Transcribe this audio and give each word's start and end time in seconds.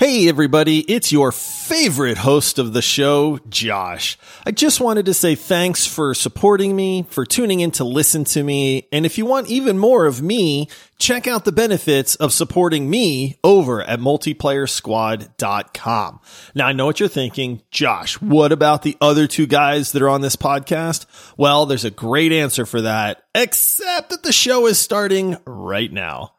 Hey 0.00 0.28
everybody, 0.30 0.80
it's 0.80 1.12
your 1.12 1.30
favorite 1.30 2.16
host 2.16 2.58
of 2.58 2.72
the 2.72 2.80
show, 2.80 3.38
Josh. 3.50 4.16
I 4.46 4.50
just 4.50 4.80
wanted 4.80 5.04
to 5.04 5.12
say 5.12 5.34
thanks 5.34 5.86
for 5.86 6.14
supporting 6.14 6.74
me, 6.74 7.04
for 7.10 7.26
tuning 7.26 7.60
in 7.60 7.70
to 7.72 7.84
listen 7.84 8.24
to 8.24 8.42
me, 8.42 8.88
and 8.92 9.04
if 9.04 9.18
you 9.18 9.26
want 9.26 9.50
even 9.50 9.76
more 9.76 10.06
of 10.06 10.22
me, 10.22 10.70
check 10.98 11.26
out 11.26 11.44
the 11.44 11.52
benefits 11.52 12.14
of 12.14 12.32
supporting 12.32 12.88
me 12.88 13.38
over 13.44 13.82
at 13.82 14.00
multiplayersquad.com. 14.00 16.20
Now 16.54 16.66
I 16.66 16.72
know 16.72 16.86
what 16.86 16.98
you're 16.98 17.10
thinking, 17.10 17.60
Josh, 17.70 18.18
what 18.22 18.52
about 18.52 18.80
the 18.80 18.96
other 19.02 19.26
two 19.26 19.46
guys 19.46 19.92
that 19.92 20.00
are 20.00 20.08
on 20.08 20.22
this 20.22 20.36
podcast? 20.36 21.04
Well, 21.36 21.66
there's 21.66 21.84
a 21.84 21.90
great 21.90 22.32
answer 22.32 22.64
for 22.64 22.80
that, 22.80 23.22
except 23.34 24.08
that 24.08 24.22
the 24.22 24.32
show 24.32 24.66
is 24.66 24.78
starting 24.78 25.36
right 25.44 25.92
now. 25.92 26.32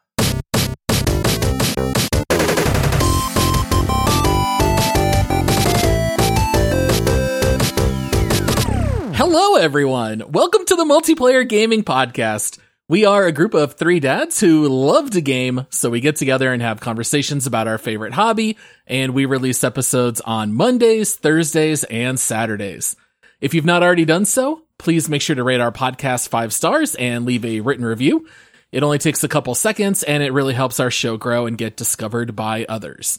Hello, 9.14 9.56
everyone. 9.56 10.22
Welcome 10.32 10.64
to 10.64 10.74
the 10.74 10.86
Multiplayer 10.86 11.46
Gaming 11.46 11.84
Podcast. 11.84 12.58
We 12.88 13.04
are 13.04 13.26
a 13.26 13.32
group 13.32 13.52
of 13.52 13.74
three 13.74 14.00
dads 14.00 14.40
who 14.40 14.66
love 14.66 15.10
to 15.10 15.20
game, 15.20 15.66
so 15.68 15.90
we 15.90 16.00
get 16.00 16.16
together 16.16 16.50
and 16.50 16.62
have 16.62 16.80
conversations 16.80 17.46
about 17.46 17.68
our 17.68 17.76
favorite 17.76 18.14
hobby, 18.14 18.56
and 18.86 19.12
we 19.12 19.26
release 19.26 19.62
episodes 19.64 20.22
on 20.22 20.54
Mondays, 20.54 21.14
Thursdays, 21.14 21.84
and 21.84 22.18
Saturdays. 22.18 22.96
If 23.42 23.52
you've 23.52 23.66
not 23.66 23.82
already 23.82 24.06
done 24.06 24.24
so, 24.24 24.62
please 24.78 25.10
make 25.10 25.20
sure 25.20 25.36
to 25.36 25.44
rate 25.44 25.60
our 25.60 25.72
podcast 25.72 26.28
five 26.28 26.54
stars 26.54 26.94
and 26.94 27.26
leave 27.26 27.44
a 27.44 27.60
written 27.60 27.84
review. 27.84 28.26
It 28.72 28.82
only 28.82 28.98
takes 28.98 29.22
a 29.22 29.28
couple 29.28 29.54
seconds, 29.54 30.02
and 30.02 30.22
it 30.22 30.32
really 30.32 30.54
helps 30.54 30.80
our 30.80 30.90
show 30.90 31.18
grow 31.18 31.44
and 31.44 31.58
get 31.58 31.76
discovered 31.76 32.34
by 32.34 32.64
others. 32.66 33.18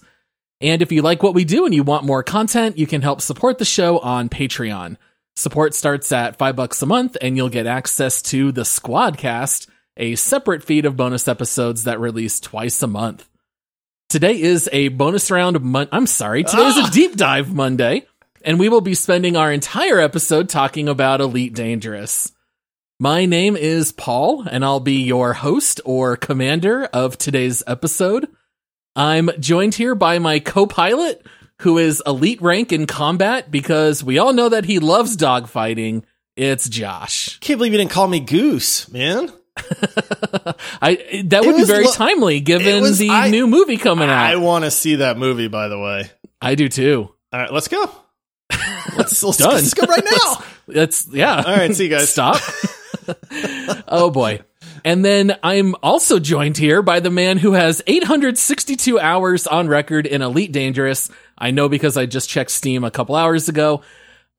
And 0.59 0.81
if 0.81 0.91
you 0.91 1.03
like 1.03 1.21
what 1.21 1.35
we 1.35 1.45
do 1.45 1.65
and 1.65 1.75
you 1.75 1.83
want 1.83 2.03
more 2.03 2.23
content, 2.23 2.79
you 2.79 2.87
can 2.87 3.03
help 3.03 3.21
support 3.21 3.59
the 3.59 3.65
show 3.65 3.99
on 3.99 4.27
Patreon. 4.27 4.97
Support 5.35 5.73
starts 5.73 6.11
at 6.11 6.37
five 6.37 6.55
bucks 6.55 6.81
a 6.81 6.85
month, 6.85 7.17
and 7.19 7.35
you'll 7.35 7.49
get 7.49 7.65
access 7.65 8.21
to 8.23 8.51
the 8.51 8.61
Squadcast, 8.61 9.67
a 9.97 10.15
separate 10.15 10.63
feed 10.63 10.85
of 10.85 10.95
bonus 10.95 11.27
episodes 11.27 11.85
that 11.85 11.99
release 11.99 12.39
twice 12.39 12.83
a 12.83 12.87
month. 12.87 13.27
Today 14.09 14.39
is 14.39 14.69
a 14.71 14.89
bonus 14.89 15.31
round. 15.31 15.59
Mon- 15.61 15.89
I'm 15.91 16.05
sorry, 16.05 16.43
today 16.43 16.67
is 16.67 16.77
a 16.77 16.81
ah! 16.81 16.89
deep 16.93 17.15
dive 17.15 17.51
Monday, 17.51 18.05
and 18.43 18.59
we 18.59 18.69
will 18.69 18.81
be 18.81 18.93
spending 18.93 19.35
our 19.35 19.51
entire 19.51 19.99
episode 19.99 20.49
talking 20.49 20.87
about 20.87 21.19
Elite 21.19 21.55
Dangerous. 21.55 22.31
My 22.99 23.25
name 23.25 23.57
is 23.57 23.91
Paul, 23.91 24.47
and 24.47 24.63
I'll 24.63 24.79
be 24.79 25.01
your 25.01 25.33
host 25.33 25.81
or 25.83 26.15
commander 26.15 26.85
of 26.85 27.17
today's 27.17 27.63
episode. 27.65 28.27
I'm 28.95 29.31
joined 29.39 29.73
here 29.73 29.95
by 29.95 30.19
my 30.19 30.37
co-pilot, 30.37 31.25
who 31.63 31.77
is 31.77 32.01
elite 32.05 32.41
rank 32.41 32.71
in 32.71 32.85
combat 32.85 33.49
because 33.49 34.03
we 34.03 34.19
all 34.19 34.33
know 34.33 34.49
that 34.49 34.65
he 34.65 34.79
loves 34.79 35.17
dogfighting. 35.17 36.03
It's 36.35 36.67
Josh. 36.69 37.39
Can't 37.39 37.57
believe 37.57 37.71
you 37.73 37.77
didn't 37.77 37.91
call 37.91 38.07
me 38.07 38.19
Goose, 38.19 38.91
man. 38.91 39.31
I 40.81 41.23
that 41.25 41.45
would 41.45 41.57
be 41.57 41.63
very 41.63 41.85
lo- 41.85 41.91
timely 41.91 42.39
given 42.39 42.81
was- 42.81 42.97
the 42.99 43.09
I- 43.09 43.29
new 43.29 43.47
movie 43.47 43.77
coming 43.77 44.09
out. 44.09 44.23
I 44.23 44.33
I, 44.33 44.35
want 44.37 44.65
to 44.65 44.71
see 44.71 44.95
that 44.95 45.17
movie, 45.17 45.47
by 45.47 45.67
the 45.67 45.77
way. 45.79 46.09
I 46.41 46.55
do 46.55 46.69
too. 46.69 47.09
All 47.31 47.39
right, 47.39 47.51
let's 47.51 47.67
go. 47.67 47.83
Let's, 48.95 49.23
let's, 49.23 49.37
Done. 49.37 49.53
let's 49.53 49.73
go 49.73 49.87
right 49.87 50.03
now. 50.05 50.43
That's 50.67 51.07
yeah. 51.11 51.35
All 51.37 51.55
right, 51.55 51.73
see 51.73 51.85
you 51.85 51.89
guys. 51.89 52.09
Stop. 52.11 52.39
oh 53.87 54.11
boy. 54.11 54.41
And 54.85 55.03
then 55.03 55.37
I'm 55.41 55.75
also 55.81 56.19
joined 56.19 56.57
here 56.57 56.81
by 56.81 56.99
the 56.99 57.09
man 57.09 57.37
who 57.37 57.53
has 57.53 57.81
862 57.87 58.99
hours 58.99 59.47
on 59.47 59.67
record 59.67 60.05
in 60.05 60.21
Elite 60.21 60.51
Dangerous. 60.51 61.09
I 61.43 61.51
know 61.51 61.67
because 61.67 61.97
I 61.97 62.05
just 62.05 62.29
checked 62.29 62.51
Steam 62.51 62.85
a 62.85 62.89
couple 62.89 63.15
hours 63.15 63.49
ago. 63.49 63.81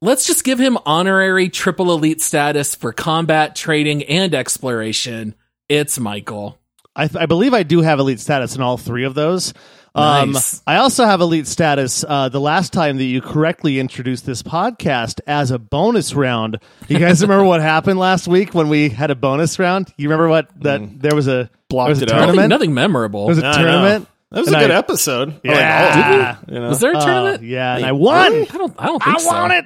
Let's 0.00 0.26
just 0.26 0.42
give 0.42 0.58
him 0.58 0.78
honorary 0.86 1.50
triple 1.50 1.92
elite 1.92 2.22
status 2.22 2.74
for 2.74 2.94
combat, 2.94 3.54
trading, 3.54 4.04
and 4.04 4.34
exploration. 4.34 5.34
It's 5.68 5.98
Michael. 6.00 6.58
I, 6.96 7.10
I 7.14 7.26
believe 7.26 7.52
I 7.52 7.62
do 7.62 7.82
have 7.82 7.98
elite 7.98 8.20
status 8.20 8.56
in 8.56 8.62
all 8.62 8.78
three 8.78 9.04
of 9.04 9.14
those. 9.14 9.52
Nice. 9.94 10.54
Um, 10.54 10.60
I 10.66 10.76
also 10.78 11.04
have 11.04 11.20
elite 11.20 11.46
status 11.46 12.06
uh, 12.08 12.30
the 12.30 12.40
last 12.40 12.72
time 12.72 12.96
that 12.96 13.04
you 13.04 13.20
correctly 13.20 13.78
introduced 13.78 14.24
this 14.24 14.42
podcast 14.42 15.20
as 15.26 15.50
a 15.50 15.58
bonus 15.58 16.14
round. 16.14 16.58
You 16.88 16.98
guys 16.98 17.20
remember 17.22 17.44
what 17.44 17.60
happened 17.60 17.98
last 17.98 18.26
week 18.26 18.54
when 18.54 18.70
we 18.70 18.88
had 18.88 19.10
a 19.10 19.14
bonus 19.14 19.58
round? 19.58 19.92
You 19.98 20.08
remember 20.08 20.30
what 20.30 20.48
that 20.62 21.00
there 21.02 21.14
was 21.14 21.28
a 21.28 21.50
Blocked 21.68 21.86
there 21.86 21.90
was 21.90 22.00
a 22.00 22.04
it. 22.04 22.06
Nothing, 22.06 22.26
tournament. 22.26 22.48
nothing 22.48 22.74
memorable. 22.74 23.26
There 23.26 23.34
was 23.36 23.44
a 23.44 23.46
I 23.46 23.50
know. 23.50 23.62
tournament. 23.62 24.08
That 24.30 24.40
was 24.40 24.48
And 24.48 24.56
a 24.56 24.60
good 24.60 24.70
I- 24.70 24.78
episode. 24.78 25.28
I 25.28 25.32
like 25.32 25.40
Yeah. 25.44 26.36
Did 26.46 26.48
it, 26.48 26.54
you 26.54 26.60
know? 26.60 26.68
Was 26.68 26.80
there 26.80 26.92
a 26.92 26.96
Uh, 26.98 27.04
tournament? 27.04 27.42
yeah, 27.44 27.76
and 27.76 27.84
I 27.86 27.92
won. 27.92 28.32
I 28.32 28.44
don't. 28.44 28.74
I 28.78 28.86
don't 28.86 29.02
think 29.02 29.16
I 29.16 29.20
so. 29.20 29.28
won 29.32 29.50
it. 29.52 29.64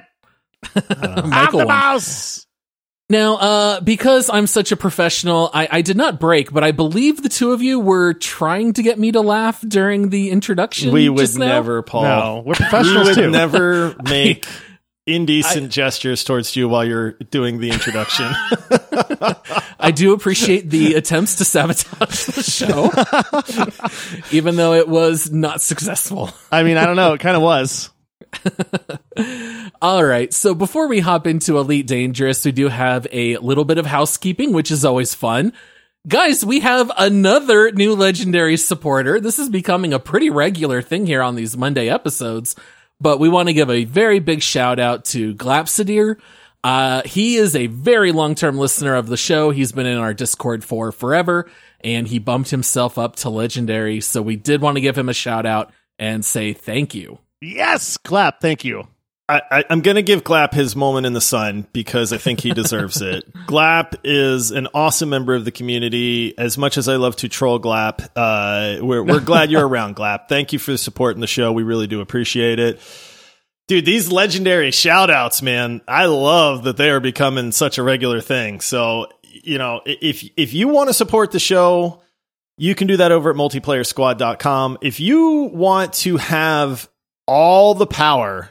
I'm 0.99 1.57
the 1.57 1.65
boss. 1.65 2.45
Now, 3.11 3.37
uh, 3.37 3.79
because 3.81 4.29
I'm 4.29 4.45
such 4.45 4.71
a 4.71 4.77
professional, 4.77 5.49
I, 5.51 5.67
I 5.71 5.81
did 5.81 5.97
not 5.97 6.19
break, 6.19 6.51
but 6.53 6.63
I 6.63 6.71
believe 6.71 7.23
the 7.23 7.29
two 7.29 7.53
of 7.53 7.61
you 7.63 7.79
were 7.79 8.13
trying 8.13 8.73
to 8.73 8.83
get 8.83 8.99
me 8.99 9.11
to 9.13 9.21
laugh 9.21 9.61
during 9.67 10.09
the 10.09 10.29
introduction. 10.29 10.91
we 10.91 11.09
would 11.09 11.17
just 11.21 11.39
now. 11.39 11.47
never, 11.47 11.81
Paul. 11.81 12.03
No, 12.03 12.43
we're 12.45 12.53
professionals 12.53 13.07
we 13.07 13.09
would 13.09 13.15
too. 13.15 13.31
never 13.31 13.95
make 14.03 14.45
indecent 15.15 15.71
gestures 15.71 16.23
towards 16.23 16.55
you 16.55 16.69
while 16.69 16.85
you're 16.85 17.11
doing 17.13 17.59
the 17.59 17.71
introduction. 17.71 18.27
I 19.79 19.91
do 19.91 20.13
appreciate 20.13 20.69
the 20.69 20.95
attempts 20.95 21.35
to 21.35 21.45
sabotage 21.45 22.25
the 22.25 22.43
show, 22.43 22.91
even 24.35 24.55
though 24.55 24.73
it 24.73 24.87
was 24.87 25.31
not 25.31 25.61
successful. 25.61 26.31
I 26.51 26.63
mean, 26.63 26.77
I 26.77 26.85
don't 26.85 26.95
know. 26.95 27.13
It 27.13 27.19
kind 27.19 27.35
of 27.35 27.41
was. 27.41 27.89
All 29.81 30.03
right. 30.03 30.33
So 30.33 30.53
before 30.53 30.87
we 30.87 30.99
hop 30.99 31.25
into 31.27 31.57
Elite 31.57 31.87
Dangerous, 31.87 32.45
we 32.45 32.51
do 32.51 32.67
have 32.67 33.07
a 33.11 33.37
little 33.37 33.65
bit 33.65 33.77
of 33.77 33.85
housekeeping, 33.85 34.53
which 34.53 34.71
is 34.71 34.85
always 34.85 35.15
fun. 35.15 35.53
Guys, 36.07 36.45
we 36.45 36.61
have 36.61 36.91
another 36.97 37.71
new 37.71 37.93
legendary 37.93 38.57
supporter. 38.57 39.19
This 39.19 39.37
is 39.37 39.49
becoming 39.49 39.93
a 39.93 39.99
pretty 39.99 40.29
regular 40.29 40.81
thing 40.81 41.05
here 41.05 41.21
on 41.21 41.35
these 41.35 41.57
Monday 41.57 41.89
episodes, 41.89 42.55
but 43.01 43.19
we 43.19 43.29
want 43.29 43.47
to 43.47 43.53
give 43.53 43.69
a 43.69 43.85
very 43.85 44.19
big 44.19 44.41
shout 44.41 44.79
out 44.79 45.05
to 45.05 45.33
Glapsuidir. 45.35 46.17
Uh, 46.63 47.01
he 47.05 47.35
is 47.37 47.55
a 47.55 47.67
very 47.67 48.11
long-term 48.11 48.57
listener 48.57 48.95
of 48.95 49.07
the 49.07 49.17
show. 49.17 49.51
He's 49.51 49.71
been 49.71 49.85
in 49.85 49.97
our 49.97 50.13
Discord 50.13 50.63
for 50.63 50.91
forever 50.91 51.49
and 51.81 52.07
he 52.07 52.19
bumped 52.19 52.49
himself 52.49 52.97
up 52.97 53.15
to 53.17 53.29
legendary. 53.29 54.01
So 54.01 54.21
we 54.21 54.35
did 54.35 54.61
want 54.61 54.75
to 54.75 54.81
give 54.81 54.97
him 54.97 55.09
a 55.09 55.13
shout 55.13 55.45
out 55.45 55.71
and 55.97 56.25
say 56.25 56.53
thank 56.53 56.93
you. 56.93 57.19
Yes, 57.41 57.97
Glap. 57.97 58.41
Thank 58.41 58.65
you. 58.65 58.87
I, 59.29 59.63
I'm 59.69 59.81
going 59.81 59.95
to 59.95 60.01
give 60.01 60.23
Glap 60.23 60.53
his 60.53 60.75
moment 60.75 61.05
in 61.05 61.13
the 61.13 61.21
sun 61.21 61.67
because 61.71 62.11
I 62.11 62.17
think 62.17 62.39
he 62.41 62.51
deserves 62.51 62.99
it. 63.01 63.31
Glap 63.45 63.93
is 64.03 64.49
an 64.49 64.67
awesome 64.73 65.09
member 65.09 65.35
of 65.35 65.45
the 65.45 65.51
community. 65.51 66.35
As 66.37 66.57
much 66.57 66.77
as 66.77 66.89
I 66.89 66.95
love 66.95 67.15
to 67.17 67.29
troll 67.29 67.59
Glap, 67.59 68.09
uh, 68.15 68.83
we're, 68.83 69.03
we're 69.03 69.19
glad 69.19 69.51
you're 69.51 69.67
around, 69.67 69.95
Glap. 69.95 70.27
Thank 70.29 70.51
you 70.51 70.57
for 70.57 70.71
the 70.71 70.77
support 70.79 71.15
in 71.15 71.21
the 71.21 71.27
show. 71.27 71.51
We 71.51 71.63
really 71.63 71.85
do 71.85 72.01
appreciate 72.01 72.57
it. 72.57 72.79
Dude, 73.67 73.85
these 73.85 74.11
legendary 74.11 74.71
shout 74.71 75.11
outs, 75.11 75.43
man, 75.43 75.81
I 75.87 76.07
love 76.07 76.63
that 76.63 76.77
they 76.77 76.89
are 76.89 76.99
becoming 76.99 77.51
such 77.51 77.77
a 77.77 77.83
regular 77.83 78.21
thing. 78.21 78.61
So, 78.61 79.09
you 79.21 79.59
know, 79.59 79.81
if, 79.85 80.27
if 80.37 80.55
you 80.55 80.69
want 80.69 80.89
to 80.89 80.93
support 80.93 81.29
the 81.29 81.39
show, 81.39 82.01
you 82.57 82.73
can 82.73 82.87
do 82.87 82.97
that 82.97 83.11
over 83.11 83.29
at 83.29 83.35
multiplayersquad.com. 83.35 84.79
If 84.81 84.99
you 84.99 85.51
want 85.53 85.93
to 85.93 86.17
have 86.17 86.89
all 87.27 87.75
the 87.75 87.85
power 87.85 88.49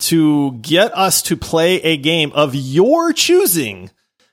to 0.00 0.52
get 0.52 0.96
us 0.96 1.22
to 1.22 1.36
play 1.36 1.80
a 1.82 1.96
game 1.96 2.32
of 2.32 2.54
your 2.54 3.12
choosing, 3.12 3.90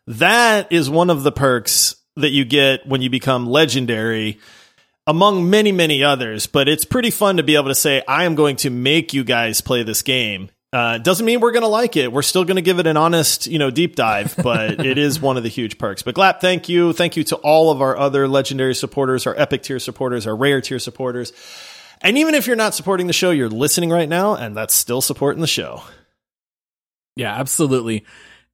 that 0.07 0.71
is 0.71 0.89
one 0.89 1.09
of 1.09 1.23
the 1.23 1.31
perks 1.31 1.95
that 2.15 2.29
you 2.29 2.45
get 2.45 2.87
when 2.87 3.01
you 3.01 3.09
become 3.09 3.47
legendary 3.47 4.39
among 5.07 5.49
many, 5.49 5.71
many 5.71 6.03
others. 6.03 6.47
But 6.47 6.67
it's 6.67 6.85
pretty 6.85 7.11
fun 7.11 7.37
to 7.37 7.43
be 7.43 7.55
able 7.55 7.69
to 7.69 7.75
say, 7.75 8.03
I 8.07 8.25
am 8.25 8.35
going 8.35 8.57
to 8.57 8.69
make 8.69 9.13
you 9.13 9.23
guys 9.23 9.61
play 9.61 9.83
this 9.83 10.01
game. 10.01 10.49
Uh, 10.73 10.97
doesn't 10.97 11.25
mean 11.25 11.39
we're 11.39 11.53
going 11.53 11.63
to 11.63 11.69
like 11.69 11.95
it. 11.95 12.11
We're 12.11 12.21
still 12.21 12.43
going 12.43 12.57
to 12.57 12.61
give 12.61 12.79
it 12.79 12.87
an 12.87 12.97
honest, 12.97 13.47
you 13.47 13.59
know, 13.59 13.69
deep 13.71 13.95
dive, 13.95 14.35
but 14.35 14.85
it 14.85 14.97
is 14.97 15.21
one 15.21 15.37
of 15.37 15.43
the 15.43 15.49
huge 15.49 15.77
perks. 15.77 16.01
But 16.01 16.15
Glap, 16.15 16.41
thank 16.41 16.67
you. 16.67 16.91
Thank 16.91 17.15
you 17.15 17.23
to 17.25 17.37
all 17.37 17.71
of 17.71 17.81
our 17.81 17.95
other 17.95 18.27
legendary 18.27 18.75
supporters, 18.75 19.25
our 19.25 19.35
epic 19.37 19.63
tier 19.63 19.79
supporters, 19.79 20.27
our 20.27 20.35
rare 20.35 20.59
tier 20.59 20.79
supporters. 20.79 21.31
And 22.05 22.19
even 22.19 22.35
if 22.35 22.45
you're 22.45 22.55
not 22.55 22.75
supporting 22.75 23.07
the 23.07 23.13
show, 23.13 23.31
you're 23.31 23.49
listening 23.49 23.89
right 23.89 24.07
now, 24.07 24.35
and 24.35 24.55
that's 24.55 24.75
still 24.75 25.01
supporting 25.01 25.41
the 25.41 25.47
show. 25.47 25.81
Yeah, 27.15 27.33
absolutely. 27.33 28.05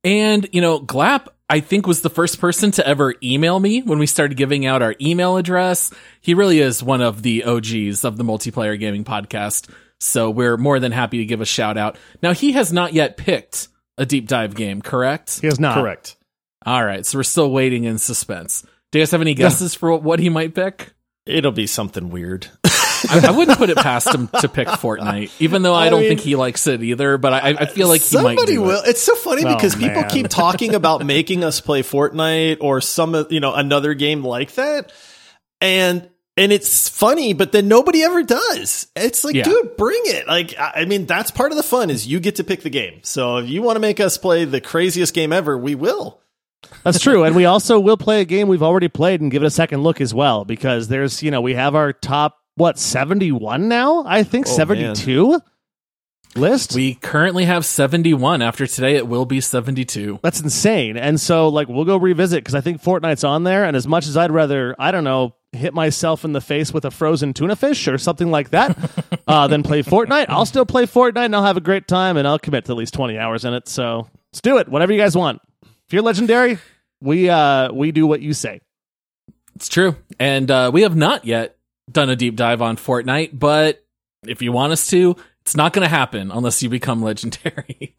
And, 0.05 0.47
you 0.53 0.61
know, 0.61 0.79
Glap, 0.79 1.27
I 1.49 1.59
think, 1.59 1.85
was 1.85 2.01
the 2.01 2.09
first 2.09 2.39
person 2.39 2.71
to 2.71 2.87
ever 2.87 3.13
email 3.21 3.59
me 3.59 3.81
when 3.81 3.99
we 3.99 4.05
started 4.05 4.37
giving 4.37 4.65
out 4.65 4.81
our 4.81 4.95
email 5.01 5.35
address. 5.35 5.91
He 6.21 6.33
really 6.33 6.59
is 6.59 6.81
one 6.81 7.01
of 7.01 7.23
the 7.23 7.43
OGs 7.43 8.05
of 8.05 8.15
the 8.15 8.23
multiplayer 8.23 8.79
gaming 8.79 9.03
podcast. 9.03 9.69
So 9.99 10.29
we're 10.29 10.55
more 10.55 10.79
than 10.79 10.93
happy 10.93 11.17
to 11.17 11.25
give 11.25 11.41
a 11.41 11.45
shout 11.45 11.77
out. 11.77 11.97
Now, 12.23 12.33
he 12.33 12.53
has 12.53 12.71
not 12.71 12.93
yet 12.93 13.17
picked 13.17 13.67
a 13.97 14.05
deep 14.05 14.29
dive 14.29 14.55
game, 14.55 14.81
correct? 14.81 15.41
He 15.41 15.47
has 15.47 15.59
not. 15.59 15.75
Correct. 15.75 16.15
All 16.65 16.85
right. 16.85 17.05
So 17.05 17.19
we're 17.19 17.23
still 17.23 17.51
waiting 17.51 17.83
in 17.83 17.97
suspense. 17.97 18.65
Do 18.91 18.99
you 18.99 19.03
guys 19.03 19.11
have 19.11 19.19
any 19.19 19.33
guesses 19.33 19.75
for 19.75 19.93
what 19.97 20.19
he 20.19 20.29
might 20.29 20.55
pick? 20.55 20.93
It'll 21.25 21.51
be 21.51 21.67
something 21.67 22.11
weird. 22.11 22.47
I, 23.09 23.27
I 23.27 23.31
wouldn't 23.31 23.57
put 23.57 23.69
it 23.69 23.77
past 23.77 24.13
him 24.13 24.27
to 24.41 24.47
pick 24.49 24.67
Fortnite, 24.67 25.31
even 25.39 25.61
though 25.61 25.73
I, 25.73 25.85
I 25.85 25.89
don't 25.89 26.01
mean- 26.01 26.09
think 26.09 26.19
he 26.21 26.35
likes 26.35 26.67
it 26.67 26.81
either. 26.83 27.17
But 27.17 27.33
I, 27.33 27.49
I 27.59 27.65
feel 27.65 27.87
like 27.87 28.01
he 28.01 28.15
might 28.17 28.35
Somebody 28.35 28.53
do 28.53 28.61
will. 28.61 28.81
it. 28.83 28.89
It's 28.89 29.01
so 29.01 29.15
funny 29.15 29.43
Oh, 29.45 29.55
because 29.55 29.75
people 29.75 30.03
keep 30.03 30.27
talking 30.27 30.75
about 30.75 31.05
making 31.05 31.43
us 31.43 31.61
play 31.61 31.81
Fortnite 31.83 32.57
or 32.61 32.81
some, 32.81 33.25
you 33.29 33.39
know, 33.39 33.53
another 33.53 33.93
game 33.93 34.23
like 34.23 34.53
that, 34.55 34.91
and 35.59 36.09
and 36.37 36.51
it's 36.53 36.87
funny, 36.87 37.33
but 37.33 37.51
then 37.51 37.67
nobody 37.67 38.03
ever 38.03 38.23
does. 38.23 38.87
It's 38.95 39.23
like, 39.25 39.35
Yeah. 39.35 39.43
dude, 39.43 39.75
bring 39.77 40.01
it. 40.05 40.27
Like, 40.27 40.57
I 40.57 40.71
I 40.77 40.85
mean, 40.85 41.05
that's 41.05 41.29
part 41.29 41.51
of 41.51 41.57
the 41.57 41.63
fun 41.63 41.89
is 41.89 42.07
you 42.07 42.19
get 42.19 42.37
to 42.37 42.43
pick 42.43 42.61
the 42.61 42.69
game. 42.69 43.01
So 43.03 43.37
if 43.37 43.49
you 43.49 43.61
want 43.61 43.75
to 43.75 43.79
make 43.81 43.99
us 43.99 44.17
play 44.17 44.45
the 44.45 44.61
craziest 44.61 45.13
game 45.13 45.33
ever, 45.33 45.57
we 45.57 45.75
will. 45.75 46.19
That's 46.83 46.99
true. 46.99 47.23
And 47.25 47.35
we 47.35 47.45
also 47.45 47.79
will 47.79 47.97
play 47.97 48.21
a 48.21 48.25
game 48.25 48.47
we've 48.47 48.63
already 48.63 48.87
played 48.87 49.19
and 49.19 49.29
give 49.31 49.43
it 49.43 49.47
a 49.47 49.51
second 49.51 49.83
look 49.83 49.99
as 49.99 50.13
well 50.13 50.45
because 50.45 50.87
there's, 50.87 51.21
you 51.21 51.31
know, 51.31 51.41
we 51.41 51.53
have 51.55 51.75
our 51.75 51.91
top, 51.91 52.37
what, 52.61 52.77
71 52.77 53.67
now? 53.67 54.03
I 54.05 54.21
think 54.23 54.47
Oh, 54.47 54.51
72 54.51 55.39
list. 56.35 56.75
We 56.75 56.93
currently 56.93 57.45
have 57.45 57.65
71. 57.65 58.41
After 58.41 58.67
today, 58.67 58.95
it 58.95 59.07
will 59.07 59.25
be 59.25 59.41
72. 59.41 60.19
That's 60.21 60.39
insane. 60.39 60.95
And 60.95 61.19
so, 61.19 61.49
like, 61.49 61.67
we'll 61.67 61.85
go 61.85 61.97
revisit 61.97 62.43
because 62.43 62.55
I 62.55 62.61
think 62.61 62.81
Fortnite's 62.81 63.23
on 63.23 63.43
there. 63.43 63.65
And 63.65 63.75
as 63.75 63.87
much 63.87 64.05
as 64.07 64.15
I'd 64.15 64.31
rather, 64.31 64.75
I 64.77 64.91
don't 64.91 65.03
know, 65.03 65.35
hit 65.53 65.73
myself 65.73 66.23
in 66.23 66.33
the 66.33 66.39
face 66.39 66.71
with 66.71 66.85
a 66.85 66.91
frozen 66.91 67.33
tuna 67.33 67.55
fish 67.55 67.87
or 67.87 67.97
something 67.97 68.29
like 68.29 68.51
that 68.51 68.77
uh, 69.27 69.47
than 69.47 69.63
play 69.63 69.81
Fortnite, 69.81 70.27
I'll 70.29 70.45
still 70.45 70.65
play 70.65 70.85
Fortnite 70.85 71.25
and 71.25 71.35
I'll 71.35 71.43
have 71.43 71.57
a 71.57 71.61
great 71.61 71.87
time 71.87 72.15
and 72.15 72.27
I'll 72.27 72.39
commit 72.39 72.65
to 72.65 72.71
at 72.73 72.77
least 72.77 72.93
20 72.93 73.17
hours 73.17 73.43
in 73.43 73.53
it. 73.55 73.67
So 73.67 74.07
let's 74.31 74.41
do 74.41 74.59
it. 74.59 74.69
Whatever 74.69 74.93
you 74.93 74.99
guys 74.99 75.17
want. 75.17 75.41
If 75.63 75.93
you're 75.93 76.03
legendary, 76.03 76.59
we 77.01 77.29
uh 77.29 77.73
we 77.73 77.91
do 77.91 78.07
what 78.07 78.21
you 78.21 78.33
say. 78.33 78.61
It's 79.55 79.67
true. 79.67 79.95
And 80.19 80.49
uh, 80.49 80.71
we 80.73 80.83
have 80.83 80.95
not 80.95 81.25
yet 81.25 81.57
done 81.91 82.09
a 82.09 82.15
deep 82.15 82.35
dive 82.35 82.61
on 82.61 82.77
Fortnite, 82.77 83.31
but 83.33 83.83
if 84.27 84.41
you 84.41 84.51
want 84.51 84.73
us 84.73 84.87
to, 84.87 85.15
it's 85.41 85.55
not 85.55 85.73
going 85.73 85.83
to 85.83 85.89
happen 85.89 86.31
unless 86.31 86.61
you 86.61 86.69
become 86.69 87.01
legendary. 87.03 87.95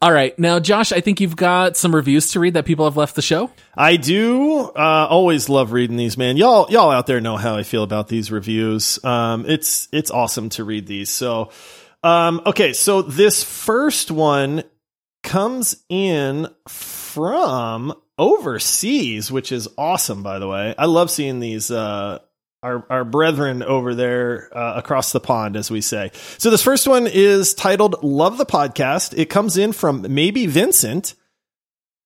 All 0.00 0.12
right. 0.12 0.38
Now, 0.38 0.60
Josh, 0.60 0.92
I 0.92 1.00
think 1.00 1.20
you've 1.20 1.36
got 1.36 1.76
some 1.76 1.94
reviews 1.94 2.30
to 2.32 2.40
read 2.40 2.54
that 2.54 2.64
people 2.64 2.84
have 2.84 2.96
left 2.96 3.16
the 3.16 3.22
show. 3.22 3.50
I 3.76 3.96
do 3.96 4.60
uh, 4.60 5.06
always 5.10 5.48
love 5.48 5.72
reading 5.72 5.96
these, 5.96 6.16
man. 6.16 6.36
Y'all, 6.36 6.70
y'all 6.70 6.90
out 6.90 7.06
there 7.06 7.20
know 7.20 7.36
how 7.36 7.56
I 7.56 7.64
feel 7.64 7.82
about 7.82 8.08
these 8.08 8.30
reviews. 8.30 9.02
Um, 9.04 9.44
it's 9.46 9.88
it's 9.92 10.10
awesome 10.10 10.50
to 10.50 10.64
read 10.64 10.86
these. 10.86 11.10
So, 11.10 11.50
um, 12.04 12.40
okay, 12.46 12.72
so 12.72 13.02
this 13.02 13.42
first 13.42 14.12
one 14.12 14.62
comes 15.24 15.82
in 15.88 16.46
from 16.68 17.92
overseas, 18.16 19.32
which 19.32 19.50
is 19.50 19.68
awesome. 19.76 20.22
By 20.22 20.38
the 20.38 20.46
way, 20.46 20.76
I 20.78 20.86
love 20.86 21.10
seeing 21.10 21.40
these. 21.40 21.72
Uh, 21.72 22.20
our, 22.62 22.84
our 22.90 23.04
brethren 23.04 23.62
over 23.62 23.94
there 23.94 24.48
uh, 24.56 24.74
across 24.76 25.12
the 25.12 25.20
pond, 25.20 25.56
as 25.56 25.70
we 25.70 25.80
say. 25.80 26.10
So 26.38 26.50
this 26.50 26.62
first 26.62 26.86
one 26.86 27.06
is 27.06 27.54
titled 27.54 28.02
"Love 28.02 28.38
the 28.38 28.46
Podcast." 28.46 29.16
It 29.16 29.26
comes 29.26 29.56
in 29.56 29.72
from 29.72 30.06
maybe 30.12 30.46
Vincent. 30.46 31.14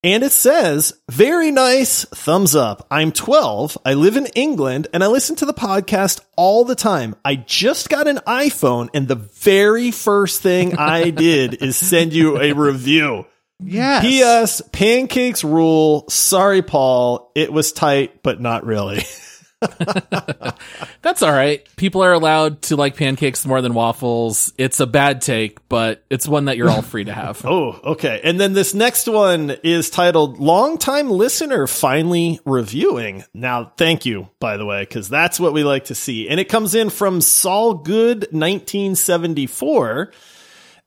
And 0.05 0.25
it 0.25 0.33
says, 0.33 0.95
very 1.09 1.53
nice, 1.53 2.05
thumbs 2.07 2.57
up. 2.57 2.89
I'm 2.91 3.13
12. 3.13 3.79
I 3.85 3.95
live 3.95 4.17
in 4.17 4.27
England 4.35 4.89
and 4.93 5.05
I 5.05 5.07
listen 5.07 5.37
to 5.37 5.47
the 5.47 5.55
podcast 5.55 6.21
all 6.37 6.65
the 6.65 6.75
time. 6.75 7.15
I 7.25 7.37
just 7.37 7.89
got 7.89 8.09
an 8.09 8.17
iPhone 8.27 8.89
and 8.95 9.07
the 9.07 9.15
very 9.15 9.93
first 9.93 10.43
thing 10.43 10.77
I 10.77 11.11
did 11.11 11.63
is 11.63 11.77
send 11.77 12.15
you 12.15 12.41
a 12.41 12.53
review. 12.53 13.27
Yes. 13.61 14.03
P.S. 14.03 14.63
Pancakes 14.73 15.45
rule. 15.45 16.07
Sorry, 16.09 16.63
Paul. 16.63 17.31
It 17.37 17.53
was 17.53 17.73
tight, 17.73 18.25
but 18.25 18.41
not 18.41 18.67
really. 18.67 19.05
That's 21.03 21.23
all 21.23 21.33
right. 21.33 21.67
People 21.77 22.03
are 22.03 22.13
allowed 22.13 22.63
to 22.63 22.77
like 22.77 22.97
pancakes 22.97 23.45
more 23.47 23.61
than 23.61 23.75
waffles. 23.75 24.53
It's 24.59 24.81
a 24.81 24.87
bad 24.87 25.21
take, 25.21 25.67
but 25.69 26.05
it's 26.11 26.27
one 26.27 26.47
that 26.47 26.57
you're 26.57 26.71
all 26.71 26.83
free 26.83 27.05
to 27.05 27.13
have. 27.13 27.45
Oh, 27.53 27.79
okay. 27.85 28.21
And 28.25 28.41
then 28.41 28.55
this 28.55 28.73
next 28.73 29.07
one 29.07 29.51
is 29.63 29.91
titled 29.91 30.39
Longtime 30.39 31.11
Listener 31.11 31.67
Finally 31.67 32.41
Reviewing. 32.47 33.25
Now, 33.35 33.73
thank 33.77 34.07
you, 34.07 34.31
by 34.41 34.57
the 34.57 34.65
way, 34.65 34.83
because 34.83 35.09
that's 35.11 35.39
what 35.39 35.53
we 35.53 35.63
like 35.63 35.87
to 35.87 35.95
see. 35.95 36.31
And 36.31 36.41
it 36.41 36.49
comes 36.49 36.75
in 36.75 36.89
from 36.89 37.21
Saul 37.21 37.75
Good 37.75 38.29
1974. 38.31 40.13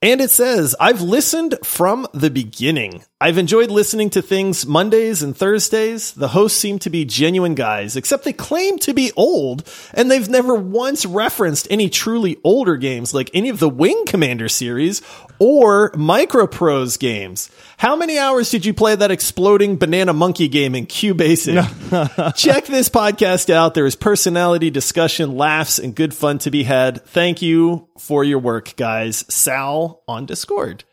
And 0.02 0.22
it 0.22 0.32
says, 0.32 0.76
I've 0.80 1.02
listened 1.02 1.56
from 1.64 2.08
the 2.14 2.30
beginning. 2.30 3.04
I've 3.22 3.38
enjoyed 3.38 3.72
listening 3.72 4.10
to 4.10 4.22
things 4.22 4.66
Mondays 4.66 5.24
and 5.24 5.36
Thursdays. 5.36 6.12
The 6.12 6.28
hosts 6.28 6.60
seem 6.60 6.80
to 6.80 6.90
be 6.90 7.06
genuine 7.06 7.56
guys, 7.56 7.96
except 7.96 8.26
they 8.26 8.34
claim 8.34 8.78
to 8.80 8.94
be 8.94 9.14
old, 9.16 9.64
and 9.94 10.12
they've 10.12 10.28
never 10.28 10.54
once 10.54 11.06
referenced 11.06 11.66
any 11.72 11.90
truly 11.90 12.36
older 12.44 12.76
games 12.76 13.14
like 13.14 13.32
any 13.34 13.48
of 13.48 13.60
the 13.60 13.70
Wing 13.70 14.04
Commander 14.06 14.50
series 14.50 15.02
or 15.40 15.92
Microprose 15.92 17.00
games. 17.00 17.50
How 17.78 17.96
many 17.96 18.20
hours 18.20 18.50
did 18.50 18.66
you 18.66 18.74
play 18.74 18.98
that 18.98 19.12
exploding 19.12 19.78
banana 19.78 20.12
monkey 20.12 20.50
game 20.50 20.76
in 20.76 20.86
Q 20.86 21.14
Basic? 21.14 21.56
Check 22.36 22.66
this 22.66 22.90
podcast 22.90 23.50
out. 23.50 23.76
There 23.76 23.86
is 23.86 23.96
personality, 23.96 24.70
discussion, 24.70 25.38
laughs, 25.38 25.80
and 25.80 25.96
good 25.96 26.14
fun 26.14 26.40
to 26.40 26.52
be 26.52 26.64
had. 26.64 27.06
Thank 27.06 27.42
you 27.42 27.88
for 27.98 28.26
your 28.26 28.40
work, 28.40 28.76
guys. 28.76 29.24
Sal 29.30 30.04
on 30.06 30.26
Discord. 30.26 30.84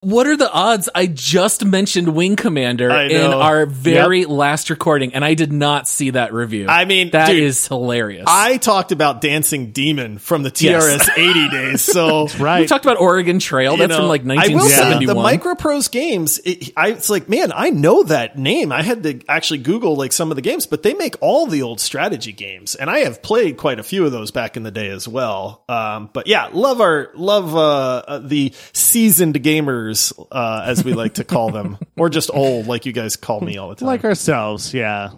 What 0.00 0.28
are 0.28 0.36
the 0.36 0.48
odds? 0.48 0.88
I 0.94 1.06
just 1.06 1.64
mentioned 1.64 2.14
Wing 2.14 2.36
Commander 2.36 2.88
in 2.88 3.32
our 3.32 3.66
very 3.66 4.26
last 4.26 4.70
recording, 4.70 5.12
and 5.12 5.24
I 5.24 5.34
did 5.34 5.52
not 5.52 5.88
see 5.88 6.10
that 6.10 6.32
review. 6.32 6.66
I 6.68 6.84
mean, 6.84 7.10
that 7.10 7.26
dude, 7.26 7.42
is 7.42 7.66
hilarious. 7.66 8.24
I 8.28 8.58
talked 8.58 8.92
about 8.92 9.20
Dancing 9.20 9.72
Demon 9.72 10.18
from 10.18 10.44
the 10.44 10.52
Yes. 10.56 11.08
TRS 11.08 11.18
80 11.18 11.48
days. 11.48 11.82
So 11.82 12.28
right. 12.38 12.60
we 12.60 12.68
talked 12.68 12.84
about 12.84 13.00
Oregon 13.00 13.40
Trail. 13.40 13.72
you 13.72 13.78
That's 13.78 13.90
know, 13.90 13.96
from 13.98 14.06
like 14.06 14.22
I 14.24 14.54
will 14.54 14.60
say 14.68 15.04
the 15.04 15.14
Microprose 15.14 15.90
games. 15.90 16.38
It, 16.44 16.70
I, 16.76 16.90
it's 16.90 17.10
like, 17.10 17.28
man, 17.28 17.50
I 17.52 17.70
know 17.70 18.04
that 18.04 18.38
name. 18.38 18.70
I 18.70 18.82
had 18.82 19.02
to 19.02 19.20
actually 19.28 19.58
Google 19.58 19.96
like 19.96 20.12
some 20.12 20.30
of 20.30 20.36
the 20.36 20.42
games, 20.42 20.64
but 20.66 20.84
they 20.84 20.94
make 20.94 21.16
all 21.20 21.48
the 21.48 21.62
old 21.62 21.80
strategy 21.80 22.30
games, 22.32 22.76
and 22.76 22.88
I 22.88 23.00
have 23.00 23.20
played 23.20 23.56
quite 23.56 23.80
a 23.80 23.82
few 23.82 24.06
of 24.06 24.12
those 24.12 24.30
back 24.30 24.56
in 24.56 24.62
the 24.62 24.70
day 24.70 24.90
as 24.90 25.08
well. 25.08 25.64
Um, 25.68 26.08
but 26.12 26.28
yeah, 26.28 26.50
love 26.52 26.80
our 26.80 27.10
love 27.16 27.56
uh, 27.56 28.02
uh, 28.06 28.18
the 28.20 28.52
seasoned 28.72 29.34
gamers, 29.42 29.87
uh, 30.30 30.62
as 30.64 30.84
we 30.84 30.92
like 30.92 31.14
to 31.14 31.24
call 31.24 31.50
them, 31.50 31.78
or 31.96 32.08
just 32.08 32.30
old, 32.32 32.66
like 32.66 32.86
you 32.86 32.92
guys 32.92 33.16
call 33.16 33.40
me 33.40 33.58
all 33.58 33.68
the 33.68 33.76
time. 33.76 33.86
like 33.86 34.04
ourselves, 34.04 34.74
yeah. 34.74 35.10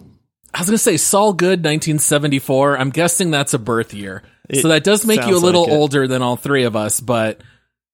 I 0.53 0.59
was 0.59 0.67
going 0.67 0.75
to 0.75 0.77
say 0.77 0.97
Saul 0.97 1.33
Good 1.33 1.59
1974. 1.59 2.77
I'm 2.77 2.89
guessing 2.89 3.31
that's 3.31 3.53
a 3.53 3.59
birth 3.59 3.93
year. 3.93 4.23
It 4.49 4.61
so 4.61 4.67
that 4.67 4.83
does 4.83 5.05
make 5.05 5.25
you 5.25 5.37
a 5.37 5.39
little 5.39 5.63
like 5.63 5.71
older 5.71 6.07
than 6.07 6.21
all 6.21 6.35
three 6.35 6.65
of 6.65 6.75
us, 6.75 6.99
but 6.99 7.41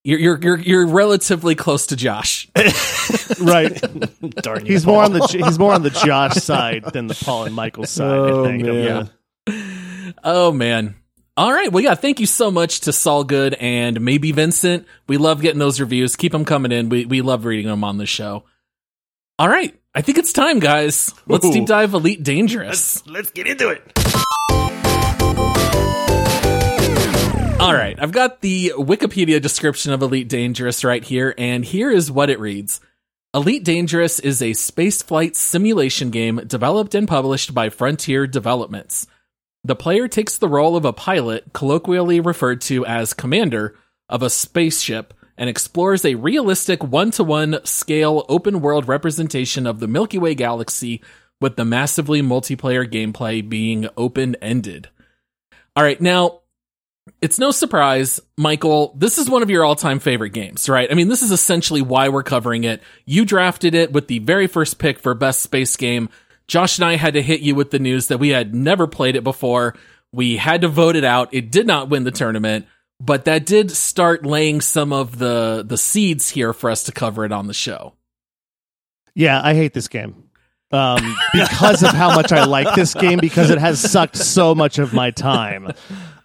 you're 0.03 0.19
you're 0.19 0.39
you're, 0.41 0.59
you're 0.59 0.87
relatively 0.87 1.53
close 1.53 1.87
to 1.87 1.95
Josh. 1.95 2.49
Right. 3.39 3.79
Darn 4.41 4.65
you, 4.65 4.73
he's 4.73 4.85
more 4.85 5.03
on 5.03 5.13
the 5.13 5.25
he's 5.27 5.59
more 5.59 5.73
on 5.73 5.83
the 5.83 5.89
Josh 5.89 6.35
side 6.35 6.83
than 6.91 7.07
the 7.07 7.13
Paul 7.13 7.45
and 7.45 7.55
Michael 7.55 7.85
side. 7.85 8.07
Oh, 8.07 8.43
I 8.43 8.47
think. 8.47 8.63
man. 8.65 9.09
Yeah. 9.47 10.13
Oh 10.23 10.51
man. 10.51 10.95
All 11.37 11.53
right. 11.53 11.71
Well, 11.71 11.83
yeah. 11.83 11.93
Thank 11.93 12.19
you 12.19 12.25
so 12.25 12.49
much 12.49 12.81
to 12.81 12.91
Saul 12.91 13.23
Good 13.23 13.53
and 13.53 14.01
maybe 14.01 14.31
Vincent. 14.31 14.87
We 15.07 15.17
love 15.17 15.39
getting 15.39 15.59
those 15.59 15.79
reviews. 15.79 16.15
Keep 16.15 16.31
them 16.31 16.45
coming 16.45 16.71
in. 16.71 16.89
We 16.89 17.05
we 17.05 17.21
love 17.21 17.45
reading 17.45 17.67
them 17.67 17.83
on 17.83 17.97
the 17.97 18.07
show. 18.07 18.43
All 19.37 19.47
right. 19.47 19.79
I 19.93 20.01
think 20.01 20.17
it's 20.17 20.33
time, 20.33 20.59
guys. 20.59 21.13
Let's 21.27 21.45
Ooh. 21.45 21.53
deep 21.53 21.67
dive 21.67 21.93
Elite 21.93 22.23
Dangerous. 22.23 23.05
Let's 23.07 23.29
get 23.29 23.47
into 23.47 23.69
it. 23.69 23.81
All 27.59 27.73
right, 27.73 27.97
I've 27.99 28.11
got 28.11 28.41
the 28.41 28.73
Wikipedia 28.77 29.41
description 29.41 29.91
of 29.91 30.03
Elite 30.03 30.29
Dangerous 30.29 30.83
right 30.83 31.03
here, 31.03 31.33
and 31.39 31.65
here 31.65 31.89
is 31.89 32.11
what 32.11 32.29
it 32.29 32.39
reads. 32.39 32.79
Elite 33.33 33.63
Dangerous 33.63 34.19
is 34.19 34.43
a 34.43 34.51
spaceflight 34.51 35.35
simulation 35.35 36.11
game 36.11 36.37
developed 36.45 36.93
and 36.93 37.07
published 37.07 37.55
by 37.55 37.69
Frontier 37.69 38.27
Developments. 38.27 39.07
The 39.67 39.75
player 39.75 40.07
takes 40.07 40.37
the 40.37 40.47
role 40.47 40.77
of 40.77 40.85
a 40.85 40.93
pilot, 40.93 41.51
colloquially 41.51 42.21
referred 42.21 42.61
to 42.61 42.85
as 42.85 43.13
commander, 43.13 43.75
of 44.07 44.23
a 44.23 44.29
spaceship 44.29 45.13
and 45.37 45.49
explores 45.49 46.05
a 46.05 46.15
realistic 46.15 46.81
one 46.81 47.11
to 47.11 47.23
one 47.25 47.59
scale 47.65 48.25
open 48.29 48.61
world 48.61 48.87
representation 48.87 49.67
of 49.67 49.81
the 49.81 49.87
Milky 49.89 50.17
Way 50.17 50.35
galaxy, 50.35 51.03
with 51.41 51.57
the 51.57 51.65
massively 51.65 52.21
multiplayer 52.21 52.89
gameplay 52.89 53.47
being 53.47 53.89
open 53.97 54.35
ended. 54.35 54.87
All 55.75 55.83
right, 55.83 55.99
now 55.99 56.43
it's 57.21 57.37
no 57.37 57.51
surprise, 57.51 58.21
Michael, 58.37 58.93
this 58.97 59.17
is 59.17 59.29
one 59.29 59.43
of 59.43 59.49
your 59.49 59.65
all 59.65 59.75
time 59.75 59.99
favorite 59.99 60.31
games, 60.31 60.69
right? 60.69 60.89
I 60.89 60.93
mean, 60.93 61.09
this 61.09 61.21
is 61.21 61.31
essentially 61.31 61.81
why 61.81 62.07
we're 62.07 62.23
covering 62.23 62.63
it. 62.63 62.81
You 63.05 63.25
drafted 63.25 63.75
it 63.75 63.91
with 63.91 64.07
the 64.07 64.19
very 64.19 64.47
first 64.47 64.79
pick 64.79 64.97
for 64.97 65.13
best 65.13 65.41
space 65.41 65.75
game. 65.75 66.07
Josh 66.47 66.77
and 66.77 66.85
I 66.85 66.95
had 66.95 67.13
to 67.15 67.21
hit 67.21 67.41
you 67.41 67.55
with 67.55 67.71
the 67.71 67.79
news 67.79 68.07
that 68.07 68.19
we 68.19 68.29
had 68.29 68.55
never 68.55 68.87
played 68.87 69.15
it 69.15 69.23
before. 69.23 69.75
We 70.11 70.37
had 70.37 70.61
to 70.61 70.67
vote 70.67 70.95
it 70.95 71.03
out. 71.03 71.33
It 71.33 71.51
did 71.51 71.67
not 71.67 71.89
win 71.89 72.03
the 72.03 72.11
tournament, 72.11 72.65
but 72.99 73.25
that 73.25 73.45
did 73.45 73.71
start 73.71 74.25
laying 74.25 74.61
some 74.61 74.93
of 74.93 75.17
the, 75.17 75.63
the 75.65 75.77
seeds 75.77 76.29
here 76.29 76.53
for 76.53 76.69
us 76.69 76.83
to 76.83 76.91
cover 76.91 77.25
it 77.25 77.31
on 77.31 77.47
the 77.47 77.53
show. 77.53 77.93
Yeah, 79.13 79.41
I 79.43 79.55
hate 79.55 79.73
this 79.73 79.87
game. 79.87 80.26
Um, 80.71 81.15
because 81.33 81.83
of 81.83 81.91
how 81.91 82.15
much 82.15 82.31
I 82.31 82.45
like 82.45 82.75
this 82.75 82.93
game 82.93 83.19
because 83.19 83.49
it 83.49 83.57
has 83.57 83.79
sucked 83.79 84.17
so 84.17 84.53
much 84.53 84.79
of 84.79 84.93
my 84.93 85.11
time. 85.11 85.71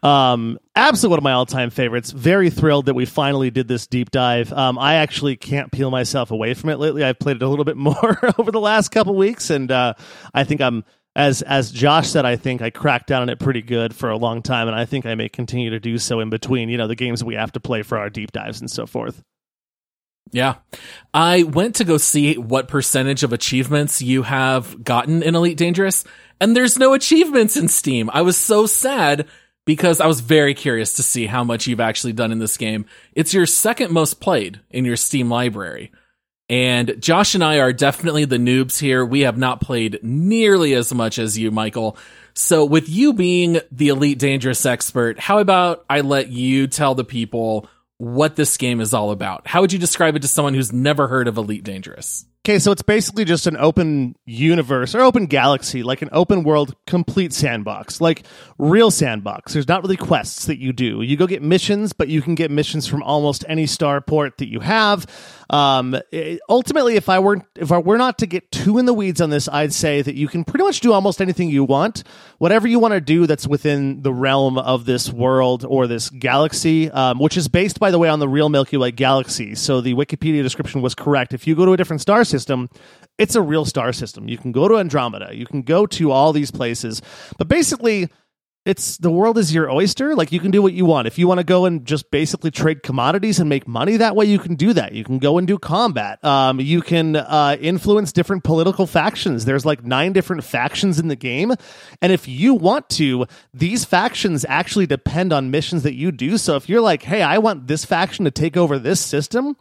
Um, 0.02 0.58
absolutely 0.74 1.12
one 1.12 1.18
of 1.18 1.24
my 1.24 1.32
all-time 1.32 1.70
favorites. 1.70 2.10
Very 2.10 2.50
thrilled 2.50 2.86
that 2.86 2.94
we 2.94 3.06
finally 3.06 3.50
did 3.50 3.68
this 3.68 3.86
deep 3.86 4.10
dive. 4.10 4.52
Um, 4.52 4.78
I 4.78 4.94
actually 4.94 5.36
can't 5.36 5.70
peel 5.70 5.90
myself 5.90 6.32
away 6.32 6.54
from 6.54 6.70
it 6.70 6.78
lately. 6.78 7.04
I've 7.04 7.18
played 7.20 7.36
it 7.36 7.42
a 7.42 7.48
little 7.48 7.64
bit 7.64 7.76
more 7.78 8.18
over 8.38 8.50
the 8.50 8.60
last 8.60 8.88
couple 8.88 9.14
weeks, 9.14 9.50
and 9.50 9.70
uh, 9.70 9.94
I 10.34 10.44
think 10.44 10.60
I'm 10.60 10.84
as 11.14 11.42
as 11.42 11.70
Josh 11.70 12.08
said. 12.08 12.24
I 12.24 12.36
think 12.36 12.62
I 12.62 12.70
cracked 12.70 13.06
down 13.06 13.22
on 13.22 13.28
it 13.28 13.38
pretty 13.38 13.62
good 13.62 13.94
for 13.94 14.10
a 14.10 14.16
long 14.16 14.42
time, 14.42 14.66
and 14.66 14.76
I 14.76 14.86
think 14.86 15.06
I 15.06 15.14
may 15.14 15.28
continue 15.28 15.70
to 15.70 15.78
do 15.78 15.98
so 15.98 16.18
in 16.20 16.30
between. 16.30 16.68
You 16.68 16.78
know, 16.78 16.88
the 16.88 16.96
games 16.96 17.22
we 17.22 17.34
have 17.34 17.52
to 17.52 17.60
play 17.60 17.82
for 17.82 17.98
our 17.98 18.10
deep 18.10 18.32
dives 18.32 18.60
and 18.60 18.70
so 18.70 18.86
forth. 18.86 19.22
Yeah. 20.32 20.56
I 21.12 21.42
went 21.42 21.76
to 21.76 21.84
go 21.84 21.98
see 21.98 22.38
what 22.38 22.66
percentage 22.66 23.22
of 23.22 23.32
achievements 23.32 24.00
you 24.00 24.22
have 24.22 24.82
gotten 24.82 25.22
in 25.22 25.34
Elite 25.34 25.58
Dangerous, 25.58 26.04
and 26.40 26.56
there's 26.56 26.78
no 26.78 26.94
achievements 26.94 27.56
in 27.56 27.68
Steam. 27.68 28.10
I 28.12 28.22
was 28.22 28.36
so 28.36 28.66
sad 28.66 29.28
because 29.64 30.00
I 30.00 30.06
was 30.06 30.20
very 30.20 30.54
curious 30.54 30.94
to 30.94 31.02
see 31.02 31.26
how 31.26 31.44
much 31.44 31.66
you've 31.66 31.80
actually 31.80 32.14
done 32.14 32.32
in 32.32 32.38
this 32.38 32.56
game. 32.56 32.86
It's 33.14 33.34
your 33.34 33.46
second 33.46 33.92
most 33.92 34.20
played 34.20 34.60
in 34.70 34.84
your 34.84 34.96
Steam 34.96 35.28
library. 35.28 35.92
And 36.48 36.96
Josh 37.00 37.34
and 37.34 37.44
I 37.44 37.60
are 37.60 37.72
definitely 37.72 38.24
the 38.24 38.36
noobs 38.36 38.78
here. 38.78 39.04
We 39.04 39.20
have 39.20 39.38
not 39.38 39.60
played 39.60 40.00
nearly 40.02 40.74
as 40.74 40.92
much 40.92 41.18
as 41.18 41.38
you, 41.38 41.50
Michael. 41.50 41.96
So 42.34 42.64
with 42.64 42.88
you 42.88 43.12
being 43.12 43.60
the 43.70 43.88
Elite 43.88 44.18
Dangerous 44.18 44.66
expert, 44.66 45.20
how 45.20 45.38
about 45.38 45.84
I 45.88 46.00
let 46.00 46.28
you 46.28 46.66
tell 46.66 46.94
the 46.94 47.04
people 47.04 47.68
what 48.02 48.34
this 48.34 48.56
game 48.56 48.80
is 48.80 48.92
all 48.92 49.12
about? 49.12 49.46
How 49.46 49.60
would 49.60 49.72
you 49.72 49.78
describe 49.78 50.16
it 50.16 50.22
to 50.22 50.28
someone 50.28 50.54
who's 50.54 50.72
never 50.72 51.06
heard 51.06 51.28
of 51.28 51.36
Elite 51.36 51.62
Dangerous? 51.62 52.26
Okay, 52.44 52.58
so 52.58 52.72
it's 52.72 52.82
basically 52.82 53.24
just 53.24 53.46
an 53.46 53.56
open 53.56 54.16
universe 54.24 54.96
or 54.96 55.02
open 55.02 55.26
galaxy, 55.26 55.84
like 55.84 56.02
an 56.02 56.08
open 56.10 56.42
world, 56.42 56.74
complete 56.88 57.32
sandbox, 57.32 58.00
like 58.00 58.24
real 58.58 58.90
sandbox. 58.90 59.52
There's 59.52 59.68
not 59.68 59.82
really 59.82 59.96
quests 59.96 60.46
that 60.46 60.58
you 60.58 60.72
do. 60.72 61.02
You 61.02 61.16
go 61.16 61.28
get 61.28 61.40
missions, 61.40 61.92
but 61.92 62.08
you 62.08 62.20
can 62.20 62.34
get 62.34 62.50
missions 62.50 62.88
from 62.88 63.04
almost 63.04 63.44
any 63.48 63.66
starport 63.66 64.38
that 64.38 64.48
you 64.48 64.58
have. 64.58 65.06
Um, 65.50 65.96
it, 66.10 66.40
ultimately, 66.48 66.96
if 66.96 67.08
I 67.08 67.20
weren't, 67.20 67.44
if 67.54 67.70
I 67.70 67.78
were 67.78 67.98
not 67.98 68.18
to 68.18 68.26
get 68.26 68.50
too 68.50 68.78
in 68.78 68.86
the 68.86 68.94
weeds 68.94 69.20
on 69.20 69.30
this, 69.30 69.48
I'd 69.48 69.72
say 69.72 70.02
that 70.02 70.16
you 70.16 70.26
can 70.26 70.42
pretty 70.42 70.64
much 70.64 70.80
do 70.80 70.92
almost 70.92 71.20
anything 71.20 71.48
you 71.48 71.62
want, 71.62 72.02
whatever 72.38 72.66
you 72.66 72.80
want 72.80 72.94
to 72.94 73.00
do 73.00 73.28
that's 73.28 73.46
within 73.46 74.02
the 74.02 74.12
realm 74.12 74.58
of 74.58 74.84
this 74.84 75.12
world 75.12 75.64
or 75.64 75.86
this 75.86 76.10
galaxy, 76.10 76.90
um, 76.90 77.20
which 77.20 77.36
is 77.36 77.46
based, 77.46 77.78
by 77.78 77.92
the 77.92 78.00
way, 78.00 78.08
on 78.08 78.18
the 78.18 78.28
real 78.28 78.48
Milky 78.48 78.78
Way 78.78 78.90
galaxy. 78.90 79.54
So 79.54 79.80
the 79.80 79.94
Wikipedia 79.94 80.42
description 80.42 80.82
was 80.82 80.96
correct. 80.96 81.34
If 81.34 81.46
you 81.46 81.54
go 81.54 81.66
to 81.66 81.72
a 81.74 81.76
different 81.76 82.00
star 82.00 82.24
system, 82.32 82.68
it's 83.18 83.36
a 83.36 83.42
real 83.42 83.64
star 83.64 83.92
system. 83.92 84.28
You 84.28 84.38
can 84.38 84.50
go 84.50 84.66
to 84.66 84.78
Andromeda, 84.78 85.30
you 85.32 85.46
can 85.46 85.62
go 85.62 85.86
to 85.86 86.10
all 86.10 86.32
these 86.32 86.50
places, 86.50 87.02
but 87.38 87.46
basically, 87.46 88.08
it's 88.64 88.96
the 88.98 89.10
world 89.10 89.38
is 89.38 89.52
your 89.52 89.68
oyster. 89.70 90.14
Like 90.14 90.30
you 90.30 90.38
can 90.38 90.52
do 90.52 90.62
what 90.62 90.72
you 90.72 90.86
want. 90.86 91.08
If 91.08 91.18
you 91.18 91.26
want 91.26 91.38
to 91.38 91.44
go 91.44 91.64
and 91.64 91.84
just 91.84 92.10
basically 92.12 92.52
trade 92.52 92.84
commodities 92.84 93.40
and 93.40 93.48
make 93.48 93.66
money 93.66 93.96
that 93.96 94.14
way, 94.14 94.26
you 94.26 94.38
can 94.38 94.54
do 94.54 94.72
that. 94.74 94.92
You 94.92 95.02
can 95.02 95.18
go 95.18 95.38
and 95.38 95.48
do 95.48 95.58
combat. 95.58 96.24
Um, 96.24 96.60
you 96.60 96.80
can 96.80 97.16
uh, 97.16 97.56
influence 97.60 98.12
different 98.12 98.44
political 98.44 98.86
factions. 98.86 99.44
There's 99.44 99.66
like 99.66 99.84
nine 99.84 100.12
different 100.12 100.44
factions 100.44 101.00
in 101.00 101.08
the 101.08 101.16
game, 101.16 101.52
and 102.00 102.12
if 102.12 102.28
you 102.28 102.54
want 102.54 102.88
to, 102.90 103.26
these 103.52 103.84
factions 103.84 104.46
actually 104.48 104.86
depend 104.86 105.32
on 105.32 105.50
missions 105.50 105.82
that 105.82 105.94
you 105.94 106.12
do. 106.12 106.38
So 106.38 106.54
if 106.54 106.68
you're 106.68 106.80
like, 106.80 107.02
hey, 107.02 107.22
I 107.22 107.38
want 107.38 107.66
this 107.66 107.84
faction 107.84 108.24
to 108.26 108.30
take 108.30 108.56
over 108.56 108.78
this 108.78 109.00
system 109.00 109.56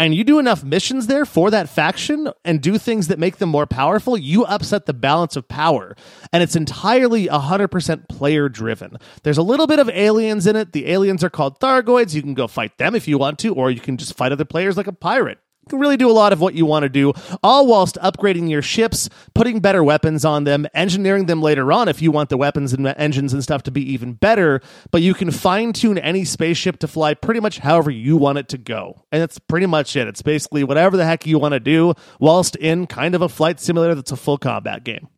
and 0.00 0.14
you 0.14 0.24
do 0.24 0.38
enough 0.38 0.64
missions 0.64 1.08
there 1.08 1.26
for 1.26 1.50
that 1.50 1.68
faction 1.68 2.32
and 2.42 2.62
do 2.62 2.78
things 2.78 3.08
that 3.08 3.18
make 3.18 3.36
them 3.36 3.50
more 3.50 3.66
powerful, 3.66 4.16
you 4.16 4.46
upset 4.46 4.86
the 4.86 4.94
balance 4.94 5.36
of 5.36 5.46
power. 5.46 5.94
And 6.32 6.42
it's 6.42 6.56
entirely 6.56 7.26
100% 7.26 8.08
player 8.08 8.48
driven. 8.48 8.96
There's 9.24 9.36
a 9.36 9.42
little 9.42 9.66
bit 9.66 9.78
of 9.78 9.90
aliens 9.90 10.46
in 10.46 10.56
it. 10.56 10.72
The 10.72 10.90
aliens 10.90 11.22
are 11.22 11.28
called 11.28 11.60
Thargoids. 11.60 12.14
You 12.14 12.22
can 12.22 12.32
go 12.32 12.46
fight 12.46 12.78
them 12.78 12.94
if 12.94 13.06
you 13.06 13.18
want 13.18 13.38
to, 13.40 13.54
or 13.54 13.70
you 13.70 13.80
can 13.80 13.98
just 13.98 14.16
fight 14.16 14.32
other 14.32 14.46
players 14.46 14.78
like 14.78 14.86
a 14.86 14.92
pirate 14.92 15.38
really 15.78 15.96
do 15.96 16.10
a 16.10 16.12
lot 16.12 16.32
of 16.32 16.40
what 16.40 16.54
you 16.54 16.66
want 16.66 16.82
to 16.82 16.88
do, 16.88 17.12
all 17.42 17.66
whilst 17.66 17.96
upgrading 17.96 18.50
your 18.50 18.62
ships, 18.62 19.08
putting 19.34 19.60
better 19.60 19.84
weapons 19.84 20.24
on 20.24 20.44
them, 20.44 20.66
engineering 20.74 21.26
them 21.26 21.40
later 21.42 21.72
on 21.72 21.88
if 21.88 22.02
you 22.02 22.10
want 22.10 22.28
the 22.30 22.36
weapons 22.36 22.72
and 22.72 22.86
engines 22.86 23.32
and 23.32 23.42
stuff 23.42 23.62
to 23.64 23.70
be 23.70 23.92
even 23.92 24.14
better. 24.14 24.60
But 24.90 25.02
you 25.02 25.14
can 25.14 25.30
fine 25.30 25.72
tune 25.72 25.98
any 25.98 26.24
spaceship 26.24 26.78
to 26.80 26.88
fly 26.88 27.14
pretty 27.14 27.40
much 27.40 27.58
however 27.58 27.90
you 27.90 28.16
want 28.16 28.38
it 28.38 28.48
to 28.48 28.58
go. 28.58 29.04
And 29.12 29.20
that's 29.22 29.38
pretty 29.38 29.66
much 29.66 29.96
it. 29.96 30.08
It's 30.08 30.22
basically 30.22 30.64
whatever 30.64 30.96
the 30.96 31.04
heck 31.04 31.26
you 31.26 31.38
want 31.38 31.52
to 31.52 31.60
do, 31.60 31.94
whilst 32.18 32.56
in 32.56 32.86
kind 32.86 33.14
of 33.14 33.22
a 33.22 33.28
flight 33.28 33.60
simulator 33.60 33.94
that's 33.94 34.12
a 34.12 34.16
full 34.16 34.38
combat 34.38 34.84
game. 34.84 35.08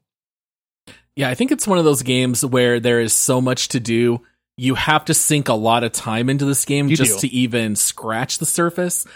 Yeah, 1.14 1.28
I 1.28 1.34
think 1.34 1.52
it's 1.52 1.66
one 1.66 1.78
of 1.78 1.84
those 1.84 2.02
games 2.02 2.44
where 2.44 2.80
there 2.80 3.00
is 3.00 3.12
so 3.12 3.40
much 3.40 3.68
to 3.68 3.80
do. 3.80 4.22
You 4.56 4.74
have 4.74 5.04
to 5.06 5.14
sink 5.14 5.48
a 5.48 5.54
lot 5.54 5.84
of 5.84 5.92
time 5.92 6.30
into 6.30 6.44
this 6.44 6.64
game 6.64 6.88
You 6.88 6.96
just 6.96 7.20
do. 7.20 7.28
to 7.28 7.34
even 7.34 7.76
scratch 7.76 8.38
the 8.38 8.46
surface. 8.46 9.06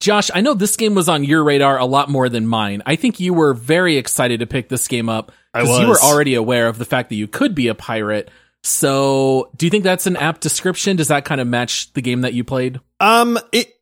Josh, 0.00 0.30
I 0.34 0.40
know 0.40 0.54
this 0.54 0.76
game 0.76 0.94
was 0.94 1.10
on 1.10 1.24
your 1.24 1.44
radar 1.44 1.78
a 1.78 1.84
lot 1.84 2.08
more 2.08 2.30
than 2.30 2.46
mine. 2.46 2.82
I 2.86 2.96
think 2.96 3.20
you 3.20 3.34
were 3.34 3.52
very 3.52 3.96
excited 3.96 4.40
to 4.40 4.46
pick 4.46 4.70
this 4.70 4.88
game 4.88 5.10
up 5.10 5.30
because 5.52 5.78
you 5.78 5.88
were 5.88 5.98
already 5.98 6.34
aware 6.34 6.68
of 6.68 6.78
the 6.78 6.86
fact 6.86 7.10
that 7.10 7.16
you 7.16 7.28
could 7.28 7.54
be 7.54 7.68
a 7.68 7.74
pirate. 7.74 8.30
So, 8.62 9.50
do 9.56 9.66
you 9.66 9.70
think 9.70 9.84
that's 9.84 10.06
an 10.06 10.16
apt 10.16 10.40
description? 10.40 10.96
Does 10.96 11.08
that 11.08 11.24
kind 11.24 11.40
of 11.40 11.46
match 11.46 11.92
the 11.92 12.02
game 12.02 12.22
that 12.22 12.34
you 12.34 12.44
played? 12.44 12.80
Um, 12.98 13.38
it 13.52 13.74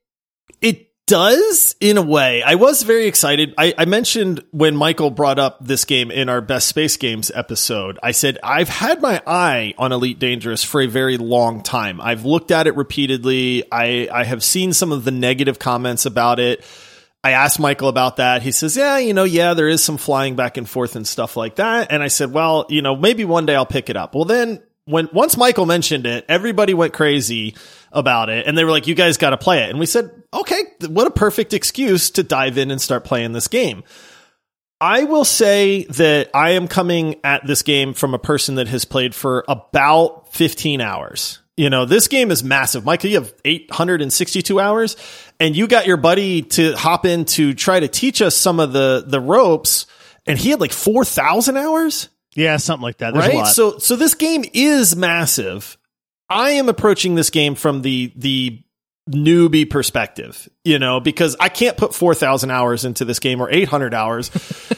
it 0.61 0.88
does 1.09 1.75
in 1.81 1.97
a 1.97 2.03
way. 2.03 2.43
I 2.43 2.55
was 2.55 2.83
very 2.83 3.07
excited. 3.07 3.55
I, 3.59 3.75
I 3.77 3.85
mentioned 3.87 4.45
when 4.53 4.77
Michael 4.77 5.11
brought 5.11 5.38
up 5.38 5.59
this 5.65 5.85
game 5.85 6.11
in 6.11 6.29
our 6.29 6.41
best 6.41 6.69
space 6.69 6.97
games 6.97 7.33
episode. 7.35 7.99
I 8.03 8.12
said 8.12 8.38
I've 8.43 8.69
had 8.69 9.03
my 9.03 9.21
eye 9.27 9.75
on 9.79 9.91
Elite 9.91 10.19
Dangerous 10.19 10.62
for 10.62 10.81
a 10.81 10.87
very 10.87 11.17
long 11.17 11.62
time. 11.62 12.00
I've 12.00 12.25
looked 12.25 12.50
at 12.50 12.67
it 12.67 12.77
repeatedly. 12.77 13.65
I 13.73 14.09
I 14.12 14.25
have 14.25 14.45
seen 14.45 14.73
some 14.73 14.93
of 14.93 15.05
the 15.05 15.11
negative 15.11 15.59
comments 15.59 16.07
about 16.07 16.38
it. 16.38 16.65
I 17.25 17.33
asked 17.33 17.59
Michael 17.59 17.88
about 17.88 18.19
that. 18.19 18.43
He 18.43 18.53
says, 18.53 18.77
"Yeah, 18.77 18.99
you 18.99 19.15
know, 19.15 19.25
yeah, 19.25 19.55
there 19.55 19.69
is 19.69 19.83
some 19.83 19.97
flying 19.97 20.37
back 20.37 20.57
and 20.57 20.69
forth 20.69 20.95
and 20.95 21.07
stuff 21.07 21.37
like 21.37 21.57
that." 21.57 21.91
And 21.91 22.03
I 22.03 22.09
said, 22.09 22.33
"Well, 22.33 22.67
you 22.69 22.83
know, 22.83 22.95
maybe 22.95 23.25
one 23.25 23.47
day 23.47 23.57
I'll 23.57 23.67
pick 23.67 23.91
it 23.91 23.97
up." 23.97 24.15
Well, 24.15 24.25
then 24.25 24.62
when 24.85 25.09
once 25.12 25.37
Michael 25.37 25.67
mentioned 25.67 26.07
it, 26.07 26.25
everybody 26.29 26.75
went 26.75 26.93
crazy 26.93 27.57
about 27.92 28.28
it 28.30 28.47
and 28.47 28.57
they 28.57 28.64
were 28.64 28.71
like, 28.71 28.87
"You 28.87 28.95
guys 28.95 29.16
got 29.16 29.30
to 29.30 29.37
play 29.38 29.62
it." 29.64 29.71
And 29.71 29.78
we 29.78 29.87
said, 29.87 30.11
"Okay, 30.33 30.62
what 30.88 31.07
a 31.07 31.11
perfect 31.11 31.54
excuse 31.54 32.11
to 32.11 32.23
dive 32.23 32.59
in 32.59 32.71
and 32.71 32.80
start 32.80 33.04
playing 33.04 33.33
this 33.33 33.49
game." 33.49 33.83
I 34.80 35.04
will 35.04 35.25
say 35.25 35.85
that 35.90 36.30
I 36.35 36.50
am 36.50 36.68
coming 36.68 37.16
at 37.25 37.45
this 37.47 37.62
game 37.62 37.95
from 37.95 38.14
a 38.14 38.18
person 38.18 38.54
that 38.57 38.68
has 38.68 38.85
played 38.85 39.12
for 39.14 39.45
about 39.49 40.33
15 40.33 40.80
hours. 40.80 41.40
You 41.57 41.68
know, 41.68 41.85
this 41.85 42.07
game 42.07 42.30
is 42.30 42.45
massive. 42.45 42.85
Michael, 42.85 43.11
you 43.11 43.16
have 43.16 43.35
862 43.45 44.61
hours 44.61 44.97
and 45.40 45.57
you 45.57 45.66
got 45.66 45.87
your 45.88 45.97
buddy 45.97 46.42
to 46.42 46.75
hop 46.76 47.07
in 47.07 47.25
to 47.25 47.54
try 47.54 47.80
to 47.80 47.88
teach 47.88 48.23
us 48.23 48.37
some 48.37 48.61
of 48.61 48.73
the, 48.73 49.02
the 49.07 49.21
ropes 49.21 49.87
and 50.26 50.38
he 50.38 50.50
had 50.50 50.61
like 50.61 50.73
4,000 50.73 51.57
hours 51.57 52.09
Yeah, 52.37 52.59
something 52.59 52.83
like 52.85 52.99
that. 52.99 53.14
There's 53.14 53.25
a 53.26 53.28
right? 53.28 53.37
lot. 53.38 53.47
So 53.49 53.78
so 53.78 53.97
this 53.97 54.14
game 54.14 54.45
is 54.52 54.95
massive. 54.95 55.77
I 56.30 56.52
am 56.52 56.68
approaching 56.68 57.14
this 57.14 57.30
game 57.30 57.54
from 57.54 57.82
the 57.82 58.12
the 58.16 58.62
newbie 59.08 59.68
perspective, 59.68 60.49
you 60.64 60.78
know, 60.78 61.00
because 61.00 61.35
I 61.40 61.49
can't 61.49 61.76
put 61.76 61.94
4,000 61.94 62.50
hours 62.50 62.85
into 62.85 63.04
this 63.04 63.18
game 63.18 63.40
or 63.40 63.50
800 63.50 63.94
hours 63.94 64.30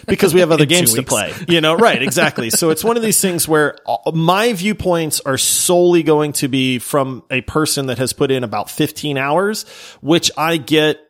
because 0.07 0.33
we 0.33 0.40
have 0.40 0.52
other 0.52 0.66
games 0.66 0.95
to 0.95 1.02
play. 1.02 1.35
You 1.49 1.61
know, 1.61 1.75
right, 1.75 2.00
exactly. 2.00 2.50
So 2.50 2.71
it's 2.71 2.85
one 2.85 2.97
of 2.97 3.02
these 3.02 3.21
things 3.21 3.49
where 3.49 3.76
my 4.12 4.52
viewpoints 4.52 5.21
are 5.21 5.37
solely 5.38 6.02
going 6.02 6.33
to 6.35 6.49
be 6.49 6.78
from 6.78 7.25
a 7.30 7.40
person 7.40 7.87
that 7.87 7.99
has 7.99 8.12
put 8.12 8.30
in 8.30 8.45
about 8.45 8.71
15 8.71 9.19
hours, 9.19 9.69
which 10.00 10.30
I 10.37 10.57
get 10.59 11.00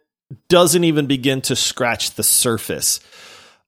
doesn't 0.49 0.85
even 0.85 1.07
begin 1.07 1.43
to 1.43 1.57
scratch 1.57 2.13
the 2.13 2.23
surface. 2.23 3.01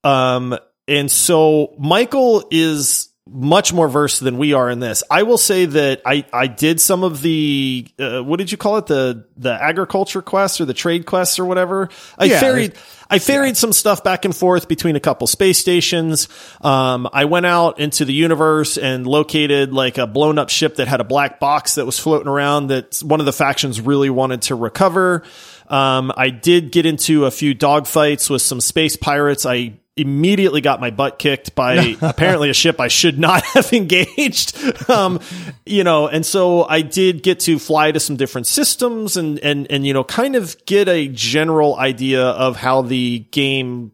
Um, 0.05 0.57
and 0.89 1.11
so 1.11 1.75
Michael 1.79 2.45
is 2.51 3.12
much 3.33 3.73
more 3.73 3.89
versed 3.89 4.21
than 4.21 4.39
we 4.39 4.53
are 4.53 4.69
in 4.71 4.79
this. 4.79 5.03
I 5.11 5.23
will 5.23 5.39
say 5.39 5.65
that 5.65 6.03
I, 6.05 6.25
I 6.33 6.47
did 6.47 6.81
some 6.81 7.03
of 7.03 7.23
the, 7.23 7.89
uh, 7.99 8.23
what 8.23 8.39
did 8.39 8.53
you 8.53 8.59
call 8.59 8.77
it? 8.77 8.87
The, 8.87 9.27
the 9.37 9.53
agriculture 9.53 10.23
quests 10.23 10.61
or 10.61 10.67
the 10.67 10.75
trade 10.75 11.07
quests 11.07 11.39
or 11.39 11.45
whatever. 11.45 11.89
I 12.19 12.27
Yeah, 12.27 12.41
ferried, 12.41 12.75
I 13.09 13.19
ferried 13.19 13.57
some 13.57 13.73
stuff 13.73 14.05
back 14.05 14.25
and 14.25 14.37
forth 14.37 14.69
between 14.69 14.97
a 14.97 15.01
couple 15.01 15.27
space 15.27 15.59
stations. 15.59 16.29
Um, 16.61 17.09
I 17.13 17.25
went 17.25 17.47
out 17.47 17.81
into 17.81 18.05
the 18.05 18.15
universe 18.15 18.77
and 18.77 19.07
located 19.07 19.73
like 19.73 19.99
a 19.99 20.07
blown 20.07 20.39
up 20.39 20.51
ship 20.51 20.77
that 20.77 20.89
had 20.89 21.01
a 21.01 21.05
black 21.05 21.41
box 21.41 21.77
that 21.77 21.87
was 21.87 21.99
floating 21.99 22.29
around 22.29 22.69
that 22.69 23.01
one 23.01 23.21
of 23.21 23.27
the 23.27 23.33
factions 23.33 23.81
really 23.81 24.11
wanted 24.11 24.43
to 24.43 24.55
recover. 24.55 25.25
Um, 25.69 26.13
I 26.17 26.31
did 26.31 26.71
get 26.71 26.87
into 26.87 27.25
a 27.25 27.31
few 27.31 27.55
dogfights 27.55 28.29
with 28.29 28.43
some 28.43 28.61
space 28.61 28.97
pirates. 28.97 29.47
I 29.47 29.75
immediately 29.97 30.61
got 30.61 30.81
my 30.81 30.91
butt 30.91 31.19
kicked 31.19 31.55
by 31.55 31.97
apparently 32.03 32.49
a 32.51 32.55
ship 32.55 32.81
I 32.81 32.89
should 32.89 33.19
not 33.19 33.43
have 33.55 33.73
engaged. 33.73 34.57
Um, 34.89 35.21
you 35.67 35.85
know, 35.85 36.09
and 36.09 36.25
so 36.25 36.65
I 36.65 36.83
did 36.83 37.23
get 37.23 37.41
to 37.41 37.59
fly 37.59 37.93
to 37.93 38.01
some 38.01 38.17
different 38.17 38.47
systems 38.47 39.17
and, 39.17 39.39
and, 39.41 39.71
and, 39.71 39.87
you 39.87 39.93
know, 39.93 40.05
kind 40.05 40.37
of 40.37 40.57
get 40.65 40.89
a 40.89 41.09
general 41.09 41.77
idea 41.77 42.25
of 42.25 42.57
how 42.57 42.83
the 42.83 43.21
game 43.31 43.93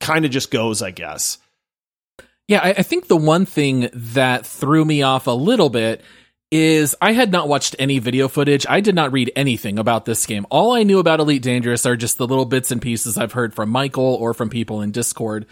kind 0.00 0.24
of 0.24 0.30
just 0.30 0.50
goes, 0.50 0.82
I 0.82 0.90
guess. 0.90 1.38
Yeah, 2.48 2.60
I, 2.62 2.70
I 2.70 2.82
think 2.82 3.08
the 3.08 3.16
one 3.16 3.46
thing 3.46 3.88
that 3.92 4.46
threw 4.46 4.84
me 4.84 5.02
off 5.02 5.26
a 5.26 5.32
little 5.32 5.70
bit 5.70 6.02
is 6.50 6.94
I 7.00 7.12
had 7.12 7.32
not 7.32 7.48
watched 7.48 7.76
any 7.78 7.98
video 7.98 8.28
footage. 8.28 8.66
I 8.68 8.80
did 8.80 8.94
not 8.94 9.12
read 9.12 9.32
anything 9.34 9.78
about 9.78 10.04
this 10.04 10.26
game. 10.26 10.46
All 10.50 10.72
I 10.72 10.84
knew 10.84 10.98
about 10.98 11.20
Elite 11.20 11.42
Dangerous 11.42 11.86
are 11.86 11.96
just 11.96 12.18
the 12.18 12.26
little 12.26 12.44
bits 12.44 12.70
and 12.70 12.80
pieces 12.80 13.18
I've 13.18 13.32
heard 13.32 13.54
from 13.54 13.70
Michael 13.70 14.14
or 14.14 14.32
from 14.32 14.48
people 14.48 14.80
in 14.80 14.92
Discord. 14.92 15.46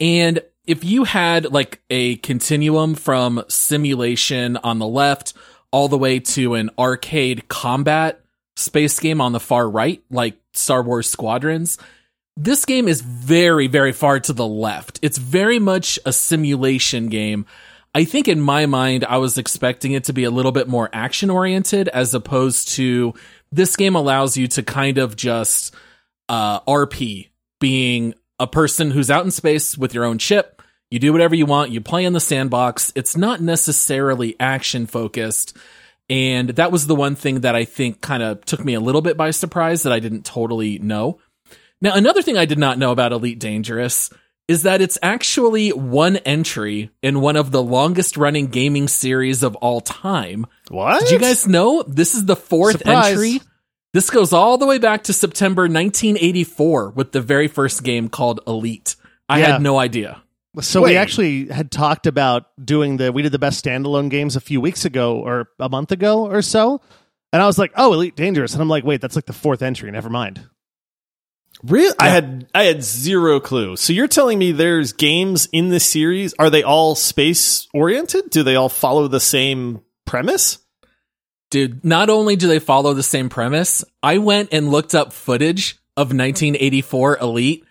And 0.00 0.40
if 0.66 0.84
you 0.84 1.04
had 1.04 1.52
like 1.52 1.80
a 1.90 2.16
continuum 2.16 2.94
from 2.94 3.44
simulation 3.48 4.56
on 4.56 4.78
the 4.78 4.86
left 4.86 5.34
all 5.70 5.88
the 5.88 5.98
way 5.98 6.18
to 6.20 6.54
an 6.54 6.70
arcade 6.78 7.48
combat 7.48 8.20
space 8.56 8.98
game 8.98 9.20
on 9.20 9.32
the 9.32 9.40
far 9.40 9.68
right, 9.68 10.02
like 10.10 10.36
Star 10.54 10.82
Wars 10.82 11.08
Squadrons, 11.08 11.78
this 12.36 12.64
game 12.64 12.88
is 12.88 13.00
very, 13.00 13.66
very 13.66 13.92
far 13.92 14.18
to 14.20 14.32
the 14.32 14.46
left. 14.46 14.98
It's 15.02 15.18
very 15.18 15.58
much 15.58 15.98
a 16.04 16.12
simulation 16.12 17.08
game. 17.08 17.46
I 17.94 18.04
think 18.04 18.26
in 18.26 18.40
my 18.40 18.66
mind, 18.66 19.04
I 19.04 19.18
was 19.18 19.36
expecting 19.36 19.92
it 19.92 20.04
to 20.04 20.12
be 20.12 20.24
a 20.24 20.30
little 20.30 20.52
bit 20.52 20.68
more 20.68 20.88
action 20.92 21.28
oriented 21.28 21.88
as 21.88 22.14
opposed 22.14 22.68
to 22.70 23.12
this 23.50 23.76
game 23.76 23.94
allows 23.94 24.36
you 24.36 24.48
to 24.48 24.62
kind 24.62 24.98
of 24.98 25.14
just, 25.14 25.74
uh, 26.28 26.60
RP 26.60 27.28
being 27.60 28.14
a 28.38 28.46
person 28.46 28.90
who's 28.90 29.10
out 29.10 29.24
in 29.24 29.30
space 29.30 29.76
with 29.76 29.94
your 29.94 30.04
own 30.04 30.18
ship. 30.18 30.62
You 30.90 30.98
do 30.98 31.12
whatever 31.12 31.34
you 31.34 31.46
want. 31.46 31.70
You 31.70 31.80
play 31.80 32.04
in 32.04 32.12
the 32.12 32.20
sandbox. 32.20 32.92
It's 32.94 33.16
not 33.16 33.40
necessarily 33.40 34.36
action 34.40 34.86
focused. 34.86 35.56
And 36.10 36.50
that 36.50 36.72
was 36.72 36.86
the 36.86 36.94
one 36.94 37.14
thing 37.14 37.40
that 37.40 37.54
I 37.54 37.64
think 37.64 38.00
kind 38.00 38.22
of 38.22 38.44
took 38.44 38.64
me 38.64 38.74
a 38.74 38.80
little 38.80 39.00
bit 39.00 39.16
by 39.16 39.30
surprise 39.30 39.84
that 39.84 39.92
I 39.92 40.00
didn't 40.00 40.24
totally 40.24 40.78
know. 40.78 41.18
Now, 41.80 41.94
another 41.94 42.22
thing 42.22 42.36
I 42.36 42.44
did 42.44 42.58
not 42.58 42.78
know 42.78 42.92
about 42.92 43.12
Elite 43.12 43.38
Dangerous 43.38 44.10
is 44.52 44.64
that 44.64 44.80
it's 44.82 44.98
actually 45.02 45.70
one 45.70 46.16
entry 46.18 46.90
in 47.02 47.20
one 47.20 47.36
of 47.36 47.50
the 47.50 47.62
longest 47.62 48.16
running 48.18 48.46
gaming 48.48 48.86
series 48.86 49.42
of 49.42 49.56
all 49.56 49.80
time. 49.80 50.46
What? 50.68 51.00
Did 51.00 51.10
you 51.10 51.18
guys 51.18 51.48
know 51.48 51.82
this 51.82 52.14
is 52.14 52.26
the 52.26 52.36
fourth 52.36 52.78
Surprise. 52.78 53.12
entry? 53.12 53.40
This 53.94 54.10
goes 54.10 54.32
all 54.32 54.58
the 54.58 54.66
way 54.66 54.78
back 54.78 55.04
to 55.04 55.12
September 55.12 55.62
1984 55.62 56.90
with 56.90 57.12
the 57.12 57.20
very 57.20 57.48
first 57.48 57.82
game 57.82 58.08
called 58.08 58.40
Elite. 58.46 58.96
I 59.28 59.40
Yeah. 59.40 59.52
had 59.52 59.62
no 59.62 59.78
idea. 59.78 60.22
So 60.60 60.82
Wait. 60.82 60.90
we 60.92 60.96
actually 60.98 61.46
had 61.48 61.70
talked 61.70 62.06
about 62.06 62.44
doing 62.62 62.98
the 62.98 63.10
we 63.10 63.22
did 63.22 63.32
the 63.32 63.38
best 63.38 63.64
standalone 63.64 64.10
games 64.10 64.36
a 64.36 64.40
few 64.40 64.60
weeks 64.60 64.84
ago 64.84 65.16
or 65.16 65.48
a 65.58 65.68
month 65.70 65.92
ago 65.92 66.26
or 66.26 66.42
so. 66.42 66.80
And 67.32 67.40
I 67.40 67.46
was 67.46 67.58
like, 67.58 67.72
"Oh, 67.74 67.94
Elite 67.94 68.16
Dangerous." 68.16 68.52
And 68.52 68.60
I'm 68.60 68.68
like, 68.68 68.84
"Wait, 68.84 69.00
that's 69.00 69.16
like 69.16 69.24
the 69.24 69.32
fourth 69.32 69.62
entry. 69.62 69.90
Never 69.90 70.10
mind." 70.10 70.42
Really? 71.64 71.94
I 71.98 72.08
had 72.08 72.46
I 72.54 72.64
had 72.64 72.82
zero 72.82 73.38
clue. 73.40 73.76
So 73.76 73.92
you're 73.92 74.08
telling 74.08 74.38
me 74.38 74.52
there's 74.52 74.92
games 74.92 75.48
in 75.52 75.68
this 75.68 75.86
series? 75.86 76.34
Are 76.38 76.50
they 76.50 76.62
all 76.62 76.94
space 76.94 77.68
oriented? 77.72 78.30
Do 78.30 78.42
they 78.42 78.56
all 78.56 78.68
follow 78.68 79.08
the 79.08 79.20
same 79.20 79.82
premise? 80.04 80.58
Dude, 81.50 81.84
not 81.84 82.08
only 82.10 82.34
do 82.36 82.48
they 82.48 82.58
follow 82.58 82.94
the 82.94 83.02
same 83.02 83.28
premise, 83.28 83.84
I 84.02 84.18
went 84.18 84.48
and 84.52 84.70
looked 84.70 84.94
up 84.94 85.12
footage 85.12 85.74
of 85.96 86.08
1984 86.08 87.18
Elite, 87.18 87.64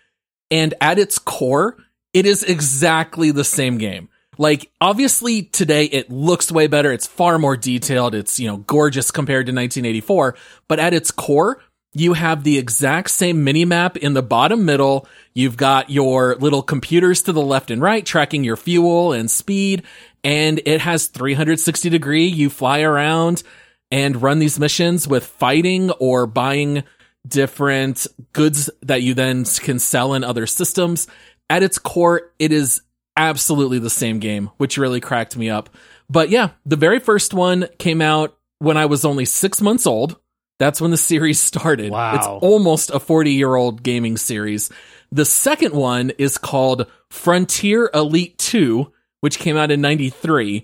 and 0.51 0.74
at 0.79 1.00
its 1.00 1.17
core, 1.17 1.77
it 2.13 2.25
is 2.27 2.43
exactly 2.43 3.31
the 3.31 3.43
same 3.43 3.79
game. 3.79 4.10
Like, 4.38 4.71
obviously 4.79 5.43
today 5.43 5.86
it 5.86 6.10
looks 6.10 6.51
way 6.51 6.67
better. 6.67 6.91
It's 6.91 7.07
far 7.07 7.39
more 7.39 7.57
detailed. 7.57 8.15
It's, 8.15 8.39
you 8.39 8.48
know, 8.48 8.57
gorgeous 8.57 9.12
compared 9.12 9.48
to 9.48 9.51
1984. 9.51 10.36
But 10.67 10.79
at 10.79 10.93
its 10.93 11.12
core, 11.12 11.62
you 11.93 12.13
have 12.13 12.43
the 12.43 12.57
exact 12.57 13.12
same 13.12 13.43
mini 13.43 13.65
map 13.65 13.98
in 13.98 14.13
the 14.13 14.21
bottom 14.21 14.63
middle. 14.63 15.07
You've 15.33 15.57
got 15.57 15.89
your 15.89 16.36
little 16.36 16.62
computers 16.63 17.21
to 17.24 17.33
the 17.33 17.41
left 17.41 17.69
and 17.69 17.81
right 17.81 18.05
tracking 18.05 18.43
your 18.43 18.55
fuel 18.55 19.12
and 19.12 19.29
speed. 19.29 19.83
And 20.24 20.62
it 20.65 20.81
has 20.81 21.07
360 21.07 21.89
degree. 21.89 22.27
You 22.27 22.50
fly 22.50 22.81
around 22.81 23.43
and 23.91 24.21
run 24.21 24.39
these 24.39 24.60
missions 24.60 25.07
with 25.07 25.25
fighting 25.25 25.91
or 25.91 26.27
buying 26.27 26.83
different 27.27 28.07
goods 28.33 28.69
that 28.82 29.01
you 29.01 29.13
then 29.13 29.43
can 29.43 29.77
sell 29.77 30.13
in 30.13 30.23
other 30.23 30.47
systems. 30.47 31.08
At 31.49 31.63
its 31.63 31.77
core, 31.77 32.32
it 32.39 32.54
is 32.54 32.82
absolutely 33.17 33.80
the 33.80 33.89
same 33.89 34.19
game, 34.19 34.49
which 34.58 34.77
really 34.77 35.01
cracked 35.01 35.36
me 35.36 35.49
up. 35.49 35.69
But 36.10 36.30
yeah, 36.30 36.51
the 36.65 36.77
very 36.77 36.99
first 36.99 37.34
one 37.34 37.67
came 37.77 38.01
out 38.01 38.38
when 38.60 38.77
I 38.77 38.86
was 38.86 39.04
only 39.04 39.25
six 39.25 39.62
months 39.62 39.86
old. 39.86 40.20
That's 40.62 40.80
when 40.80 40.91
the 40.91 40.97
series 40.97 41.39
started. 41.39 41.91
Wow. 41.91 42.13
It's 42.13 42.28
almost 42.28 42.91
a 42.91 43.00
40 43.00 43.32
year 43.32 43.56
old 43.56 43.82
gaming 43.82 44.15
series. 44.15 44.69
The 45.12 45.26
second 45.26 45.74
one 45.74 46.12
is 46.19 46.38
called 46.38 46.86
Frontier 47.10 47.89
Elite 47.95 48.38
2, 48.38 48.91
which 49.21 49.39
came 49.39 49.58
out 49.58 49.71
in 49.71 49.82
93. 49.82 50.63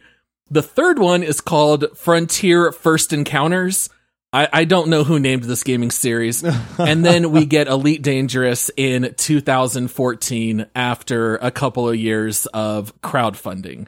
The 0.52 0.62
third 0.62 1.00
one 1.00 1.24
is 1.24 1.42
called 1.42 1.98
Frontier 1.98 2.72
First 2.72 3.12
Encounters. 3.12 3.90
I, 4.32 4.48
I 4.54 4.66
don't 4.66 4.90
know 4.90 5.04
who 5.04 5.18
named 5.18 5.46
this 5.46 5.64
gaming 5.64 5.90
series. 5.90 6.44
and 6.78 7.04
then 7.04 7.32
we 7.32 7.48
get 7.48 7.68
Elite 7.68 8.04
Dangerous 8.04 8.70
in 8.78 9.16
2014 9.18 10.68
after 10.76 11.38
a 11.38 11.50
couple 11.50 11.90
of 11.90 11.96
years 11.96 12.46
of 12.46 13.02
crowdfunding. 13.02 13.88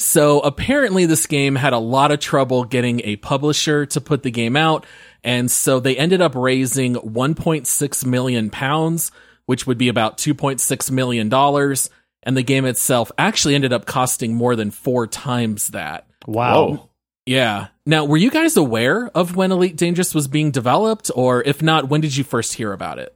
So 0.00 0.40
apparently 0.40 1.04
this 1.04 1.26
game 1.26 1.54
had 1.56 1.74
a 1.74 1.78
lot 1.78 2.10
of 2.10 2.20
trouble 2.20 2.64
getting 2.64 3.02
a 3.04 3.16
publisher 3.16 3.84
to 3.84 4.00
put 4.00 4.22
the 4.22 4.30
game 4.30 4.56
out. 4.56 4.86
And 5.22 5.50
so 5.50 5.80
they 5.80 5.96
ended 5.96 6.20
up 6.20 6.34
raising 6.34 6.94
1.6 6.94 8.06
million 8.06 8.50
pounds, 8.50 9.12
which 9.46 9.66
would 9.66 9.78
be 9.78 9.88
about 9.88 10.18
2.6 10.18 10.90
million 10.90 11.28
dollars. 11.28 11.90
And 12.22 12.36
the 12.36 12.42
game 12.42 12.66
itself 12.66 13.10
actually 13.16 13.54
ended 13.54 13.72
up 13.72 13.86
costing 13.86 14.34
more 14.34 14.54
than 14.54 14.70
four 14.70 15.06
times 15.06 15.68
that. 15.68 16.06
Wow. 16.26 16.66
Whoa. 16.66 16.90
Yeah. 17.24 17.68
Now, 17.86 18.04
were 18.04 18.16
you 18.16 18.30
guys 18.30 18.56
aware 18.56 19.10
of 19.14 19.36
when 19.36 19.52
Elite 19.52 19.76
Dangerous 19.76 20.14
was 20.14 20.28
being 20.28 20.50
developed? 20.50 21.10
Or 21.14 21.42
if 21.42 21.62
not, 21.62 21.88
when 21.88 22.00
did 22.00 22.16
you 22.16 22.24
first 22.24 22.54
hear 22.54 22.72
about 22.72 22.98
it? 22.98 23.14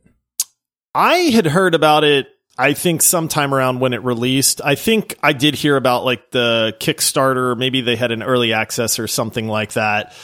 I 0.94 1.16
had 1.16 1.46
heard 1.46 1.74
about 1.74 2.04
it 2.04 2.28
I 2.56 2.72
think 2.72 3.02
sometime 3.02 3.52
around 3.52 3.80
when 3.80 3.92
it 3.94 4.04
released. 4.04 4.60
I 4.64 4.76
think 4.76 5.18
I 5.22 5.32
did 5.32 5.54
hear 5.56 5.76
about 5.76 6.04
like 6.04 6.30
the 6.30 6.76
Kickstarter, 6.78 7.56
maybe 7.56 7.80
they 7.80 7.96
had 7.96 8.12
an 8.12 8.22
early 8.22 8.52
access 8.52 8.98
or 8.98 9.08
something 9.08 9.48
like 9.48 9.72
that. 9.72 10.14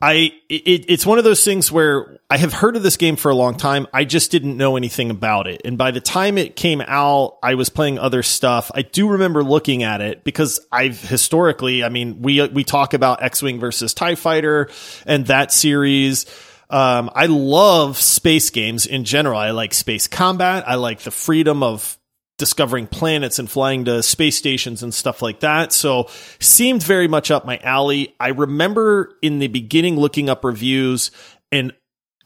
I 0.00 0.32
it, 0.48 0.84
it's 0.88 1.04
one 1.04 1.18
of 1.18 1.24
those 1.24 1.44
things 1.44 1.72
where 1.72 2.18
I 2.30 2.38
have 2.38 2.52
heard 2.52 2.76
of 2.76 2.82
this 2.82 2.96
game 2.96 3.16
for 3.16 3.30
a 3.30 3.34
long 3.34 3.56
time. 3.56 3.88
I 3.92 4.04
just 4.04 4.30
didn't 4.30 4.56
know 4.56 4.76
anything 4.76 5.10
about 5.10 5.48
it. 5.48 5.62
And 5.64 5.76
by 5.76 5.90
the 5.90 6.00
time 6.00 6.38
it 6.38 6.54
came 6.54 6.80
out, 6.80 7.38
I 7.42 7.54
was 7.54 7.68
playing 7.68 7.98
other 7.98 8.22
stuff. 8.22 8.70
I 8.74 8.82
do 8.82 9.08
remember 9.08 9.42
looking 9.42 9.82
at 9.82 10.00
it 10.00 10.22
because 10.22 10.60
I've 10.70 11.00
historically, 11.00 11.82
I 11.82 11.88
mean, 11.88 12.22
we 12.22 12.46
we 12.48 12.62
talk 12.62 12.94
about 12.94 13.22
X-Wing 13.22 13.58
versus 13.58 13.92
TIE 13.92 14.14
Fighter 14.14 14.70
and 15.04 15.26
that 15.26 15.52
series. 15.52 16.26
Um, 16.70 17.10
I 17.14 17.26
love 17.26 17.96
space 17.98 18.50
games 18.50 18.86
in 18.86 19.04
general. 19.04 19.38
I 19.38 19.50
like 19.50 19.74
space 19.74 20.06
combat. 20.06 20.68
I 20.68 20.76
like 20.76 21.00
the 21.00 21.10
freedom 21.10 21.62
of 21.62 21.97
discovering 22.38 22.86
planets 22.86 23.38
and 23.38 23.50
flying 23.50 23.84
to 23.84 24.02
space 24.02 24.38
stations 24.38 24.82
and 24.82 24.94
stuff 24.94 25.20
like 25.20 25.40
that. 25.40 25.72
So 25.72 26.08
seemed 26.38 26.82
very 26.82 27.08
much 27.08 27.30
up 27.30 27.44
my 27.44 27.58
alley. 27.58 28.14
I 28.18 28.28
remember 28.28 29.16
in 29.20 29.40
the 29.40 29.48
beginning 29.48 29.96
looking 29.96 30.30
up 30.30 30.44
reviews 30.44 31.10
and 31.52 31.72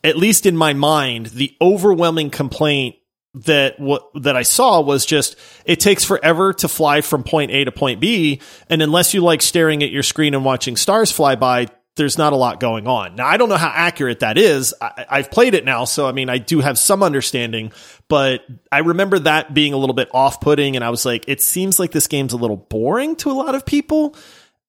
at 0.05 0.17
least 0.17 0.47
in 0.47 0.57
my 0.57 0.73
mind, 0.73 1.27
the 1.27 1.57
overwhelming 1.61 2.31
complaint 2.31 2.97
that 3.35 3.81
what 3.81 4.11
that 4.15 4.37
I 4.37 4.43
saw 4.43 4.83
was 4.83 5.07
just 5.07 5.37
it 5.65 5.81
takes 5.81 6.05
forever 6.05 6.53
to 6.53 6.69
fly 6.69 7.01
from 7.01 7.25
point 7.25 7.51
A 7.51 7.65
to 7.65 7.73
point 7.73 7.99
B 7.99 8.43
and 8.69 8.83
unless 8.83 9.15
you 9.15 9.23
like 9.23 9.41
staring 9.41 9.83
at 9.83 9.91
your 9.91 10.03
screen 10.03 10.35
and 10.35 10.45
watching 10.45 10.77
stars 10.77 11.11
fly 11.11 11.35
by 11.35 11.69
there's 11.97 12.17
not 12.17 12.33
a 12.33 12.37
lot 12.37 12.59
going 12.59 12.87
on. 12.87 13.17
Now, 13.17 13.27
I 13.27 13.37
don't 13.37 13.49
know 13.49 13.57
how 13.57 13.73
accurate 13.75 14.21
that 14.21 14.39
is. 14.39 14.75
I, 14.81 15.07
I've 15.09 15.31
played 15.31 15.55
it 15.55 15.65
now, 15.65 15.85
so 15.85 16.07
I 16.07 16.13
mean, 16.13 16.31
I 16.31 16.39
do 16.39 16.61
have 16.61 16.79
some 16.79 17.03
understanding, 17.03 17.73
but 18.09 18.45
I 18.71 18.79
remember 18.79 19.19
that 19.21 19.53
being 19.53 19.75
a 19.75 19.77
little 19.77 19.95
bit 19.95 20.09
off 20.15 20.41
putting. 20.41 20.75
And 20.77 20.85
I 20.85 20.91
was 20.91 21.05
like, 21.05 21.25
it 21.29 21.43
seems 21.43 21.79
like 21.79 21.93
this 21.93 22.07
game's 22.07 22.33
a 22.33 22.39
little 22.39 22.57
boring 22.57 23.17
to 23.17 23.31
a 23.31 23.35
lot 23.35 23.55
of 23.55 23.67
people. 23.67 24.17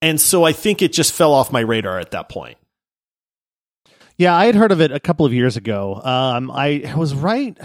And 0.02 0.20
so 0.20 0.44
I 0.44 0.52
think 0.52 0.82
it 0.82 0.92
just 0.92 1.14
fell 1.14 1.34
off 1.34 1.52
my 1.52 1.62
radar 1.62 1.98
at 1.98 2.12
that 2.12 2.28
point. 2.28 2.58
Yeah, 4.18 4.36
I 4.36 4.46
had 4.46 4.56
heard 4.56 4.72
of 4.72 4.82
it 4.82 4.92
a 4.92 5.00
couple 5.00 5.26
of 5.26 5.34
years 5.34 5.58
ago. 5.58 6.00
Um, 6.04 6.52
I 6.52 6.94
was 6.96 7.16
right, 7.16 7.58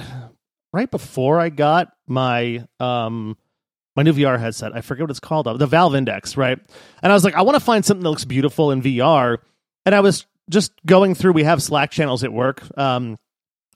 right 0.73 0.91
before 0.91 1.41
I 1.41 1.49
got 1.51 1.93
my 2.07 2.65
um, 2.81 3.37
my 3.99 4.05
new 4.05 4.13
VR 4.13 4.39
headset. 4.39 4.77
I 4.77 4.81
forget 4.81 5.03
what 5.03 5.11
it's 5.11 5.19
called, 5.19 5.47
the 5.59 5.67
Valve 5.67 5.97
Index, 5.97 6.37
right? 6.37 6.57
And 7.03 7.11
I 7.11 7.15
was 7.17 7.25
like, 7.25 7.35
I 7.35 7.43
want 7.43 7.57
to 7.57 7.61
find 7.61 7.85
something 7.85 8.05
that 8.05 8.11
looks 8.11 8.25
beautiful 8.25 8.71
in 8.71 8.81
VR. 8.81 9.39
And 9.85 9.93
I 9.93 9.99
was 9.99 10.25
just 10.49 10.71
going 10.87 11.17
through. 11.17 11.33
We 11.33 11.43
have 11.43 11.61
Slack 11.61 11.91
channels 11.91 12.23
at 12.23 12.33
work, 12.33 12.63
um, 12.79 13.17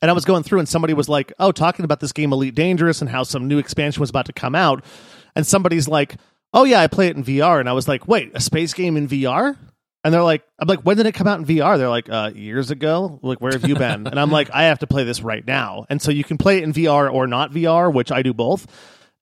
and 0.00 0.10
I 0.10 0.14
was 0.14 0.24
going 0.24 0.44
through, 0.44 0.60
and 0.60 0.68
somebody 0.68 0.94
was 0.94 1.08
like, 1.08 1.32
"Oh, 1.40 1.50
talking 1.50 1.84
about 1.84 1.98
this 1.98 2.12
game 2.12 2.32
Elite 2.32 2.54
Dangerous 2.54 3.00
and 3.00 3.10
how 3.10 3.24
some 3.24 3.48
new 3.48 3.58
expansion 3.58 4.00
was 4.00 4.10
about 4.10 4.26
to 4.26 4.32
come 4.32 4.54
out." 4.54 4.84
And 5.34 5.44
somebody's 5.44 5.88
like, 5.88 6.14
"Oh 6.54 6.62
yeah, 6.62 6.80
I 6.80 6.86
play 6.86 7.08
it 7.08 7.16
in 7.16 7.24
VR," 7.24 7.58
and 7.58 7.68
I 7.68 7.72
was 7.72 7.88
like, 7.88 8.06
"Wait, 8.06 8.30
a 8.32 8.40
space 8.40 8.74
game 8.74 8.96
in 8.96 9.08
VR?" 9.08 9.56
And 10.04 10.14
they're 10.14 10.22
like, 10.22 10.42
I'm 10.58 10.66
like, 10.66 10.80
when 10.80 10.96
did 10.96 11.06
it 11.06 11.12
come 11.12 11.28
out 11.28 11.38
in 11.38 11.46
VR? 11.46 11.78
They're 11.78 11.88
like, 11.88 12.08
uh, 12.08 12.32
years 12.34 12.72
ago. 12.72 13.20
Like, 13.22 13.40
where 13.40 13.52
have 13.52 13.68
you 13.68 13.76
been? 13.76 14.06
and 14.08 14.18
I'm 14.18 14.32
like, 14.32 14.50
I 14.52 14.64
have 14.64 14.80
to 14.80 14.86
play 14.88 15.04
this 15.04 15.20
right 15.20 15.46
now. 15.46 15.86
And 15.88 16.02
so 16.02 16.10
you 16.10 16.24
can 16.24 16.38
play 16.38 16.58
it 16.58 16.64
in 16.64 16.72
VR 16.72 17.12
or 17.12 17.28
not 17.28 17.52
VR, 17.52 17.92
which 17.92 18.10
I 18.10 18.22
do 18.22 18.34
both. 18.34 18.66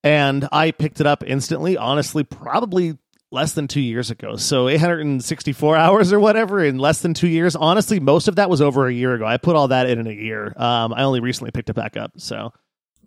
And 0.03 0.47
I 0.51 0.71
picked 0.71 0.99
it 0.99 1.07
up 1.07 1.23
instantly. 1.25 1.77
Honestly, 1.77 2.23
probably 2.23 2.97
less 3.31 3.53
than 3.53 3.67
two 3.67 3.81
years 3.81 4.11
ago. 4.11 4.35
So 4.35 4.67
864 4.67 5.75
hours 5.77 6.11
or 6.11 6.19
whatever 6.19 6.63
in 6.63 6.77
less 6.77 7.01
than 7.01 7.13
two 7.13 7.27
years. 7.27 7.55
Honestly, 7.55 7.99
most 7.99 8.27
of 8.27 8.35
that 8.35 8.49
was 8.49 8.61
over 8.61 8.87
a 8.87 8.93
year 8.93 9.13
ago. 9.13 9.25
I 9.25 9.37
put 9.37 9.55
all 9.55 9.69
that 9.69 9.89
in 9.89 9.99
in 9.99 10.07
a 10.07 10.11
year. 10.11 10.53
Um, 10.55 10.93
I 10.93 11.03
only 11.03 11.19
recently 11.19 11.51
picked 11.51 11.69
it 11.69 11.75
back 11.75 11.97
up. 11.97 12.13
So. 12.17 12.53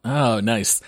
Oh, 0.04 0.40
nice. 0.40 0.80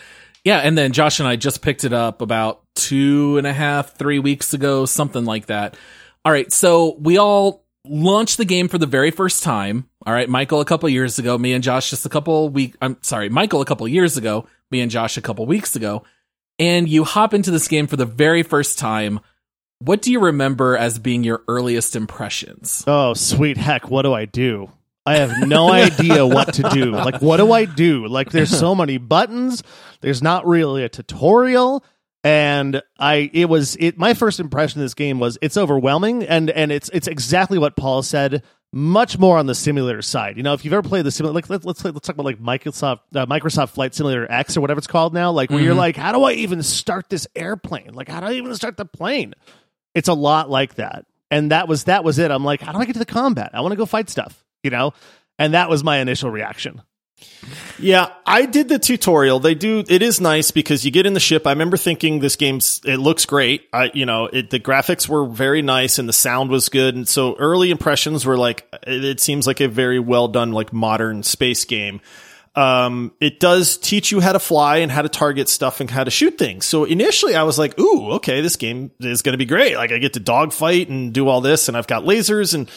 Yeah, 0.44 0.58
and 0.58 0.78
then 0.78 0.92
Josh 0.92 1.18
and 1.18 1.28
I 1.28 1.34
just 1.34 1.60
picked 1.60 1.82
it 1.82 1.92
up 1.92 2.22
about 2.22 2.62
two 2.76 3.36
and 3.36 3.48
a 3.48 3.52
half, 3.52 3.96
three 3.96 4.20
weeks 4.20 4.54
ago, 4.54 4.86
something 4.86 5.24
like 5.24 5.46
that. 5.46 5.76
All 6.24 6.30
right, 6.30 6.52
so 6.52 6.96
we 7.00 7.18
all 7.18 7.64
launched 7.84 8.36
the 8.36 8.44
game 8.44 8.68
for 8.68 8.78
the 8.78 8.86
very 8.86 9.10
first 9.10 9.42
time. 9.42 9.88
All 10.06 10.12
right, 10.12 10.28
Michael 10.28 10.60
a 10.60 10.64
couple 10.64 10.88
years 10.88 11.18
ago, 11.18 11.36
me 11.36 11.52
and 11.52 11.64
Josh 11.64 11.90
just 11.90 12.06
a 12.06 12.08
couple 12.08 12.48
week. 12.48 12.76
I'm 12.80 12.96
sorry, 13.02 13.28
Michael 13.28 13.60
a 13.60 13.64
couple 13.64 13.88
years 13.88 14.16
ago, 14.16 14.46
me 14.70 14.80
and 14.80 14.90
Josh 14.90 15.16
a 15.16 15.22
couple 15.22 15.46
weeks 15.46 15.76
ago, 15.76 16.04
and 16.58 16.88
you 16.88 17.04
hop 17.04 17.34
into 17.34 17.50
this 17.50 17.68
game 17.68 17.86
for 17.86 17.96
the 17.96 18.06
very 18.06 18.42
first 18.42 18.78
time. 18.78 19.20
What 19.78 20.00
do 20.00 20.10
you 20.10 20.20
remember 20.20 20.76
as 20.76 20.98
being 20.98 21.22
your 21.22 21.42
earliest 21.48 21.96
impressions? 21.96 22.82
Oh, 22.86 23.14
sweet 23.14 23.58
heck, 23.58 23.90
what 23.90 24.02
do 24.02 24.12
I 24.12 24.24
do? 24.24 24.70
I 25.04 25.16
have 25.16 25.46
no 25.46 25.70
idea 25.72 26.26
what 26.26 26.54
to 26.54 26.62
do. 26.70 26.92
Like, 26.92 27.20
what 27.20 27.36
do 27.36 27.52
I 27.52 27.66
do? 27.66 28.06
Like, 28.06 28.30
there's 28.30 28.56
so 28.56 28.74
many 28.74 28.98
buttons. 28.98 29.62
There's 30.00 30.22
not 30.22 30.46
really 30.46 30.82
a 30.82 30.88
tutorial 30.88 31.84
and 32.26 32.82
I 32.98 33.30
it 33.32 33.48
was 33.48 33.76
it 33.78 33.98
my 33.98 34.12
first 34.12 34.40
impression 34.40 34.80
of 34.80 34.84
this 34.84 34.94
game 34.94 35.20
was 35.20 35.38
it's 35.42 35.56
overwhelming 35.56 36.24
and 36.24 36.50
and 36.50 36.72
it's 36.72 36.90
it's 36.92 37.06
exactly 37.06 37.56
what 37.56 37.76
Paul 37.76 38.02
said 38.02 38.42
much 38.76 39.18
more 39.18 39.38
on 39.38 39.46
the 39.46 39.54
simulator 39.54 40.02
side. 40.02 40.36
You 40.36 40.42
know, 40.42 40.52
if 40.52 40.62
you've 40.62 40.74
ever 40.74 40.86
played 40.86 41.06
the 41.06 41.10
simulator, 41.10 41.34
like 41.34 41.48
let's 41.48 41.64
let's, 41.64 41.82
let's 41.82 42.06
talk 42.06 42.14
about 42.14 42.26
like 42.26 42.38
Microsoft 42.38 43.00
uh, 43.14 43.24
Microsoft 43.24 43.70
Flight 43.70 43.94
Simulator 43.94 44.30
X 44.30 44.54
or 44.54 44.60
whatever 44.60 44.76
it's 44.76 44.86
called 44.86 45.14
now, 45.14 45.32
like 45.32 45.48
where 45.48 45.58
mm-hmm. 45.58 45.64
you're 45.64 45.74
like, 45.74 45.96
how 45.96 46.12
do 46.12 46.22
I 46.24 46.32
even 46.32 46.62
start 46.62 47.08
this 47.08 47.26
airplane? 47.34 47.94
Like, 47.94 48.08
how 48.08 48.20
do 48.20 48.26
I 48.26 48.32
even 48.32 48.54
start 48.54 48.76
the 48.76 48.84
plane? 48.84 49.32
It's 49.94 50.08
a 50.08 50.14
lot 50.14 50.50
like 50.50 50.74
that, 50.74 51.06
and 51.30 51.52
that 51.52 51.68
was 51.68 51.84
that 51.84 52.04
was 52.04 52.18
it. 52.18 52.30
I'm 52.30 52.44
like, 52.44 52.60
how 52.60 52.72
do 52.72 52.78
I 52.78 52.84
get 52.84 52.92
to 52.92 52.98
the 52.98 53.06
combat? 53.06 53.52
I 53.54 53.62
want 53.62 53.72
to 53.72 53.76
go 53.76 53.86
fight 53.86 54.10
stuff, 54.10 54.44
you 54.62 54.68
know, 54.68 54.92
and 55.38 55.54
that 55.54 55.70
was 55.70 55.82
my 55.82 55.96
initial 55.96 56.30
reaction. 56.30 56.82
Yeah, 57.78 58.12
I 58.24 58.46
did 58.46 58.68
the 58.68 58.78
tutorial. 58.78 59.38
They 59.38 59.54
do. 59.54 59.84
It 59.88 60.02
is 60.02 60.20
nice 60.20 60.50
because 60.50 60.84
you 60.84 60.90
get 60.90 61.06
in 61.06 61.12
the 61.12 61.20
ship. 61.20 61.46
I 61.46 61.50
remember 61.50 61.76
thinking 61.76 62.20
this 62.20 62.36
game's. 62.36 62.80
It 62.84 62.96
looks 62.96 63.26
great. 63.26 63.68
I, 63.72 63.90
you 63.92 64.06
know, 64.06 64.26
it, 64.26 64.50
the 64.50 64.58
graphics 64.58 65.08
were 65.08 65.26
very 65.26 65.62
nice 65.62 65.98
and 65.98 66.08
the 66.08 66.14
sound 66.14 66.50
was 66.50 66.68
good. 66.68 66.94
And 66.94 67.06
so 67.06 67.36
early 67.36 67.70
impressions 67.70 68.24
were 68.24 68.36
like, 68.36 68.66
it, 68.86 69.04
it 69.04 69.20
seems 69.20 69.46
like 69.46 69.60
a 69.60 69.68
very 69.68 69.98
well 69.98 70.28
done, 70.28 70.52
like 70.52 70.72
modern 70.72 71.22
space 71.22 71.64
game. 71.64 72.00
Um, 72.54 73.12
it 73.20 73.38
does 73.38 73.76
teach 73.76 74.10
you 74.10 74.20
how 74.20 74.32
to 74.32 74.38
fly 74.38 74.78
and 74.78 74.90
how 74.90 75.02
to 75.02 75.10
target 75.10 75.50
stuff 75.50 75.80
and 75.80 75.90
how 75.90 76.04
to 76.04 76.10
shoot 76.10 76.38
things. 76.38 76.64
So 76.64 76.84
initially 76.84 77.34
I 77.34 77.42
was 77.42 77.58
like, 77.58 77.78
ooh, 77.78 78.12
okay, 78.12 78.40
this 78.40 78.56
game 78.56 78.90
is 78.98 79.20
going 79.20 79.34
to 79.34 79.38
be 79.38 79.44
great. 79.44 79.76
Like 79.76 79.92
I 79.92 79.98
get 79.98 80.14
to 80.14 80.20
dogfight 80.20 80.88
and 80.88 81.12
do 81.12 81.28
all 81.28 81.42
this 81.42 81.68
and 81.68 81.76
I've 81.76 81.86
got 81.86 82.04
lasers. 82.04 82.54
And 82.54 82.70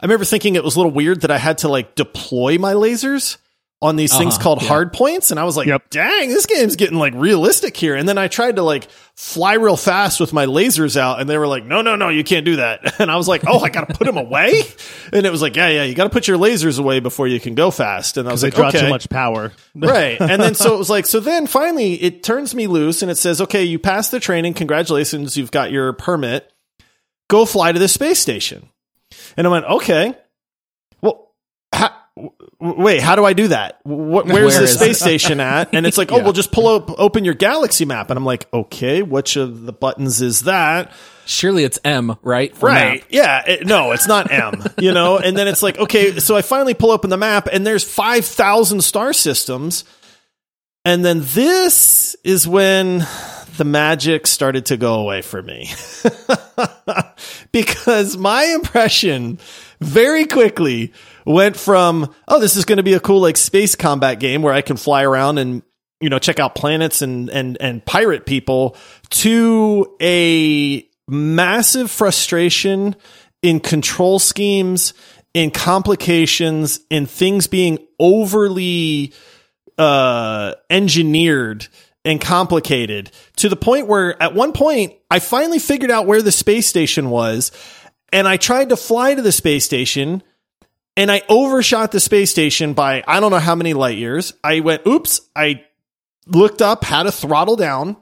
I 0.00 0.06
remember 0.06 0.24
thinking 0.24 0.54
it 0.54 0.64
was 0.64 0.76
a 0.76 0.78
little 0.78 0.92
weird 0.92 1.20
that 1.20 1.30
I 1.30 1.36
had 1.36 1.58
to 1.58 1.68
like 1.68 1.94
deploy 1.94 2.56
my 2.56 2.72
lasers 2.72 3.36
on 3.82 3.96
these 3.96 4.10
uh-huh, 4.10 4.20
things 4.20 4.38
called 4.38 4.62
yeah. 4.62 4.68
hard 4.68 4.92
points. 4.92 5.30
And 5.30 5.38
I 5.38 5.44
was 5.44 5.56
like, 5.56 5.66
yep. 5.66 5.90
dang, 5.90 6.30
this 6.30 6.46
game's 6.46 6.76
getting 6.76 6.98
like 6.98 7.12
realistic 7.14 7.76
here. 7.76 7.94
And 7.94 8.08
then 8.08 8.16
I 8.16 8.26
tried 8.28 8.56
to 8.56 8.62
like 8.62 8.90
fly 9.14 9.54
real 9.54 9.76
fast 9.76 10.18
with 10.18 10.32
my 10.32 10.46
lasers 10.46 10.96
out 10.96 11.20
and 11.20 11.28
they 11.28 11.36
were 11.36 11.46
like, 11.46 11.64
no, 11.64 11.82
no, 11.82 11.94
no, 11.94 12.08
you 12.08 12.24
can't 12.24 12.46
do 12.46 12.56
that. 12.56 12.94
And 13.06 13.10
I 13.10 13.16
was 13.16 13.28
like, 13.28 13.42
oh, 13.46 13.60
I 13.60 13.68
got 13.68 13.88
to 13.88 13.94
put 13.94 14.06
them 14.06 14.16
away. 14.16 14.62
And 15.12 15.24
it 15.24 15.30
was 15.30 15.40
like, 15.40 15.54
yeah, 15.54 15.68
yeah, 15.68 15.84
you 15.84 15.94
got 15.94 16.04
to 16.04 16.10
put 16.10 16.26
your 16.26 16.36
lasers 16.36 16.80
away 16.80 16.98
before 16.98 17.28
you 17.28 17.38
can 17.38 17.54
go 17.54 17.70
fast. 17.70 18.16
And 18.16 18.28
I 18.28 18.32
was 18.32 18.42
like, 18.42 18.54
they 18.54 18.56
draw 18.56 18.68
okay. 18.68 18.80
too 18.80 18.88
much 18.88 19.08
power. 19.08 19.52
right. 19.76 20.20
And 20.20 20.42
then 20.42 20.56
so 20.56 20.74
it 20.74 20.78
was 20.78 20.90
like, 20.90 21.06
so 21.06 21.20
then 21.20 21.46
finally 21.46 21.94
it 21.94 22.24
turns 22.24 22.54
me 22.54 22.66
loose 22.66 23.02
and 23.02 23.10
it 23.10 23.16
says, 23.16 23.40
okay, 23.40 23.62
you 23.62 23.78
passed 23.78 24.10
the 24.10 24.18
training. 24.18 24.54
Congratulations. 24.54 25.36
You've 25.36 25.52
got 25.52 25.70
your 25.70 25.92
permit. 25.92 26.52
Go 27.28 27.44
fly 27.44 27.70
to 27.70 27.78
the 27.78 27.88
space 27.88 28.18
station. 28.18 28.68
And 29.36 29.46
I 29.46 29.50
went, 29.50 29.66
okay. 29.66 30.16
Wait, 32.74 33.00
how 33.00 33.16
do 33.16 33.24
I 33.24 33.32
do 33.32 33.48
that? 33.48 33.80
where's 33.84 34.26
Where 34.26 34.60
the 34.60 34.66
space 34.66 34.98
station 34.98 35.40
at? 35.40 35.74
And 35.74 35.86
it's 35.86 35.98
like, 35.98 36.12
oh, 36.12 36.18
well, 36.18 36.32
just 36.32 36.52
pull 36.52 36.68
up, 36.68 36.90
open 36.98 37.24
your 37.24 37.34
galaxy 37.34 37.84
map. 37.84 38.10
And 38.10 38.18
I'm 38.18 38.24
like, 38.24 38.52
okay, 38.52 39.02
which 39.02 39.36
of 39.36 39.66
the 39.66 39.72
buttons 39.72 40.20
is 40.20 40.42
that? 40.42 40.92
Surely 41.26 41.64
it's 41.64 41.78
M, 41.84 42.16
right? 42.22 42.54
right. 42.62 43.00
Map. 43.00 43.08
Yeah. 43.10 43.42
It, 43.46 43.66
no, 43.66 43.92
it's 43.92 44.06
not 44.06 44.30
M, 44.30 44.62
you 44.78 44.92
know? 44.92 45.18
And 45.18 45.36
then 45.36 45.48
it's 45.48 45.62
like, 45.62 45.78
okay, 45.78 46.18
so 46.18 46.36
I 46.36 46.42
finally 46.42 46.74
pull 46.74 46.90
open 46.90 47.10
the 47.10 47.16
map 47.16 47.48
and 47.52 47.66
there's 47.66 47.84
5,000 47.84 48.80
star 48.80 49.12
systems. 49.12 49.84
And 50.84 51.04
then 51.04 51.22
this 51.22 52.14
is 52.22 52.46
when 52.46 53.06
the 53.56 53.64
magic 53.64 54.26
started 54.26 54.66
to 54.66 54.76
go 54.76 55.00
away 55.00 55.22
for 55.22 55.42
me. 55.42 55.70
because 57.52 58.16
my 58.16 58.44
impression 58.44 59.38
very 59.80 60.26
quickly 60.26 60.92
went 61.26 61.56
from, 61.56 62.14
oh, 62.28 62.40
this 62.40 62.56
is 62.56 62.64
going 62.64 62.76
to 62.78 62.82
be 62.82 62.94
a 62.94 63.00
cool 63.00 63.20
like 63.20 63.36
space 63.36 63.74
combat 63.74 64.20
game 64.20 64.40
where 64.42 64.54
I 64.54 64.62
can 64.62 64.76
fly 64.76 65.02
around 65.02 65.38
and 65.38 65.62
you 66.00 66.08
know 66.08 66.18
check 66.18 66.38
out 66.38 66.54
planets 66.54 67.02
and 67.02 67.28
and 67.30 67.56
and 67.60 67.84
pirate 67.84 68.26
people 68.26 68.76
to 69.10 69.94
a 70.00 70.88
massive 71.08 71.90
frustration 71.90 72.96
in 73.42 73.60
control 73.60 74.18
schemes, 74.18 74.94
in 75.34 75.50
complications, 75.50 76.80
in 76.90 77.06
things 77.06 77.46
being 77.46 77.78
overly 77.98 79.12
uh 79.78 80.54
engineered 80.70 81.68
and 82.04 82.20
complicated 82.20 83.10
to 83.36 83.48
the 83.48 83.56
point 83.56 83.88
where 83.88 84.20
at 84.22 84.34
one 84.34 84.52
point 84.52 84.94
I 85.10 85.18
finally 85.18 85.58
figured 85.58 85.90
out 85.90 86.06
where 86.06 86.22
the 86.22 86.32
space 86.32 86.66
station 86.66 87.10
was 87.10 87.52
and 88.12 88.26
I 88.26 88.38
tried 88.38 88.70
to 88.70 88.76
fly 88.76 89.14
to 89.14 89.20
the 89.20 89.32
space 89.32 89.64
station 89.64 90.22
and 90.96 91.10
I 91.10 91.22
overshot 91.28 91.92
the 91.92 92.00
space 92.00 92.30
station 92.30 92.72
by 92.72 93.04
I 93.06 93.20
don't 93.20 93.30
know 93.30 93.38
how 93.38 93.54
many 93.54 93.74
light 93.74 93.98
years. 93.98 94.32
I 94.42 94.60
went, 94.60 94.86
oops, 94.86 95.20
I 95.36 95.64
looked 96.26 96.62
up 96.62 96.84
how 96.84 97.02
to 97.02 97.12
throttle 97.12 97.56
down, 97.56 97.96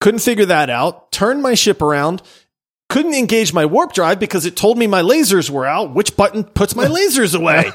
couldn't 0.00 0.20
figure 0.20 0.46
that 0.46 0.70
out, 0.70 1.10
turned 1.10 1.42
my 1.42 1.54
ship 1.54 1.82
around, 1.82 2.22
couldn't 2.88 3.14
engage 3.14 3.52
my 3.52 3.66
warp 3.66 3.92
drive 3.92 4.20
because 4.20 4.46
it 4.46 4.56
told 4.56 4.78
me 4.78 4.86
my 4.86 5.02
lasers 5.02 5.50
were 5.50 5.66
out. 5.66 5.94
Which 5.94 6.16
button 6.16 6.44
puts 6.44 6.76
my 6.76 6.86
lasers 6.86 7.34
away? 7.34 7.70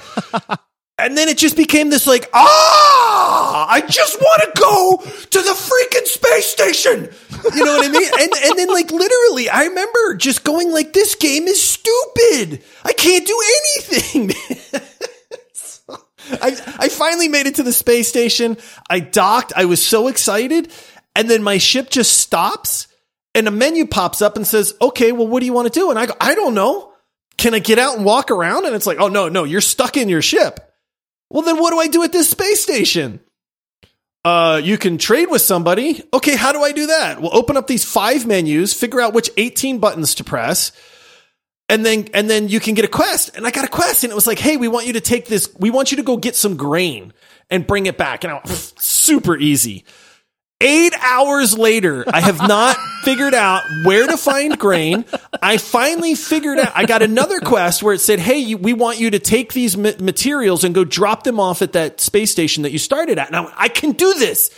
and 0.98 1.18
then 1.18 1.30
it 1.30 1.38
just 1.38 1.58
became 1.58 1.90
this 1.90 2.08
like, 2.08 2.30
ah, 2.34 3.13
Ah, 3.36 3.68
I 3.68 3.82
just 3.82 4.22
want 4.22 4.44
to 4.44 4.62
go 4.62 4.98
to 5.02 5.42
the 5.42 5.56
freaking 5.56 6.06
space 6.06 6.46
station. 6.46 7.10
You 7.56 7.66
know 7.66 7.78
what 7.78 7.88
I 7.88 7.90
mean? 7.90 8.12
And, 8.20 8.32
and 8.46 8.60
then 8.60 8.68
like 8.68 8.92
literally, 8.92 9.50
I 9.50 9.64
remember 9.66 10.16
just 10.16 10.44
going 10.44 10.72
like, 10.72 10.94
this 10.94 11.16
game 11.16 11.48
is 11.48 11.60
stupid. 11.60 12.64
I 12.86 12.94
can't 12.94 13.26
do 13.26 13.42
anything. 13.58 14.32
I, 16.42 16.76
I 16.78 16.90
finally 16.90 17.28
made 17.28 17.48
it 17.48 17.56
to 17.56 17.64
the 17.64 17.74
space 17.74 18.08
station. 18.08 18.58
I 18.88 19.00
docked. 19.00 19.52
I 19.56 19.66
was 19.66 19.84
so 19.84 20.10
excited. 20.10 20.72
And 21.16 21.28
then 21.28 21.42
my 21.42 21.58
ship 21.58 21.90
just 21.90 22.18
stops 22.20 22.88
and 23.34 23.48
a 23.48 23.52
menu 23.52 23.88
pops 23.88 24.22
up 24.22 24.36
and 24.36 24.46
says, 24.46 24.76
okay, 24.80 25.12
well, 25.12 25.28
what 25.28 25.40
do 25.40 25.48
you 25.48 25.54
want 25.54 25.74
to 25.74 25.80
do? 25.80 25.90
And 25.90 25.98
I 25.98 26.06
go, 26.06 26.14
I 26.22 26.36
don't 26.36 26.54
know. 26.54 26.94
Can 27.38 27.56
I 27.56 27.60
get 27.60 27.80
out 27.80 27.96
and 27.98 28.06
walk 28.06 28.30
around? 28.30 28.66
And 28.66 28.76
it's 28.76 28.86
like, 28.86 29.00
oh 29.00 29.08
no, 29.08 29.28
no, 29.28 29.44
you're 29.44 29.60
stuck 29.60 29.98
in 29.98 30.08
your 30.08 30.22
ship. 30.22 30.73
Well, 31.34 31.42
then 31.42 31.58
what 31.58 31.72
do 31.72 31.80
I 31.80 31.88
do 31.88 32.04
at 32.04 32.12
this 32.12 32.30
space 32.30 32.62
station? 32.62 33.20
Uh, 34.24 34.62
you 34.64 34.78
can 34.78 35.00
trade 35.00 35.30
with 35.32 35.42
somebody. 35.42 36.02
Okay, 36.14 36.36
how 36.36 36.52
do 36.52 36.62
I 36.62 36.72
do 36.72 36.88
that? 36.88 37.20
We'll 37.20 37.36
open 37.36 37.58
up 37.58 37.66
these 37.66 37.84
five 37.84 38.28
menus, 38.28 38.72
figure 38.72 39.02
out 39.02 39.16
which 39.16 39.32
18 39.36 39.80
buttons 39.80 40.14
to 40.16 40.24
press, 40.24 40.72
and 41.68 41.84
then 41.84 42.08
and 42.14 42.30
then 42.30 42.50
you 42.50 42.60
can 42.60 42.76
get 42.76 42.86
a 42.86 42.88
quest. 42.88 43.36
And 43.36 43.48
I 43.48 43.52
got 43.52 43.66
a 43.66 43.68
quest, 43.68 44.04
and 44.04 44.12
it 44.12 44.16
was 44.16 44.28
like, 44.28 44.38
hey, 44.38 44.58
we 44.58 44.68
want 44.68 44.86
you 44.86 44.94
to 44.94 45.02
take 45.02 45.26
this, 45.26 45.50
we 45.58 45.72
want 45.72 45.92
you 45.92 45.98
to 45.98 46.04
go 46.04 46.18
get 46.18 46.36
some 46.36 46.56
grain 46.56 47.12
and 47.50 47.66
bring 47.66 47.88
it 47.88 47.98
back. 47.98 48.24
And 48.24 48.32
I 48.32 48.36
went, 48.36 48.48
super 48.48 49.36
easy. 49.36 49.86
Eight 50.64 50.94
hours 51.02 51.58
later, 51.58 52.06
I 52.08 52.22
have 52.22 52.40
not 52.40 52.78
figured 53.04 53.34
out 53.34 53.64
where 53.84 54.08
to 54.08 54.16
find 54.16 54.58
grain. 54.58 55.04
I 55.42 55.58
finally 55.58 56.16
figured 56.16 56.58
out, 56.58 56.72
I 56.74 56.86
got 56.86 57.02
another 57.02 57.40
quest 57.42 57.84
where 57.84 57.94
it 57.94 58.00
said, 58.00 58.20
Hey, 58.20 58.56
we 58.56 58.72
want 58.72 59.00
you 59.00 59.12
to 59.12 59.20
take 59.20 59.52
these 59.52 59.76
materials 59.76 60.64
and 60.64 60.74
go 60.74 60.86
drop 60.86 61.24
them 61.24 61.40
off 61.40 61.62
at 61.62 61.74
that 61.74 62.00
space 62.00 62.32
station 62.32 62.64
that 62.64 62.72
you 62.72 62.80
started 62.80 63.20
at. 63.20 63.30
Now 63.32 63.52
I 63.58 63.68
can 63.68 63.92
do 63.92 64.14
this. 64.14 64.50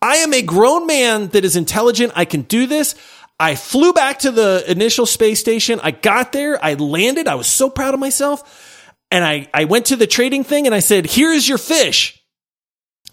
I 0.00 0.16
am 0.18 0.32
a 0.32 0.42
grown 0.42 0.86
man 0.86 1.28
that 1.28 1.44
is 1.44 1.56
intelligent. 1.56 2.12
I 2.14 2.24
can 2.24 2.42
do 2.42 2.66
this. 2.66 2.94
I 3.40 3.56
flew 3.56 3.92
back 3.92 4.20
to 4.20 4.30
the 4.30 4.64
initial 4.68 5.06
space 5.06 5.40
station. 5.40 5.80
I 5.82 5.90
got 5.90 6.32
there. 6.32 6.62
I 6.64 6.74
landed. 6.74 7.26
I 7.26 7.34
was 7.34 7.46
so 7.46 7.68
proud 7.68 7.94
of 7.94 8.00
myself. 8.00 8.94
And 9.10 9.24
I, 9.24 9.48
I 9.54 9.64
went 9.64 9.86
to 9.86 9.96
the 9.96 10.06
trading 10.06 10.44
thing 10.44 10.66
and 10.66 10.74
I 10.74 10.80
said, 10.80 11.06
here's 11.06 11.48
your 11.48 11.58
fish. 11.58 12.22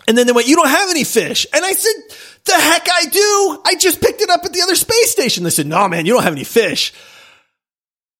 And 0.08 0.18
then 0.18 0.28
they 0.28 0.34
went, 0.34 0.48
you 0.48 0.56
don't 0.56 0.68
have 0.68 0.90
any 0.90 1.04
fish. 1.04 1.48
And 1.54 1.66
I 1.66 1.72
said, 1.72 2.18
the 2.46 2.54
heck 2.54 2.88
I 2.92 3.06
do. 3.06 3.62
I 3.66 3.76
just 3.76 4.02
picked 4.02 4.22
it 4.22 4.30
up 4.30 4.46
at 4.46 4.54
the 4.54 4.62
other 4.62 4.76
space 4.76 5.12
station. 5.12 5.44
They 5.44 5.50
said, 5.50 5.68
no, 5.68 5.88
man, 5.88 6.06
you 6.06 6.14
don't 6.14 6.24
have 6.24 6.34
any 6.34 6.44
fish. 6.44 6.94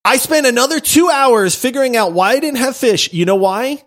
I 0.04 0.18
spent 0.18 0.46
another 0.46 0.78
two 0.78 1.08
hours 1.08 1.56
figuring 1.56 1.96
out 1.96 2.12
why 2.12 2.32
I 2.32 2.38
didn't 2.38 2.58
have 2.58 2.76
fish. 2.76 3.12
You 3.12 3.24
know 3.24 3.36
why? 3.36 3.82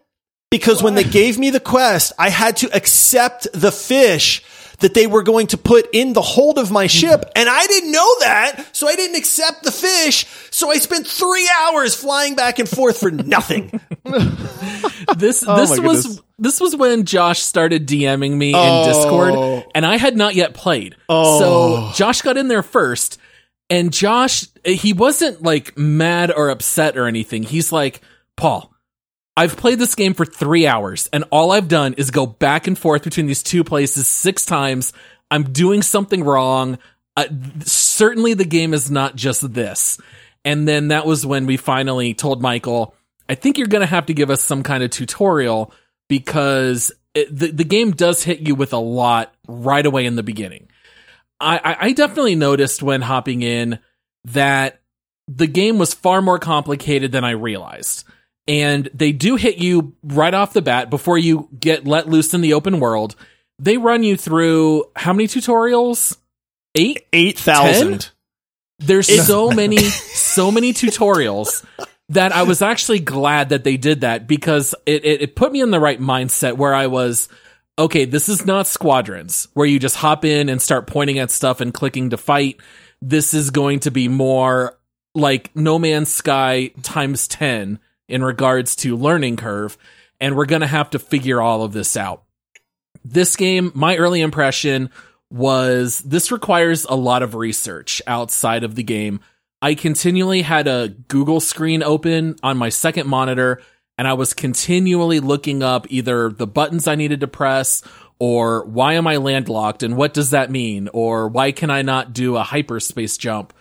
Because 0.52 0.82
when 0.82 0.96
they 0.96 1.04
gave 1.04 1.38
me 1.38 1.50
the 1.50 1.60
quest, 1.60 2.12
I 2.18 2.30
had 2.30 2.58
to 2.58 2.76
accept 2.76 3.48
the 3.54 3.72
fish 3.72 4.44
that 4.80 4.94
they 4.94 5.08
were 5.08 5.24
going 5.24 5.48
to 5.48 5.58
put 5.58 5.88
in 5.94 6.14
the 6.14 6.22
hold 6.22 6.58
of 6.58 6.72
my 6.72 6.86
mm-hmm. 6.86 7.08
ship. 7.08 7.26
And 7.36 7.50
I 7.50 7.68
didn't 7.68 7.92
know 7.92 8.16
that. 8.22 8.76
So 8.76 8.88
I 8.88 8.96
didn't 8.96 9.18
accept 9.18 9.64
the 9.64 9.72
fish. 9.72 10.26
So 10.52 10.72
I 10.72 10.78
spent 10.78 11.08
three 11.08 11.50
hours 11.62 11.96
flying 11.96 12.36
back 12.36 12.60
and 12.60 12.68
forth 12.68 13.00
for 13.00 13.12
nothing. 13.12 13.80
This 15.18 15.44
Oh 15.48 15.56
this 15.56 15.80
was 15.80 16.06
goodness. 16.06 16.22
this 16.38 16.62
was 16.62 16.76
when 16.76 17.06
Josh 17.06 17.40
started 17.40 17.88
DMing 17.88 18.36
me 18.36 18.54
Oh. 18.56 18.82
in 18.84 18.88
Discord, 18.88 19.66
and 19.74 19.86
I 19.86 19.98
had 19.98 20.16
not 20.16 20.36
yet 20.36 20.54
played. 20.54 20.96
Oh. 21.08 21.40
So 21.40 21.92
Josh 21.98 22.22
got 22.22 22.38
in 22.38 22.48
there 22.48 22.64
first, 22.64 23.18
and 23.70 23.92
Josh 23.92 24.46
he 24.66 24.94
wasn't 24.94 25.42
like 25.42 25.78
mad 25.78 26.32
or 26.32 26.50
upset 26.50 26.98
or 26.98 27.08
anything. 27.08 27.44
He's 27.44 27.72
like, 27.72 28.02
Paul. 28.36 28.74
I've 29.40 29.56
played 29.56 29.80
this 29.80 29.96
game 29.96 30.16
for 30.16 30.26
three 30.26 30.68
hours 30.68 31.08
and 31.14 31.24
all 31.32 31.54
I've 31.54 31.70
done 31.70 31.94
is 31.94 32.12
go 32.12 32.26
back 32.26 32.68
and 32.68 32.78
forth 32.78 33.06
between 33.06 33.26
these 33.26 33.42
two 33.42 33.64
places 33.64 34.06
six 34.06 34.46
times. 34.46 34.92
I'm 35.32 35.54
doing 35.54 35.82
something 35.82 36.26
wrong. 36.26 36.78
Uh, 37.16 37.28
certainly 37.64 38.34
the 38.34 38.44
game 38.44 38.74
is 38.74 38.92
not 38.92 39.16
just 39.16 39.54
this. 39.54 39.98
And 40.44 40.68
then 40.68 40.90
that 40.90 41.06
was 41.06 41.26
when 41.26 41.46
we 41.46 41.56
finally 41.56 42.14
told 42.14 42.42
Michael, 42.42 42.94
I 43.30 43.36
think 43.36 43.58
you're 43.58 43.68
going 43.68 43.80
to 43.80 43.88
have 43.88 44.08
to 44.08 44.14
give 44.14 44.30
us 44.30 44.44
some 44.44 44.62
kind 44.62 44.84
of 44.84 44.90
tutorial 44.90 45.74
because 46.10 46.92
it, 47.14 47.34
the, 47.34 47.50
the 47.50 47.64
game 47.64 47.92
does 47.92 48.22
hit 48.22 48.42
you 48.42 48.56
with 48.56 48.74
a 48.74 48.78
lot 48.78 49.34
right 49.48 49.86
away 49.86 50.06
in 50.06 50.18
the 50.18 50.22
beginning. 50.24 50.68
I, 51.40 51.60
I, 51.60 51.78
I 51.86 51.92
definitely 51.94 52.36
noticed 52.36 52.84
when 52.84 53.02
hopping 53.02 53.42
in 53.42 53.80
that 54.26 54.82
the 55.30 55.48
game 55.48 55.78
was 55.78 55.94
far 55.94 56.22
more 56.22 56.40
complicated 56.40 57.14
than 57.14 57.24
I 57.24 57.32
realized. 57.32 58.04
And 58.50 58.90
they 58.96 59.12
do 59.12 59.36
hit 59.36 59.60
you 59.60 59.94
right 60.02 60.34
off 60.34 60.54
the 60.54 60.64
bat 60.64 60.90
before 60.90 61.20
you 61.20 61.48
get 61.60 61.86
let 61.86 62.10
loose 62.10 62.34
in 62.34 62.42
the 62.42 62.54
open 62.54 62.80
world. 62.80 63.16
They 63.60 63.78
run 63.78 64.02
you 64.02 64.18
through 64.18 64.86
how 64.96 65.14
many 65.14 65.28
tutorials? 65.28 66.18
Eight? 66.74 67.06
8,000. 67.14 68.10
There's 68.80 69.28
so 69.28 69.52
many, 69.56 69.78
so 69.78 70.52
many 70.52 70.74
tutorials 70.74 71.64
that 72.10 72.32
I 72.32 72.42
was 72.42 72.64
actually 72.64 73.02
glad 73.02 73.50
that 73.50 73.64
they 73.64 73.78
did 73.78 74.02
that 74.02 74.28
because 74.28 74.74
it, 74.88 75.06
it, 75.06 75.22
it 75.22 75.36
put 75.36 75.52
me 75.52 75.62
in 75.62 75.70
the 75.70 75.80
right 75.80 76.00
mindset 76.00 76.58
where 76.58 76.74
I 76.74 76.88
was, 76.88 77.30
okay, 77.78 78.06
this 78.06 78.30
is 78.30 78.48
not 78.48 78.66
squadrons 78.66 79.48
where 79.54 79.68
you 79.68 79.78
just 79.78 79.96
hop 79.96 80.26
in 80.26 80.50
and 80.50 80.60
start 80.60 80.88
pointing 80.88 81.20
at 81.20 81.30
stuff 81.30 81.62
and 81.62 81.72
clicking 81.72 82.10
to 82.10 82.18
fight. 82.18 82.60
This 83.00 83.36
is 83.36 83.52
going 83.52 83.82
to 83.82 83.92
be 83.92 84.08
more 84.08 84.76
like 85.14 85.56
No 85.56 85.78
Man's 85.78 86.12
Sky 86.12 86.72
times 86.82 87.28
10 87.28 87.78
in 88.10 88.24
regards 88.24 88.76
to 88.78 88.98
learning 88.98 89.38
curve. 89.38 89.78
And 90.20 90.36
we're 90.36 90.46
going 90.46 90.62
to 90.62 90.68
have 90.68 90.90
to 90.92 91.00
figure 91.00 91.42
all 91.42 91.64
of 91.64 91.72
this 91.72 91.96
out. 91.96 92.24
This 93.06 93.36
game, 93.36 93.72
my 93.74 93.96
early 93.96 94.22
impression 94.22 94.90
was 95.32 96.00
this 96.00 96.32
requires 96.32 96.86
a 96.86 96.96
lot 96.96 97.24
of 97.24 97.36
research 97.36 98.02
outside 98.08 98.64
of 98.64 98.76
the 98.76 98.84
game. 98.84 99.22
I 99.62 99.76
continually 99.76 100.42
had 100.42 100.68
a 100.68 100.90
Google 100.90 101.40
screen 101.40 101.84
open 101.84 102.36
on 102.44 102.58
my 102.58 102.70
second 102.70 103.08
monitor 103.08 103.62
and 103.98 104.08
I 104.08 104.14
was 104.14 104.34
continually 104.34 105.20
looking 105.20 105.62
up 105.62 105.86
either 105.90 106.30
the 106.30 106.48
buttons 106.48 106.88
I 106.88 106.96
needed 106.96 107.20
to 107.20 107.28
press 107.28 107.84
or 108.18 108.66
why 108.66 108.94
am 108.94 109.08
I 109.08 109.18
landlocked 109.18 109.84
and 109.84 109.98
what 109.98 110.14
does 110.14 110.32
that 110.32 110.50
mean 110.50 110.90
or 110.94 111.28
why 111.28 111.52
can 111.52 111.70
I 111.70 111.82
not 111.82 112.14
do 112.14 112.38
a 112.38 112.44
hyperspace 112.44 113.18
jump? 113.18 113.54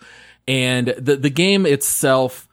And 0.47 0.87
the 0.97 1.17
the 1.17 1.29
game 1.29 1.65
itself 1.65 2.47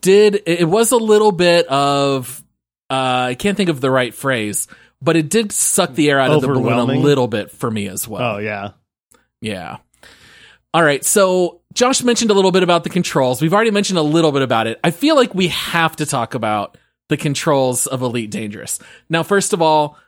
did 0.00 0.42
it 0.46 0.68
was 0.68 0.92
a 0.92 0.96
little 0.96 1.32
bit 1.32 1.66
of 1.66 2.42
uh 2.88 3.28
I 3.30 3.36
can't 3.38 3.56
think 3.56 3.70
of 3.70 3.80
the 3.80 3.90
right 3.90 4.14
phrase, 4.14 4.68
but 5.02 5.16
it 5.16 5.28
did 5.28 5.52
suck 5.52 5.94
the 5.94 6.10
air 6.10 6.20
out 6.20 6.30
of 6.30 6.40
the 6.42 6.48
balloon 6.48 6.90
a 6.90 7.00
little 7.00 7.28
bit 7.28 7.50
for 7.50 7.70
me 7.70 7.88
as 7.88 8.06
well. 8.06 8.36
Oh 8.36 8.38
yeah. 8.38 8.70
Yeah. 9.40 9.78
All 10.72 10.84
right. 10.84 11.04
So 11.04 11.60
Josh 11.74 12.02
mentioned 12.02 12.30
a 12.30 12.34
little 12.34 12.52
bit 12.52 12.62
about 12.62 12.84
the 12.84 12.90
controls. 12.90 13.40
We've 13.40 13.54
already 13.54 13.70
mentioned 13.70 13.98
a 13.98 14.02
little 14.02 14.32
bit 14.32 14.42
about 14.42 14.66
it. 14.66 14.78
I 14.84 14.90
feel 14.90 15.16
like 15.16 15.34
we 15.34 15.48
have 15.48 15.96
to 15.96 16.06
talk 16.06 16.34
about 16.34 16.76
the 17.08 17.16
controls 17.16 17.86
of 17.86 18.02
Elite 18.02 18.30
Dangerous. 18.30 18.78
Now, 19.08 19.22
first 19.22 19.52
of 19.52 19.60
all, 19.62 19.98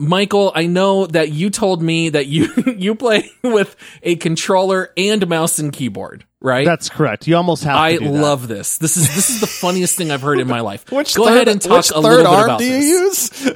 Michael, 0.00 0.50
I 0.54 0.66
know 0.66 1.06
that 1.06 1.30
you 1.30 1.50
told 1.50 1.82
me 1.82 2.08
that 2.08 2.26
you 2.26 2.48
you 2.76 2.94
play 2.94 3.30
with 3.44 3.76
a 4.02 4.16
controller 4.16 4.90
and 4.96 5.28
mouse 5.28 5.58
and 5.58 5.72
keyboard, 5.72 6.24
right? 6.40 6.64
That's 6.64 6.88
correct. 6.88 7.26
You 7.26 7.36
almost 7.36 7.64
have 7.64 7.74
to 7.76 7.78
I 7.80 7.92
do 7.98 8.04
that. 8.04 8.10
love 8.10 8.48
this. 8.48 8.78
This 8.78 8.96
is 8.96 9.14
this 9.14 9.28
is 9.28 9.40
the 9.42 9.46
funniest 9.46 9.98
thing 9.98 10.10
I've 10.10 10.22
heard 10.22 10.40
in 10.40 10.48
my 10.48 10.60
life. 10.60 10.90
Which 10.90 11.14
Go 11.14 11.26
third, 11.26 11.34
ahead 11.34 11.48
and 11.48 11.60
talk 11.60 11.84
a 11.84 11.88
third 11.88 12.00
little 12.02 12.16
bit 12.18 12.26
arm 12.26 12.44
about 12.44 12.58
do 12.60 12.64
you 12.64 13.10
this. 13.10 13.44
use? 13.44 13.54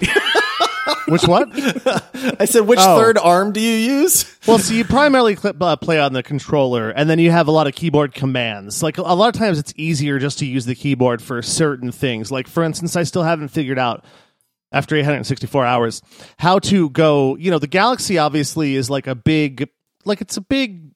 Which 1.09 1.23
what? 1.27 1.49
I 2.41 2.45
said, 2.45 2.61
which 2.67 2.79
Oh. 2.83 2.99
third 2.99 3.17
arm 3.17 3.53
do 3.53 3.61
you 3.61 3.75
use? 4.01 4.27
well, 4.47 4.59
so 4.59 4.75
you 4.75 4.85
primarily 4.85 5.35
cl- 5.37 5.55
uh, 5.59 5.77
play 5.77 5.99
on 5.99 6.13
the 6.13 6.23
controller, 6.23 6.91
and 6.91 7.09
then 7.09 7.19
you 7.19 7.31
have 7.31 7.49
a 7.49 7.51
lot 7.51 7.67
of 7.67 7.75
keyboard 7.75 8.13
commands. 8.15 8.83
Like 8.83 8.99
a 8.99 9.03
a 9.03 9.15
lot 9.17 9.35
of 9.35 9.39
times, 9.39 9.59
it's 9.59 9.73
easier 9.77 10.19
just 10.19 10.41
to 10.41 10.47
use 10.47 10.67
the 10.67 10.75
keyboard 10.75 11.23
for 11.23 11.41
certain 11.41 11.91
things. 11.91 12.31
Like 12.31 12.49
for 12.49 12.63
instance, 12.63 12.97
I 12.97 13.05
still 13.05 13.23
haven't 13.23 13.49
figured 13.49 13.79
out 13.79 14.05
after 14.75 14.97
864 14.97 15.65
hours 15.65 16.03
how 16.39 16.59
to 16.59 16.91
go. 16.91 17.37
You 17.37 17.51
know, 17.51 17.59
the 17.59 17.67
galaxy 17.67 18.19
obviously 18.19 18.75
is 18.75 18.91
like 18.91 19.07
a 19.07 19.15
big, 19.15 19.71
like 20.05 20.21
it's 20.21 20.37
a 20.37 20.43
big 20.43 20.91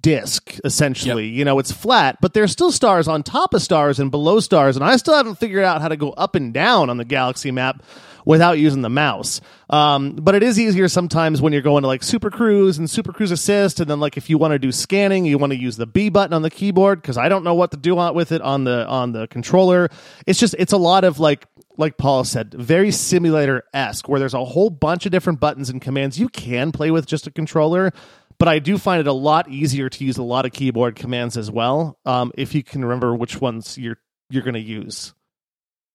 disc 0.00 0.58
essentially. 0.64 1.26
You 1.26 1.44
know, 1.44 1.58
it's 1.58 1.72
flat, 1.72 2.18
but 2.20 2.32
there's 2.32 2.52
still 2.52 2.72
stars 2.72 3.08
on 3.08 3.22
top 3.22 3.52
of 3.52 3.60
stars 3.60 3.98
and 3.98 4.10
below 4.10 4.40
stars, 4.40 4.76
and 4.76 4.84
I 4.84 4.96
still 4.96 5.14
haven't 5.14 5.36
figured 5.36 5.64
out 5.64 5.82
how 5.82 5.88
to 5.88 5.96
go 5.96 6.10
up 6.10 6.34
and 6.34 6.54
down 6.54 6.88
on 6.88 6.96
the 6.96 7.04
galaxy 7.04 7.50
map 7.50 7.82
without 8.24 8.58
using 8.58 8.82
the 8.82 8.90
mouse. 8.90 9.40
Um, 9.70 10.12
but 10.12 10.34
it 10.34 10.42
is 10.42 10.58
easier 10.58 10.86
sometimes 10.88 11.40
when 11.40 11.52
you're 11.52 11.62
going 11.62 11.82
to 11.82 11.88
like 11.88 12.02
Super 12.02 12.30
Cruise 12.30 12.78
and 12.78 12.88
Super 12.88 13.12
Cruise 13.12 13.30
Assist, 13.30 13.80
and 13.80 13.90
then 13.90 14.00
like 14.00 14.16
if 14.16 14.30
you 14.30 14.38
want 14.38 14.52
to 14.52 14.58
do 14.58 14.72
scanning, 14.72 15.24
you 15.24 15.38
want 15.38 15.52
to 15.52 15.58
use 15.58 15.76
the 15.76 15.86
B 15.86 16.08
button 16.08 16.34
on 16.34 16.42
the 16.42 16.50
keyboard 16.50 17.02
because 17.02 17.18
I 17.18 17.28
don't 17.28 17.44
know 17.44 17.54
what 17.54 17.70
to 17.72 17.76
do 17.76 17.96
with 18.12 18.32
it 18.32 18.40
on 18.40 18.64
the 18.64 18.86
on 18.86 19.12
the 19.12 19.26
controller. 19.28 19.90
It's 20.26 20.38
just 20.38 20.54
it's 20.58 20.72
a 20.72 20.78
lot 20.78 21.04
of 21.04 21.18
like 21.18 21.46
like 21.78 21.96
Paul 21.96 22.24
said, 22.24 22.52
very 22.52 22.90
simulator 22.90 23.62
esque, 23.72 24.08
where 24.08 24.20
there's 24.20 24.34
a 24.34 24.44
whole 24.44 24.68
bunch 24.68 25.06
of 25.06 25.12
different 25.12 25.40
buttons 25.40 25.70
and 25.70 25.80
commands 25.80 26.18
you 26.18 26.28
can 26.28 26.72
play 26.72 26.90
with 26.90 27.06
just 27.06 27.26
a 27.26 27.30
controller. 27.30 27.92
But 28.38 28.48
I 28.48 28.58
do 28.58 28.78
find 28.78 29.00
it 29.00 29.06
a 29.06 29.12
lot 29.12 29.48
easier 29.48 29.88
to 29.88 30.04
use 30.04 30.18
a 30.18 30.22
lot 30.22 30.44
of 30.44 30.52
keyboard 30.52 30.96
commands 30.96 31.36
as 31.36 31.50
well, 31.50 31.98
um, 32.04 32.32
if 32.36 32.54
you 32.54 32.62
can 32.62 32.84
remember 32.84 33.14
which 33.14 33.40
ones 33.40 33.78
you're 33.78 33.98
you're 34.30 34.42
going 34.42 34.54
to 34.54 34.60
use. 34.60 35.14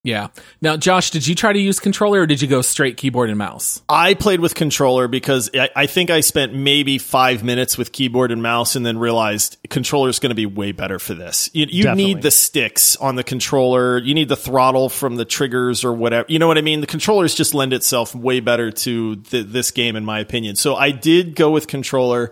Yeah. 0.04 0.28
Now, 0.60 0.76
Josh, 0.76 1.10
did 1.10 1.26
you 1.26 1.34
try 1.34 1.54
to 1.54 1.58
use 1.58 1.80
controller 1.80 2.20
or 2.20 2.26
did 2.26 2.42
you 2.42 2.46
go 2.46 2.60
straight 2.60 2.98
keyboard 2.98 3.30
and 3.30 3.38
mouse? 3.38 3.80
I 3.88 4.12
played 4.12 4.38
with 4.38 4.54
controller 4.54 5.08
because 5.08 5.48
I, 5.54 5.70
I 5.74 5.86
think 5.86 6.10
I 6.10 6.20
spent 6.20 6.52
maybe 6.54 6.98
five 6.98 7.42
minutes 7.42 7.78
with 7.78 7.90
keyboard 7.90 8.30
and 8.30 8.42
mouse 8.42 8.76
and 8.76 8.84
then 8.84 8.98
realized 8.98 9.56
controller 9.70 10.10
is 10.10 10.18
going 10.18 10.28
to 10.28 10.34
be 10.34 10.44
way 10.44 10.72
better 10.72 10.98
for 10.98 11.14
this. 11.14 11.48
You, 11.54 11.66
you 11.70 11.94
need 11.94 12.20
the 12.20 12.30
sticks 12.30 12.96
on 12.96 13.16
the 13.16 13.24
controller. 13.24 13.96
You 13.96 14.14
need 14.14 14.28
the 14.28 14.36
throttle 14.36 14.90
from 14.90 15.16
the 15.16 15.24
triggers 15.24 15.84
or 15.84 15.94
whatever. 15.94 16.26
You 16.28 16.38
know 16.38 16.48
what 16.48 16.58
I 16.58 16.62
mean? 16.62 16.82
The 16.82 16.86
controllers 16.86 17.34
just 17.34 17.54
lend 17.54 17.72
itself 17.72 18.14
way 18.14 18.40
better 18.40 18.70
to 18.70 19.16
th- 19.16 19.46
this 19.46 19.70
game, 19.70 19.96
in 19.96 20.04
my 20.04 20.20
opinion. 20.20 20.56
So 20.56 20.76
I 20.76 20.90
did 20.90 21.34
go 21.34 21.50
with 21.50 21.66
controller. 21.66 22.30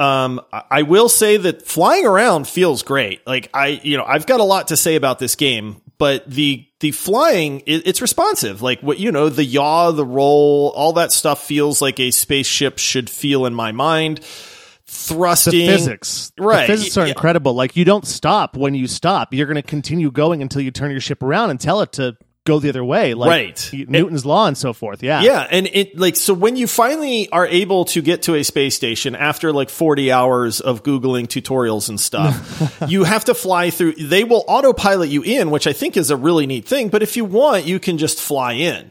Um, 0.00 0.40
I- 0.52 0.82
will 0.82 1.08
say 1.08 1.36
that 1.36 1.66
flying 1.66 2.06
around 2.06 2.48
feels 2.48 2.82
great. 2.82 3.24
Like 3.26 3.50
I, 3.54 3.80
you 3.82 3.96
know, 3.96 4.04
I've 4.04 4.26
got 4.26 4.40
a 4.40 4.44
lot 4.44 4.68
to 4.68 4.76
say 4.76 4.96
about 4.96 5.18
this 5.18 5.36
game, 5.36 5.82
but 5.98 6.28
the 6.28 6.66
the 6.80 6.90
flying 6.92 7.60
it, 7.66 7.86
it's 7.86 8.00
responsive. 8.00 8.62
Like 8.62 8.80
what 8.80 8.98
you 8.98 9.12
know, 9.12 9.28
the 9.28 9.44
yaw, 9.44 9.90
the 9.90 10.06
roll, 10.06 10.72
all 10.74 10.94
that 10.94 11.12
stuff 11.12 11.44
feels 11.44 11.82
like 11.82 12.00
a 12.00 12.10
spaceship 12.10 12.78
should 12.78 13.10
feel 13.10 13.44
in 13.44 13.52
my 13.54 13.72
mind. 13.72 14.18
The 14.20 14.24
Thrusting, 14.92 15.66
physics, 15.68 16.32
Right. 16.38 16.66
The 16.66 16.72
physics 16.72 16.96
are 16.96 17.04
Yeah. 17.06 17.12
incredible. 17.12 17.52
Like 17.54 17.76
you 17.76 17.84
don't 17.84 18.06
stop 18.06 18.56
when 18.56 18.74
you 18.74 18.86
stop. 18.88 19.32
You're 19.32 19.46
going 19.46 19.54
to 19.56 19.62
continue 19.62 20.10
going 20.10 20.42
until 20.42 20.62
you 20.62 20.70
turn 20.72 20.90
your 20.90 21.00
ship 21.00 21.22
around 21.22 21.50
and 21.50 21.60
tell 21.60 21.80
it 21.82 21.92
to 21.92 22.16
go 22.44 22.58
the 22.58 22.68
other 22.68 22.84
way. 22.84 23.14
Like 23.14 23.28
Right. 23.28 23.70
Newton's 23.88 24.24
law 24.24 24.46
and 24.46 24.56
so 24.56 24.72
forth. 24.72 25.02
Yeah. 25.02 25.22
Yeah, 25.22 25.46
and 25.50 25.66
it 25.72 25.98
like 25.98 26.16
so 26.16 26.34
when 26.34 26.56
you 26.56 26.66
finally 26.66 27.28
are 27.30 27.46
able 27.46 27.84
to 27.86 28.02
get 28.02 28.22
to 28.22 28.34
a 28.34 28.42
space 28.42 28.74
station 28.74 29.14
after 29.14 29.52
like 29.52 29.68
40 29.68 30.10
hours 30.10 30.60
of 30.60 30.82
googling 30.82 31.26
tutorials 31.26 31.88
and 31.88 32.00
stuff, 32.00 32.82
you 32.88 33.04
have 33.04 33.26
to 33.26 33.34
fly 33.34 33.70
through 33.70 33.92
they 33.92 34.24
will 34.24 34.44
autopilot 34.48 35.10
you 35.10 35.22
in, 35.22 35.50
which 35.50 35.66
I 35.66 35.72
think 35.72 35.96
is 35.96 36.10
a 36.10 36.16
really 36.16 36.46
neat 36.46 36.66
thing, 36.66 36.88
but 36.88 37.02
if 37.02 37.16
you 37.16 37.24
want, 37.24 37.66
you 37.66 37.78
can 37.78 37.98
just 37.98 38.20
fly 38.20 38.52
in. 38.52 38.90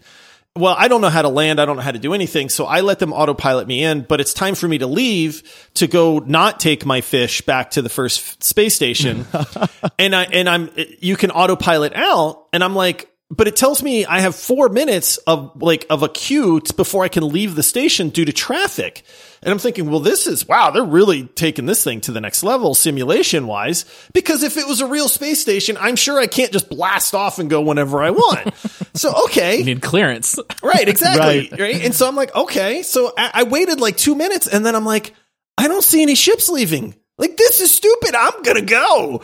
Well, 0.55 0.75
I 0.77 0.88
don't 0.88 0.99
know 1.01 1.09
how 1.09 1.21
to 1.21 1.29
land, 1.29 1.62
I 1.62 1.65
don't 1.65 1.77
know 1.77 1.83
how 1.83 1.91
to 1.91 1.99
do 1.99 2.13
anything, 2.13 2.49
so 2.49 2.65
I 2.65 2.81
let 2.81 2.99
them 2.99 3.13
autopilot 3.13 3.67
me 3.67 3.83
in, 3.83 4.01
but 4.01 4.19
it's 4.19 4.33
time 4.33 4.55
for 4.55 4.67
me 4.67 4.79
to 4.79 4.88
leave 4.88 5.69
to 5.75 5.88
go 5.88 6.19
not 6.19 6.59
take 6.59 6.85
my 6.85 7.01
fish 7.01 7.41
back 7.41 7.71
to 7.71 7.81
the 7.81 7.88
first 7.88 8.19
f- 8.19 8.43
space 8.43 8.75
station. 8.75 9.25
and 9.99 10.15
I 10.15 10.23
and 10.25 10.49
I'm 10.49 10.69
you 10.99 11.15
can 11.15 11.31
autopilot 11.31 11.93
out 11.95 12.47
and 12.51 12.63
I'm 12.63 12.75
like 12.75 13.09
but 13.31 13.47
it 13.47 13.55
tells 13.55 13.83
me 13.83 14.05
I 14.05 14.19
have 14.19 14.35
four 14.35 14.69
minutes 14.69 15.17
of 15.17 15.61
like 15.61 15.85
of 15.89 16.01
a 16.01 16.09
queue 16.09 16.61
before 16.75 17.03
I 17.03 17.09
can 17.09 17.27
leave 17.27 17.55
the 17.55 17.63
station 17.63 18.09
due 18.09 18.25
to 18.25 18.33
traffic. 18.33 19.03
And 19.41 19.51
I'm 19.51 19.59
thinking, 19.59 19.89
well, 19.89 19.99
this 19.99 20.27
is 20.27 20.47
wow, 20.47 20.71
they're 20.71 20.83
really 20.83 21.23
taking 21.23 21.65
this 21.65 21.83
thing 21.83 22.01
to 22.01 22.11
the 22.11 22.19
next 22.19 22.43
level 22.43 22.73
simulation 22.73 23.45
wise. 23.47 23.85
Because 24.13 24.43
if 24.43 24.57
it 24.57 24.67
was 24.67 24.81
a 24.81 24.87
real 24.87 25.07
space 25.07 25.39
station, 25.39 25.77
I'm 25.79 25.95
sure 25.95 26.19
I 26.19 26.27
can't 26.27 26.51
just 26.51 26.69
blast 26.69 27.13
off 27.13 27.39
and 27.39 27.49
go 27.49 27.61
whenever 27.61 28.01
I 28.01 28.09
want. 28.09 28.53
so 28.95 29.13
okay, 29.25 29.57
You 29.59 29.65
need 29.65 29.81
clearance. 29.81 30.37
Right, 30.63 30.87
exactly. 30.89 31.19
Right. 31.51 31.59
Right. 31.59 31.81
And 31.83 31.93
so 31.93 32.07
I'm 32.07 32.15
like, 32.15 32.35
okay. 32.35 32.81
So 32.83 33.13
I, 33.17 33.31
I 33.33 33.43
waited 33.43 33.79
like 33.79 33.95
two 33.97 34.15
minutes 34.15 34.47
and 34.47 34.65
then 34.65 34.75
I'm 34.75 34.85
like, 34.85 35.13
I 35.57 35.67
don't 35.67 35.83
see 35.83 36.01
any 36.01 36.15
ships 36.15 36.49
leaving. 36.49 36.95
Like, 37.17 37.35
this 37.35 37.59
is 37.59 37.69
stupid. 37.71 38.15
I'm 38.15 38.41
going 38.43 38.55
to 38.57 38.65
go. 38.65 39.21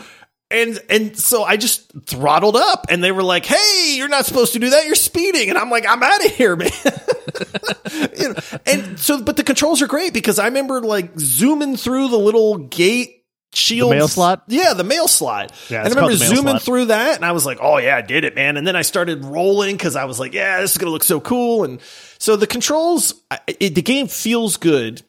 And, 0.55 0.79
and 0.89 1.17
so 1.17 1.43
I 1.43 1.57
just 1.57 1.91
throttled 2.05 2.55
up 2.55 2.85
and 2.89 3.03
they 3.03 3.11
were 3.11 3.23
like, 3.23 3.45
Hey, 3.45 3.95
you're 3.97 4.07
not 4.07 4.25
supposed 4.25 4.53
to 4.53 4.59
do 4.59 4.69
that. 4.69 4.85
You're 4.85 4.95
speeding. 4.95 5.49
And 5.49 5.57
I'm 5.57 5.69
like, 5.69 5.85
I'm 5.87 6.01
out 6.01 6.25
of 6.25 6.31
here, 6.31 6.55
man. 6.55 6.69
you 8.17 8.29
know, 8.29 8.35
and 8.65 8.99
so, 8.99 9.21
but 9.21 9.37
the 9.37 9.43
controls 9.43 9.81
are 9.81 9.87
great 9.87 10.13
because 10.13 10.39
I 10.39 10.45
remember 10.45 10.81
like 10.81 11.11
zooming 11.19 11.75
through 11.75 12.07
the 12.07 12.17
little 12.17 12.57
gate 12.57 13.15
shield 13.53 13.91
mail 13.91 14.07
slot? 14.07 14.43
Yeah, 14.47 14.73
the 14.73 14.83
mail 14.83 15.07
slot. 15.07 15.51
Yeah, 15.69 15.79
and 15.79 15.87
I 15.87 15.89
remember 15.89 16.09
called 16.09 16.13
the 16.13 16.25
mail 16.25 16.35
zooming 16.35 16.53
slot. 16.53 16.61
through 16.61 16.85
that 16.85 17.15
and 17.15 17.25
I 17.25 17.31
was 17.31 17.45
like, 17.45 17.57
oh 17.61 17.77
yeah, 17.77 17.97
I 17.97 18.01
did 18.01 18.23
it, 18.23 18.35
man. 18.35 18.57
And 18.57 18.65
then 18.65 18.75
I 18.75 18.81
started 18.81 19.23
rolling 19.25 19.75
because 19.75 19.95
I 19.95 20.05
was 20.05 20.19
like, 20.19 20.33
yeah, 20.33 20.61
this 20.61 20.71
is 20.71 20.77
going 20.77 20.87
to 20.87 20.91
look 20.91 21.03
so 21.03 21.19
cool. 21.19 21.63
And 21.63 21.81
so 22.17 22.35
the 22.35 22.47
controls, 22.47 23.13
it, 23.47 23.75
the 23.75 23.81
game 23.81 24.07
feels 24.07 24.57
good. 24.57 25.03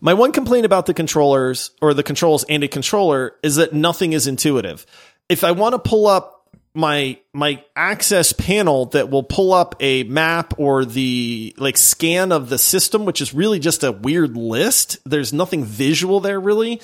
My 0.00 0.14
one 0.14 0.32
complaint 0.32 0.64
about 0.64 0.86
the 0.86 0.94
controllers 0.94 1.70
or 1.82 1.94
the 1.94 2.02
controls 2.02 2.44
and 2.44 2.62
a 2.62 2.68
controller 2.68 3.34
is 3.42 3.56
that 3.56 3.72
nothing 3.72 4.12
is 4.12 4.26
intuitive. 4.26 4.86
If 5.28 5.44
I 5.44 5.52
want 5.52 5.74
to 5.74 5.78
pull 5.78 6.06
up 6.06 6.38
my 6.74 7.18
my 7.32 7.62
access 7.74 8.32
panel 8.32 8.86
that 8.86 9.10
will 9.10 9.24
pull 9.24 9.52
up 9.52 9.74
a 9.80 10.04
map 10.04 10.54
or 10.58 10.84
the 10.84 11.54
like 11.58 11.76
scan 11.76 12.30
of 12.30 12.48
the 12.48 12.58
system, 12.58 13.04
which 13.04 13.20
is 13.20 13.34
really 13.34 13.58
just 13.58 13.82
a 13.82 13.90
weird 13.90 14.36
list. 14.36 14.98
There's 15.04 15.32
nothing 15.32 15.64
visual 15.64 16.20
there 16.20 16.38
really. 16.38 16.80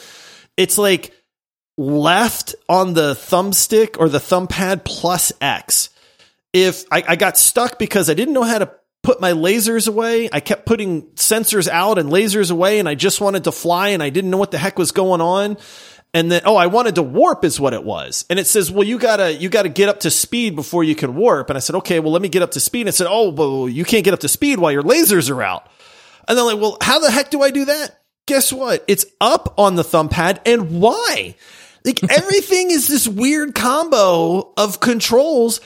It's 0.57 0.79
like 0.79 1.13
left 1.77 2.55
on 2.69 2.95
the 2.95 3.15
thumbstick 3.15 3.97
or 3.99 4.09
the 4.09 4.21
thumb 4.21 4.49
pad 4.49 4.85
plus 4.85 5.33
X. 5.41 5.91
If 6.53 6.85
I, 6.91 7.05
I 7.09 7.17
got 7.17 7.37
stuck 7.39 7.79
because 7.79 8.09
I 8.11 8.15
didn't 8.15 8.35
know 8.35 8.43
how 8.43 8.59
to 8.59 8.71
put 9.05 9.21
my 9.21 9.33
lasers 9.33 9.87
away, 9.87 10.29
I 10.33 10.41
kept 10.41 10.67
putting 10.67 11.03
sensors 11.13 11.69
out 11.69 11.99
and 11.99 12.11
lasers 12.11 12.51
away, 12.51 12.81
and 12.81 12.89
I 12.89 12.97
just 12.97 13.21
wanted 13.21 13.45
to 13.45 13.53
fly 13.53 13.91
and 13.91 14.03
I 14.03 14.11
didn't 14.11 14.31
know 14.31 14.39
what 14.39 14.51
the 14.51 14.59
heck 14.59 14.79
was 14.79 14.91
going 14.91 15.21
on. 15.21 15.57
And 16.13 16.31
then, 16.31 16.43
oh, 16.45 16.57
I 16.57 16.69
wanted 16.69 16.95
to 16.95 17.03
warp 17.03 17.45
is 17.45 17.59
what 17.59 17.75
it 17.75 17.83
was. 17.83 18.25
And 18.31 18.39
it 18.39 18.47
says, 18.47 18.71
well, 18.71 18.85
you 18.85 18.99
gotta, 18.99 19.35
you 19.35 19.49
gotta 19.49 19.69
get 19.69 19.89
up 19.89 20.01
to 20.01 20.11
speed 20.11 20.55
before 20.55 20.85
you 20.85 20.95
can 20.95 21.17
warp. 21.17 21.51
And 21.51 21.57
I 21.57 21.61
said, 21.61 21.77
okay, 21.77 21.99
well, 22.01 22.13
let 22.13 22.23
me 22.23 22.29
get 22.29 22.43
up 22.43 22.53
to 22.53 22.61
speed. 22.61 22.83
And 22.83 22.89
it 22.91 22.95
said, 22.95 23.09
oh, 23.11 23.31
well, 23.31 23.69
you 23.69 23.85
can't 23.85 24.05
get 24.05 24.15
up 24.15 24.21
to 24.21 24.29
speed 24.29 24.59
while 24.59 24.71
your 24.71 24.85
lasers 24.85 25.29
are 25.29 25.43
out. 25.43 25.69
And 26.29 26.39
then 26.39 26.47
like, 26.47 26.61
well, 26.61 26.79
how 26.81 27.01
the 27.01 27.11
heck 27.11 27.31
do 27.31 27.43
I 27.43 27.51
do 27.51 27.65
that? 27.65 28.01
Guess 28.27 28.53
what? 28.53 28.85
It's 28.87 29.05
up 29.21 29.55
on 29.59 29.75
the 29.75 29.85
thumb 29.85 30.09
pad. 30.09 30.41
And 30.47 30.81
why? 30.81 31.35
Like 31.85 32.01
everything 32.11 32.71
is 32.71 32.87
this 32.87 33.09
weird 33.09 33.55
combo 33.55 34.53
of 34.57 34.79
controls. 34.79 35.61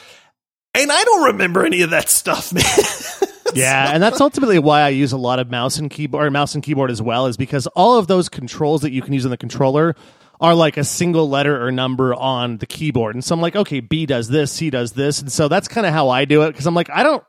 And 0.79 0.93
I 0.93 1.05
don't 1.05 1.25
remember 1.33 1.67
any 1.67 1.83
of 1.83 1.91
that 1.91 2.09
stuff, 2.09 2.53
man. 2.53 2.65
Yeah, 3.55 3.93
and 3.93 4.03
that's 4.03 4.21
ultimately 4.21 4.59
why 4.59 4.83
I 4.83 4.91
use 4.91 5.13
a 5.13 5.17
lot 5.17 5.39
of 5.39 5.51
mouse 5.51 5.79
and 5.79 5.91
keyboard 5.91 6.33
mouse 6.33 6.55
and 6.55 6.63
keyboard 6.63 6.91
as 6.91 7.01
well, 7.03 7.27
is 7.27 7.37
because 7.37 7.67
all 7.69 7.99
of 7.99 8.07
those 8.07 8.29
controls 8.29 8.83
that 8.83 8.93
you 8.93 9.03
can 9.03 9.13
use 9.13 9.25
on 9.25 9.31
the 9.31 9.37
controller 9.37 9.97
are 10.41 10.55
like 10.55 10.77
a 10.77 10.85
single 10.85 11.29
letter 11.29 11.65
or 11.65 11.73
number 11.73 12.15
on 12.15 12.59
the 12.59 12.67
keyboard. 12.67 13.15
And 13.17 13.25
so 13.25 13.35
I'm 13.35 13.41
like, 13.41 13.57
okay, 13.57 13.81
B 13.81 14.07
does 14.07 14.29
this, 14.29 14.53
C 14.53 14.71
does 14.71 14.93
this. 14.93 15.21
And 15.21 15.33
so 15.33 15.49
that's 15.49 15.67
kind 15.67 15.87
of 15.87 15.93
how 15.93 16.11
I 16.11 16.25
do 16.25 16.43
it 16.43 16.53
because 16.53 16.67
I'm 16.67 16.75
like, 16.75 16.91
I 16.91 17.03
don't 17.03 17.25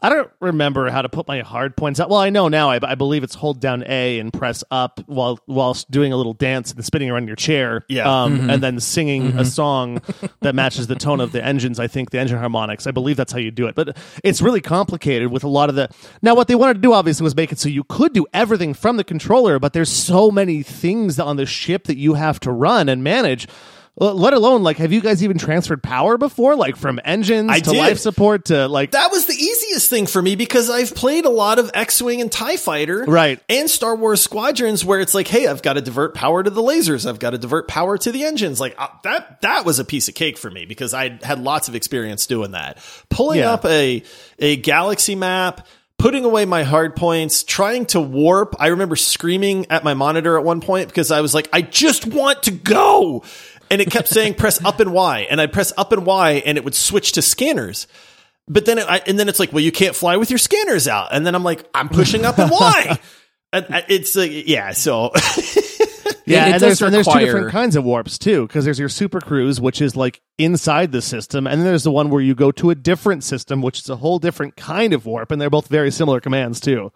I 0.00 0.10
don't 0.10 0.30
remember 0.38 0.88
how 0.90 1.02
to 1.02 1.08
put 1.08 1.26
my 1.26 1.40
hard 1.40 1.76
points 1.76 1.98
out. 1.98 2.08
Well, 2.08 2.20
I 2.20 2.30
know 2.30 2.46
now. 2.46 2.70
I, 2.70 2.78
I 2.80 2.94
believe 2.94 3.24
it's 3.24 3.34
hold 3.34 3.60
down 3.60 3.82
A 3.88 4.20
and 4.20 4.32
press 4.32 4.62
up 4.70 5.00
while 5.06 5.40
whilst 5.48 5.90
doing 5.90 6.12
a 6.12 6.16
little 6.16 6.34
dance 6.34 6.70
and 6.70 6.84
spinning 6.84 7.10
around 7.10 7.26
your 7.26 7.34
chair. 7.34 7.84
Yeah. 7.88 8.22
um, 8.22 8.48
and 8.48 8.62
then 8.62 8.78
singing 8.78 9.36
a 9.38 9.44
song 9.44 10.00
that 10.40 10.54
matches 10.54 10.86
the 10.86 10.94
tone 10.94 11.20
of 11.20 11.32
the 11.32 11.44
engines. 11.44 11.80
I 11.80 11.88
think 11.88 12.10
the 12.10 12.20
engine 12.20 12.38
harmonics. 12.38 12.86
I 12.86 12.92
believe 12.92 13.16
that's 13.16 13.32
how 13.32 13.40
you 13.40 13.50
do 13.50 13.66
it. 13.66 13.74
But 13.74 13.96
it's 14.22 14.40
really 14.40 14.60
complicated 14.60 15.32
with 15.32 15.42
a 15.42 15.48
lot 15.48 15.68
of 15.68 15.74
the. 15.74 15.88
Now, 16.22 16.36
what 16.36 16.46
they 16.46 16.54
wanted 16.54 16.74
to 16.74 16.80
do 16.80 16.92
obviously 16.92 17.24
was 17.24 17.34
make 17.34 17.50
it 17.50 17.58
so 17.58 17.68
you 17.68 17.82
could 17.82 18.12
do 18.12 18.24
everything 18.32 18.74
from 18.74 18.98
the 18.98 19.04
controller, 19.04 19.58
but 19.58 19.72
there's 19.72 19.90
so 19.90 20.30
many 20.30 20.62
things 20.62 21.18
on 21.18 21.36
the 21.36 21.46
ship 21.46 21.84
that 21.84 21.96
you 21.96 22.14
have 22.14 22.38
to 22.40 22.52
run 22.52 22.88
and 22.88 23.02
manage. 23.02 23.48
Let 24.00 24.32
alone, 24.32 24.62
like, 24.62 24.76
have 24.76 24.92
you 24.92 25.00
guys 25.00 25.24
even 25.24 25.38
transferred 25.38 25.82
power 25.82 26.16
before, 26.18 26.54
like 26.54 26.76
from 26.76 27.00
engines 27.04 27.50
I 27.50 27.58
to 27.58 27.70
did. 27.70 27.78
life 27.78 27.98
support 27.98 28.44
to 28.44 28.68
like 28.68 28.92
that 28.92 29.10
was 29.10 29.26
the 29.26 29.34
easiest 29.68 29.90
thing 29.90 30.06
for 30.06 30.20
me 30.22 30.34
because 30.36 30.70
I've 30.70 30.94
played 30.94 31.24
a 31.24 31.30
lot 31.30 31.58
of 31.58 31.70
X-wing 31.74 32.20
and 32.20 32.30
Tie 32.30 32.56
Fighter, 32.56 33.04
Right. 33.06 33.40
and 33.48 33.68
Star 33.68 33.94
Wars 33.96 34.22
Squadrons, 34.22 34.84
where 34.84 35.00
it's 35.00 35.14
like, 35.14 35.28
hey, 35.28 35.46
I've 35.46 35.62
got 35.62 35.74
to 35.74 35.80
divert 35.80 36.14
power 36.14 36.42
to 36.42 36.50
the 36.50 36.62
lasers, 36.62 37.08
I've 37.08 37.18
got 37.18 37.30
to 37.30 37.38
divert 37.38 37.68
power 37.68 37.98
to 37.98 38.10
the 38.12 38.24
engines. 38.24 38.60
Like 38.60 38.74
uh, 38.78 38.88
that, 39.04 39.40
that 39.42 39.64
was 39.64 39.78
a 39.78 39.84
piece 39.84 40.08
of 40.08 40.14
cake 40.14 40.38
for 40.38 40.50
me 40.50 40.64
because 40.64 40.94
I 40.94 41.18
had 41.22 41.38
lots 41.40 41.68
of 41.68 41.74
experience 41.74 42.26
doing 42.26 42.52
that. 42.52 42.78
Pulling 43.10 43.40
Yeah. 43.40 43.52
up 43.52 43.64
a 43.66 44.02
a 44.38 44.56
galaxy 44.56 45.14
map. 45.14 45.66
Putting 45.98 46.24
away 46.24 46.44
my 46.44 46.62
hard 46.62 46.94
points, 46.94 47.42
trying 47.42 47.84
to 47.86 48.00
warp. 48.00 48.54
I 48.60 48.68
remember 48.68 48.94
screaming 48.94 49.66
at 49.68 49.82
my 49.82 49.94
monitor 49.94 50.38
at 50.38 50.44
one 50.44 50.60
point 50.60 50.86
because 50.86 51.10
I 51.10 51.22
was 51.22 51.34
like, 51.34 51.48
I 51.52 51.60
just 51.60 52.06
want 52.06 52.44
to 52.44 52.52
go. 52.52 53.24
And 53.68 53.80
it 53.80 53.90
kept 53.90 54.06
saying 54.06 54.34
press 54.36 54.64
up 54.64 54.78
and 54.78 54.92
Y. 54.92 55.26
And 55.28 55.40
I'd 55.40 55.52
press 55.52 55.72
up 55.76 55.90
and 55.90 56.06
Y 56.06 56.40
and 56.46 56.56
it 56.56 56.62
would 56.62 56.76
switch 56.76 57.10
to 57.12 57.22
scanners. 57.22 57.88
But 58.48 58.64
then, 58.64 58.78
it, 58.78 58.86
I, 58.88 58.98
and 59.06 59.18
then 59.18 59.28
it's 59.28 59.38
like, 59.38 59.52
well, 59.52 59.62
you 59.62 59.72
can't 59.72 59.94
fly 59.94 60.16
with 60.16 60.30
your 60.30 60.38
scanners 60.38 60.88
out. 60.88 61.08
And 61.12 61.26
then 61.26 61.34
I'm 61.34 61.44
like, 61.44 61.68
I'm 61.74 61.88
pushing 61.88 62.24
up 62.24 62.38
and 62.38 62.50
why? 62.50 62.98
And 63.52 63.66
it's 63.88 64.16
like, 64.16 64.30
yeah. 64.48 64.72
So 64.72 65.12
Yeah, 66.26 66.44
It- 66.46 66.48
it 66.48 66.52
and, 66.52 66.52
does 66.52 66.60
there's, 66.60 66.82
and 66.82 66.94
there's 66.94 67.06
two 67.06 67.18
different 67.20 67.50
kinds 67.52 67.74
of 67.76 67.84
warps 67.84 68.18
too, 68.18 68.46
because 68.46 68.64
there's 68.64 68.78
your 68.78 68.90
super 68.90 69.20
cruise, 69.20 69.60
which 69.60 69.80
is 69.80 69.96
like 69.96 70.20
inside 70.36 70.92
the 70.92 71.00
system, 71.00 71.46
and 71.46 71.58
then 71.60 71.66
there's 71.66 71.84
the 71.84 71.90
one 71.90 72.10
where 72.10 72.20
you 72.20 72.34
go 72.34 72.50
to 72.52 72.68
a 72.70 72.74
different 72.74 73.24
system, 73.24 73.62
which 73.62 73.78
is 73.78 73.88
a 73.88 73.96
whole 73.96 74.18
different 74.18 74.54
kind 74.56 74.92
of 74.92 75.06
warp, 75.06 75.30
and 75.30 75.40
they're 75.40 75.48
both 75.48 75.68
very 75.68 75.90
similar 75.90 76.20
commands 76.20 76.60
too. 76.60 76.92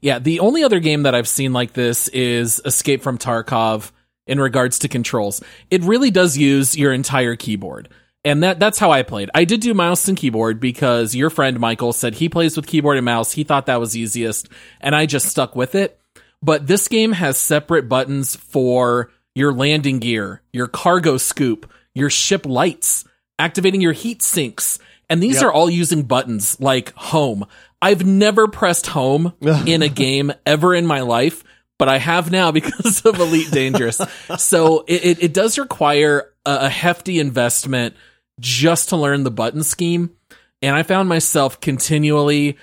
Yeah, 0.00 0.20
the 0.20 0.40
only 0.40 0.62
other 0.62 0.78
game 0.78 1.02
that 1.04 1.14
I've 1.14 1.26
seen 1.26 1.52
like 1.52 1.72
this 1.72 2.06
is 2.08 2.60
Escape 2.64 3.02
from 3.02 3.18
Tarkov 3.18 3.90
in 4.28 4.38
regards 4.38 4.78
to 4.80 4.88
controls. 4.88 5.42
It 5.70 5.82
really 5.82 6.10
does 6.12 6.36
use 6.38 6.76
your 6.78 6.92
entire 6.92 7.34
keyboard. 7.34 7.88
And 8.26 8.42
that 8.42 8.58
that's 8.58 8.80
how 8.80 8.90
I 8.90 9.04
played. 9.04 9.30
I 9.36 9.44
did 9.44 9.60
do 9.60 9.72
mouse 9.72 10.08
and 10.08 10.18
keyboard 10.18 10.58
because 10.58 11.14
your 11.14 11.30
friend 11.30 11.60
Michael 11.60 11.92
said 11.92 12.16
he 12.16 12.28
plays 12.28 12.56
with 12.56 12.66
keyboard 12.66 12.96
and 12.96 13.04
mouse. 13.04 13.30
He 13.30 13.44
thought 13.44 13.66
that 13.66 13.78
was 13.78 13.96
easiest, 13.96 14.48
and 14.80 14.96
I 14.96 15.06
just 15.06 15.28
stuck 15.28 15.54
with 15.54 15.76
it. 15.76 16.00
But 16.42 16.66
this 16.66 16.88
game 16.88 17.12
has 17.12 17.38
separate 17.38 17.88
buttons 17.88 18.34
for 18.34 19.12
your 19.36 19.52
landing 19.52 20.00
gear, 20.00 20.42
your 20.52 20.66
cargo 20.66 21.18
scoop, 21.18 21.70
your 21.94 22.10
ship 22.10 22.44
lights, 22.46 23.04
activating 23.38 23.80
your 23.80 23.92
heat 23.92 24.22
sinks. 24.22 24.80
And 25.08 25.22
these 25.22 25.40
are 25.40 25.52
all 25.52 25.70
using 25.70 26.02
buttons 26.02 26.58
like 26.60 26.92
home. 26.94 27.46
I've 27.80 28.04
never 28.04 28.48
pressed 28.48 28.88
home 28.88 29.34
in 29.40 29.82
a 29.82 29.88
game 29.88 30.32
ever 30.44 30.74
in 30.74 30.84
my 30.84 31.02
life, 31.02 31.44
but 31.78 31.88
I 31.88 31.98
have 31.98 32.32
now 32.32 32.50
because 32.52 33.04
of 33.04 33.20
Elite 33.20 33.52
Dangerous. 33.52 34.00
so 34.36 34.84
it, 34.88 35.04
it, 35.04 35.22
it 35.22 35.32
does 35.32 35.60
require 35.60 36.32
a, 36.44 36.58
a 36.62 36.68
hefty 36.68 37.20
investment 37.20 37.94
just 38.40 38.90
to 38.90 38.96
learn 38.96 39.24
the 39.24 39.30
button 39.30 39.62
scheme. 39.62 40.10
And 40.62 40.74
I 40.74 40.82
found 40.82 41.08
myself 41.08 41.60
continually 41.60 42.56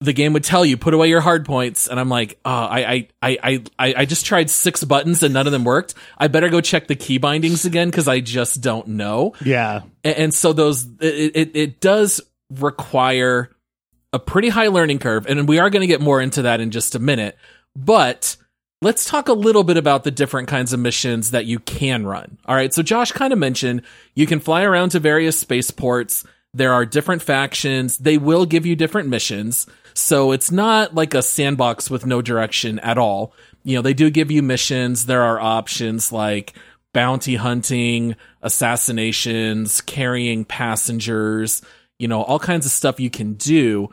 the 0.00 0.12
game 0.12 0.32
would 0.32 0.44
tell 0.44 0.64
you 0.64 0.76
put 0.76 0.94
away 0.94 1.08
your 1.08 1.20
hard 1.20 1.44
points. 1.44 1.88
And 1.88 1.98
i'm 1.98 2.08
like 2.08 2.38
uh, 2.44 2.68
I, 2.70 3.08
I 3.20 3.38
i 3.40 3.64
i 3.78 3.94
i 3.98 4.04
just 4.04 4.26
tried 4.26 4.48
six 4.48 4.84
buttons 4.84 5.24
and 5.24 5.34
none 5.34 5.46
of 5.46 5.52
them 5.52 5.64
worked. 5.64 5.94
I 6.16 6.28
better 6.28 6.48
go 6.48 6.60
check 6.60 6.86
the 6.86 6.94
key 6.94 7.18
bindings 7.18 7.64
again 7.64 7.90
because 7.90 8.06
i 8.06 8.20
just 8.20 8.60
don't 8.60 8.88
know. 8.88 9.34
Yeah, 9.44 9.82
and, 10.04 10.16
and 10.16 10.34
so 10.34 10.52
those 10.52 10.86
it, 11.00 11.32
it 11.34 11.56
it 11.56 11.80
does 11.80 12.20
require 12.50 13.50
a 14.12 14.18
pretty 14.18 14.48
high 14.48 14.68
learning 14.68 14.98
curve. 14.98 15.26
And 15.26 15.48
we 15.48 15.58
are 15.58 15.70
going 15.70 15.80
to 15.80 15.86
get 15.86 16.00
more 16.00 16.20
into 16.20 16.42
that 16.42 16.60
in 16.60 16.70
just 16.70 16.94
a 16.94 16.98
minute. 16.98 17.36
But 17.76 18.36
let's 18.80 19.04
talk 19.04 19.28
a 19.28 19.32
little 19.32 19.64
bit 19.64 19.76
about 19.76 20.04
the 20.04 20.10
different 20.10 20.48
kinds 20.48 20.72
of 20.72 20.80
missions 20.80 21.32
that 21.32 21.46
you 21.46 21.58
can 21.60 22.06
run. 22.06 22.38
All 22.46 22.54
right 22.54 22.72
so 22.72 22.82
josh 22.82 23.12
kind 23.12 23.32
of 23.32 23.38
mentioned 23.38 23.82
you 24.14 24.26
can 24.26 24.40
fly 24.40 24.62
around 24.62 24.90
to 24.90 25.00
various 25.00 25.38
spaceports. 25.38 26.24
There 26.54 26.72
are 26.72 26.86
different 26.86 27.22
factions. 27.22 27.98
They 27.98 28.18
will 28.18 28.46
give 28.46 28.64
you 28.64 28.74
different 28.76 29.08
missions. 29.08 29.66
So 29.94 30.32
it's 30.32 30.50
not 30.50 30.94
like 30.94 31.14
a 31.14 31.22
sandbox 31.22 31.90
with 31.90 32.06
no 32.06 32.22
direction 32.22 32.78
at 32.80 32.98
all. 32.98 33.32
You 33.64 33.76
know 33.76 33.82
they 33.82 33.94
do 33.94 34.10
give 34.10 34.30
you 34.30 34.42
missions. 34.42 35.06
There 35.06 35.22
are 35.22 35.40
options 35.40 36.12
like 36.12 36.54
bounty 36.92 37.36
hunting, 37.36 38.16
assassinations, 38.42 39.80
carrying 39.82 40.44
passengers, 40.44 41.62
you 41.98 42.08
know, 42.08 42.22
all 42.22 42.38
kinds 42.38 42.64
of 42.66 42.72
stuff 42.72 43.00
you 43.00 43.10
can 43.10 43.34
do. 43.34 43.90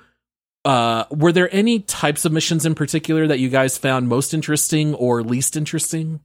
Uh, 0.66 1.06
were 1.12 1.32
there 1.32 1.54
any 1.56 1.80
types 1.80 2.26
of 2.26 2.32
missions 2.32 2.66
in 2.66 2.74
particular 2.74 3.28
that 3.28 3.40
you 3.40 3.50
guys 3.50 3.78
found 3.78 4.10
most 4.10 4.34
interesting 4.34 4.96
or 4.96 5.22
least 5.22 5.56
interesting? 5.56 6.20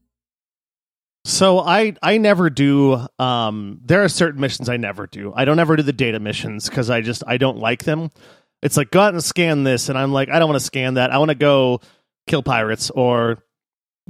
So 1.25 1.59
I 1.61 1.95
I 2.03 2.17
never 2.17 2.49
do. 2.49 3.07
Um, 3.19 3.81
there 3.85 4.03
are 4.03 4.09
certain 4.09 4.41
missions 4.41 4.71
I 4.71 4.79
never 4.79 5.07
do. 5.07 5.35
I 5.37 5.45
don't 5.45 5.59
ever 5.59 5.77
do 5.77 5.83
the 5.83 5.93
data 5.93 6.19
missions 6.19 6.69
because 6.69 6.89
I 6.89 7.03
just 7.03 7.23
I 7.27 7.37
don't 7.37 7.59
like 7.59 7.85
them. 7.85 8.11
It's 8.63 8.79
like 8.79 8.91
go 8.91 9.01
out 9.01 9.13
and 9.13 9.23
scan 9.23 9.63
this, 9.63 9.91
and 9.91 9.99
I'm 9.99 10.13
like 10.13 10.31
I 10.31 10.39
don't 10.39 10.49
want 10.49 10.61
to 10.61 10.67
scan 10.67 10.95
that. 10.95 11.13
I 11.13 11.19
want 11.19 11.29
to 11.29 11.35
go 11.35 11.81
kill 12.27 12.43
pirates 12.43 12.89
or 12.89 13.45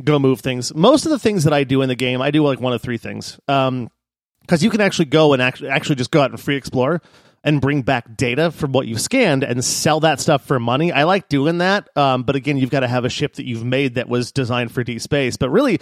go 0.03 0.21
move 0.21 0.41
things. 0.41 0.73
Most 0.73 1.05
of 1.05 1.11
the 1.11 1.19
things 1.19 1.43
that 1.45 1.53
I 1.53 1.65
do 1.65 1.83
in 1.83 1.89
the 1.89 1.97
game, 1.97 2.23
I 2.23 2.31
do 2.31 2.45
like 2.45 2.61
one 2.61 2.73
of 2.73 2.81
three 2.81 2.99
things. 2.99 3.41
Um, 3.49 3.91
because 4.43 4.63
you 4.65 4.71
can 4.71 4.81
actually 4.81 5.05
go 5.07 5.33
and 5.33 5.43
actually 5.43 5.69
actually 5.69 5.97
just 5.97 6.11
go 6.11 6.23
out 6.23 6.31
and 6.31 6.41
free 6.41 6.57
explore 6.57 7.03
and 7.43 7.61
bring 7.61 7.83
back 7.83 8.17
data 8.17 8.51
from 8.51 8.73
what 8.73 8.87
you've 8.87 9.01
scanned 9.01 9.45
and 9.45 9.65
sell 9.65 10.01
that 10.01 10.21
stuff 10.21 10.45
for 10.45 10.61
money. 10.61 10.93
I 10.93 11.05
like 11.05 11.29
doing 11.29 11.59
that. 11.59 11.89
Um, 11.97 12.23
but 12.23 12.37
again, 12.37 12.59
you've 12.59 12.71
got 12.71 12.81
to 12.81 12.89
have 12.89 13.05
a 13.05 13.09
ship 13.09 13.35
that 13.35 13.47
you've 13.47 13.65
made 13.65 13.95
that 13.95 14.09
was 14.09 14.33
designed 14.33 14.73
for 14.73 14.85
deep 14.85 15.01
space. 15.01 15.37
But 15.37 15.51
really, 15.51 15.81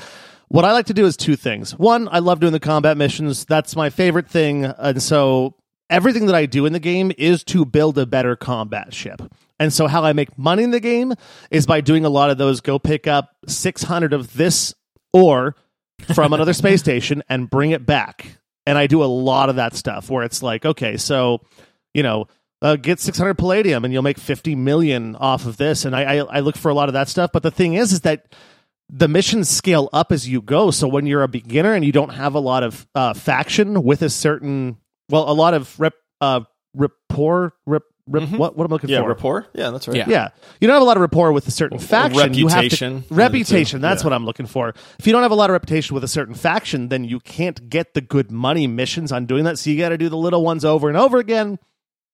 what 0.48 0.64
I 0.64 0.72
like 0.72 0.86
to 0.86 0.94
do 0.94 1.04
is 1.06 1.16
two 1.16 1.36
things. 1.36 1.76
One, 1.76 2.08
I 2.10 2.20
love 2.20 2.40
doing 2.40 2.52
the 2.52 2.60
combat 2.60 2.96
missions. 2.96 3.44
That's 3.44 3.74
my 3.74 3.90
favorite 3.90 4.28
thing. 4.28 4.64
And 4.64 5.02
so 5.02 5.56
everything 5.90 6.26
that 6.26 6.34
I 6.34 6.46
do 6.46 6.64
in 6.64 6.72
the 6.72 6.80
game 6.80 7.12
is 7.18 7.42
to 7.44 7.64
build 7.64 7.98
a 7.98 8.06
better 8.06 8.36
combat 8.36 8.94
ship. 8.94 9.20
And 9.58 9.72
so 9.72 9.88
how 9.88 10.04
I 10.04 10.12
make 10.12 10.38
money 10.38 10.62
in 10.62 10.70
the 10.70 10.80
game 10.80 11.14
is 11.50 11.66
by 11.66 11.80
doing 11.80 12.04
a 12.04 12.08
lot 12.08 12.30
of 12.30 12.38
those 12.38 12.60
go 12.60 12.78
pick 12.78 13.08
up 13.08 13.34
600 13.48 14.12
of 14.12 14.34
this 14.34 14.74
ore 15.12 15.56
from 16.14 16.32
another 16.32 16.52
space 16.52 16.80
station 16.82 17.24
and 17.28 17.50
bring 17.50 17.72
it 17.72 17.84
back 17.84 18.38
and 18.68 18.76
I 18.76 18.86
do 18.86 19.02
a 19.02 19.06
lot 19.06 19.48
of 19.48 19.56
that 19.56 19.74
stuff 19.74 20.10
where 20.10 20.24
it's 20.24 20.42
like, 20.42 20.66
okay, 20.66 20.96
so 20.96 21.40
you 21.94 22.02
know, 22.02 22.26
uh, 22.60 22.76
get 22.76 23.00
600 23.00 23.34
palladium 23.34 23.84
and 23.84 23.92
you'll 23.92 24.02
make 24.02 24.18
50 24.18 24.54
million 24.54 25.16
off 25.16 25.46
of 25.46 25.56
this, 25.56 25.84
and 25.84 25.96
I, 25.96 26.02
I 26.02 26.16
I 26.36 26.40
look 26.40 26.56
for 26.56 26.70
a 26.70 26.74
lot 26.74 26.88
of 26.88 26.92
that 26.92 27.08
stuff. 27.08 27.30
But 27.32 27.42
the 27.42 27.50
thing 27.50 27.74
is, 27.74 27.92
is 27.92 28.00
that 28.02 28.34
the 28.90 29.08
missions 29.08 29.48
scale 29.48 29.88
up 29.92 30.12
as 30.12 30.28
you 30.28 30.40
go. 30.40 30.70
So 30.70 30.88
when 30.88 31.06
you're 31.06 31.22
a 31.22 31.28
beginner 31.28 31.74
and 31.74 31.84
you 31.84 31.92
don't 31.92 32.10
have 32.10 32.34
a 32.34 32.40
lot 32.40 32.62
of 32.62 32.86
uh, 32.94 33.14
faction 33.14 33.82
with 33.82 34.02
a 34.02 34.10
certain, 34.10 34.78
well, 35.10 35.30
a 35.30 35.32
lot 35.32 35.54
of 35.54 35.78
rep, 35.78 35.94
uh, 36.20 36.40
rapport, 36.74 37.54
rep, 37.66 37.82
rep, 38.08 38.24
Mhm. 38.24 38.38
what, 38.38 38.56
what 38.56 38.64
am 38.64 38.72
I 38.72 38.74
looking 38.74 38.90
Yeah, 38.90 39.00
for? 39.02 39.08
rapport. 39.08 39.46
Yeah, 39.54 39.70
that's 39.70 39.86
right. 39.88 39.96
Yeah. 39.96 40.04
Yeah, 40.08 40.28
you 40.60 40.66
don't 40.66 40.74
have 40.74 40.82
a 40.82 40.86
lot 40.86 40.96
of 40.96 41.00
rapport 41.00 41.32
with 41.32 41.46
a 41.46 41.50
certain 41.50 41.78
faction. 41.78 42.34
You 42.34 42.48
have 42.48 42.56
to- 42.56 42.62
reputation. 42.62 42.92
One 42.92 42.96
of 43.02 43.08
the 43.08 43.14
two. 43.14 43.14
reputation. 43.14 43.80
That's 43.80 44.02
Yeah. 44.02 44.06
what 44.06 44.12
I'm 44.14 44.24
looking 44.24 44.46
for. 44.46 44.74
If 44.98 45.06
you 45.06 45.12
don't 45.12 45.22
have 45.22 45.30
a 45.30 45.34
lot 45.36 45.50
of 45.50 45.52
reputation 45.52 45.94
with 45.94 46.04
a 46.04 46.08
certain 46.08 46.34
faction, 46.34 46.88
then 46.88 47.04
you 47.04 47.20
can't 47.20 47.68
get 47.68 47.94
the 47.94 48.00
good 48.00 48.30
money 48.30 48.66
missions 48.66 49.12
on 49.12 49.26
doing 49.26 49.44
that. 49.44 49.58
So 49.58 49.70
you 49.70 49.78
got 49.78 49.90
to 49.90 49.98
do 49.98 50.08
the 50.08 50.16
little 50.16 50.42
ones 50.44 50.64
over 50.64 50.88
and 50.88 50.96
over 50.96 51.18
again, 51.18 51.58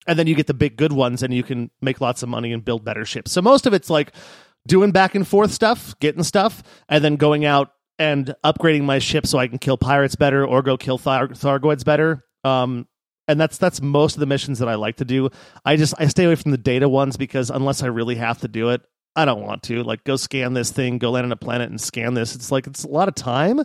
and 0.07 0.19
then 0.19 0.27
you 0.27 0.35
get 0.35 0.47
the 0.47 0.55
big 0.55 0.77
good 0.77 0.93
ones, 0.93 1.23
and 1.23 1.33
you 1.33 1.43
can 1.43 1.71
make 1.81 2.01
lots 2.01 2.23
of 2.23 2.29
money 2.29 2.53
and 2.53 2.65
build 2.65 2.85
better 2.85 3.05
ships. 3.05 3.33
So 3.33 3.41
most 3.41 3.67
of 3.67 3.73
it's 3.73 3.89
like 3.89 4.13
doing 4.67 4.91
back 4.91 5.15
and 5.15 5.27
forth 5.27 5.53
stuff, 5.53 5.95
getting 6.01 6.23
stuff, 6.23 6.63
and 6.89 7.05
then 7.05 7.17
going 7.17 7.45
out 7.45 7.71
and 7.99 8.35
upgrading 8.45 8.83
my 8.83 8.99
ship 8.99 9.27
so 9.27 9.39
I 9.39 9.47
can 9.47 9.59
kill 9.59 9.77
pirates 9.77 10.17
better 10.17 10.45
or 10.45 10.63
go 10.63 10.77
kill 10.77 10.99
Thar- 10.99 11.29
Thargoids 11.29 11.85
better. 11.85 12.25
Um, 12.43 12.87
and 13.29 13.41
that's 13.41 13.59
that's 13.59 13.81
most 13.81 14.15
of 14.15 14.21
the 14.21 14.27
missions 14.27 14.59
that 14.59 14.69
I 14.69 14.75
like 14.75 14.97
to 14.97 15.05
do. 15.05 15.31
I 15.65 15.77
just 15.77 15.95
I 15.99 16.07
stay 16.09 16.25
away 16.25 16.35
from 16.37 16.51
the 16.51 16.59
data 16.59 16.89
ones 16.89 17.17
because 17.17 17.51
unless 17.51 17.83
I 17.83 17.87
really 17.87 18.17
have 18.17 18.41
to 18.41 18.49
do 18.49 18.71
it, 18.71 18.83
I 19.17 19.25
don't 19.25 19.43
want 19.43 19.63
to. 19.65 19.83
Like 19.83 20.05
go 20.05 20.17
scan 20.17 20.55
this 20.55 20.71
thing, 20.71 20.99
go 20.99 21.11
land 21.13 21.25
on 21.27 21.33
a 21.33 21.37
planet 21.37 21.71
and 21.71 21.81
scan 21.81 22.15
this. 22.15 22.35
It's 22.35 22.51
like 22.53 22.67
it's 22.67 22.85
a 22.85 22.89
lot 22.89 23.09
of 23.09 23.15
time 23.15 23.61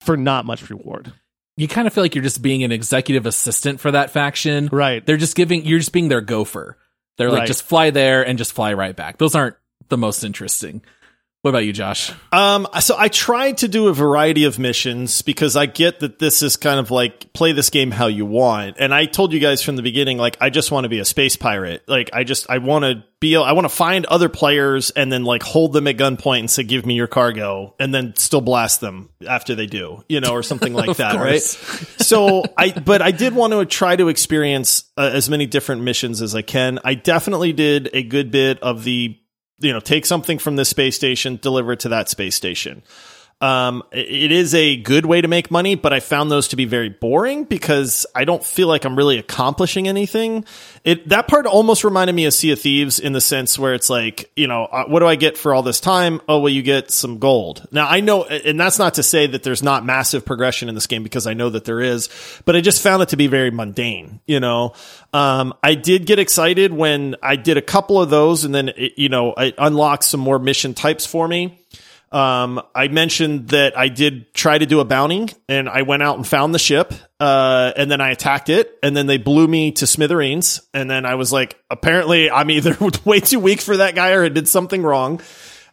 for 0.00 0.16
not 0.16 0.44
much 0.44 0.68
reward. 0.70 1.12
You 1.56 1.68
kind 1.68 1.86
of 1.86 1.92
feel 1.92 2.02
like 2.02 2.14
you're 2.14 2.24
just 2.24 2.40
being 2.40 2.64
an 2.64 2.72
executive 2.72 3.26
assistant 3.26 3.78
for 3.78 3.90
that 3.90 4.10
faction. 4.10 4.68
Right. 4.72 5.04
They're 5.04 5.18
just 5.18 5.36
giving, 5.36 5.66
you're 5.66 5.78
just 5.80 5.92
being 5.92 6.08
their 6.08 6.22
gopher. 6.22 6.78
They're 7.18 7.30
like, 7.30 7.40
Right. 7.40 7.46
just 7.46 7.62
fly 7.64 7.90
there 7.90 8.26
and 8.26 8.38
just 8.38 8.54
fly 8.54 8.72
right 8.72 8.96
back. 8.96 9.18
Those 9.18 9.34
aren't 9.34 9.56
the 9.90 9.98
most 9.98 10.24
interesting. 10.24 10.80
What 11.42 11.48
about 11.48 11.64
you, 11.64 11.72
Josh? 11.72 12.12
Um, 12.30 12.68
so 12.80 12.94
I 12.96 13.08
tried 13.08 13.58
to 13.58 13.68
do 13.68 13.88
a 13.88 13.92
variety 13.92 14.44
of 14.44 14.60
missions 14.60 15.22
because 15.22 15.56
I 15.56 15.66
get 15.66 15.98
that 15.98 16.20
this 16.20 16.40
is 16.40 16.56
kind 16.56 16.78
of 16.78 16.92
like 16.92 17.32
play 17.32 17.50
this 17.50 17.68
game 17.68 17.90
how 17.90 18.06
you 18.06 18.24
want. 18.24 18.76
And 18.78 18.94
I 18.94 19.06
told 19.06 19.32
you 19.32 19.40
guys 19.40 19.60
from 19.60 19.74
the 19.74 19.82
beginning, 19.82 20.18
like, 20.18 20.36
I 20.40 20.50
just 20.50 20.70
want 20.70 20.84
to 20.84 20.88
be 20.88 21.00
a 21.00 21.04
space 21.04 21.34
pirate. 21.34 21.82
Like, 21.88 22.10
I 22.12 22.22
just, 22.22 22.48
I 22.48 22.58
want 22.58 22.84
to 22.84 23.02
be, 23.18 23.34
I 23.34 23.52
want 23.52 23.64
to 23.64 23.74
find 23.74 24.06
other 24.06 24.28
players 24.28 24.90
and 24.90 25.10
then 25.10 25.24
like 25.24 25.42
hold 25.42 25.72
them 25.72 25.88
at 25.88 25.96
gunpoint 25.96 26.38
and 26.38 26.50
say, 26.50 26.62
give 26.62 26.86
me 26.86 26.94
your 26.94 27.08
cargo 27.08 27.74
and 27.80 27.92
then 27.92 28.14
still 28.14 28.40
blast 28.40 28.80
them 28.80 29.10
after 29.28 29.56
they 29.56 29.66
do, 29.66 30.04
you 30.08 30.20
know, 30.20 30.34
or 30.34 30.44
something 30.44 30.74
like 30.74 30.96
that. 30.98 31.16
Right. 31.16 31.40
so 31.42 32.44
I, 32.56 32.70
but 32.70 33.02
I 33.02 33.10
did 33.10 33.34
want 33.34 33.52
to 33.52 33.66
try 33.66 33.96
to 33.96 34.06
experience 34.06 34.84
uh, 34.96 35.10
as 35.12 35.28
many 35.28 35.46
different 35.46 35.82
missions 35.82 36.22
as 36.22 36.36
I 36.36 36.42
can. 36.42 36.78
I 36.84 36.94
definitely 36.94 37.52
did 37.52 37.90
a 37.92 38.04
good 38.04 38.30
bit 38.30 38.60
of 38.60 38.84
the, 38.84 39.18
you 39.62 39.72
know, 39.72 39.80
take 39.80 40.06
something 40.06 40.38
from 40.38 40.56
this 40.56 40.68
space 40.68 40.96
station, 40.96 41.38
deliver 41.40 41.72
it 41.72 41.80
to 41.80 41.88
that 41.90 42.08
space 42.08 42.34
station. 42.34 42.82
Um, 43.40 43.82
it 43.90 44.30
is 44.30 44.54
a 44.54 44.76
good 44.76 45.04
way 45.04 45.20
to 45.20 45.26
make 45.26 45.50
money, 45.50 45.74
but 45.74 45.92
I 45.92 45.98
found 45.98 46.30
those 46.30 46.48
to 46.48 46.56
be 46.56 46.64
very 46.64 46.88
boring 46.88 47.42
because 47.42 48.06
I 48.14 48.24
don't 48.24 48.44
feel 48.44 48.68
like 48.68 48.84
I'm 48.84 48.94
really 48.94 49.18
accomplishing 49.18 49.88
anything. 49.88 50.44
It 50.84 51.08
that 51.08 51.26
part 51.26 51.46
almost 51.46 51.82
reminded 51.82 52.14
me 52.14 52.26
of 52.26 52.34
Sea 52.34 52.52
of 52.52 52.60
Thieves 52.60 53.00
in 53.00 53.12
the 53.12 53.20
sense 53.20 53.58
where 53.58 53.74
it's 53.74 53.90
like, 53.90 54.30
you 54.36 54.46
know, 54.46 54.66
uh, 54.66 54.84
what 54.84 55.00
do 55.00 55.06
I 55.06 55.16
get 55.16 55.36
for 55.36 55.54
all 55.54 55.64
this 55.64 55.80
time? 55.80 56.20
Oh, 56.28 56.38
well, 56.38 56.52
you 56.52 56.62
get 56.62 56.92
some 56.92 57.18
gold. 57.18 57.66
Now 57.72 57.88
I 57.88 57.98
know, 57.98 58.22
and 58.24 58.60
that's 58.60 58.78
not 58.78 58.94
to 58.94 59.02
say 59.02 59.26
that 59.26 59.42
there's 59.42 59.62
not 59.62 59.84
massive 59.84 60.24
progression 60.24 60.68
in 60.68 60.76
this 60.76 60.86
game 60.86 61.02
because 61.02 61.26
I 61.26 61.34
know 61.34 61.50
that 61.50 61.64
there 61.64 61.80
is, 61.80 62.10
but 62.44 62.54
I 62.54 62.60
just 62.60 62.80
found 62.80 63.02
it 63.02 63.08
to 63.08 63.16
be 63.16 63.26
very 63.26 63.50
mundane. 63.50 64.20
You 64.24 64.38
know, 64.38 64.74
um, 65.12 65.52
I 65.64 65.74
did 65.74 66.06
get 66.06 66.20
excited 66.20 66.72
when 66.72 67.16
I 67.20 67.34
did 67.34 67.56
a 67.56 67.62
couple 67.62 68.00
of 68.00 68.08
those, 68.08 68.44
and 68.44 68.54
then 68.54 68.68
it, 68.68 68.92
you 68.98 69.08
know, 69.08 69.34
it 69.34 69.56
unlocked 69.58 70.04
some 70.04 70.20
more 70.20 70.38
mission 70.38 70.74
types 70.74 71.06
for 71.06 71.26
me. 71.26 71.58
Um, 72.12 72.60
I 72.74 72.88
mentioned 72.88 73.48
that 73.48 73.76
I 73.76 73.88
did 73.88 74.34
try 74.34 74.58
to 74.58 74.66
do 74.66 74.80
a 74.80 74.84
bounty 74.84 75.28
and 75.48 75.68
I 75.68 75.82
went 75.82 76.02
out 76.02 76.16
and 76.16 76.26
found 76.26 76.54
the 76.54 76.58
ship. 76.58 76.92
Uh, 77.18 77.72
and 77.76 77.90
then 77.90 78.00
I 78.00 78.10
attacked 78.10 78.50
it 78.50 78.78
and 78.82 78.96
then 78.96 79.06
they 79.06 79.16
blew 79.16 79.48
me 79.48 79.72
to 79.72 79.86
smithereens. 79.86 80.60
And 80.74 80.90
then 80.90 81.06
I 81.06 81.14
was 81.14 81.32
like, 81.32 81.58
apparently 81.70 82.30
I'm 82.30 82.50
either 82.50 82.76
way 83.04 83.20
too 83.20 83.40
weak 83.40 83.60
for 83.60 83.78
that 83.78 83.94
guy 83.94 84.12
or 84.12 84.24
I 84.24 84.28
did 84.28 84.46
something 84.46 84.82
wrong. 84.82 85.20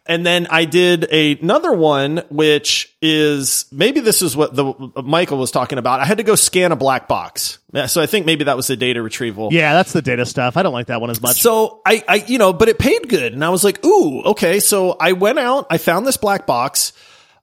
And 0.06 0.24
then 0.24 0.46
I 0.50 0.64
did 0.64 1.04
another 1.04 1.72
one, 1.72 2.24
which 2.30 2.96
is 3.02 3.66
maybe 3.70 4.00
this 4.00 4.22
is 4.22 4.36
what 4.36 4.54
the 4.54 4.92
Michael 5.04 5.38
was 5.38 5.50
talking 5.50 5.78
about. 5.78 6.00
I 6.00 6.04
had 6.04 6.18
to 6.18 6.24
go 6.24 6.34
scan 6.34 6.72
a 6.72 6.76
black 6.76 7.06
box. 7.06 7.58
So 7.86 8.02
I 8.02 8.06
think 8.06 8.26
maybe 8.26 8.44
that 8.44 8.56
was 8.56 8.66
the 8.66 8.76
data 8.76 9.02
retrieval. 9.02 9.52
Yeah, 9.52 9.74
that's 9.74 9.92
the 9.92 10.02
data 10.02 10.26
stuff. 10.26 10.56
I 10.56 10.62
don't 10.62 10.72
like 10.72 10.86
that 10.86 11.00
one 11.00 11.10
as 11.10 11.20
much. 11.20 11.40
So 11.40 11.82
I, 11.86 12.02
I, 12.08 12.14
you 12.26 12.38
know, 12.38 12.52
but 12.52 12.68
it 12.68 12.78
paid 12.78 13.08
good. 13.08 13.32
And 13.32 13.44
I 13.44 13.50
was 13.50 13.62
like, 13.62 13.84
ooh, 13.84 14.22
okay. 14.22 14.58
So 14.58 14.96
I 14.98 15.12
went 15.12 15.38
out, 15.38 15.66
I 15.70 15.78
found 15.78 16.06
this 16.06 16.16
black 16.16 16.46
box. 16.46 16.92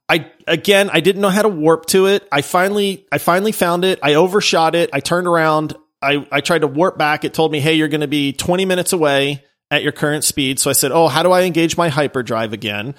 I, 0.09 0.31
again, 0.47 0.89
I 0.91 0.99
didn't 0.99 1.21
know 1.21 1.29
how 1.29 1.43
to 1.43 1.49
warp 1.49 1.85
to 1.87 2.07
it. 2.07 2.27
I 2.31 2.41
finally, 2.41 3.05
I 3.11 3.17
finally 3.17 3.51
found 3.51 3.85
it. 3.85 3.99
I 4.01 4.15
overshot 4.15 4.73
it. 4.73 4.89
I 4.93 4.99
turned 4.99 5.27
around. 5.27 5.75
I, 6.01 6.25
I 6.31 6.41
tried 6.41 6.59
to 6.59 6.67
warp 6.67 6.97
back. 6.97 7.23
It 7.23 7.33
told 7.33 7.51
me, 7.51 7.59
hey, 7.59 7.73
you're 7.75 7.87
going 7.87 8.01
to 8.01 8.07
be 8.07 8.33
20 8.33 8.65
minutes 8.65 8.93
away 8.93 9.43
at 9.71 9.83
your 9.83 9.91
current 9.91 10.23
speed. 10.23 10.59
So 10.59 10.69
I 10.69 10.73
said, 10.73 10.91
oh, 10.91 11.07
how 11.07 11.23
do 11.23 11.31
I 11.31 11.43
engage 11.43 11.77
my 11.77 11.89
hyperdrive 11.89 12.53
again? 12.53 12.95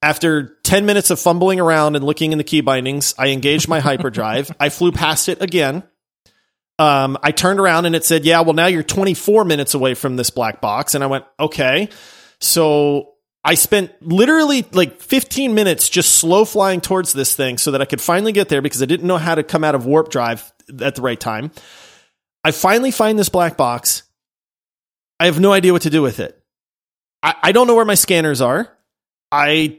After 0.00 0.56
10 0.62 0.86
minutes 0.86 1.10
of 1.10 1.18
fumbling 1.18 1.60
around 1.60 1.96
and 1.96 2.04
looking 2.04 2.32
in 2.32 2.38
the 2.38 2.44
key 2.44 2.60
bindings, 2.60 3.14
I 3.18 3.28
engaged 3.28 3.68
my 3.68 3.80
hyperdrive. 3.80 4.50
I 4.60 4.68
flew 4.68 4.92
past 4.92 5.28
it 5.28 5.42
again. 5.42 5.82
Um, 6.78 7.18
I 7.22 7.32
turned 7.32 7.58
around 7.58 7.86
and 7.86 7.96
it 7.96 8.04
said, 8.04 8.24
yeah, 8.24 8.40
well, 8.42 8.54
now 8.54 8.66
you're 8.66 8.84
24 8.84 9.44
minutes 9.44 9.74
away 9.74 9.94
from 9.94 10.16
this 10.16 10.30
black 10.30 10.60
box. 10.60 10.94
And 10.94 11.02
I 11.02 11.08
went, 11.08 11.24
okay. 11.40 11.88
So 12.40 13.14
I 13.44 13.54
spent 13.54 13.92
literally 14.00 14.64
like 14.72 15.00
15 15.00 15.54
minutes 15.54 15.88
just 15.88 16.14
slow 16.14 16.44
flying 16.44 16.80
towards 16.80 17.12
this 17.12 17.34
thing 17.34 17.58
so 17.58 17.72
that 17.72 17.82
I 17.82 17.84
could 17.84 18.00
finally 18.00 18.32
get 18.32 18.48
there 18.48 18.62
because 18.62 18.82
I 18.82 18.86
didn't 18.86 19.06
know 19.06 19.16
how 19.16 19.34
to 19.34 19.42
come 19.42 19.64
out 19.64 19.74
of 19.74 19.86
warp 19.86 20.10
drive 20.10 20.52
at 20.80 20.94
the 20.94 21.02
right 21.02 21.18
time. 21.18 21.50
I 22.44 22.52
finally 22.52 22.92
find 22.92 23.18
this 23.18 23.28
black 23.28 23.56
box. 23.56 24.04
I 25.20 25.26
have 25.26 25.40
no 25.40 25.52
idea 25.52 25.72
what 25.72 25.82
to 25.82 25.90
do 25.90 26.02
with 26.02 26.20
it. 26.20 26.40
I, 27.22 27.34
I 27.44 27.52
don't 27.52 27.66
know 27.66 27.74
where 27.74 27.84
my 27.84 27.94
scanners 27.96 28.40
are. 28.40 28.68
I 29.32 29.78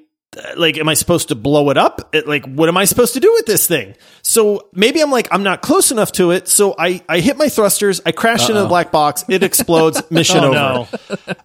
like, 0.58 0.78
am 0.78 0.88
I 0.88 0.94
supposed 0.94 1.30
to 1.30 1.36
blow 1.36 1.70
it 1.72 1.78
up? 1.78 2.14
It, 2.14 2.28
like, 2.28 2.46
what 2.46 2.70
am 2.70 2.78
I 2.78 2.86
supposed 2.86 3.16
to 3.16 3.20
do 3.20 3.32
with 3.34 3.46
this 3.48 3.66
thing? 3.66 3.96
So 4.22 4.70
maybe 4.74 5.02
I'm 5.02 5.10
like, 5.10 5.28
I'm 5.32 5.42
not 5.42 5.62
close 5.62 5.92
enough 5.92 6.12
to 6.14 6.32
it. 6.32 6.48
So 6.48 6.76
I, 6.78 7.02
I 7.10 7.20
hit 7.20 7.38
my 7.38 7.50
thrusters. 7.50 8.00
I 8.06 8.12
crash 8.12 8.48
into 8.48 8.62
the 8.62 8.68
black 8.68 8.92
box. 8.92 9.26
It 9.28 9.42
explodes. 9.44 10.00
Oh, 10.02 10.06
mission 10.12 10.44
Oh, 10.44 10.48
over. 10.48 10.54
no. 10.56 10.88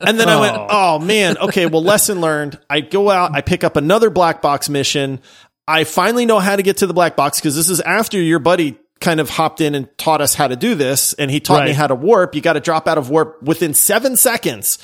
And 0.01 0.18
then 0.20 0.28
I 0.28 0.38
went, 0.40 0.57
Oh. 0.57 0.66
oh 0.70 0.99
man, 0.99 1.38
okay, 1.38 1.66
well, 1.66 1.82
lesson 1.82 2.20
learned. 2.20 2.59
I 2.68 2.80
go 2.80 3.09
out, 3.11 3.34
I 3.34 3.40
pick 3.40 3.64
up 3.64 3.76
another 3.76 4.11
black 4.11 4.42
box 4.42 4.68
mission. 4.68 5.20
I 5.66 5.84
finally 5.84 6.26
know 6.26 6.40
how 6.40 6.57
to 6.57 6.62
get 6.62 6.78
to 6.78 6.86
the 6.86 6.92
black 6.95 7.16
box 7.16 7.40
because 7.40 7.57
this 7.57 7.70
is 7.70 7.80
after 7.80 8.20
your 8.20 8.38
buddy 8.38 8.76
kind 9.01 9.20
of 9.20 9.30
hopped 9.30 9.61
in 9.61 9.74
and 9.74 9.88
taught 9.99 10.20
us 10.20 10.34
how 10.34 10.49
to 10.49 10.57
do 10.57 10.74
this. 10.74 11.12
And 11.14 11.30
he 11.30 11.40
taught 11.40 11.64
me 11.64 11.72
how 11.72 11.86
to 11.86 11.95
warp. 11.95 12.34
You 12.34 12.40
got 12.40 12.55
to 12.55 12.61
drop 12.61 12.88
out 12.88 12.99
of 12.99 13.11
warp 13.11 13.42
within 13.42 13.74
seven 13.74 14.16
seconds, 14.16 14.78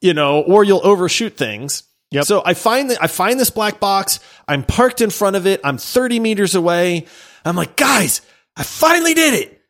you 0.00 0.14
know, 0.14 0.42
or 0.42 0.64
you'll 0.64 0.84
overshoot 0.84 1.36
things. 1.36 1.84
Yep. 2.10 2.24
So 2.24 2.42
I 2.44 2.54
find 2.54 2.90
that 2.90 3.02
I 3.02 3.06
find 3.06 3.38
this 3.38 3.50
black 3.50 3.80
box. 3.80 4.20
I'm 4.46 4.62
parked 4.62 5.00
in 5.00 5.10
front 5.10 5.36
of 5.36 5.46
it. 5.46 5.60
I'm 5.64 5.78
30 5.78 6.20
meters 6.20 6.54
away. 6.54 7.06
I'm 7.44 7.56
like, 7.56 7.76
guys, 7.76 8.22
I 8.56 8.62
finally 8.62 9.14
did 9.14 9.34
it. 9.34 9.60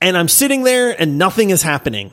And 0.00 0.16
I'm 0.16 0.28
sitting 0.28 0.62
there 0.62 0.98
and 0.98 1.18
nothing 1.18 1.50
is 1.50 1.62
happening. 1.62 2.12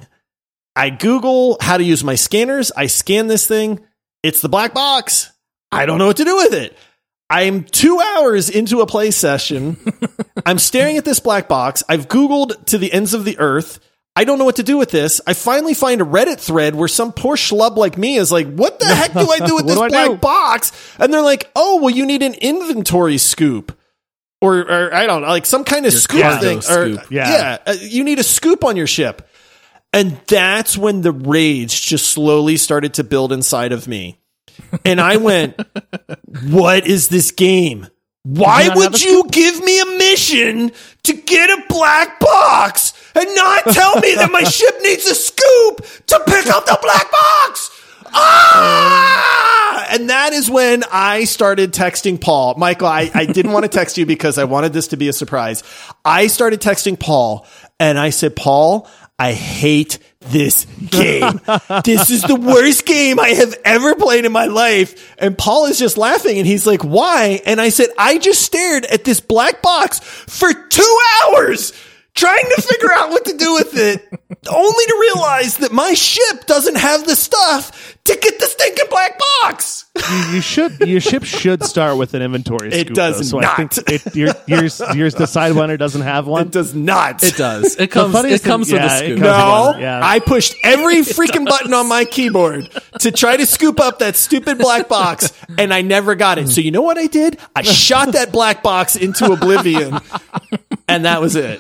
I 0.75 0.89
Google 0.89 1.57
how 1.59 1.77
to 1.77 1.83
use 1.83 2.03
my 2.03 2.15
scanners. 2.15 2.71
I 2.75 2.87
scan 2.87 3.27
this 3.27 3.47
thing. 3.47 3.85
It's 4.23 4.41
the 4.41 4.49
black 4.49 4.73
box. 4.73 5.31
I 5.71 5.85
don't 5.85 5.97
know 5.97 6.07
what 6.07 6.17
to 6.17 6.23
do 6.23 6.35
with 6.35 6.53
it. 6.53 6.77
I'm 7.29 7.63
two 7.63 7.99
hours 7.99 8.49
into 8.49 8.81
a 8.81 8.87
play 8.87 9.11
session. 9.11 9.77
I'm 10.45 10.59
staring 10.59 10.97
at 10.97 11.05
this 11.05 11.19
black 11.19 11.47
box. 11.47 11.83
I've 11.89 12.07
Googled 12.07 12.65
to 12.67 12.77
the 12.77 12.91
ends 12.91 13.13
of 13.13 13.25
the 13.25 13.37
earth. 13.39 13.79
I 14.15 14.23
don't 14.23 14.39
know 14.39 14.45
what 14.45 14.55
to 14.55 14.63
do 14.63 14.77
with 14.77 14.89
this. 14.89 15.21
I 15.27 15.33
finally 15.33 15.73
find 15.73 16.01
a 16.01 16.05
Reddit 16.05 16.39
thread 16.39 16.73
where 16.73 16.87
some 16.87 17.13
poor 17.13 17.35
schlub 17.35 17.75
like 17.75 17.97
me 17.97 18.15
is 18.15 18.31
like, 18.31 18.51
what 18.51 18.79
the 18.79 18.87
heck 18.87 19.13
do 19.13 19.29
I 19.29 19.39
do 19.45 19.55
with 19.55 19.65
this 19.67 19.77
do 19.77 19.89
black 19.89 20.09
do? 20.09 20.15
box? 20.15 20.71
And 20.97 21.13
they're 21.13 21.21
like, 21.21 21.51
oh, 21.55 21.81
well, 21.81 21.91
you 21.91 22.05
need 22.05 22.23
an 22.23 22.33
inventory 22.33 23.19
scoop. 23.19 23.77
Or, 24.41 24.59
or 24.59 24.93
I 24.93 25.05
don't 25.05 25.21
know, 25.21 25.27
like 25.27 25.45
some 25.45 25.63
kind 25.63 25.85
of 25.85 25.93
scoop 25.93 26.21
cargo 26.21 26.59
thing. 26.59 26.75
Or. 26.75 26.87
Yeah. 26.87 27.29
yeah, 27.29 27.57
uh, 27.67 27.75
you 27.79 28.03
need 28.03 28.19
a 28.19 28.23
scoop 28.23 28.63
on 28.63 28.75
your 28.75 28.87
ship. 28.87 29.27
And 29.93 30.19
that's 30.27 30.77
when 30.77 31.01
the 31.01 31.11
rage 31.11 31.81
just 31.81 32.11
slowly 32.11 32.57
started 32.57 32.95
to 32.95 33.03
build 33.03 33.31
inside 33.31 33.71
of 33.71 33.87
me. 33.87 34.19
And 34.85 34.99
I 34.99 35.17
went, 35.17 35.59
what 36.49 36.87
is 36.87 37.09
this 37.09 37.31
game? 37.31 37.87
Why 38.23 38.69
would 38.73 39.01
you 39.01 39.25
give 39.31 39.63
me 39.63 39.79
a 39.79 39.85
mission 39.97 40.71
to 41.03 41.13
get 41.13 41.49
a 41.49 41.63
black 41.69 42.19
box 42.19 42.93
and 43.15 43.25
not 43.35 43.63
tell 43.65 43.95
me 43.99 44.15
that 44.15 44.29
my 44.31 44.43
ship 44.43 44.75
needs 44.81 45.05
a 45.05 45.15
scoop 45.15 45.85
to 46.07 46.21
pick 46.25 46.47
up 46.47 46.65
the 46.65 46.77
black 46.81 47.09
box? 47.11 47.71
Ah! 48.07 49.87
And 49.91 50.09
that 50.09 50.33
is 50.33 50.49
when 50.49 50.83
I 50.91 51.23
started 51.23 51.71
texting 51.71 52.19
Paul. 52.19 52.55
Michael, 52.57 52.87
I, 52.87 53.09
I 53.13 53.25
didn't 53.25 53.53
want 53.53 53.63
to 53.63 53.69
text 53.69 53.97
you 53.97 54.05
because 54.05 54.37
I 54.37 54.43
wanted 54.43 54.73
this 54.73 54.89
to 54.89 54.97
be 54.97 55.07
a 55.07 55.13
surprise. 55.13 55.63
I 56.03 56.27
started 56.27 56.59
texting 56.59 56.99
Paul 56.99 57.45
and 57.79 57.97
I 57.97 58.09
said, 58.09 58.35
Paul, 58.35 58.89
I 59.17 59.31
hate 59.31 59.99
this 60.29 60.65
game. 60.89 61.41
this 61.83 62.09
is 62.09 62.21
the 62.23 62.35
worst 62.35 62.85
game 62.85 63.19
I 63.19 63.29
have 63.29 63.55
ever 63.65 63.95
played 63.95 64.25
in 64.25 64.31
my 64.31 64.45
life. 64.45 65.15
And 65.19 65.37
Paul 65.37 65.65
is 65.65 65.79
just 65.79 65.97
laughing 65.97 66.37
and 66.37 66.47
he's 66.47 66.67
like, 66.67 66.83
why? 66.83 67.41
And 67.45 67.59
I 67.59 67.69
said, 67.69 67.89
I 67.97 68.17
just 68.17 68.41
stared 68.41 68.85
at 68.85 69.03
this 69.03 69.19
black 69.19 69.61
box 69.61 69.99
for 69.99 70.53
two 70.53 70.99
hours 71.23 71.73
trying 72.17 72.45
to 72.55 72.61
figure 72.61 72.91
out 72.91 73.11
what 73.11 73.25
to 73.25 73.37
do 73.37 73.53
with 73.53 73.77
it, 73.77 74.03
only 74.51 74.85
to 74.85 74.97
realize 74.99 75.57
that 75.57 75.71
my 75.71 75.93
ship 75.93 76.45
doesn't 76.47 76.75
have 76.77 77.05
the 77.05 77.15
stuff 77.15 77.95
to 78.05 78.17
get 78.19 78.39
the 78.39 78.45
stinking 78.45 78.87
black 78.89 79.19
box. 79.41 79.85
you, 80.09 80.35
you 80.35 80.41
should 80.41 80.79
your 80.79 80.99
ship 80.99 81.23
should 81.23 81.63
start 81.63 81.97
with 81.97 82.13
an 82.13 82.21
inventory. 82.21 82.71
Scoop. 82.71 82.73
It 82.73 82.85
scoop, 82.87 82.95
does 82.95 83.17
though, 83.17 83.23
so 83.23 83.39
I 83.39 83.41
not. 83.41 83.73
think 83.73 83.89
it, 83.89 84.15
your, 84.15 84.33
yours 84.47 84.81
yours 84.95 85.15
the 85.15 85.25
sidewinder 85.25 85.77
doesn't 85.77 86.01
have 86.01 86.27
one. 86.27 86.47
It 86.47 86.51
does 86.51 86.73
not. 86.73 87.23
It 87.23 87.35
does. 87.35 87.75
It 87.75 87.91
comes. 87.91 88.09
It 88.09 88.17
funniest 88.17 88.43
thing- 88.43 88.51
comes 88.51 88.71
with 88.71 88.81
yeah, 88.81 88.95
a 88.95 88.99
scoop. 88.99 89.19
No, 89.19 89.75
yeah. 89.77 90.01
I 90.03 90.19
pushed 90.19 90.55
every 90.63 90.95
freaking 91.01 91.45
button 91.45 91.73
on 91.73 91.87
my 91.87 92.05
keyboard 92.05 92.69
to 92.99 93.11
try 93.11 93.37
to 93.37 93.45
scoop 93.45 93.79
up 93.79 93.99
that 93.99 94.15
stupid 94.15 94.57
black 94.57 94.87
box, 94.87 95.33
and 95.57 95.73
I 95.73 95.81
never 95.81 96.15
got 96.15 96.37
it. 96.37 96.49
So 96.49 96.61
you 96.61 96.71
know 96.71 96.81
what 96.81 96.97
I 96.97 97.07
did? 97.07 97.39
I 97.55 97.61
shot 97.61 98.13
that 98.13 98.31
black 98.31 98.63
box 98.63 98.95
into 98.95 99.31
oblivion, 99.31 99.99
and 100.87 101.05
that 101.05 101.21
was 101.21 101.35
it. 101.35 101.59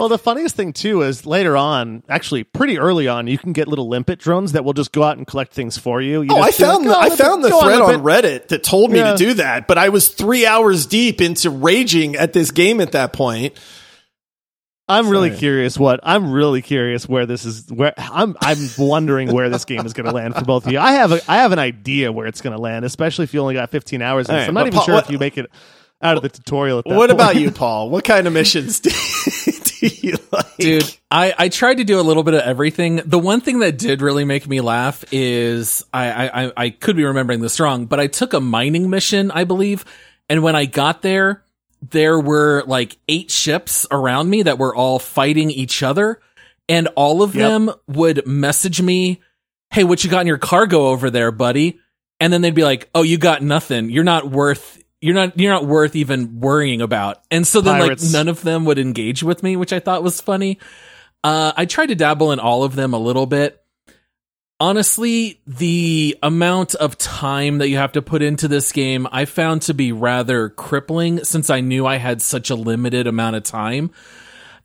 Well, 0.00 0.08
the 0.08 0.18
funniest 0.18 0.56
thing 0.56 0.72
too 0.72 1.02
is 1.02 1.26
later 1.26 1.56
on, 1.56 2.02
actually 2.08 2.42
pretty 2.44 2.78
early 2.78 3.06
on, 3.06 3.26
you 3.26 3.36
can 3.38 3.52
get 3.52 3.68
little 3.68 3.86
limpet 3.88 4.18
drones 4.18 4.52
that 4.52 4.64
will 4.64 4.72
just 4.72 4.92
go 4.92 5.02
out 5.02 5.18
and 5.18 5.26
collect 5.26 5.52
things 5.52 5.76
for 5.76 6.00
you. 6.00 6.22
You 6.22 6.28
Oh, 6.32 6.40
I 6.40 6.50
found 6.52 6.86
like, 6.86 6.88
the, 6.88 6.96
"Oh, 6.96 7.00
I 7.00 7.16
found 7.28 7.44
the 7.44 7.48
thread 7.50 7.80
on 7.82 8.02
Limpet." 8.02 8.02
Reddit 8.04 8.48
that 8.48 8.62
told 8.62 8.90
me 8.90 8.98
Yeah. 8.98 9.12
to 9.12 9.16
do 9.18 9.34
that, 9.34 9.66
but 9.68 9.76
I 9.78 9.90
was 9.90 10.08
three 10.08 10.46
hours 10.46 10.86
deep 10.86 11.20
into 11.20 11.50
raging 11.50 12.16
at 12.16 12.32
this 12.32 12.50
game 12.50 12.80
at 12.80 12.92
that 12.92 13.12
point. 13.12 13.58
I'm 14.88 15.08
really 15.10 15.28
Sorry. 15.28 15.38
curious 15.38 15.78
what 15.78 16.00
I'm 16.02 16.32
really 16.32 16.62
curious 16.62 17.08
where 17.08 17.24
this 17.26 17.44
is 17.44 17.70
where 17.70 17.92
I'm 17.96 18.36
I'm 18.40 18.58
wondering 18.78 19.30
where 19.32 19.48
this 19.50 19.64
game 19.64 19.84
is 19.86 19.92
going 19.92 20.06
to 20.06 20.12
land 20.12 20.34
for 20.34 20.44
both 20.44 20.66
of 20.66 20.72
you. 20.72 20.80
I 20.80 20.92
have 20.92 21.12
a 21.12 21.20
I 21.28 21.36
have 21.42 21.52
an 21.52 21.60
idea 21.60 22.10
where 22.10 22.26
it's 22.26 22.40
going 22.40 22.56
to 22.56 22.60
land, 22.60 22.84
especially 22.84 23.24
if 23.24 23.34
you 23.34 23.40
only 23.40 23.54
got 23.54 23.70
15 23.70 24.02
hours. 24.02 24.28
in 24.28 24.34
All 24.34 24.38
this. 24.38 24.42
right, 24.44 24.48
I'm 24.48 24.54
not 24.54 24.66
even 24.66 24.76
Paul, 24.78 24.84
sure 24.86 24.94
what- 24.94 25.04
if 25.04 25.10
you 25.10 25.18
make 25.18 25.38
it 25.38 25.46
out 26.02 26.16
of 26.16 26.22
the 26.22 26.30
tutorial. 26.30 26.78
At 26.78 26.86
that 26.86 26.94
What 26.96 27.10
point. 27.10 27.12
about 27.12 27.36
you, 27.36 27.50
Paul? 27.50 27.90
What 27.90 28.04
kind 28.04 28.26
of 28.26 28.32
missions 28.40 28.80
do, 28.80 28.88
do 28.90 28.96
you 29.52 29.59
like? 30.32 30.56
Dude, 30.58 30.96
I, 31.10 31.34
I 31.38 31.48
tried 31.48 31.76
to 31.78 31.84
do 31.84 31.98
a 32.00 32.02
little 32.02 32.22
bit 32.22 32.34
of 32.34 32.40
everything. 32.42 33.00
The 33.04 33.18
one 33.18 33.40
thing 33.40 33.60
that 33.60 33.78
did 33.78 34.02
really 34.02 34.24
make 34.24 34.46
me 34.46 34.60
laugh 34.60 35.04
is 35.12 35.84
I, 35.92 36.28
I, 36.46 36.52
I- 36.56 36.70
could 36.70 36.96
be 36.96 37.04
remembering 37.04 37.40
this 37.40 37.58
wrong, 37.60 37.86
but 37.86 37.98
I 38.00 38.06
took 38.06 38.32
a 38.32 38.40
mining 38.40 38.90
mission, 38.90 39.30
I 39.30 39.44
believe. 39.44 39.84
And 40.28 40.42
when 40.42 40.54
I 40.56 40.64
got 40.66 41.02
there, 41.02 41.42
there 41.90 42.20
were 42.20 42.62
like 42.66 42.96
eight 43.08 43.30
ships 43.30 43.86
around 43.90 44.28
me 44.30 44.42
that 44.42 44.58
were 44.58 44.74
all 44.74 44.98
fighting 44.98 45.50
each 45.50 45.82
other. 45.82 46.20
And 46.68 46.88
all 46.94 47.22
of 47.22 47.34
Yep. 47.34 47.48
them 47.48 47.70
would 47.88 48.26
message 48.26 48.80
me, 48.80 49.20
Hey, 49.72 49.84
what 49.84 50.04
you 50.04 50.10
got 50.10 50.20
in 50.20 50.26
your 50.26 50.38
cargo 50.38 50.88
over 50.88 51.10
there, 51.10 51.30
buddy? 51.32 51.78
And 52.20 52.32
then 52.32 52.42
they'd 52.42 52.54
be 52.54 52.64
like, 52.64 52.88
Oh, 52.94 53.02
you 53.02 53.18
got 53.18 53.42
nothing. 53.42 53.88
You're 53.90 54.04
not 54.04 54.30
worth, 54.30 54.79
you're 55.00 55.14
not, 55.14 55.38
you're 55.38 55.52
not 55.52 55.66
worth 55.66 55.96
even 55.96 56.40
worrying 56.40 56.82
about. 56.82 57.22
And 57.30 57.46
so 57.46 57.60
then 57.60 57.80
Pirates. 57.80 58.04
like 58.04 58.12
none 58.12 58.28
of 58.28 58.42
them 58.42 58.64
would 58.66 58.78
engage 58.78 59.22
with 59.22 59.42
me, 59.42 59.56
which 59.56 59.72
I 59.72 59.80
thought 59.80 60.02
was 60.02 60.20
funny. 60.20 60.58
Uh, 61.22 61.52
I 61.56 61.66
tried 61.66 61.86
to 61.86 61.94
dabble 61.94 62.32
in 62.32 62.40
all 62.40 62.64
of 62.64 62.74
them 62.74 62.94
a 62.94 62.98
little 62.98 63.26
bit. 63.26 63.62
Honestly, 64.58 65.40
the 65.46 66.18
amount 66.22 66.74
of 66.74 66.98
time 66.98 67.58
that 67.58 67.68
you 67.68 67.78
have 67.78 67.92
to 67.92 68.02
put 68.02 68.20
into 68.20 68.46
this 68.46 68.72
game, 68.72 69.06
I 69.10 69.24
found 69.24 69.62
to 69.62 69.74
be 69.74 69.92
rather 69.92 70.50
crippling 70.50 71.24
since 71.24 71.48
I 71.48 71.60
knew 71.62 71.86
I 71.86 71.96
had 71.96 72.20
such 72.20 72.50
a 72.50 72.54
limited 72.54 73.06
amount 73.06 73.36
of 73.36 73.42
time. 73.42 73.90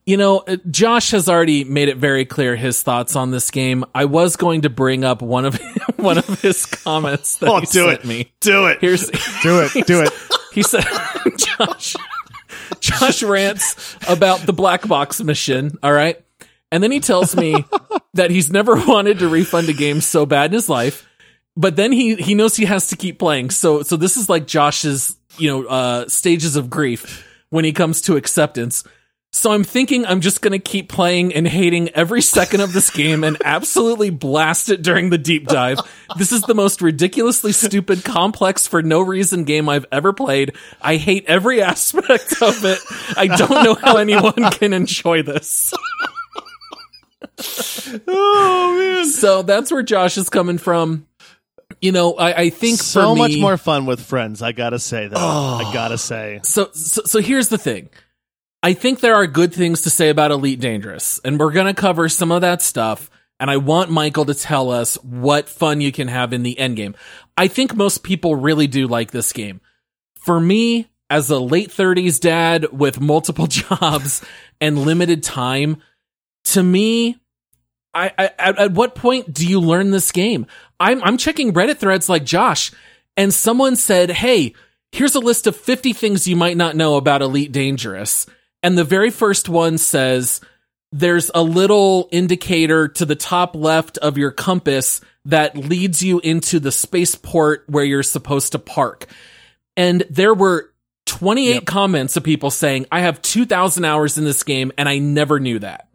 You 0.06 0.18
know, 0.18 0.40
uh, 0.40 0.58
Josh 0.70 1.12
has 1.12 1.28
already 1.28 1.64
made 1.64 1.90
it 1.90 1.98
very 1.98 2.26
clear 2.26 2.56
his 2.56 2.84
thoughts 2.84 3.16
on 3.16 3.32
this 3.32 3.50
game. 3.50 3.86
I 3.96 4.06
was 4.06 4.36
going 4.36 4.62
to 4.62 4.70
bring 4.70 5.04
up 5.04 5.22
one 5.24 5.46
of 5.46 5.56
one 5.98 6.18
of 6.20 6.42
his 6.42 6.66
comments 6.68 7.38
that 7.40 7.50
Oh, 7.50 7.60
he 7.60 7.66
do 7.66 7.86
sent 7.88 8.02
it. 8.02 8.06
me. 8.06 8.32
Do 8.40 8.68
it. 8.68 8.78
Here's 8.82 9.08
Do 9.42 9.62
it, 9.62 9.72
do 9.88 10.02
it. 10.02 10.14
he 10.54 10.62
said 10.62 10.86
Josh 11.38 11.96
Josh 12.80 13.24
rants 13.24 13.98
about 14.08 14.42
the 14.42 14.54
black 14.54 14.88
box 14.88 15.22
mission, 15.24 15.78
all 15.82 15.92
right? 15.94 16.24
And 16.72 16.84
then 16.84 16.92
he 16.92 17.00
tells 17.00 17.36
me 17.36 17.66
that 18.14 18.32
he's 18.32 18.52
never 18.52 18.76
wanted 18.76 19.20
to 19.20 19.28
refund 19.28 19.70
a 19.70 19.74
game 19.74 20.02
so 20.02 20.26
bad 20.26 20.48
in 20.52 20.54
his 20.54 20.70
life, 20.70 21.08
but 21.58 21.76
then 21.76 21.92
he 21.92 22.16
he 22.16 22.36
knows 22.36 22.56
he 22.56 22.66
has 22.66 22.90
to 22.90 22.96
keep 22.96 23.18
playing. 23.18 23.50
So 23.50 23.82
so 23.82 23.98
this 23.98 24.18
is 24.18 24.30
like 24.30 24.46
Josh's, 24.46 25.16
you 25.40 25.50
know, 25.50 25.66
uh 25.68 26.08
stages 26.10 26.56
of 26.56 26.70
grief 26.70 27.26
when 27.50 27.66
he 27.66 27.72
comes 27.74 28.02
to 28.02 28.18
acceptance. 28.18 28.84
So 29.36 29.52
I'm 29.52 29.66
thinking 29.66 30.06
I'm 30.06 30.22
just 30.22 30.42
going 30.42 30.54
to 30.54 30.60
keep 30.60 30.88
playing 30.88 31.34
and 31.34 31.46
hating 31.46 31.90
every 31.90 32.22
second 32.22 32.62
of 32.62 32.72
this 32.72 32.90
game 32.90 33.22
and 33.22 33.36
absolutely 33.44 34.10
blast 34.10 34.70
it 34.70 34.82
during 34.82 35.10
the 35.10 35.18
deep 35.18 35.48
dive. 35.48 35.80
This 36.18 36.32
is 36.32 36.44
the 36.44 36.56
most 36.56 36.82
ridiculously 36.82 37.52
stupid, 37.52 38.06
complex, 38.06 38.66
for 38.66 38.82
no 38.82 39.02
reason 39.02 39.44
game 39.44 39.68
I've 39.68 39.86
ever 39.92 40.14
played. 40.14 40.56
I 40.82 40.96
hate 40.96 41.26
every 41.28 41.62
aspect 41.62 42.42
of 42.42 42.64
it. 42.64 42.80
I 43.18 43.28
don't 43.28 43.66
know 43.66 43.76
how 43.76 43.98
anyone 43.98 44.52
can 44.52 44.72
enjoy 44.72 45.22
this. 45.22 45.74
Oh 48.08 48.78
man. 48.80 49.06
So 49.06 49.42
that's 49.42 49.70
where 49.70 49.84
Josh 49.84 50.18
is 50.18 50.30
coming 50.30 50.58
from. 50.58 51.08
You 51.82 51.92
know, 51.92 52.14
I, 52.14 52.44
I 52.44 52.50
think 52.52 52.80
so 52.80 53.14
me, 53.14 53.20
much 53.20 53.38
more 53.38 53.58
fun 53.58 53.86
with 53.86 54.00
friends. 54.00 54.42
I 54.42 54.54
gotta 54.54 54.80
say 54.80 55.10
though. 55.10 55.18
Oh. 55.20 55.62
I 55.62 55.74
gotta 55.74 55.98
say. 55.98 56.40
so, 56.44 56.70
so 56.72 57.02
so 57.04 57.20
here's 57.20 57.50
the 57.50 57.58
thing. 57.58 57.90
I 58.66 58.74
think 58.74 59.00
there 59.00 59.14
are 59.14 59.28
good 59.28 59.54
things 59.54 59.84
to 59.84 59.92
say 59.92 60.10
about 60.10 60.32
Elite 60.32 60.60
Dangerous, 60.60 61.20
and 61.24 61.40
we're 61.40 61.52
going 61.52 61.68
to 61.68 61.80
cover 61.80 62.10
some 62.10 62.32
of 62.32 62.42
that 62.42 62.64
stuff. 62.64 63.12
And 63.40 63.52
I 63.52 63.58
want 63.58 63.92
Michael 63.92 64.26
to 64.26 64.34
tell 64.34 64.72
us 64.72 64.96
what 65.04 65.48
fun 65.48 65.82
you 65.82 65.92
can 65.92 66.08
have 66.08 66.34
in 66.34 66.42
the 66.42 66.58
end 66.58 66.76
game. 66.76 66.96
I 67.38 67.48
think 67.48 67.76
most 67.76 68.02
people 68.02 68.36
really 68.36 68.66
do 68.66 68.88
like 68.88 69.12
this 69.12 69.34
game. 69.34 69.62
For 70.16 70.40
me, 70.40 70.88
as 71.12 71.30
a 71.30 71.38
late 71.38 71.70
30s 71.70 72.20
dad 72.20 72.72
with 72.72 73.00
multiple 73.00 73.46
jobs 73.48 74.26
and 74.60 74.80
limited 74.80 75.22
time, 75.22 75.78
to 76.46 76.64
me, 76.64 77.18
I, 77.94 78.12
I 78.18 78.32
at, 78.40 78.58
at 78.58 78.72
what 78.72 78.96
point 78.96 79.32
do 79.32 79.48
you 79.48 79.60
learn 79.60 79.92
this 79.92 80.12
game? 80.12 80.48
I'm 80.80 81.04
I'm 81.04 81.18
checking 81.18 81.54
Reddit 81.54 81.78
threads 81.78 82.10
like 82.10 82.26
Josh, 82.26 82.72
and 83.16 83.32
someone 83.32 83.76
said, 83.76 84.10
"Hey, 84.10 84.56
here's 84.92 85.14
a 85.14 85.20
list 85.20 85.46
of 85.46 85.56
50 85.56 85.94
things 85.94 86.28
you 86.28 86.36
might 86.36 86.58
not 86.58 86.76
know 86.76 86.96
about 86.96 87.22
Elite 87.22 87.52
Dangerous." 87.52 88.26
And 88.66 88.76
the 88.76 88.84
very 88.84 89.12
first 89.12 89.48
one 89.48 89.78
says 89.78 90.42
there's 90.92 91.30
a 91.36 91.44
little 91.44 92.10
indicator 92.12 92.88
to 92.88 93.06
the 93.06 93.16
top 93.16 93.56
left 93.56 94.00
of 94.00 94.18
your 94.18 94.32
compass 94.32 95.02
that 95.26 95.56
leads 95.56 96.02
you 96.02 96.20
into 96.20 96.60
the 96.60 96.72
spaceport 96.72 97.66
where 97.68 97.84
you're 97.84 98.02
supposed 98.02 98.54
to 98.54 98.60
park. 98.60 99.06
And 99.78 100.04
there 100.10 100.34
were 100.34 100.74
28 101.06 101.68
comments 101.68 102.18
of 102.18 102.24
people 102.24 102.50
saying, 102.50 102.88
I 102.92 103.02
have 103.02 103.22
2000 103.22 103.86
hours 103.86 104.18
in 104.18 104.24
this 104.24 104.42
game 104.42 104.72
and 104.80 104.90
I 104.90 104.98
never 104.98 105.40
knew 105.40 105.60
that. 105.60 105.88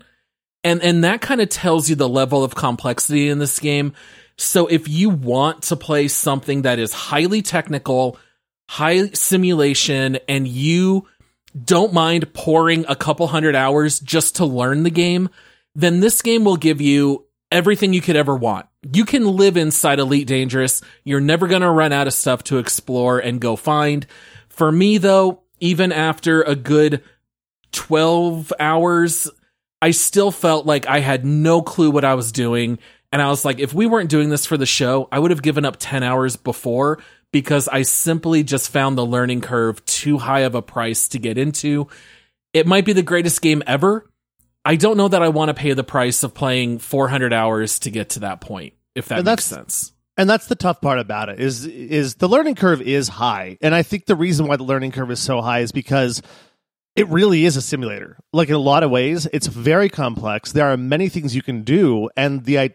And, 0.62 0.80
and 0.80 1.02
that 1.02 1.20
kind 1.20 1.40
of 1.40 1.48
tells 1.48 1.90
you 1.90 1.96
the 1.96 2.08
level 2.08 2.44
of 2.44 2.54
complexity 2.54 3.30
in 3.30 3.40
this 3.40 3.58
game. 3.58 3.94
So 4.38 4.68
if 4.68 4.88
you 4.88 5.10
want 5.10 5.64
to 5.64 5.76
play 5.76 6.06
something 6.06 6.62
that 6.62 6.78
is 6.78 6.92
highly 6.92 7.42
technical, 7.42 8.16
high 8.68 9.08
simulation, 9.08 10.20
and 10.28 10.46
you 10.46 11.08
don't 11.64 11.92
mind 11.92 12.32
pouring 12.32 12.84
a 12.88 12.96
couple 12.96 13.26
hundred 13.26 13.56
hours 13.56 14.00
just 14.00 14.36
to 14.36 14.44
learn 14.44 14.82
the 14.82 14.90
game, 14.90 15.28
then 15.74 16.00
this 16.00 16.22
game 16.22 16.44
will 16.44 16.56
give 16.56 16.80
you 16.80 17.26
everything 17.50 17.92
you 17.92 18.00
could 18.00 18.16
ever 18.16 18.36
want. 18.36 18.66
You 18.92 19.04
can 19.04 19.24
live 19.24 19.56
inside 19.56 19.98
Elite 19.98 20.26
Dangerous. 20.26 20.80
You're 21.04 21.20
never 21.20 21.46
going 21.48 21.62
to 21.62 21.70
run 21.70 21.92
out 21.92 22.06
of 22.06 22.14
stuff 22.14 22.44
to 22.44 22.58
explore 22.58 23.18
and 23.18 23.40
go 23.40 23.56
find. 23.56 24.06
For 24.48 24.70
me 24.70 24.98
though, 24.98 25.42
even 25.60 25.92
after 25.92 26.42
a 26.42 26.54
good 26.54 27.02
12 27.72 28.52
hours, 28.58 29.28
I 29.82 29.90
still 29.90 30.30
felt 30.30 30.66
like 30.66 30.86
I 30.86 31.00
had 31.00 31.24
no 31.24 31.62
clue 31.62 31.90
what 31.90 32.04
I 32.04 32.14
was 32.14 32.32
doing. 32.32 32.78
And 33.12 33.20
I 33.20 33.28
was 33.28 33.44
like, 33.44 33.58
if 33.58 33.74
we 33.74 33.86
weren't 33.86 34.10
doing 34.10 34.30
this 34.30 34.46
for 34.46 34.56
the 34.56 34.66
show, 34.66 35.08
I 35.10 35.18
would 35.18 35.30
have 35.30 35.42
given 35.42 35.64
up 35.64 35.76
10 35.78 36.02
hours 36.02 36.36
before 36.36 37.02
because 37.32 37.68
I 37.68 37.82
simply 37.82 38.42
just 38.42 38.70
found 38.70 38.98
the 38.98 39.06
learning 39.06 39.40
curve 39.40 39.84
too 39.86 40.18
high 40.18 40.40
of 40.40 40.54
a 40.54 40.62
price 40.62 41.08
to 41.08 41.18
get 41.18 41.38
into. 41.38 41.88
It 42.52 42.66
might 42.66 42.84
be 42.84 42.92
the 42.92 43.02
greatest 43.02 43.40
game 43.42 43.62
ever. 43.66 44.10
I 44.64 44.76
don't 44.76 44.96
know 44.96 45.08
that 45.08 45.22
I 45.22 45.28
want 45.28 45.48
to 45.48 45.54
pay 45.54 45.72
the 45.72 45.84
price 45.84 46.22
of 46.22 46.34
playing 46.34 46.78
400 46.80 47.32
hours 47.32 47.78
to 47.80 47.90
get 47.90 48.10
to 48.10 48.20
that 48.20 48.40
point, 48.40 48.74
if 48.94 49.08
that 49.08 49.18
And 49.18 49.26
makes 49.26 49.44
sense. 49.44 49.92
And 50.16 50.28
that's 50.28 50.48
the 50.48 50.54
tough 50.54 50.82
part 50.82 50.98
about 50.98 51.30
it 51.30 51.40
is 51.40 51.64
is 51.64 52.16
the 52.16 52.28
learning 52.28 52.56
curve 52.56 52.82
is 52.82 53.08
high. 53.08 53.56
And 53.62 53.74
I 53.74 53.82
think 53.82 54.04
the 54.04 54.16
reason 54.16 54.46
why 54.46 54.56
the 54.56 54.64
learning 54.64 54.92
curve 54.92 55.10
is 55.10 55.20
so 55.20 55.40
high 55.40 55.60
is 55.60 55.72
because 55.72 56.20
it 56.94 57.08
really 57.08 57.46
is 57.46 57.56
a 57.56 57.62
simulator. 57.62 58.18
Like 58.32 58.48
in 58.48 58.54
a 58.54 58.58
lot 58.58 58.82
of 58.82 58.90
ways, 58.90 59.26
it's 59.32 59.46
very 59.46 59.88
complex. 59.88 60.52
There 60.52 60.66
are 60.66 60.76
many 60.76 61.08
things 61.08 61.34
you 61.34 61.40
can 61.42 61.62
do 61.62 62.10
and 62.16 62.44
the 62.44 62.58
i- 62.58 62.74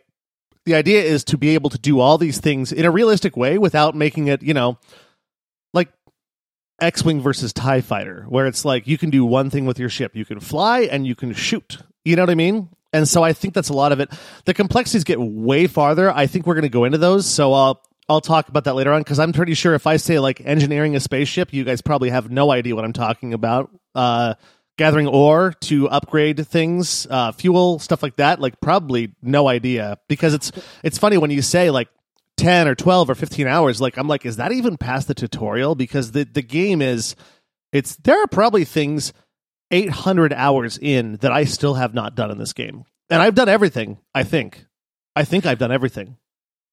the 0.66 0.76
idea 0.76 1.02
is 1.02 1.24
to 1.26 1.38
be 1.38 1.50
able 1.50 1.70
to 1.70 1.78
do 1.78 2.00
all 2.00 2.18
these 2.18 2.40
things 2.40 2.72
in 2.72 2.86
a 2.86 2.92
realistic 2.92 3.38
way 3.38 3.58
without 3.58 3.96
making 3.96 4.28
it, 4.28 4.42
you 4.42 4.54
know, 4.54 4.78
like 5.74 5.90
X-wing 6.82 7.22
versus 7.22 7.54
TIE 7.54 7.82
fighter 7.82 8.26
where 8.30 8.48
it's 8.48 8.66
like 8.66 8.88
you 8.88 8.98
can 8.98 9.10
do 9.10 9.26
one 9.26 9.50
thing 9.50 9.66
with 9.66 9.80
your 9.80 9.90
ship. 9.90 10.16
You 10.16 10.26
can 10.26 10.40
fly 10.40 10.82
and 10.82 11.06
you 11.06 11.16
can 11.16 11.34
shoot. 11.34 11.78
You 12.04 12.16
know 12.16 12.24
what 12.24 12.30
I 12.30 12.36
mean? 12.36 12.70
And 12.94 13.08
so 13.08 13.24
I 13.24 13.34
think 13.34 13.54
that's 13.54 13.70
a 13.70 13.74
lot 13.74 13.92
of 13.92 14.00
it. 14.00 14.12
The 14.46 14.54
complexities 14.54 15.04
get 15.04 15.20
way 15.20 15.68
farther. 15.68 16.10
I 16.12 16.28
think 16.28 16.48
we're 16.48 16.54
going 16.54 16.64
to 16.64 16.70
go 16.70 16.86
into 16.86 16.98
those. 16.98 17.26
So 17.26 17.54
I'll 17.54 17.82
I'll 18.08 18.22
talk 18.22 18.50
about 18.50 18.66
that 18.66 18.76
later 18.76 18.94
on 18.94 19.02
because 19.02 19.20
I'm 19.20 19.34
pretty 19.34 19.54
sure 19.56 19.74
if 19.74 19.88
I 19.88 19.98
say 19.98 20.20
like 20.20 20.40
engineering 20.42 20.96
a 20.96 21.00
spaceship, 21.00 21.54
you 21.54 21.64
guys 21.64 21.82
probably 21.82 22.10
have 22.10 22.30
no 22.30 22.52
idea 22.52 22.76
what 22.76 22.86
I'm 22.86 22.94
talking 22.94 23.34
about. 23.34 23.70
Uh, 23.94 24.36
gathering 24.78 25.08
ore 25.08 25.54
to 25.62 25.88
upgrade 25.90 26.46
things, 26.48 27.08
uh, 27.10 27.32
fuel, 27.32 27.80
stuff 27.80 28.04
like 28.04 28.18
that. 28.18 28.40
Like 28.40 28.60
probably 28.62 29.14
no 29.22 29.48
idea. 29.48 29.98
Because 30.08 30.34
it's 30.34 30.52
it's 30.84 30.98
funny 30.98 31.18
when 31.18 31.32
you 31.32 31.42
say 31.42 31.70
like 31.70 31.88
10 32.38 32.68
or 32.68 32.76
12 32.76 33.10
or 33.10 33.16
15 33.16 33.48
hours 33.48 33.80
like 33.80 33.98
i'm 33.98 34.10
like 34.10 34.26
is 34.26 34.36
that 34.36 34.52
even 34.52 34.78
past 34.78 35.08
the 35.08 35.14
tutorial? 35.14 35.76
Because 35.76 36.12
the 36.12 36.26
the 36.26 36.42
game 36.42 36.82
is 36.82 37.16
it's 37.72 37.96
there 37.98 38.22
are 38.22 38.28
probably 38.28 38.66
things 38.66 39.14
800 39.72 40.34
hours 40.34 40.78
in 40.78 41.18
that 41.18 41.32
i 41.32 41.46
still 41.46 41.76
have 41.76 41.94
not 41.94 42.16
done 42.16 42.32
in 42.32 42.38
this 42.38 42.54
game. 42.54 42.84
And 43.10 43.22
i've 43.22 43.36
done 43.36 43.50
everything 43.50 44.00
i 44.14 44.24
think. 44.24 44.66
I 45.16 45.24
think 45.24 45.46
i've 45.46 45.60
done 45.60 45.72
everything 45.72 46.18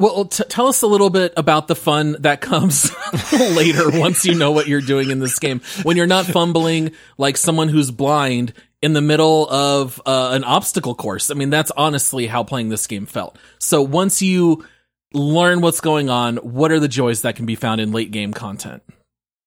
Well, 0.02 0.24
t- 0.24 0.42
tell 0.48 0.66
us 0.66 0.82
a 0.82 0.88
little 0.88 1.10
bit 1.10 1.32
about 1.36 1.68
the 1.68 1.76
fun 1.76 2.16
that 2.18 2.40
comes 2.40 2.90
later 3.32 3.88
once 3.88 4.24
you 4.24 4.34
know 4.34 4.50
what 4.50 4.66
you're 4.66 4.80
doing 4.80 5.12
in 5.12 5.20
this 5.20 5.38
game. 5.38 5.60
When 5.84 5.96
you're 5.96 6.08
not 6.08 6.26
fumbling 6.26 6.90
like 7.18 7.36
someone 7.36 7.68
who's 7.68 7.92
blind 7.92 8.52
in 8.82 8.94
the 8.94 9.00
middle 9.00 9.48
of 9.48 10.02
uh, 10.04 10.30
an 10.32 10.42
obstacle 10.42 10.96
course. 10.96 11.30
I 11.30 11.34
mean, 11.34 11.50
that's 11.50 11.70
honestly 11.76 12.26
how 12.26 12.42
playing 12.42 12.68
this 12.68 12.88
game 12.88 13.06
felt. 13.06 13.38
So 13.60 13.80
once 13.80 14.20
you 14.20 14.66
learn 15.14 15.60
what's 15.60 15.80
going 15.80 16.10
on, 16.10 16.38
what 16.38 16.72
are 16.72 16.80
the 16.80 16.88
joys 16.88 17.22
that 17.22 17.36
can 17.36 17.46
be 17.46 17.54
found 17.54 17.80
in 17.80 17.92
late 17.92 18.10
game 18.10 18.32
content? 18.32 18.82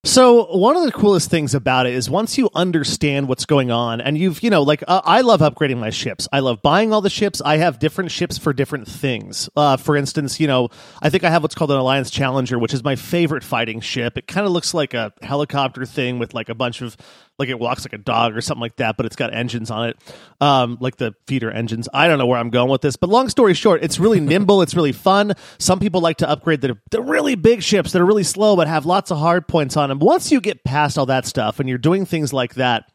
So 0.05 0.55
one 0.55 0.77
of 0.77 0.83
the 0.83 0.91
coolest 0.91 1.31
things 1.31 1.55
about 1.55 1.87
it 1.87 1.95
is 1.95 2.11
once 2.11 2.37
you 2.37 2.51
understand 2.53 3.27
what's 3.27 3.47
going 3.47 3.71
on, 3.71 4.01
and 4.01 4.15
you've 4.15 4.43
you 4.43 4.51
know 4.51 4.61
like 4.61 4.83
uh, 4.87 5.01
I 5.03 5.21
love 5.21 5.39
upgrading 5.39 5.79
my 5.79 5.89
ships. 5.89 6.27
I 6.31 6.41
love 6.41 6.61
buying 6.61 6.93
all 6.93 7.01
the 7.01 7.09
ships. 7.09 7.41
I 7.43 7.57
have 7.57 7.79
different 7.79 8.11
ships 8.11 8.37
for 8.37 8.53
different 8.53 8.87
things. 8.87 9.49
Uh, 9.55 9.77
for 9.77 9.97
instance, 9.97 10.39
you 10.39 10.45
know 10.45 10.69
I 11.01 11.09
think 11.09 11.23
I 11.23 11.31
have 11.31 11.41
what's 11.41 11.55
called 11.55 11.71
an 11.71 11.77
Alliance 11.77 12.11
Challenger, 12.11 12.59
which 12.59 12.71
is 12.71 12.83
my 12.83 12.95
favorite 12.95 13.43
fighting 13.43 13.81
ship. 13.81 14.15
It 14.15 14.27
kind 14.27 14.45
of 14.45 14.53
looks 14.53 14.75
like 14.75 14.93
a 14.93 15.11
helicopter 15.23 15.87
thing 15.87 16.19
with 16.19 16.35
like 16.35 16.49
a 16.49 16.55
bunch 16.55 16.83
of 16.83 16.95
like 17.38 17.49
it 17.49 17.59
walks 17.59 17.86
like 17.86 17.93
a 17.93 17.97
dog 17.97 18.36
or 18.36 18.41
something 18.41 18.61
like 18.61 18.77
that, 18.77 18.97
but 18.97 19.05
it's 19.05 19.15
got 19.15 19.33
engines 19.33 19.69
on 19.69 19.89
it, 19.89 19.97
um, 20.39 20.77
like 20.79 20.97
the 20.97 21.13
feeder 21.27 21.51
engines. 21.51 21.89
I 21.93 22.07
don't 22.07 22.17
know 22.17 22.25
where 22.25 22.39
I'm 22.39 22.49
going 22.49 22.69
with 22.69 22.81
this, 22.81 22.95
but 22.95 23.09
long 23.09 23.29
story 23.29 23.53
short, 23.53 23.83
it's 23.83 23.99
really 23.99 24.19
nimble. 24.21 24.61
It's 24.61 24.75
really 24.75 24.91
fun. 24.91 25.33
Some 25.57 25.79
people 25.79 26.01
like 26.01 26.17
to 26.17 26.29
upgrade 26.29 26.61
the, 26.61 26.77
the 26.91 27.01
really 27.01 27.36
big 27.36 27.61
ships 27.61 27.91
that 27.91 28.01
are 28.01 28.05
really 28.05 28.23
slow 28.23 28.55
but 28.55 28.67
have 28.67 28.86
lots 28.86 29.11
of 29.11 29.17
hard 29.17 29.47
points 29.47 29.75
on 29.75 29.89
them. 29.89 29.99
Once 29.99 30.31
you 30.31 30.39
get 30.39 30.63
past 30.63 30.97
all 30.97 31.05
that 31.07 31.25
stuff 31.25 31.59
and 31.59 31.67
you're 31.67 31.77
doing 31.77 32.05
things 32.05 32.31
like 32.31 32.55
that, 32.55 32.89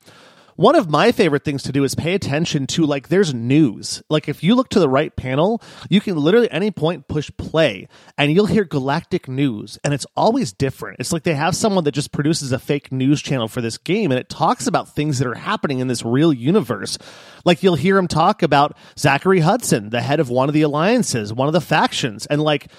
one 0.61 0.77
of 0.77 0.91
my 0.91 1.11
favorite 1.11 1.43
things 1.43 1.63
to 1.63 1.73
do 1.73 1.85
is 1.85 1.95
pay 1.95 2.13
attention 2.13 2.67
to 2.67 2.85
like 2.85 3.09
there's 3.09 3.33
news. 3.33 4.03
Like 4.11 4.29
if 4.29 4.45
you 4.45 4.55
look 4.55 4.69
to 4.69 4.79
the 4.79 4.91
right 4.91 5.17
panel, 5.17 5.63
you 5.89 6.03
can 6.03 6.19
literally 6.19 6.51
any 6.51 6.71
point 6.71 7.09
push 7.09 7.31
play 7.39 7.89
and 8.19 8.31
you'll 8.31 8.45
hear 8.45 8.65
galactic 8.65 9.27
news 9.27 9.79
and 9.83 9.95
it's 9.95 10.05
always 10.19 10.53
different. 10.53 11.01
It's 11.01 11.15
like 11.15 11.23
they 11.23 11.33
have 11.33 11.57
someone 11.57 11.85
that 11.85 11.93
just 11.93 12.13
produces 12.13 12.53
a 12.53 12.59
fake 12.59 12.93
news 12.93 13.23
channel 13.23 13.49
for 13.49 13.63
this 13.63 13.79
game 13.79 14.11
and 14.11 14.21
it 14.21 14.29
talks 14.29 14.67
about 14.67 14.95
things 14.95 15.19
that 15.19 15.27
are 15.27 15.35
happening 15.35 15.79
in 15.79 15.89
this 15.89 16.05
real 16.05 16.31
universe. 16.31 16.99
Like 17.47 17.63
you'll 17.63 17.77
hear 17.77 17.97
him 17.97 18.07
talk 18.07 18.43
about 18.43 18.77
Zachary 18.99 19.41
Hudson, 19.41 19.89
the 19.89 20.03
head 20.03 20.21
of 20.21 20.29
one 20.29 20.51
of 20.51 20.53
the 20.53 20.61
alliances, 20.61 21.33
one 21.33 21.49
of 21.49 21.55
the 21.55 21.63
factions 21.63 22.27
and 22.27 22.43
like 22.43 22.71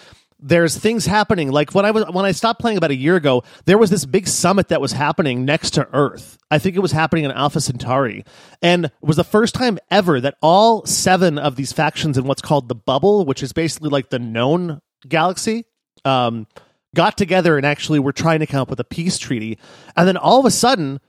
there's 0.41 0.77
things 0.77 1.05
happening 1.05 1.51
like 1.51 1.73
when 1.73 1.85
i 1.85 1.91
was 1.91 2.03
when 2.11 2.25
i 2.25 2.31
stopped 2.31 2.59
playing 2.59 2.77
about 2.77 2.91
a 2.91 2.95
year 2.95 3.15
ago 3.15 3.43
there 3.65 3.77
was 3.77 3.89
this 3.89 4.05
big 4.05 4.27
summit 4.27 4.69
that 4.69 4.81
was 4.81 4.91
happening 4.91 5.45
next 5.45 5.71
to 5.71 5.87
earth 5.93 6.37
i 6.49 6.57
think 6.57 6.75
it 6.75 6.79
was 6.79 6.91
happening 6.91 7.23
in 7.23 7.31
alpha 7.31 7.61
centauri 7.61 8.25
and 8.61 8.85
it 8.85 8.91
was 9.01 9.17
the 9.17 9.23
first 9.23 9.53
time 9.53 9.77
ever 9.89 10.19
that 10.19 10.35
all 10.41 10.85
seven 10.85 11.37
of 11.37 11.55
these 11.55 11.71
factions 11.71 12.17
in 12.17 12.25
what's 12.25 12.41
called 12.41 12.67
the 12.67 12.75
bubble 12.75 13.25
which 13.25 13.43
is 13.43 13.53
basically 13.53 13.89
like 13.89 14.09
the 14.09 14.19
known 14.19 14.81
galaxy 15.07 15.65
um, 16.03 16.47
got 16.95 17.17
together 17.17 17.57
and 17.57 17.65
actually 17.65 17.99
were 17.99 18.11
trying 18.11 18.39
to 18.39 18.47
come 18.47 18.61
up 18.61 18.69
with 18.69 18.79
a 18.79 18.83
peace 18.83 19.19
treaty 19.19 19.59
and 19.95 20.07
then 20.07 20.17
all 20.17 20.39
of 20.39 20.45
a 20.45 20.51
sudden 20.51 20.99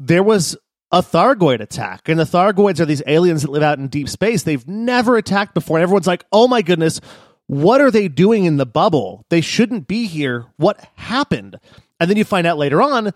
there 0.00 0.22
was 0.22 0.56
a 0.92 1.02
Thargoid 1.02 1.60
attack. 1.60 2.08
And 2.08 2.18
the 2.18 2.24
Thargoids 2.24 2.80
are 2.80 2.84
these 2.84 3.02
aliens 3.06 3.42
that 3.42 3.50
live 3.50 3.62
out 3.62 3.78
in 3.78 3.88
deep 3.88 4.08
space. 4.08 4.42
They've 4.44 4.66
never 4.68 5.16
attacked 5.16 5.54
before. 5.54 5.78
And 5.78 5.82
everyone's 5.82 6.06
like, 6.06 6.24
oh 6.32 6.46
my 6.46 6.62
goodness, 6.62 7.00
what 7.46 7.80
are 7.80 7.90
they 7.90 8.08
doing 8.08 8.44
in 8.44 8.56
the 8.56 8.66
bubble? 8.66 9.24
They 9.30 9.40
shouldn't 9.40 9.86
be 9.86 10.06
here. 10.06 10.46
What 10.56 10.80
happened? 10.96 11.58
And 12.00 12.10
then 12.10 12.16
you 12.16 12.24
find 12.24 12.46
out 12.46 12.58
later 12.58 12.82
on 12.82 13.12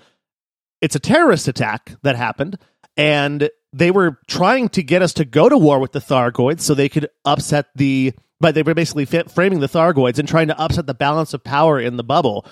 it's 0.80 0.96
a 0.96 1.00
terrorist 1.00 1.48
attack 1.48 1.92
that 2.02 2.16
happened. 2.16 2.58
And 2.96 3.50
they 3.72 3.90
were 3.90 4.18
trying 4.26 4.68
to 4.70 4.82
get 4.82 5.02
us 5.02 5.14
to 5.14 5.24
go 5.24 5.48
to 5.48 5.56
war 5.56 5.78
with 5.78 5.92
the 5.92 6.00
Thargoids 6.00 6.60
so 6.60 6.74
they 6.74 6.88
could 6.88 7.08
upset 7.24 7.66
the. 7.74 8.12
But 8.40 8.54
they 8.54 8.62
were 8.62 8.74
basically 8.74 9.04
framing 9.04 9.60
the 9.60 9.68
Thargoids 9.68 10.18
and 10.18 10.26
trying 10.26 10.48
to 10.48 10.58
upset 10.58 10.86
the 10.86 10.94
balance 10.94 11.34
of 11.34 11.44
power 11.44 11.78
in 11.78 11.96
the 11.98 12.04
bubble 12.04 12.46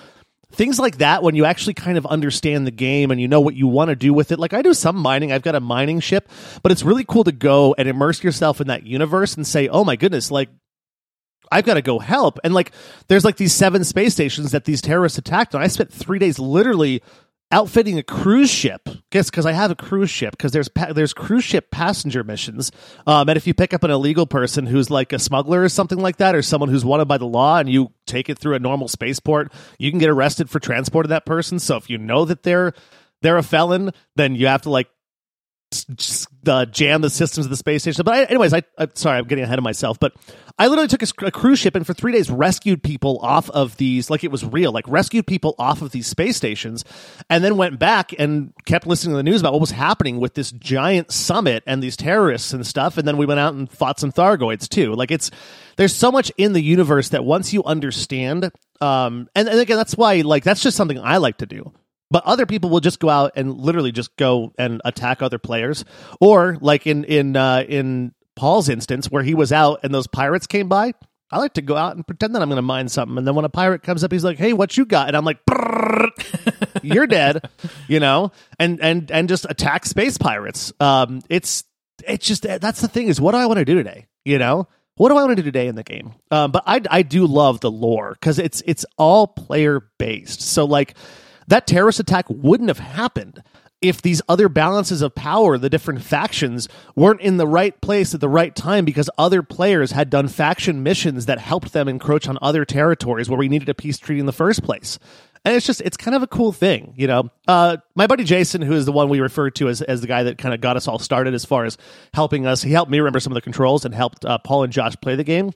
things 0.51 0.79
like 0.79 0.97
that 0.97 1.21
when 1.21 1.35
you 1.35 1.45
actually 1.45 1.75
kind 1.75 1.97
of 1.97 2.05
understand 2.07 2.65
the 2.65 2.71
game 2.71 3.11
and 3.11 3.21
you 3.21 3.27
know 3.27 3.39
what 3.39 3.55
you 3.55 3.67
want 3.67 3.89
to 3.89 3.95
do 3.95 4.13
with 4.13 4.31
it 4.31 4.39
like 4.39 4.53
i 4.53 4.61
do 4.61 4.73
some 4.73 4.95
mining 4.95 5.31
i've 5.31 5.43
got 5.43 5.53
a 5.53 5.59
mining 5.59 5.99
ship 5.99 6.27
but 6.63 6.71
it's 6.71 6.81
really 6.81 7.03
cool 7.03 7.23
to 7.23 7.31
go 7.31 7.75
and 7.77 7.87
immerse 7.87 8.23
yourself 8.23 8.59
in 8.59 8.67
that 8.67 8.83
universe 8.83 9.35
and 9.35 9.45
say 9.45 9.67
oh 9.67 9.83
my 9.83 9.95
goodness 9.95 10.31
like 10.31 10.49
i've 11.51 11.65
got 11.65 11.75
to 11.75 11.81
go 11.81 11.99
help 11.99 12.39
and 12.43 12.53
like 12.53 12.71
there's 13.07 13.25
like 13.25 13.37
these 13.37 13.53
seven 13.53 13.83
space 13.83 14.13
stations 14.13 14.51
that 14.51 14.65
these 14.65 14.81
terrorists 14.81 15.17
attacked 15.17 15.53
and 15.53 15.63
i 15.63 15.67
spent 15.67 15.91
three 15.91 16.19
days 16.19 16.39
literally 16.39 17.01
outfitting 17.51 17.97
a 17.97 18.03
cruise 18.03 18.49
ship. 18.49 18.87
Guess 19.11 19.29
because 19.29 19.45
I 19.45 19.53
have 19.53 19.71
a 19.71 19.75
cruise 19.75 20.09
ship 20.09 20.31
because 20.31 20.51
there's 20.51 20.69
pa- 20.69 20.93
there's 20.93 21.13
cruise 21.13 21.43
ship 21.43 21.71
passenger 21.71 22.23
missions. 22.23 22.71
Um, 23.07 23.29
and 23.29 23.37
if 23.37 23.47
you 23.47 23.53
pick 23.53 23.73
up 23.73 23.83
an 23.83 23.91
illegal 23.91 24.27
person 24.27 24.65
who's 24.65 24.89
like 24.89 25.13
a 25.13 25.19
smuggler 25.19 25.63
or 25.63 25.69
something 25.69 25.99
like 25.99 26.17
that, 26.17 26.35
or 26.35 26.41
someone 26.41 26.69
who's 26.69 26.85
wanted 26.85 27.05
by 27.05 27.17
the 27.17 27.25
law, 27.25 27.57
and 27.57 27.69
you 27.69 27.91
take 28.05 28.29
it 28.29 28.37
through 28.37 28.55
a 28.55 28.59
normal 28.59 28.87
spaceport, 28.87 29.51
you 29.77 29.89
can 29.91 29.99
get 29.99 30.09
arrested 30.09 30.49
for 30.49 30.59
transporting 30.59 31.09
that 31.09 31.25
person. 31.25 31.59
So 31.59 31.77
if 31.77 31.89
you 31.89 31.97
know 31.97 32.25
that 32.25 32.43
they're 32.43 32.73
they're 33.21 33.37
a 33.37 33.43
felon, 33.43 33.91
then 34.15 34.35
you 34.35 34.47
have 34.47 34.61
to 34.63 34.69
like 34.69 34.89
uh, 36.47 36.65
jam 36.65 37.01
the 37.01 37.09
systems 37.09 37.45
of 37.45 37.49
the 37.49 37.57
space 37.57 37.83
station. 37.83 38.03
But 38.03 38.13
I, 38.13 38.23
anyways, 38.25 38.53
I, 38.53 38.63
I 38.77 38.87
sorry, 38.93 39.19
I'm 39.19 39.25
getting 39.25 39.43
ahead 39.43 39.59
of 39.59 39.63
myself. 39.63 39.99
But 39.99 40.13
I 40.57 40.67
literally 40.67 40.87
took 40.87 41.03
a, 41.03 41.25
a 41.27 41.31
cruise 41.31 41.59
ship 41.59 41.75
and 41.75 41.85
for 41.85 41.93
three 41.93 42.11
days 42.11 42.29
rescued 42.29 42.83
people 42.83 43.19
off 43.21 43.49
of 43.51 43.77
these, 43.77 44.09
like 44.09 44.23
it 44.23 44.31
was 44.31 44.43
real, 44.43 44.71
like 44.71 44.87
rescued 44.87 45.27
people 45.27 45.55
off 45.59 45.81
of 45.81 45.91
these 45.91 46.07
space 46.07 46.37
stations, 46.37 46.83
and 47.29 47.43
then 47.43 47.55
went 47.57 47.79
back 47.79 48.13
and 48.17 48.53
kept 48.65 48.87
listening 48.87 49.13
to 49.13 49.17
the 49.17 49.23
news 49.23 49.41
about 49.41 49.53
what 49.53 49.61
was 49.61 49.71
happening 49.71 50.19
with 50.19 50.33
this 50.33 50.51
giant 50.51 51.11
summit 51.11 51.63
and 51.65 51.81
these 51.83 51.95
terrorists 51.95 52.51
and 52.51 52.65
stuff. 52.65 52.97
And 52.97 53.07
then 53.07 53.17
we 53.17 53.25
went 53.25 53.39
out 53.39 53.53
and 53.53 53.71
fought 53.71 53.99
some 53.99 54.11
Thargoids 54.11 54.67
too. 54.67 54.93
Like 54.93 55.11
it's 55.11 55.31
there's 55.77 55.95
so 55.95 56.11
much 56.11 56.31
in 56.37 56.53
the 56.53 56.61
universe 56.61 57.09
that 57.09 57.23
once 57.23 57.53
you 57.53 57.63
understand, 57.63 58.51
um, 58.81 59.29
and, 59.35 59.47
and 59.47 59.59
again, 59.59 59.77
that's 59.77 59.95
why 59.95 60.21
like 60.21 60.43
that's 60.43 60.61
just 60.61 60.75
something 60.75 60.99
I 60.99 61.17
like 61.17 61.37
to 61.37 61.45
do. 61.45 61.71
But 62.11 62.23
other 62.25 62.45
people 62.45 62.69
will 62.69 62.79
just 62.79 62.99
go 62.99 63.09
out 63.09 63.33
and 63.35 63.59
literally 63.59 63.91
just 63.91 64.15
go 64.17 64.53
and 64.57 64.81
attack 64.83 65.21
other 65.21 65.37
players, 65.37 65.85
or 66.19 66.57
like 66.59 66.87
in 66.87 67.03
in 67.03 67.35
uh, 67.35 67.63
in 67.67 68.13
Paul's 68.35 68.69
instance 68.69 69.11
where 69.11 69.23
he 69.23 69.35
was 69.35 69.51
out 69.51 69.81
and 69.83 69.93
those 69.93 70.07
pirates 70.07 70.47
came 70.47 70.69
by. 70.69 70.93
I 71.31 71.37
like 71.37 71.53
to 71.53 71.61
go 71.61 71.75
out 71.75 71.95
and 71.95 72.07
pretend 72.07 72.33
that 72.33 72.41
I'm 72.41 72.49
going 72.49 72.55
to 72.55 72.63
mine 72.63 72.89
something, 72.89 73.17
and 73.17 73.27
then 73.27 73.35
when 73.35 73.45
a 73.45 73.49
pirate 73.49 73.83
comes 73.83 74.03
up, 74.03 74.11
he's 74.11 74.23
like, 74.23 74.39
"Hey, 74.39 74.53
what 74.53 74.75
you 74.75 74.85
got?" 74.85 75.07
And 75.07 75.15
I'm 75.15 75.25
like, 75.25 75.37
"You're 76.81 77.05
dead," 77.05 77.47
you 77.87 77.99
know, 77.99 78.31
and 78.57 78.81
and 78.81 79.11
and 79.11 79.29
just 79.29 79.45
attack 79.47 79.85
space 79.85 80.17
pirates. 80.17 80.73
Um, 80.79 81.21
it's 81.29 81.63
it's 82.07 82.25
just 82.25 82.43
that's 82.43 82.81
the 82.81 82.87
thing 82.87 83.07
is, 83.07 83.21
what 83.21 83.33
do 83.33 83.37
I 83.37 83.45
want 83.45 83.59
to 83.59 83.65
do 83.65 83.75
today? 83.75 84.07
You 84.25 84.39
know, 84.39 84.67
what 84.95 85.09
do 85.09 85.17
I 85.17 85.23
want 85.23 85.37
to 85.37 85.43
do 85.43 85.43
today 85.43 85.67
in 85.67 85.75
the 85.75 85.83
game? 85.83 86.13
Um, 86.31 86.51
but 86.51 86.63
I 86.65 86.81
I 86.89 87.03
do 87.03 87.27
love 87.27 87.59
the 87.59 87.71
lore 87.71 88.13
because 88.13 88.39
it's 88.39 88.63
it's 88.65 88.85
all 88.97 89.27
player 89.27 89.87
based. 89.99 90.41
So 90.41 90.65
like 90.65 90.95
that 91.49 91.67
terrorist 91.67 91.99
attack 91.99 92.25
wouldn't 92.29 92.69
have 92.69 92.79
happened 92.79 93.43
if 93.81 94.01
these 94.01 94.21
other 94.27 94.49
balances 94.49 95.01
of 95.01 95.15
power, 95.15 95.57
the 95.57 95.69
different 95.69 96.01
factions, 96.01 96.67
weren't 96.95 97.21
in 97.21 97.37
the 97.37 97.47
right 97.47 97.79
place 97.81 98.13
at 98.13 98.19
the 98.19 98.27
right 98.27 98.53
time 98.55 98.83
because 98.83 99.09
other 99.17 99.41
players 99.41 99.91
had 99.91 100.09
done 100.09 100.27
faction 100.27 100.83
missions 100.83 101.27
that 101.27 101.39
helped 101.39 101.71
them 101.71 101.87
encroach 101.87 102.27
on 102.27 102.37
other 102.41 102.65
territories 102.65 103.29
where 103.29 103.39
we 103.39 103.47
needed 103.47 103.69
a 103.69 103.73
peace 103.73 103.97
treaty 103.97 104.19
in 104.19 104.25
the 104.25 104.33
first 104.33 104.63
place. 104.63 104.99
And 105.45 105.55
it's 105.55 105.65
just, 105.65 105.79
it's 105.81 105.95
kind 105.95 106.15
of 106.15 106.21
a 106.23 106.27
cool 106.27 106.51
thing, 106.51 106.93
you 106.97 107.07
know. 107.07 107.29
Uh, 107.47 107.77
my 107.95 108.07
buddy 108.07 108.25
Jason, 108.25 108.61
who 108.61 108.73
is 108.73 108.85
the 108.85 108.91
one 108.91 109.07
we 109.07 109.21
referred 109.21 109.55
to 109.55 109.69
as, 109.69 109.81
as 109.81 110.01
the 110.01 110.07
guy 110.07 110.23
that 110.23 110.37
kind 110.37 110.53
of 110.53 110.59
got 110.59 110.75
us 110.75 110.85
all 110.85 110.99
started 110.99 111.33
as 111.33 111.45
far 111.45 111.63
as 111.63 111.77
helping 112.13 112.45
us, 112.45 112.61
he 112.61 112.71
helped 112.73 112.91
me 112.91 112.99
remember 112.99 113.21
some 113.21 113.31
of 113.31 113.35
the 113.35 113.41
controls 113.41 113.85
and 113.85 113.95
helped 113.95 114.25
uh, 114.25 114.37
Paul 114.39 114.63
and 114.63 114.73
Josh 114.73 114.95
play 115.01 115.15
the 115.15 115.23
game. 115.23 115.51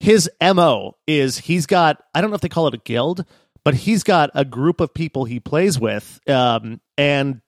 His 0.00 0.30
MO 0.42 0.96
is 1.06 1.38
he's 1.38 1.64
got, 1.64 2.02
I 2.14 2.20
don't 2.20 2.28
know 2.28 2.36
if 2.36 2.42
they 2.42 2.48
call 2.50 2.68
it 2.68 2.74
a 2.74 2.78
guild, 2.78 3.24
but 3.64 3.74
he's 3.74 4.02
got 4.02 4.30
a 4.34 4.44
group 4.44 4.80
of 4.80 4.94
people 4.94 5.24
he 5.24 5.40
plays 5.40 5.78
with, 5.78 6.20
um, 6.28 6.80
and 6.96 7.40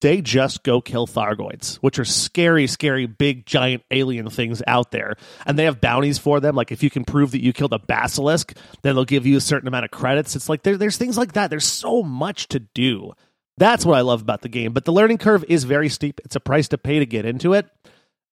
they 0.00 0.22
just 0.22 0.62
go 0.62 0.80
kill 0.80 1.06
Thargoids, 1.06 1.76
which 1.76 1.98
are 1.98 2.04
scary, 2.04 2.66
scary, 2.66 3.06
big, 3.06 3.44
giant 3.44 3.82
alien 3.90 4.30
things 4.30 4.62
out 4.66 4.90
there. 4.90 5.16
And 5.44 5.58
they 5.58 5.64
have 5.64 5.80
bounties 5.80 6.18
for 6.18 6.40
them. 6.40 6.54
Like 6.54 6.72
if 6.72 6.82
you 6.82 6.90
can 6.90 7.04
prove 7.04 7.32
that 7.32 7.42
you 7.42 7.52
killed 7.52 7.74
a 7.74 7.78
basilisk, 7.78 8.56
then 8.82 8.94
they'll 8.94 9.04
give 9.04 9.26
you 9.26 9.36
a 9.36 9.42
certain 9.42 9.68
amount 9.68 9.84
of 9.84 9.90
credits. 9.90 10.36
It's 10.36 10.48
like 10.48 10.62
there, 10.62 10.76
there's 10.76 10.96
things 10.96 11.18
like 11.18 11.34
that. 11.34 11.50
There's 11.50 11.66
so 11.66 12.02
much 12.02 12.48
to 12.48 12.60
do. 12.60 13.12
That's 13.58 13.84
what 13.84 13.98
I 13.98 14.00
love 14.00 14.22
about 14.22 14.40
the 14.40 14.48
game. 14.48 14.72
But 14.72 14.86
the 14.86 14.92
learning 14.92 15.18
curve 15.18 15.44
is 15.46 15.64
very 15.64 15.90
steep. 15.90 16.20
It's 16.24 16.36
a 16.36 16.40
price 16.40 16.68
to 16.68 16.78
pay 16.78 16.98
to 16.98 17.06
get 17.06 17.26
into 17.26 17.52
it 17.52 17.68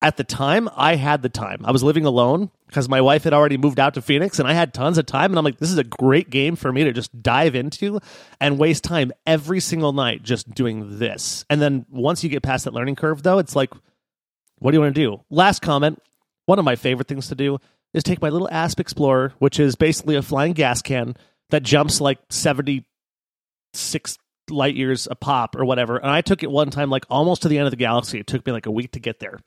at 0.00 0.16
the 0.16 0.24
time, 0.24 0.68
I 0.76 0.94
had 0.94 1.22
the 1.22 1.28
time. 1.28 1.62
I 1.64 1.72
was 1.72 1.82
living 1.82 2.04
alone 2.04 2.50
because 2.68 2.88
my 2.88 3.00
wife 3.00 3.24
had 3.24 3.32
already 3.32 3.56
moved 3.56 3.80
out 3.80 3.94
to 3.94 4.02
Phoenix 4.02 4.38
and 4.38 4.46
I 4.46 4.52
had 4.52 4.72
tons 4.72 4.96
of 4.96 5.06
time. 5.06 5.32
And 5.32 5.38
I'm 5.38 5.44
like, 5.44 5.58
this 5.58 5.72
is 5.72 5.78
a 5.78 5.84
great 5.84 6.30
game 6.30 6.54
for 6.54 6.72
me 6.72 6.84
to 6.84 6.92
just 6.92 7.20
dive 7.20 7.56
into 7.56 7.98
and 8.40 8.58
waste 8.58 8.84
time 8.84 9.10
every 9.26 9.58
single 9.58 9.92
night 9.92 10.22
just 10.22 10.54
doing 10.54 10.98
this. 10.98 11.44
And 11.50 11.60
then 11.60 11.84
once 11.90 12.22
you 12.22 12.30
get 12.30 12.44
past 12.44 12.64
that 12.64 12.74
learning 12.74 12.94
curve, 12.94 13.24
though, 13.24 13.38
it's 13.38 13.56
like, 13.56 13.72
what 14.58 14.70
do 14.70 14.76
you 14.76 14.80
want 14.80 14.94
to 14.94 15.00
do? 15.00 15.24
Last 15.30 15.62
comment 15.62 16.00
one 16.48 16.58
of 16.58 16.64
my 16.64 16.76
favorite 16.76 17.08
things 17.08 17.28
to 17.28 17.34
do 17.34 17.58
is 17.92 18.02
take 18.02 18.22
my 18.22 18.30
little 18.30 18.48
Asp 18.50 18.80
Explorer, 18.80 19.34
which 19.38 19.60
is 19.60 19.76
basically 19.76 20.16
a 20.16 20.22
flying 20.22 20.54
gas 20.54 20.80
can 20.80 21.14
that 21.50 21.62
jumps 21.62 22.00
like 22.00 22.18
76 22.30 24.18
light 24.48 24.74
years 24.74 25.06
a 25.10 25.14
pop 25.14 25.56
or 25.56 25.66
whatever. 25.66 25.98
And 25.98 26.10
I 26.10 26.22
took 26.22 26.42
it 26.42 26.50
one 26.50 26.70
time, 26.70 26.88
like 26.88 27.04
almost 27.10 27.42
to 27.42 27.48
the 27.48 27.58
end 27.58 27.66
of 27.66 27.70
the 27.70 27.76
galaxy. 27.76 28.18
It 28.18 28.26
took 28.26 28.46
me 28.46 28.52
like 28.52 28.64
a 28.64 28.70
week 28.70 28.92
to 28.92 29.00
get 29.00 29.20
there 29.20 29.40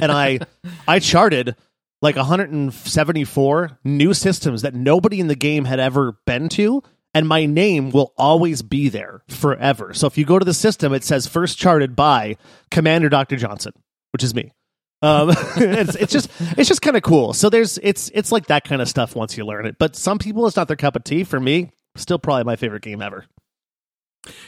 and 0.00 0.12
I 0.12 0.40
I 0.86 0.98
charted 0.98 1.56
like 2.00 2.16
174 2.16 3.78
new 3.84 4.14
systems 4.14 4.62
that 4.62 4.74
nobody 4.74 5.20
in 5.20 5.28
the 5.28 5.36
game 5.36 5.64
had 5.64 5.80
ever 5.80 6.18
been 6.26 6.48
to 6.50 6.82
and 7.14 7.28
my 7.28 7.46
name 7.46 7.90
will 7.90 8.12
always 8.16 8.62
be 8.62 8.88
there 8.88 9.22
forever. 9.28 9.92
So 9.94 10.06
if 10.06 10.16
you 10.16 10.24
go 10.24 10.38
to 10.38 10.44
the 10.44 10.54
system 10.54 10.92
it 10.92 11.04
says 11.04 11.26
first 11.26 11.58
charted 11.58 11.94
by 11.94 12.36
Commander 12.70 13.08
Dr. 13.08 13.36
Johnson, 13.36 13.72
which 14.12 14.24
is 14.24 14.34
me. 14.34 14.52
Um, 15.02 15.30
it's, 15.56 15.96
it's 15.96 16.12
just 16.12 16.30
it's 16.56 16.68
just 16.68 16.80
kind 16.80 16.96
of 16.96 17.02
cool. 17.02 17.32
So 17.32 17.50
there's 17.50 17.78
it's 17.82 18.10
it's 18.14 18.32
like 18.32 18.46
that 18.46 18.64
kind 18.64 18.80
of 18.80 18.88
stuff 18.88 19.16
once 19.16 19.36
you 19.36 19.44
learn 19.44 19.66
it. 19.66 19.76
But 19.78 19.96
some 19.96 20.18
people 20.18 20.46
it's 20.46 20.56
not 20.56 20.68
their 20.68 20.76
cup 20.76 20.96
of 20.96 21.04
tea. 21.04 21.24
For 21.24 21.40
me, 21.40 21.70
still 21.96 22.18
probably 22.18 22.44
my 22.44 22.56
favorite 22.56 22.82
game 22.82 23.02
ever. 23.02 23.26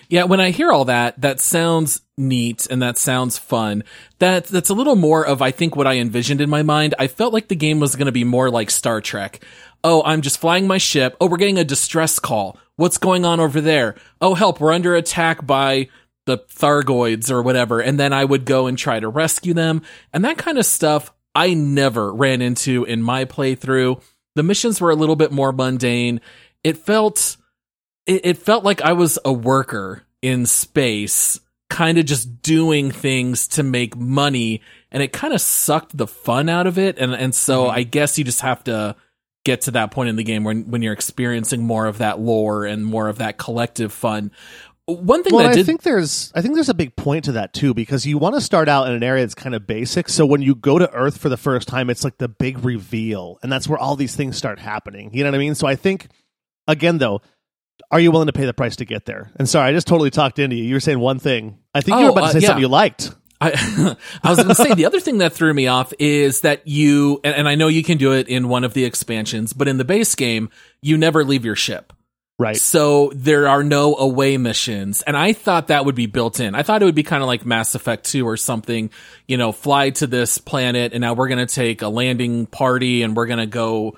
Yeah, 0.09 0.25
when 0.25 0.41
I 0.41 0.51
hear 0.51 0.71
all 0.71 0.85
that, 0.85 1.21
that 1.21 1.41
sounds 1.41 2.03
neat 2.17 2.67
and 2.71 2.81
that 2.83 2.97
sounds 2.97 3.39
fun. 3.39 3.83
That 4.21 4.47
that's 4.47 4.71
a 4.71 4.75
little 4.75 4.97
more 4.97 5.27
of 5.27 5.43
I 5.43 5.51
think 5.51 5.75
what 5.75 5.87
I 5.87 5.99
envisioned 5.99 6.41
in 6.41 6.49
my 6.51 6.63
mind. 6.63 6.95
I 6.99 7.09
felt 7.09 7.33
like 7.33 7.49
the 7.49 7.57
game 7.57 7.81
was 7.81 7.97
going 7.97 8.07
to 8.07 8.13
be 8.13 8.25
more 8.25 8.51
like 8.51 8.71
Star 8.71 9.01
Trek. 9.01 9.45
Oh, 9.83 10.03
I'm 10.05 10.23
just 10.23 10.39
flying 10.39 10.67
my 10.67 10.79
ship. 10.79 11.17
Oh, 11.21 11.27
we're 11.27 11.37
getting 11.37 11.59
a 11.59 11.65
distress 11.65 12.19
call. 12.19 12.59
What's 12.77 12.99
going 12.99 13.25
on 13.25 13.41
over 13.41 13.61
there? 13.61 13.97
Oh, 14.21 14.35
help, 14.35 14.61
we're 14.61 14.73
under 14.73 14.95
attack 14.95 15.47
by 15.47 15.89
the 16.27 16.39
Thargoids 16.39 17.31
or 17.31 17.43
whatever. 17.43 17.81
And 17.81 18.01
then 18.01 18.13
I 18.13 18.25
would 18.25 18.47
go 18.47 18.67
and 18.67 18.79
try 18.79 18.99
to 18.99 19.09
rescue 19.09 19.55
them. 19.55 19.83
And 20.13 20.25
that 20.25 20.39
kind 20.39 20.59
of 20.59 20.67
stuff 20.67 21.13
I 21.35 21.55
never 21.55 22.13
ran 22.13 22.41
into 22.41 22.85
in 22.85 23.03
my 23.03 23.25
playthrough. 23.25 24.01
The 24.35 24.43
missions 24.43 24.81
were 24.81 24.91
a 24.91 24.97
little 24.97 25.17
bit 25.17 25.33
more 25.33 25.53
mundane. 25.53 26.21
It 26.63 26.79
felt 26.79 27.37
it, 28.07 28.27
it 28.27 28.39
felt 28.39 28.65
like 28.65 28.83
I 28.83 28.93
was 28.93 29.19
a 29.25 29.33
worker 29.33 30.03
in 30.23 30.47
space, 30.47 31.41
kind 31.71 31.99
of 31.99 32.07
just 32.07 32.43
doing 32.43 32.91
things 32.91 33.49
to 33.49 33.63
make 33.63 33.97
money, 33.97 34.63
and 34.91 35.03
it 35.03 35.13
kind 35.13 35.35
of 35.35 35.41
sucked 35.41 35.97
the 35.97 36.07
fun 36.07 36.49
out 36.49 36.67
of 36.67 36.79
it. 36.79 36.99
And 36.99 37.13
and 37.15 37.35
so 37.35 37.65
mm-hmm. 37.65 37.79
I 37.79 37.83
guess 37.83 38.19
you 38.19 38.25
just 38.25 38.41
have 38.43 38.65
to 38.65 38.97
get 39.45 39.63
to 39.63 39.73
that 39.73 39.91
point 39.91 40.09
in 40.09 40.17
the 40.17 40.25
game 40.25 40.45
when 40.45 40.71
when 40.71 40.83
you're 40.83 40.93
experiencing 40.93 41.63
more 41.63 41.87
of 41.87 41.99
that 41.99 42.19
lore 42.19 42.65
and 42.65 42.85
more 42.85 43.09
of 43.09 43.19
that 43.19 43.39
collective 43.39 43.93
fun. 43.93 44.31
One 44.87 45.23
thing 45.23 45.35
well, 45.35 45.47
I, 45.47 45.53
I 45.53 45.55
did... 45.55 45.65
think 45.65 45.83
there's 45.83 46.31
I 46.35 46.43
think 46.43 46.55
there's 46.55 46.69
a 46.69 46.75
big 46.75 46.95
point 46.95 47.25
to 47.25 47.33
that 47.33 47.55
too 47.55 47.73
because 47.73 48.05
you 48.05 48.19
want 48.19 48.35
to 48.35 48.41
start 48.41 48.69
out 48.69 48.87
in 48.87 48.93
an 48.93 49.03
area 49.03 49.23
that's 49.23 49.35
kind 49.35 49.55
of 49.55 49.67
basic. 49.67 50.11
So 50.11 50.27
when 50.27 50.43
you 50.43 50.55
go 50.55 50.79
to 50.79 50.91
Earth 50.93 51.17
for 51.17 51.31
the 51.31 51.39
first 51.39 51.69
time, 51.69 51.89
it's 51.89 52.05
like 52.05 52.19
the 52.19 52.29
big 52.29 52.65
reveal, 52.65 53.39
and 53.43 53.51
that's 53.51 53.67
where 53.67 53.79
all 53.79 53.97
these 53.97 54.15
things 54.15 54.37
start 54.37 54.59
happening. 54.59 55.11
You 55.15 55.25
know 55.25 55.31
what 55.31 55.37
I 55.37 55.39
mean? 55.39 55.55
So 55.55 55.67
I 55.67 55.77
think 55.77 56.09
again 56.69 56.99
though 56.99 57.23
are 57.91 58.01
you 58.01 58.11
willing 58.11 58.27
to 58.27 58.33
pay 58.33 58.47
the 58.47 58.55
price 58.55 58.77
to 58.77 58.85
get 58.85 59.07
there? 59.07 59.31
And 59.37 59.49
sorry, 59.49 59.69
I 59.69 59.73
just 59.73 59.87
totally 59.87 60.11
talked 60.11 60.39
into 60.39 60.57
you. 60.57 60.65
You 60.65 60.75
were 60.75 60.81
saying 60.81 60.99
one 60.99 61.19
thing. 61.19 61.59
I 61.75 61.81
think 61.81 61.97
oh, 61.97 62.01
you 62.01 62.05
were 62.07 62.13
about 62.13 62.21
to 62.21 62.27
oh, 62.27 62.33
say 62.33 62.39
uh, 62.39 62.41
yeah. 62.41 62.47
something 62.49 62.63
you 62.63 62.69
liked. 62.69 63.11
I, 63.41 63.97
I 64.23 64.31
was 64.31 64.39
going 64.39 64.49
to 64.49 64.55
say 64.55 64.75
the 64.75 64.87
other 64.87 65.01
thing 65.01 65.19
that 65.19 65.33
threw 65.33 65.53
me 65.53 65.67
off 65.67 65.93
is 65.99 66.43
that 66.43 66.67
you, 66.67 67.21
and, 67.25 67.35
and 67.35 67.49
I 67.49 67.55
know 67.57 67.69
you 67.69 67.83
can 67.83 67.99
do 67.99 68.13
it 68.13 68.29
in 68.29 68.49
one 68.49 68.65
of 68.65 68.75
the 68.75 68.85
expansions, 68.85 69.53
but 69.53 69.69
in 69.69 69.77
the 69.77 69.85
base 69.85 70.15
game, 70.15 70.51
you 70.83 70.97
never 70.97 71.25
leave 71.25 71.45
your 71.45 71.57
ship. 71.57 71.93
Right. 72.37 72.57
So 72.57 73.13
there 73.15 73.47
are 73.47 73.63
no 73.63 73.95
away 73.95 74.39
missions. 74.39 75.03
And 75.03 75.17
I 75.17 75.35
thought 75.35 75.69
that 75.69 75.85
would 75.85 75.95
be 75.95 76.07
built 76.07 76.41
in. 76.41 76.57
I 76.57 76.65
thought 76.65 76.83
it 76.83 76.85
would 76.85 76.95
be 76.95 77.05
kind 77.05 77.23
of 77.23 77.29
like 77.29 77.47
Mass 77.47 77.77
Effect 77.77 78.05
2 78.07 78.27
or 78.27 78.37
something, 78.37 78.91
you 79.29 79.37
know, 79.37 79.53
fly 79.53 79.91
to 79.91 80.09
this 80.09 80.39
planet 80.39 80.93
and 80.93 81.01
now 81.01 81.15
we're 81.15 81.29
going 81.29 81.47
to 81.47 81.55
take 81.55 81.83
a 81.83 81.89
landing 81.89 82.47
party 82.47 83.03
and 83.03 83.17
we're 83.17 83.27
going 83.27 83.39
to 83.39 83.47
go, 83.47 83.97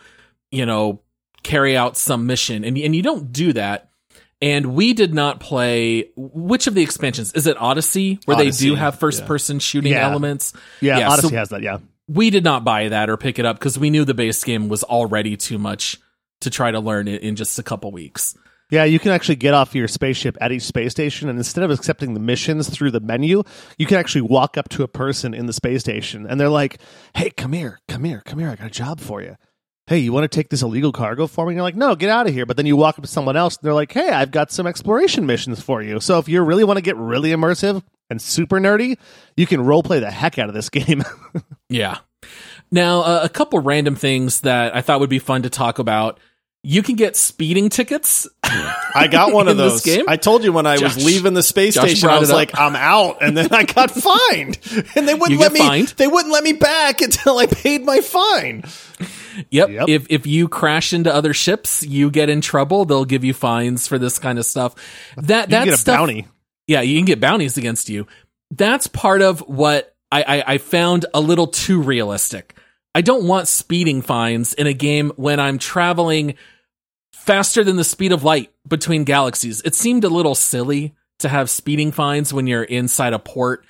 you 0.50 0.66
know, 0.66 1.00
carry 1.46 1.76
out 1.76 1.96
some 1.96 2.26
mission. 2.26 2.64
And, 2.64 2.76
and 2.76 2.94
you 2.94 3.02
don't 3.02 3.32
do 3.32 3.52
that. 3.54 3.90
And 4.42 4.74
we 4.74 4.92
did 4.92 5.14
not 5.14 5.40
play 5.40 6.10
which 6.16 6.66
of 6.66 6.74
the 6.74 6.82
expansions? 6.82 7.32
Is 7.32 7.46
it 7.46 7.56
Odyssey 7.58 8.18
where 8.26 8.36
Odyssey, 8.36 8.64
they 8.64 8.70
do 8.70 8.76
have 8.76 8.98
first 8.98 9.22
yeah. 9.22 9.26
person 9.26 9.58
shooting 9.60 9.92
yeah. 9.92 10.08
elements? 10.08 10.52
Yeah, 10.80 10.98
yeah 10.98 11.08
Odyssey 11.10 11.28
so 11.28 11.36
has 11.36 11.48
that, 11.50 11.62
yeah. 11.62 11.78
We 12.08 12.30
did 12.30 12.44
not 12.44 12.62
buy 12.62 12.88
that 12.88 13.08
or 13.08 13.16
pick 13.16 13.38
it 13.38 13.46
up 13.46 13.58
because 13.58 13.78
we 13.78 13.88
knew 13.88 14.04
the 14.04 14.14
base 14.14 14.44
game 14.44 14.68
was 14.68 14.84
already 14.84 15.36
too 15.36 15.58
much 15.58 15.98
to 16.40 16.50
try 16.50 16.70
to 16.70 16.80
learn 16.80 17.08
it 17.08 17.22
in 17.22 17.34
just 17.34 17.58
a 17.58 17.62
couple 17.62 17.90
weeks. 17.90 18.36
Yeah, 18.70 18.84
you 18.84 18.98
can 18.98 19.12
actually 19.12 19.36
get 19.36 19.54
off 19.54 19.74
your 19.74 19.88
spaceship 19.88 20.36
at 20.40 20.50
each 20.50 20.62
space 20.62 20.90
station, 20.90 21.28
and 21.28 21.38
instead 21.38 21.62
of 21.62 21.70
accepting 21.70 22.14
the 22.14 22.20
missions 22.20 22.68
through 22.68 22.90
the 22.90 23.00
menu, 23.00 23.44
you 23.78 23.86
can 23.86 23.96
actually 23.96 24.22
walk 24.22 24.58
up 24.58 24.68
to 24.70 24.82
a 24.82 24.88
person 24.88 25.34
in 25.34 25.46
the 25.46 25.52
space 25.52 25.80
station, 25.80 26.26
and 26.26 26.40
they're 26.40 26.48
like, 26.48 26.78
"Hey, 27.14 27.30
come 27.30 27.52
here, 27.52 27.78
come 27.86 28.02
here, 28.02 28.22
come 28.24 28.40
here! 28.40 28.50
I 28.50 28.56
got 28.56 28.66
a 28.66 28.70
job 28.70 29.00
for 29.00 29.22
you." 29.22 29.36
Hey, 29.86 29.98
you 29.98 30.12
want 30.12 30.24
to 30.24 30.34
take 30.34 30.48
this 30.48 30.62
illegal 30.62 30.92
cargo 30.92 31.26
for 31.26 31.46
me? 31.46 31.50
And 31.50 31.56
you're 31.56 31.62
like, 31.62 31.76
no, 31.76 31.94
get 31.94 32.10
out 32.10 32.26
of 32.26 32.34
here. 32.34 32.44
But 32.44 32.56
then 32.56 32.66
you 32.66 32.76
walk 32.76 32.98
up 32.98 33.04
to 33.04 33.10
someone 33.10 33.36
else 33.36 33.56
and 33.56 33.64
they're 33.64 33.74
like, 33.74 33.92
hey, 33.92 34.08
I've 34.08 34.30
got 34.32 34.50
some 34.50 34.66
exploration 34.66 35.26
missions 35.26 35.60
for 35.60 35.82
you. 35.82 36.00
So 36.00 36.18
if 36.18 36.28
you 36.28 36.42
really 36.42 36.64
want 36.64 36.78
to 36.78 36.82
get 36.82 36.96
really 36.96 37.30
immersive 37.30 37.82
and 38.10 38.20
super 38.20 38.58
nerdy, 38.58 38.98
you 39.36 39.46
can 39.46 39.64
role 39.64 39.82
play 39.82 40.00
the 40.00 40.10
heck 40.10 40.38
out 40.38 40.48
of 40.48 40.54
this 40.54 40.68
game. 40.70 41.04
yeah. 41.68 41.98
Now, 42.72 43.02
uh, 43.02 43.20
a 43.22 43.28
couple 43.28 43.60
random 43.60 43.94
things 43.94 44.40
that 44.40 44.74
I 44.74 44.82
thought 44.82 44.98
would 45.00 45.10
be 45.10 45.20
fun 45.20 45.42
to 45.42 45.50
talk 45.50 45.78
about. 45.78 46.18
You 46.68 46.82
can 46.82 46.96
get 46.96 47.14
speeding 47.14 47.68
tickets. 47.68 48.26
I 48.42 49.06
got 49.08 49.32
one 49.32 49.46
of 49.48 49.56
those. 49.56 49.84
Game? 49.84 50.06
I 50.08 50.16
told 50.16 50.42
you 50.42 50.52
when 50.52 50.66
I 50.66 50.76
Josh, 50.76 50.96
was 50.96 51.06
leaving 51.06 51.32
the 51.32 51.42
space 51.44 51.74
Josh 51.74 51.90
station, 51.90 52.08
I 52.08 52.18
was 52.18 52.32
like, 52.32 52.58
"I'm 52.58 52.74
out," 52.74 53.18
and 53.22 53.36
then 53.36 53.54
I 53.54 53.62
got 53.62 53.90
fined, 53.92 54.58
and 54.96 55.06
they 55.06 55.14
wouldn't 55.14 55.38
let 55.38 55.52
me. 55.52 55.60
Fined? 55.60 55.94
They 55.96 56.08
wouldn't 56.08 56.32
let 56.32 56.42
me 56.42 56.54
back 56.54 57.00
until 57.02 57.38
I 57.38 57.46
paid 57.46 57.84
my 57.84 58.00
fine. 58.00 58.64
Yep. 59.50 59.68
yep. 59.70 59.88
If 59.88 60.06
if 60.10 60.26
you 60.26 60.48
crash 60.48 60.92
into 60.92 61.14
other 61.14 61.32
ships, 61.32 61.84
you 61.84 62.10
get 62.10 62.28
in 62.28 62.40
trouble. 62.40 62.84
They'll 62.84 63.04
give 63.04 63.22
you 63.22 63.32
fines 63.32 63.86
for 63.86 63.96
this 63.96 64.18
kind 64.18 64.36
of 64.36 64.44
stuff. 64.44 64.74
That 65.16 65.48
that's 65.48 65.70
get 65.70 65.78
stuff, 65.78 65.98
bounty. 65.98 66.26
Yeah, 66.66 66.80
you 66.80 66.98
can 66.98 67.04
get 67.04 67.20
bounties 67.20 67.56
against 67.56 67.88
you. 67.88 68.08
That's 68.50 68.88
part 68.88 69.22
of 69.22 69.38
what 69.38 69.94
I, 70.10 70.22
I, 70.22 70.54
I 70.54 70.58
found 70.58 71.06
a 71.14 71.20
little 71.20 71.46
too 71.46 71.80
realistic. 71.80 72.56
I 72.92 73.02
don't 73.02 73.28
want 73.28 73.46
speeding 73.46 74.02
fines 74.02 74.52
in 74.52 74.66
a 74.66 74.72
game 74.72 75.12
when 75.14 75.38
I'm 75.38 75.58
traveling 75.58 76.34
faster 77.26 77.64
than 77.64 77.76
the 77.76 77.84
speed 77.84 78.12
of 78.12 78.24
light 78.24 78.52
between 78.66 79.04
galaxies. 79.04 79.60
It 79.62 79.74
seemed 79.74 80.04
a 80.04 80.08
little 80.08 80.34
silly 80.34 80.94
to 81.18 81.28
have 81.28 81.50
speeding 81.50 81.92
fines 81.92 82.32
when 82.32 82.46
you're 82.46 82.62
inside 82.62 83.12
a 83.12 83.18
port 83.18 83.64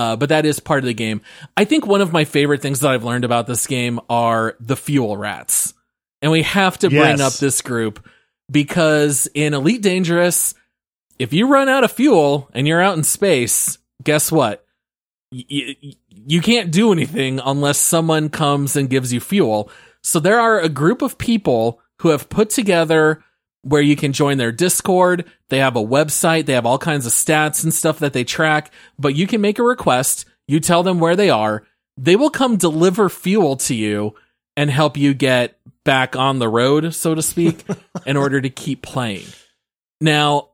uh, 0.00 0.16
but 0.16 0.30
that 0.30 0.46
is 0.46 0.60
part 0.60 0.78
of 0.78 0.86
the 0.86 0.94
game. 0.94 1.20
I 1.58 1.66
think 1.66 1.86
one 1.86 2.00
of 2.00 2.10
my 2.10 2.24
favorite 2.24 2.62
things 2.62 2.80
that 2.80 2.90
I've 2.90 3.04
learned 3.04 3.26
about 3.26 3.46
this 3.46 3.66
game 3.66 4.00
are 4.08 4.56
the 4.58 4.74
fuel 4.74 5.14
rats. 5.14 5.74
And 6.22 6.32
we 6.32 6.42
have 6.42 6.78
to 6.78 6.88
bring 6.88 7.18
yes. 7.18 7.20
up 7.20 7.34
this 7.34 7.60
group 7.60 8.08
because 8.50 9.28
in 9.34 9.52
Elite 9.52 9.82
Dangerous, 9.82 10.54
if 11.18 11.34
you 11.34 11.48
run 11.48 11.68
out 11.68 11.84
of 11.84 11.92
fuel 11.92 12.48
and 12.54 12.66
you're 12.66 12.80
out 12.80 12.96
in 12.96 13.02
space, 13.02 13.76
guess 14.02 14.32
what? 14.32 14.64
Y- 15.30 15.76
you 16.08 16.40
can't 16.40 16.70
do 16.70 16.92
anything 16.92 17.38
unless 17.44 17.78
someone 17.78 18.30
comes 18.30 18.76
and 18.76 18.88
gives 18.88 19.12
you 19.12 19.20
fuel. 19.20 19.70
So 20.02 20.18
there 20.18 20.40
are 20.40 20.60
a 20.60 20.70
group 20.70 21.02
of 21.02 21.18
people 21.18 21.80
who 22.00 22.08
have 22.08 22.30
put 22.30 22.48
together 22.48 23.22
where 23.62 23.82
you 23.82 23.94
can 23.94 24.14
join 24.14 24.38
their 24.38 24.52
Discord. 24.52 25.26
They 25.50 25.58
have 25.58 25.76
a 25.76 25.84
website. 25.84 26.46
They 26.46 26.54
have 26.54 26.64
all 26.64 26.78
kinds 26.78 27.04
of 27.04 27.12
stats 27.12 27.62
and 27.62 27.74
stuff 27.74 27.98
that 27.98 28.14
they 28.14 28.24
track, 28.24 28.72
but 28.98 29.14
you 29.14 29.26
can 29.26 29.42
make 29.42 29.58
a 29.58 29.62
request. 29.62 30.24
You 30.48 30.60
tell 30.60 30.82
them 30.82 30.98
where 30.98 31.14
they 31.14 31.28
are. 31.28 31.66
They 31.98 32.16
will 32.16 32.30
come 32.30 32.56
deliver 32.56 33.10
fuel 33.10 33.56
to 33.56 33.74
you 33.74 34.14
and 34.56 34.70
help 34.70 34.96
you 34.96 35.12
get 35.12 35.58
back 35.84 36.16
on 36.16 36.38
the 36.38 36.48
road, 36.48 36.94
so 36.94 37.14
to 37.14 37.20
speak, 37.20 37.64
in 38.06 38.16
order 38.16 38.40
to 38.40 38.48
keep 38.48 38.80
playing. 38.80 39.26
Now, 40.00 40.48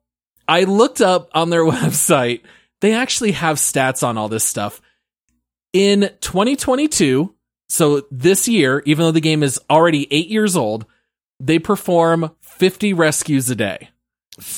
I 0.49 0.65
looked 0.65 1.01
up 1.01 1.31
on 1.33 1.51
their 1.51 1.65
website. 1.65 2.43
They 2.81 2.93
actually 2.93 3.33
have 3.33 3.59
stats 3.59 4.07
on 4.07 4.19
all 4.19 4.29
this 4.29 4.45
stuff. 4.45 4.83
In 5.73 6.11
2022, 6.21 7.33
so 7.69 8.03
this 8.11 8.49
year, 8.49 8.83
even 8.85 9.05
though 9.05 9.13
the 9.13 9.21
game 9.21 9.45
is 9.45 9.61
already 9.71 10.09
eight 10.11 10.29
years 10.29 10.57
old, 10.57 10.87
they 11.41 11.59
perform 11.59 12.31
50 12.41 12.93
rescues 12.93 13.51
a 13.51 13.55
day. 13.55 13.91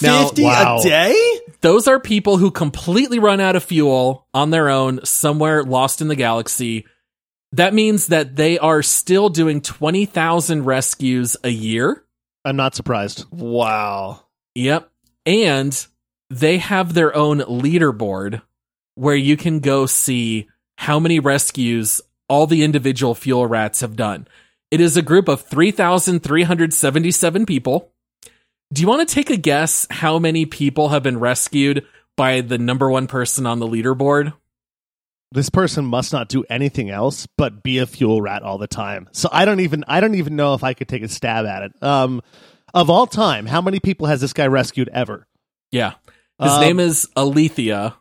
Now- 0.03 0.27
50 0.27 0.45
Wow. 0.45 0.79
a 0.79 0.83
day? 0.83 1.41
Those 1.61 1.89
are 1.89 1.99
people 2.01 2.37
who 2.37 2.51
completely 2.51 3.19
run 3.19 3.41
out 3.41 3.57
of 3.57 3.65
fuel 3.65 4.27
on 4.33 4.51
their 4.51 4.69
own 4.69 5.01
somewhere 5.05 5.65
lost 5.65 6.01
in 6.01 6.09
the 6.09 6.15
galaxy. 6.17 6.85
That 7.53 7.75
means 7.75 8.09
that 8.09 8.37
they 8.37 8.59
are 8.59 8.83
still 8.83 9.29
doing 9.29 9.61
20,000 9.61 10.65
rescues 10.65 11.37
a 11.43 11.49
year. 11.49 12.05
I'm 12.45 12.57
not 12.57 12.75
surprised. 12.75 13.25
Wow. 13.31 14.21
Yep. 14.55 14.91
And 15.27 15.87
they 16.31 16.59
have 16.59 16.95
their 16.95 17.15
own 17.17 17.39
leaderboard 17.41 18.43
where 18.95 19.17
you 19.17 19.37
can 19.37 19.61
go 19.61 19.87
see 19.87 20.49
how 20.77 20.99
many 21.01 21.19
rescues 21.21 22.01
all 22.29 22.47
the 22.47 22.63
individual 22.63 23.15
fuel 23.15 23.47
rats 23.47 23.81
have 23.81 23.97
done. 23.97 24.29
It 24.71 24.81
is 24.81 24.97
a 24.97 25.03
group 25.03 25.29
of 25.29 25.43
3,377 25.43 27.47
people. 27.47 27.93
Do 28.73 28.83
you 28.83 28.89
want 28.89 29.09
to 29.09 29.15
take 29.15 29.31
a 29.31 29.37
guess 29.37 29.87
how 29.91 30.19
many 30.19 30.45
people 30.45 30.91
have 30.91 31.03
been 31.03 31.19
rescued 31.19 31.87
by 32.17 32.43
the 32.43 32.59
number 32.59 32.91
one 32.91 33.07
person 33.07 33.47
on 33.47 33.61
the 33.61 33.67
leaderboard? 33.67 34.35
This 35.33 35.51
person 35.51 35.85
must 35.85 36.13
not 36.13 36.29
do 36.29 36.45
anything 36.49 36.91
else 36.91 37.27
but 37.37 37.63
be 37.63 37.79
a 37.79 37.87
fuel 37.87 38.21
rat 38.21 38.43
all 38.43 38.59
the 38.59 38.67
time. 38.67 39.09
So 39.13 39.29
I 39.31 39.45
don't 39.45 39.61
even 39.61 39.85
I 39.87 40.01
don't 40.01 40.15
even 40.15 40.37
know 40.37 40.55
if 40.55 40.65
I 40.65 40.75
could 40.75 40.89
take 40.89 41.03
a 41.03 41.09
stab 41.09 41.47
at 41.47 41.63
it. 41.65 41.83
Um, 41.83 42.23
of 42.75 42.91
all 42.91 43.07
time, 43.07 43.47
how 43.47 43.61
many 43.63 43.81
people 43.81 44.07
has 44.07 44.21
this 44.21 44.33
guy 44.33 44.47
rescued 44.47 44.89
ever? 44.93 45.27
Yeah. 45.71 45.95
His 46.43 46.53
Um, 46.53 46.61
name 46.61 46.81
is 46.81 47.09
Alethea. 47.17 47.95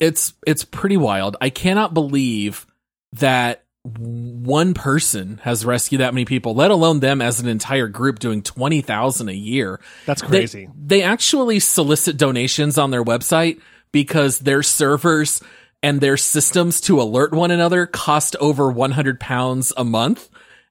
It's, 0.00 0.34
it's 0.46 0.64
pretty 0.64 0.96
wild. 0.96 1.36
I 1.40 1.50
cannot 1.50 1.94
believe 1.94 2.66
that 3.14 3.64
one 3.84 4.74
person 4.74 5.40
has 5.42 5.64
rescued 5.64 6.00
that 6.00 6.14
many 6.14 6.24
people, 6.24 6.54
let 6.54 6.70
alone 6.70 7.00
them 7.00 7.20
as 7.20 7.40
an 7.40 7.48
entire 7.48 7.88
group 7.88 8.20
doing 8.20 8.42
20,000 8.42 9.28
a 9.28 9.32
year. 9.32 9.80
That's 10.06 10.22
crazy. 10.22 10.68
They, 10.74 11.02
actually 11.02 11.58
solicit 11.58 12.16
donations 12.16 12.78
on 12.78 12.90
their 12.90 13.02
website 13.04 13.60
because 13.90 14.38
their 14.38 14.62
servers 14.62 15.42
and 15.82 16.00
their 16.00 16.16
systems 16.16 16.80
to 16.82 17.00
alert 17.00 17.32
one 17.32 17.50
another 17.50 17.86
cost 17.86 18.36
over 18.36 18.70
100 18.70 19.18
pounds 19.18 19.72
a 19.76 19.84
month. 19.84 20.28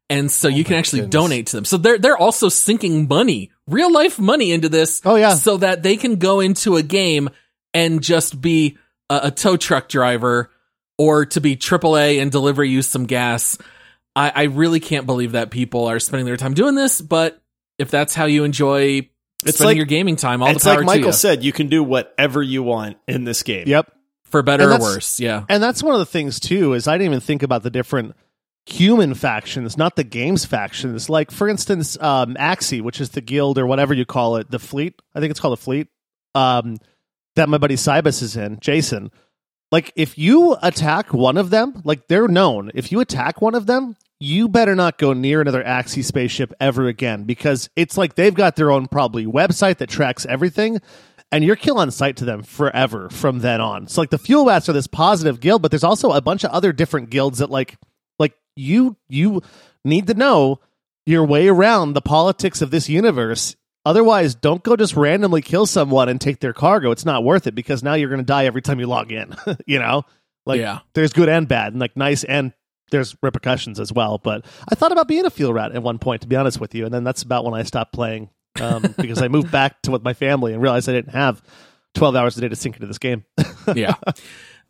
And 0.10 0.32
so 0.32 0.47
oh 0.47 0.52
you 0.52 0.64
can 0.64 0.76
actually 0.76 1.02
goodness. 1.02 1.22
donate 1.22 1.47
to 1.47 1.58
them. 1.58 1.66
So 1.66 1.78
they're, 1.78 1.97
they're 1.97 2.18
also 2.18 2.47
sinking 2.47 3.10
money, 3.10 3.51
real 3.68 3.91
life 3.91 4.20
money 4.20 4.51
into 4.51 4.70
this. 4.70 5.01
Oh, 5.05 5.16
yeah. 5.16 5.36
So 5.36 5.57
that 5.57 5.84
they 5.84 5.97
can 5.97 6.16
go 6.18 6.39
into 6.39 6.76
a 6.78 6.84
game 6.84 7.30
and 7.74 8.01
just 8.01 8.39
be 8.41 8.78
a, 9.09 9.22
a 9.26 9.32
tow 9.32 9.57
truck 9.57 9.88
driver 9.89 10.49
or 10.97 11.26
to 11.28 11.41
be 11.41 11.55
AAA 11.55 12.22
and 12.22 12.32
deliver 12.32 12.64
you 12.64 12.82
some 12.82 13.05
gas. 13.05 13.57
I, 14.16 14.32
I 14.36 14.43
really 14.43 14.80
can't 14.80 15.05
believe 15.05 15.32
that 15.34 15.51
people 15.51 15.86
are 15.88 15.99
spending 15.99 16.26
their 16.26 16.38
time 16.38 16.53
doing 16.53 16.76
this, 16.76 17.01
but 17.01 17.41
if 17.78 17.89
that's 17.89 18.14
how 18.14 18.26
you 18.26 18.43
enjoy 18.43 19.09
It's 19.45 19.57
spending 19.57 19.66
like- 19.68 19.78
your 19.78 19.86
gaming 19.86 20.16
time, 20.18 20.43
all 20.43 20.49
it's 20.49 20.64
the 20.64 20.70
power 20.70 20.80
like 20.80 20.86
Michael 20.86 21.03
to 21.03 21.07
you. 21.07 21.14
said, 21.14 21.43
you 21.43 21.53
can 21.53 21.68
do 21.68 21.82
whatever 21.84 22.41
you 22.43 22.62
want 22.62 22.97
in 23.07 23.24
this 23.24 23.41
game. 23.43 23.68
Yep. 23.68 23.91
for 24.24 24.43
better 24.43 24.72
or 24.72 24.80
worse. 24.80 25.20
Yeah. 25.20 25.45
And 25.49 25.64
that's 25.64 25.82
one 25.82 25.93
of 25.93 25.99
the 25.99 26.05
things 26.05 26.39
too 26.39 26.74
is 26.74 26.88
I 26.88 26.93
didn't 26.97 27.05
even 27.14 27.20
think 27.22 27.41
about 27.43 27.64
the 27.64 27.70
different 27.70 28.16
human 28.66 29.14
factions, 29.14 29.78
not 29.78 29.95
the 29.95 30.03
games 30.03 30.45
factions. 30.45 31.09
Like 31.09 31.32
for 31.32 31.47
instance, 31.49 31.97
um, 32.01 32.36
AXI, 32.36 32.82
which 32.82 33.01
is 33.01 33.12
the 33.12 33.22
guild 33.22 33.57
or 33.57 33.66
whatever 33.66 33.93
you 33.93 34.05
call 34.05 34.38
it, 34.38 34.51
the 34.51 34.59
fleet. 34.59 35.01
I 35.16 35.20
think 35.20 35.32
it's 35.32 35.39
called 35.39 35.57
a 35.57 35.62
fleet. 35.62 35.88
Um, 36.36 36.78
that 37.36 37.49
my 37.49 37.57
buddy 37.57 37.76
Cybus 37.76 38.22
is 38.22 38.36
in, 38.36 38.59
Jason. 38.59 39.12
Like 39.72 39.91
if 39.95 40.18
you 40.18 40.57
attack 40.62 41.14
one 41.14 41.38
of 41.38 41.49
them, 41.49 41.82
like 41.86 42.07
they're 42.07 42.28
known. 42.28 42.72
If 42.74 42.91
you 42.91 42.99
attack 42.99 43.41
one 43.41 43.55
of 43.55 43.68
them, 43.68 43.95
you 44.20 44.47
better 44.47 44.76
not 44.76 44.97
go 44.97 45.14
near 45.14 45.41
another 45.41 45.64
AXI 45.64 46.03
spaceship 46.03 46.53
ever 46.59 46.88
again 46.88 47.24
because 47.24 47.70
it's 47.76 47.97
like 47.97 48.16
they've 48.16 48.34
got 48.34 48.55
their 48.55 48.70
own 48.70 48.88
probably 48.88 49.26
website 49.26 49.78
that 49.78 49.89
tracks 49.89 50.26
everything 50.28 50.80
and 51.32 51.43
you're 51.43 51.55
kill 51.55 51.80
on 51.80 51.89
sight 51.89 52.18
to 52.18 52.26
them 52.26 52.43
forever 52.43 53.09
from 53.09 53.39
then 53.39 53.62
on. 53.62 53.88
So 53.88 54.01
like 54.01 54.09
the 54.09 54.18
fuel 54.18 54.45
rats 54.45 54.68
are 54.68 54.74
this 54.74 54.88
positive 54.88 55.39
guild, 55.39 55.62
but 55.62 55.72
there's 55.72 55.84
also 55.84 56.12
a 56.12 56.22
bunch 56.22 56.43
of 56.43 56.51
other 56.51 56.74
different 56.74 57.09
guilds 57.09 57.39
that 57.39 57.49
like 57.49 57.78
you 58.56 58.97
you 59.10 59.41
need 59.86 60.08
to 60.08 60.14
know 60.14 60.60
your 61.06 61.26
way 61.26 61.47
around 61.47 61.93
the 61.93 62.02
politics 62.02 62.62
of 62.62 62.72
this 62.72 62.88
universe. 62.89 63.56
Otherwise, 63.84 64.36
don't 64.36 64.62
go 64.64 64.76
just 64.76 64.95
randomly 64.95 65.41
kill 65.41 65.66
someone 65.66 66.08
and 66.08 66.22
take 66.22 66.39
their 66.39 66.54
cargo. 66.54 66.91
It's 66.91 67.06
not 67.06 67.24
worth 67.24 67.47
it 67.47 67.56
because 67.56 67.82
now 67.82 67.95
you're 67.95 68.10
going 68.10 68.20
to 68.22 68.26
die 68.26 68.45
every 68.45 68.62
time 68.62 68.80
you 68.80 68.86
log 68.86 69.12
in. 69.12 69.36
you 69.66 69.80
know, 69.80 70.04
like 70.45 70.60
Yeah. 70.60 70.80
there's 70.93 71.14
good 71.14 71.30
and 71.30 71.47
bad, 71.47 71.74
and 71.74 71.80
like 71.82 71.97
nice 71.97 72.24
and 72.24 72.54
there's 72.91 73.16
repercussions 73.24 73.80
as 73.80 73.91
well. 73.91 74.20
But 74.20 74.45
I 74.70 74.76
thought 74.76 74.91
about 74.91 75.08
being 75.08 75.26
a 75.26 75.32
fuel 75.32 75.52
rat 75.54 75.72
at 75.72 75.82
one 75.82 75.97
point, 75.97 76.22
to 76.22 76.28
be 76.28 76.36
honest 76.36 76.60
with 76.60 76.76
you, 76.76 76.86
and 76.86 76.93
then 76.93 77.04
that's 77.04 77.24
about 77.24 77.43
when 77.43 77.56
I 77.56 77.64
stopped 77.64 77.93
playing 77.93 78.30
um, 78.62 78.93
because 79.02 79.22
I 79.22 79.28
moved 79.30 79.52
back 79.52 79.82
to 79.84 79.91
with 79.91 80.04
my 80.04 80.14
family 80.14 80.54
and 80.54 80.62
realized 80.62 80.88
I 80.88 80.91
didn't 80.93 81.14
have 81.16 81.41
12 81.95 82.16
hours 82.16 82.38
a 82.38 82.41
day 82.41 82.49
to 82.49 82.56
sink 82.56 82.76
into 82.76 82.86
this 82.88 82.99
game. 82.99 83.26
yeah. 83.76 83.95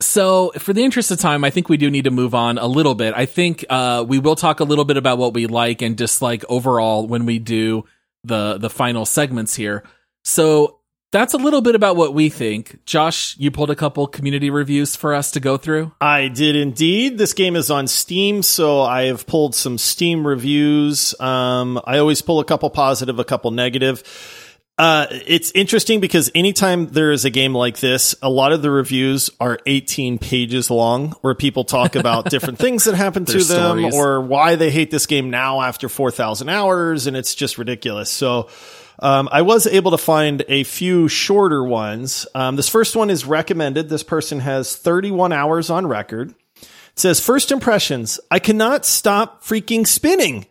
So, 0.02 0.52
for 0.58 0.74
the 0.74 0.84
interest 0.84 1.12
of 1.12 1.20
time, 1.20 1.44
I 1.44 1.52
think 1.52 1.70
we 1.70 1.78
do 1.78 1.90
need 1.90 2.06
to 2.06 2.12
move 2.12 2.36
on 2.36 2.58
a 2.58 2.68
little 2.68 2.96
bit. 2.96 3.14
I 3.16 3.26
think 3.26 3.64
uh, 3.70 4.04
we 4.08 4.20
will 4.20 4.36
talk 4.36 4.60
a 4.60 4.64
little 4.64 4.86
bit 4.86 4.98
about 4.98 5.18
what 5.18 5.34
we 5.34 5.46
like 5.46 5.82
and 5.82 5.96
dislike 5.96 6.44
overall 6.50 7.08
when 7.08 7.26
we 7.26 7.40
do 7.40 7.86
the 8.24 8.58
the 8.58 8.70
final 8.70 9.06
segments 9.06 9.56
here. 9.56 9.84
So 10.24 10.80
that's 11.12 11.34
a 11.34 11.38
little 11.38 11.62
bit 11.62 11.76
about 11.76 11.98
what 11.98 12.14
we 12.14 12.30
think. 12.30 12.84
Josh, 12.86 13.36
you 13.38 13.52
pulled 13.52 13.70
a 13.70 13.76
couple 13.76 14.08
community 14.08 14.50
reviews 14.50 14.96
for 14.96 15.14
us 15.14 15.32
to 15.32 15.40
go 15.40 15.58
through. 15.58 15.92
I 16.00 16.30
did 16.30 16.56
indeed. 16.56 17.18
This 17.18 17.34
game 17.34 17.56
is 17.56 17.70
on 17.70 17.88
Steam, 17.88 18.42
so 18.42 18.82
I 18.82 19.04
have 19.04 19.28
pulled 19.28 19.54
some 19.54 19.78
Steam 19.78 20.26
reviews. 20.26 21.14
Um, 21.20 21.82
I 21.86 21.98
always 21.98 22.22
pull 22.22 22.40
a 22.40 22.46
couple 22.46 22.70
positive, 22.70 23.20
a 23.20 23.26
couple 23.26 23.52
negative. 23.52 24.04
Uh, 24.82 25.06
it's 25.28 25.52
interesting 25.52 26.00
because 26.00 26.32
anytime 26.34 26.88
there 26.88 27.12
is 27.12 27.24
a 27.24 27.30
game 27.30 27.54
like 27.54 27.80
this, 27.80 28.16
a 28.24 28.30
lot 28.32 28.52
of 28.52 28.64
the 28.64 28.72
reviews 28.72 29.30
are 29.40 29.60
18 29.68 30.18
pages 30.18 30.72
long 30.72 31.12
where 31.22 31.36
people 31.36 31.64
talk 31.64 31.96
about 31.96 32.26
different 32.32 32.58
things 32.58 32.86
that 32.86 32.96
happened 32.96 33.28
to 33.28 33.44
them 33.44 33.78
stories. 33.78 33.94
or 33.94 34.22
why 34.22 34.56
they 34.56 34.72
hate 34.72 34.90
this 34.90 35.06
game 35.06 35.30
now 35.30 35.62
after 35.62 35.88
4,000 35.88 36.50
hours. 36.50 37.06
And 37.06 37.16
it's 37.16 37.36
just 37.36 37.60
ridiculous. 37.60 38.10
So, 38.10 38.50
um, 38.98 39.30
I 39.32 39.44
was 39.44 39.68
able 39.68 39.92
to 39.92 40.00
find 40.00 40.44
a 40.48 40.64
few 40.64 41.08
shorter 41.08 41.64
ones. 41.64 42.26
Um, 42.34 42.56
this 42.56 42.68
first 42.68 42.96
one 42.96 43.12
is 43.12 43.24
recommended. 43.24 43.88
This 43.88 44.02
person 44.02 44.40
has 44.40 44.76
31 44.76 45.32
hours 45.32 45.70
on 45.70 45.86
record. 45.86 46.34
It 46.60 46.68
says, 46.96 47.20
First 47.20 47.52
impressions, 47.52 48.20
I 48.32 48.40
cannot 48.40 48.88
stop 48.88 49.44
freaking 49.44 49.86
spinning. 49.86 50.48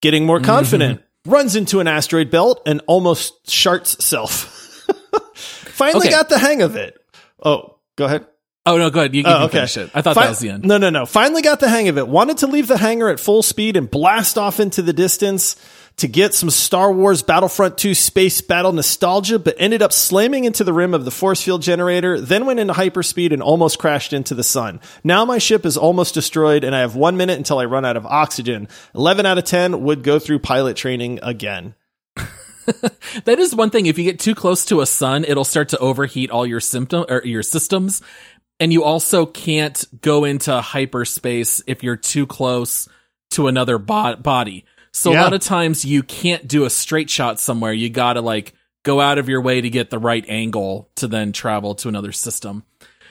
Getting 0.00 0.26
more 0.26 0.40
confident. 0.40 1.02
Runs 1.26 1.54
into 1.56 1.80
an 1.80 1.86
asteroid 1.88 2.30
belt 2.30 2.62
and 2.66 2.80
almost 2.86 3.46
sharts 3.46 4.00
self. 4.00 4.56
Finally 5.34 6.06
Okay. 6.06 6.10
got 6.10 6.28
the 6.28 6.38
hang 6.38 6.62
of 6.62 6.76
it. 6.76 6.96
Oh, 7.42 7.76
go 7.96 8.06
ahead. 8.06 8.26
Oh 8.66 8.76
no, 8.76 8.90
go 8.90 9.00
ahead. 9.00 9.14
You, 9.14 9.22
you 9.22 9.26
Oh, 9.26 9.32
can 9.32 9.42
okay. 9.44 9.52
finish 9.58 9.76
it. 9.78 9.90
I 9.94 10.02
thought 10.02 10.14
Fi- 10.14 10.22
that 10.24 10.28
was 10.30 10.38
the 10.38 10.50
end. 10.50 10.64
No, 10.64 10.78
no, 10.78 10.90
no. 10.90 11.06
Finally 11.06 11.42
got 11.42 11.60
the 11.60 11.68
hang 11.68 11.88
of 11.88 11.96
it. 11.98 12.06
Wanted 12.08 12.38
to 12.38 12.46
leave 12.46 12.68
the 12.68 12.76
hangar 12.76 13.08
at 13.08 13.18
full 13.20 13.42
speed 13.42 13.76
and 13.76 13.90
blast 13.90 14.36
off 14.38 14.60
into 14.60 14.82
the 14.82 14.92
distance 14.92 15.56
to 16.00 16.08
get 16.08 16.34
some 16.34 16.48
Star 16.48 16.90
Wars 16.90 17.22
Battlefront 17.22 17.76
2 17.76 17.94
space 17.94 18.40
battle 18.40 18.72
nostalgia, 18.72 19.38
but 19.38 19.54
ended 19.58 19.82
up 19.82 19.92
slamming 19.92 20.44
into 20.44 20.64
the 20.64 20.72
rim 20.72 20.94
of 20.94 21.04
the 21.04 21.10
force 21.10 21.42
field 21.42 21.60
generator, 21.60 22.18
then 22.18 22.46
went 22.46 22.58
into 22.58 22.72
hyperspeed 22.72 23.32
and 23.32 23.42
almost 23.42 23.78
crashed 23.78 24.14
into 24.14 24.34
the 24.34 24.42
sun. 24.42 24.80
Now 25.04 25.26
my 25.26 25.36
ship 25.36 25.66
is 25.66 25.76
almost 25.76 26.14
destroyed 26.14 26.64
and 26.64 26.74
I 26.74 26.80
have 26.80 26.96
one 26.96 27.18
minute 27.18 27.36
until 27.36 27.58
I 27.58 27.66
run 27.66 27.84
out 27.84 27.98
of 27.98 28.06
oxygen. 28.06 28.68
11 28.94 29.26
out 29.26 29.36
of 29.36 29.44
10 29.44 29.82
would 29.82 30.02
go 30.02 30.18
through 30.18 30.38
pilot 30.38 30.76
training 30.76 31.20
again. 31.22 31.74
That 33.24 33.40
is 33.40 33.52
one 33.52 33.70
thing. 33.70 33.86
If 33.86 33.98
you 33.98 34.04
get 34.04 34.20
too 34.20 34.34
close 34.34 34.64
to 34.66 34.80
a 34.80 34.86
sun, 34.86 35.24
it'll 35.24 35.44
start 35.44 35.70
to 35.70 35.78
overheat 35.78 36.30
all 36.30 36.46
your 36.46 36.60
symptom 36.60 37.04
or 37.08 37.20
your 37.24 37.42
systems. 37.42 38.00
And 38.60 38.72
you 38.72 38.84
also 38.84 39.26
can't 39.26 39.84
go 40.02 40.24
into 40.24 40.60
hyperspace 40.60 41.62
if 41.66 41.82
you're 41.82 41.96
too 41.96 42.26
close 42.26 42.88
to 43.30 43.48
another 43.48 43.78
bo- 43.78 44.16
body. 44.16 44.64
So 44.92 45.12
a 45.12 45.14
lot 45.14 45.32
of 45.32 45.40
times 45.40 45.84
you 45.84 46.02
can't 46.02 46.46
do 46.48 46.64
a 46.64 46.70
straight 46.70 47.10
shot 47.10 47.38
somewhere. 47.38 47.72
You 47.72 47.90
gotta 47.90 48.20
like 48.20 48.54
go 48.82 49.00
out 49.00 49.18
of 49.18 49.28
your 49.28 49.40
way 49.40 49.60
to 49.60 49.70
get 49.70 49.90
the 49.90 49.98
right 49.98 50.24
angle 50.28 50.90
to 50.96 51.06
then 51.06 51.32
travel 51.32 51.74
to 51.76 51.88
another 51.88 52.12
system. 52.12 52.64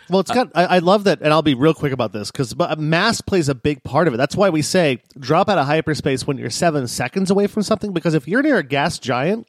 Well, 0.09 0.21
it's 0.21 0.32
uh, 0.32 0.36
got. 0.36 0.51
I, 0.55 0.65
I 0.65 0.80
love 0.80 1.03
that, 1.05 1.21
and 1.21 1.32
I'll 1.32 1.41
be 1.41 1.53
real 1.53 1.73
quick 1.73 1.93
about 1.93 2.11
this 2.11 2.32
because 2.32 2.55
mass 2.77 3.21
plays 3.21 3.47
a 3.47 3.55
big 3.55 3.84
part 3.84 4.07
of 4.07 4.13
it. 4.13 4.17
That's 4.17 4.36
why 4.36 4.49
we 4.49 4.61
say 4.61 4.99
drop 5.17 5.49
out 5.49 5.57
of 5.57 5.67
hyperspace 5.67 6.25
when 6.25 6.38
you're 6.38 6.49
seven 6.49 6.88
seconds 6.88 7.30
away 7.30 7.47
from 7.47 7.63
something. 7.63 7.93
Because 7.93 8.15
if 8.15 8.27
you're 8.27 8.41
near 8.41 8.57
a 8.57 8.63
gas 8.63 8.97
giant, 8.97 9.47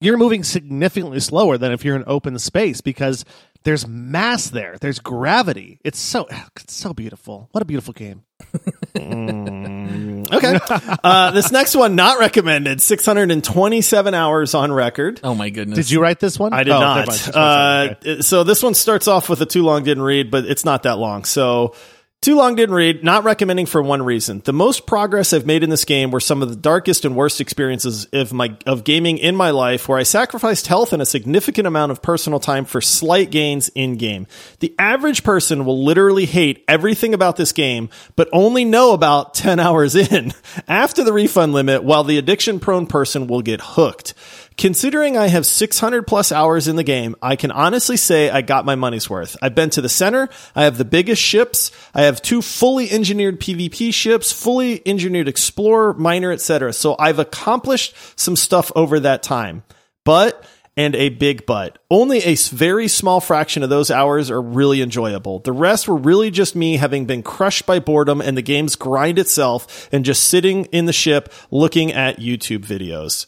you're 0.00 0.16
moving 0.16 0.42
significantly 0.42 1.20
slower 1.20 1.58
than 1.58 1.72
if 1.72 1.84
you're 1.84 1.96
in 1.96 2.04
open 2.06 2.38
space 2.38 2.80
because 2.80 3.24
there's 3.62 3.86
mass 3.86 4.50
there. 4.50 4.78
There's 4.80 4.98
gravity. 4.98 5.78
It's 5.84 5.98
so 5.98 6.26
it's 6.56 6.74
so 6.74 6.92
beautiful. 6.92 7.48
What 7.52 7.62
a 7.62 7.66
beautiful 7.66 7.94
game. 7.94 8.24
Mm, 8.90 10.09
Okay. 10.32 10.58
uh, 11.04 11.30
this 11.32 11.50
next 11.52 11.74
one, 11.74 11.94
not 11.96 12.18
recommended. 12.18 12.80
627 12.80 14.14
hours 14.14 14.54
on 14.54 14.72
record. 14.72 15.20
Oh 15.24 15.34
my 15.34 15.50
goodness. 15.50 15.76
Did 15.76 15.90
you 15.90 16.00
write 16.00 16.20
this 16.20 16.38
one? 16.38 16.52
I 16.52 16.64
did 16.64 16.72
Oh, 16.72 16.80
not. 16.80 17.28
Uh, 17.36 17.94
Okay. 18.00 18.20
So 18.22 18.44
this 18.44 18.62
one 18.62 18.74
starts 18.74 19.08
off 19.08 19.28
with 19.28 19.40
a 19.40 19.46
too 19.46 19.62
long 19.62 19.84
didn't 19.84 20.02
read, 20.02 20.30
but 20.30 20.44
it's 20.44 20.64
not 20.64 20.84
that 20.84 20.98
long. 20.98 21.24
So 21.24 21.74
too 22.22 22.36
long 22.36 22.54
didn't 22.54 22.74
read. 22.74 23.02
Not 23.02 23.24
recommending 23.24 23.64
for 23.64 23.80
one 23.80 24.02
reason. 24.02 24.42
The 24.44 24.52
most 24.52 24.86
progress 24.86 25.32
I've 25.32 25.46
made 25.46 25.62
in 25.62 25.70
this 25.70 25.86
game 25.86 26.10
were 26.10 26.20
some 26.20 26.42
of 26.42 26.50
the 26.50 26.56
darkest 26.56 27.06
and 27.06 27.16
worst 27.16 27.40
experiences 27.40 28.04
of 28.12 28.32
my 28.34 28.56
of 28.66 28.84
gaming 28.84 29.16
in 29.16 29.34
my 29.34 29.50
life, 29.50 29.88
where 29.88 29.98
I 29.98 30.02
sacrificed 30.02 30.66
health 30.66 30.92
and 30.92 31.00
a 31.00 31.06
significant 31.06 31.66
amount 31.66 31.92
of 31.92 32.02
personal 32.02 32.38
time 32.38 32.66
for 32.66 32.82
slight 32.82 33.30
gains 33.30 33.70
in 33.74 33.96
game. 33.96 34.26
The 34.58 34.74
average 34.78 35.24
person 35.24 35.64
will 35.64 35.82
literally 35.82 36.26
hate 36.26 36.62
everything 36.68 37.14
about 37.14 37.36
this 37.36 37.52
game, 37.52 37.88
but 38.16 38.28
only 38.32 38.66
know 38.66 38.92
about 38.92 39.32
10 39.32 39.58
hours 39.60 39.94
in 39.94 40.34
after 40.68 41.02
the 41.02 41.14
refund 41.14 41.54
limit, 41.54 41.84
while 41.84 42.04
the 42.04 42.18
addiction 42.18 42.60
prone 42.60 42.86
person 42.86 43.28
will 43.28 43.42
get 43.42 43.62
hooked. 43.62 44.12
Considering 44.60 45.16
I 45.16 45.28
have 45.28 45.46
600 45.46 46.06
plus 46.06 46.30
hours 46.30 46.68
in 46.68 46.76
the 46.76 46.84
game, 46.84 47.16
I 47.22 47.36
can 47.36 47.50
honestly 47.50 47.96
say 47.96 48.28
I 48.28 48.42
got 48.42 48.66
my 48.66 48.74
money's 48.74 49.08
worth. 49.08 49.34
I've 49.40 49.54
been 49.54 49.70
to 49.70 49.80
the 49.80 49.88
center. 49.88 50.28
I 50.54 50.64
have 50.64 50.76
the 50.76 50.84
biggest 50.84 51.22
ships. 51.22 51.70
I 51.94 52.02
have 52.02 52.20
two 52.20 52.42
fully 52.42 52.90
engineered 52.90 53.40
PvP 53.40 53.94
ships, 53.94 54.32
fully 54.32 54.86
engineered 54.86 55.28
explorer, 55.28 55.94
miner, 55.94 56.30
etc. 56.30 56.74
So 56.74 56.94
I've 56.98 57.18
accomplished 57.18 57.94
some 58.16 58.36
stuff 58.36 58.70
over 58.76 59.00
that 59.00 59.22
time. 59.22 59.62
But 60.04 60.44
and 60.76 60.94
a 60.94 61.08
big 61.08 61.46
but. 61.46 61.78
Only 61.90 62.18
a 62.18 62.34
very 62.34 62.86
small 62.86 63.22
fraction 63.22 63.62
of 63.62 63.70
those 63.70 63.90
hours 63.90 64.30
are 64.30 64.42
really 64.42 64.82
enjoyable. 64.82 65.38
The 65.38 65.52
rest 65.52 65.88
were 65.88 65.96
really 65.96 66.30
just 66.30 66.54
me 66.54 66.76
having 66.76 67.06
been 67.06 67.22
crushed 67.22 67.64
by 67.64 67.78
boredom 67.78 68.20
and 68.20 68.36
the 68.36 68.42
game's 68.42 68.76
grind 68.76 69.18
itself 69.18 69.88
and 69.90 70.04
just 70.04 70.24
sitting 70.24 70.66
in 70.66 70.84
the 70.84 70.92
ship 70.92 71.32
looking 71.50 71.92
at 71.92 72.18
YouTube 72.18 72.66
videos. 72.66 73.24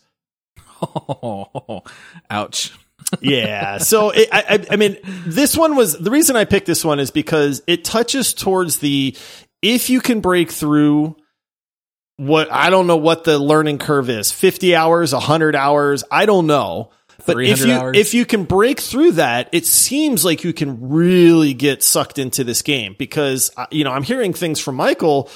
Ouch. 2.31 2.73
yeah. 3.21 3.79
So 3.79 4.11
it, 4.11 4.29
I, 4.33 4.45
I, 4.49 4.67
I 4.73 4.77
mean, 4.77 4.97
this 5.27 5.57
one 5.57 5.77
was 5.77 5.99
the 5.99 6.11
reason 6.11 6.37
I 6.37 6.45
picked 6.45 6.67
this 6.67 6.85
one 6.85 7.01
is 7.01 7.11
because 7.11 7.63
it 7.67 7.85
touches 7.85 8.35
towards 8.35 8.79
the 8.79 9.17
if 9.61 9.91
you 9.91 10.01
can 10.01 10.21
break 10.21 10.51
through 10.51 11.17
what 12.17 12.53
I 12.53 12.71
don't 12.71 12.87
know 12.87 12.97
what 12.97 13.25
the 13.25 13.39
learning 13.39 13.79
curve 13.79 14.11
is 14.11 14.31
50 14.31 14.75
hours, 14.75 15.13
100 15.13 15.57
hours, 15.57 16.05
I 16.11 16.27
don't 16.27 16.47
know. 16.47 16.91
But 17.27 17.41
if 17.41 17.65
you 17.65 17.73
hours? 17.73 17.97
if 17.97 18.15
you 18.15 18.25
can 18.25 18.45
break 18.45 18.81
through 18.81 19.13
that, 19.13 19.49
it 19.53 19.67
seems 19.67 20.25
like 20.25 20.45
you 20.45 20.53
can 20.53 20.91
really 20.91 21.55
get 21.55 21.83
sucked 21.83 22.19
into 22.19 22.43
this 22.43 22.63
game 22.63 22.97
because 22.99 23.51
uh, 23.57 23.67
you 23.71 23.85
know 23.85 23.93
I'm 23.93 24.03
hearing 24.03 24.33
things 24.33 24.59
from 24.59 24.77
Michael 24.77 25.31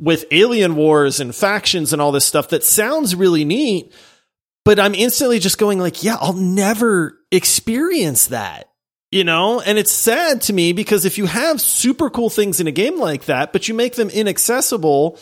with 0.00 0.24
alien 0.30 0.74
wars 0.76 1.20
and 1.20 1.34
factions 1.34 1.92
and 1.92 2.02
all 2.02 2.12
this 2.12 2.24
stuff 2.24 2.48
that 2.48 2.64
sounds 2.64 3.14
really 3.14 3.44
neat 3.44 3.92
but 4.68 4.78
I'm 4.78 4.94
instantly 4.94 5.38
just 5.38 5.56
going 5.56 5.78
like, 5.78 6.04
yeah, 6.04 6.18
I'll 6.20 6.34
never 6.34 7.18
experience 7.32 8.26
that. 8.26 8.68
You 9.10 9.24
know, 9.24 9.62
and 9.62 9.78
it's 9.78 9.90
sad 9.90 10.42
to 10.42 10.52
me 10.52 10.74
because 10.74 11.06
if 11.06 11.16
you 11.16 11.24
have 11.24 11.58
super 11.58 12.10
cool 12.10 12.28
things 12.28 12.60
in 12.60 12.66
a 12.66 12.70
game 12.70 13.00
like 13.00 13.24
that, 13.24 13.54
but 13.54 13.66
you 13.66 13.72
make 13.72 13.94
them 13.94 14.10
inaccessible, 14.10 15.18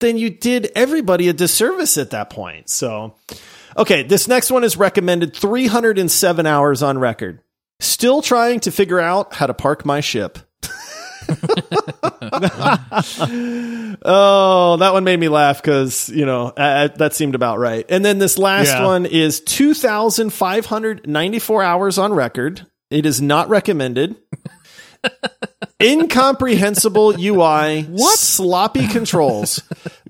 then 0.00 0.16
you 0.16 0.30
did 0.30 0.72
everybody 0.74 1.28
a 1.28 1.34
disservice 1.34 1.98
at 1.98 2.12
that 2.12 2.30
point. 2.30 2.70
So, 2.70 3.14
okay, 3.76 4.04
this 4.04 4.26
next 4.26 4.50
one 4.50 4.64
is 4.64 4.74
recommended 4.74 5.36
307 5.36 6.46
hours 6.46 6.82
on 6.82 6.98
record. 6.98 7.42
Still 7.80 8.22
trying 8.22 8.60
to 8.60 8.70
figure 8.70 9.00
out 9.00 9.34
how 9.34 9.48
to 9.48 9.52
park 9.52 9.84
my 9.84 10.00
ship. 10.00 10.38
Oh, 14.04 14.76
that 14.78 14.92
one 14.92 15.04
made 15.04 15.18
me 15.18 15.28
laugh 15.28 15.62
because 15.62 16.08
you 16.08 16.26
know 16.26 16.48
uh, 16.48 16.88
that 16.96 17.14
seemed 17.14 17.34
about 17.34 17.58
right. 17.58 17.84
And 17.88 18.04
then 18.04 18.18
this 18.18 18.38
last 18.38 18.68
Yeah. 18.68 18.84
one 18.84 19.06
is 19.06 19.40
two 19.40 19.74
thousand 19.74 20.30
five 20.32 20.66
hundred 20.66 21.06
ninety 21.08 21.38
four 21.38 21.62
hours 21.62 21.98
on 21.98 22.12
record. 22.12 22.66
It 22.90 23.06
is 23.06 23.20
not 23.20 23.48
recommended. 23.48 24.16
Incomprehensible 25.82 27.14
UI, 27.18 27.84
what 27.84 28.18
sloppy 28.18 28.86
controls. 28.86 29.62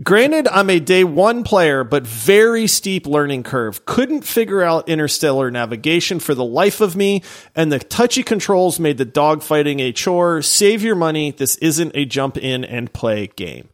Granted, 0.02 0.48
I'm 0.48 0.68
a 0.68 0.80
day 0.80 1.04
one 1.04 1.44
player, 1.44 1.84
but 1.84 2.04
very 2.04 2.66
steep 2.66 3.06
learning 3.06 3.44
curve. 3.44 3.84
Couldn't 3.84 4.22
figure 4.22 4.62
out 4.62 4.88
interstellar 4.88 5.48
navigation 5.48 6.18
for 6.18 6.34
the 6.34 6.44
life 6.44 6.80
of 6.80 6.96
me, 6.96 7.22
and 7.54 7.70
the 7.70 7.78
touchy 7.78 8.24
controls 8.24 8.80
made 8.80 8.98
the 8.98 9.06
dogfighting 9.06 9.80
a 9.80 9.92
chore. 9.92 10.42
Save 10.42 10.82
your 10.82 10.96
money. 10.96 11.30
This 11.30 11.56
isn't 11.58 11.92
a 11.94 12.04
jump 12.04 12.36
in 12.36 12.64
and 12.64 12.92
play 12.92 13.28
game. 13.28 13.68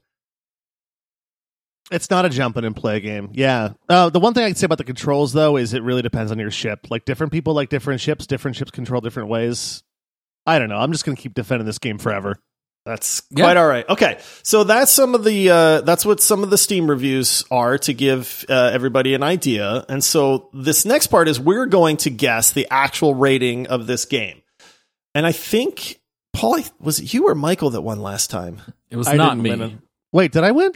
It's 1.90 2.10
not 2.10 2.24
a 2.24 2.28
jump 2.28 2.56
in 2.56 2.64
and 2.64 2.74
play 2.74 3.00
game. 3.00 3.30
Yeah. 3.32 3.70
Uh, 3.88 4.10
the 4.10 4.18
one 4.18 4.34
thing 4.34 4.42
I 4.42 4.48
can 4.48 4.56
say 4.56 4.64
about 4.66 4.78
the 4.78 4.84
controls, 4.84 5.32
though, 5.32 5.56
is 5.56 5.72
it 5.72 5.82
really 5.82 6.02
depends 6.02 6.32
on 6.32 6.38
your 6.38 6.50
ship. 6.50 6.88
Like 6.90 7.04
different 7.04 7.32
people 7.32 7.54
like 7.54 7.68
different 7.68 8.00
ships. 8.00 8.26
Different 8.26 8.56
ships 8.56 8.72
control 8.72 9.00
different 9.00 9.28
ways. 9.28 9.84
I 10.46 10.58
don't 10.58 10.68
know. 10.68 10.78
I'm 10.78 10.92
just 10.92 11.04
going 11.04 11.16
to 11.16 11.22
keep 11.22 11.34
defending 11.34 11.66
this 11.66 11.78
game 11.78 11.98
forever. 11.98 12.38
That's 12.84 13.22
Yeah. 13.30 13.44
quite 13.46 13.56
all 13.56 13.66
right. 13.66 13.88
Okay, 13.88 14.18
so 14.44 14.62
that's 14.62 14.92
some 14.92 15.16
of 15.16 15.24
the 15.24 15.50
uh, 15.50 15.80
that's 15.80 16.06
what 16.06 16.20
some 16.20 16.44
of 16.44 16.50
the 16.50 16.56
Steam 16.58 16.88
reviews 16.88 17.44
are 17.50 17.78
to 17.78 17.92
give 17.92 18.44
uh, 18.48 18.70
everybody 18.72 19.14
an 19.14 19.24
idea. 19.24 19.84
And 19.88 20.04
so 20.04 20.48
this 20.52 20.84
next 20.84 21.08
part 21.08 21.26
is 21.26 21.40
we're 21.40 21.66
going 21.66 21.96
to 21.98 22.10
guess 22.10 22.52
the 22.52 22.68
actual 22.70 23.14
rating 23.16 23.66
of 23.66 23.88
this 23.88 24.04
game. 24.04 24.40
And 25.16 25.26
I 25.26 25.32
think 25.32 26.00
Paul 26.32 26.60
was 26.78 27.00
it 27.00 27.12
you 27.12 27.26
or 27.26 27.34
Michael 27.34 27.70
that 27.70 27.80
won 27.80 28.00
last 28.00 28.30
time. 28.30 28.60
It 28.88 28.96
was 28.96 29.08
I 29.08 29.14
not 29.16 29.30
didn't 29.30 29.42
me. 29.42 29.50
win. 29.66 29.82
Wait, 30.12 30.30
did 30.30 30.44
I 30.44 30.52
win? 30.52 30.70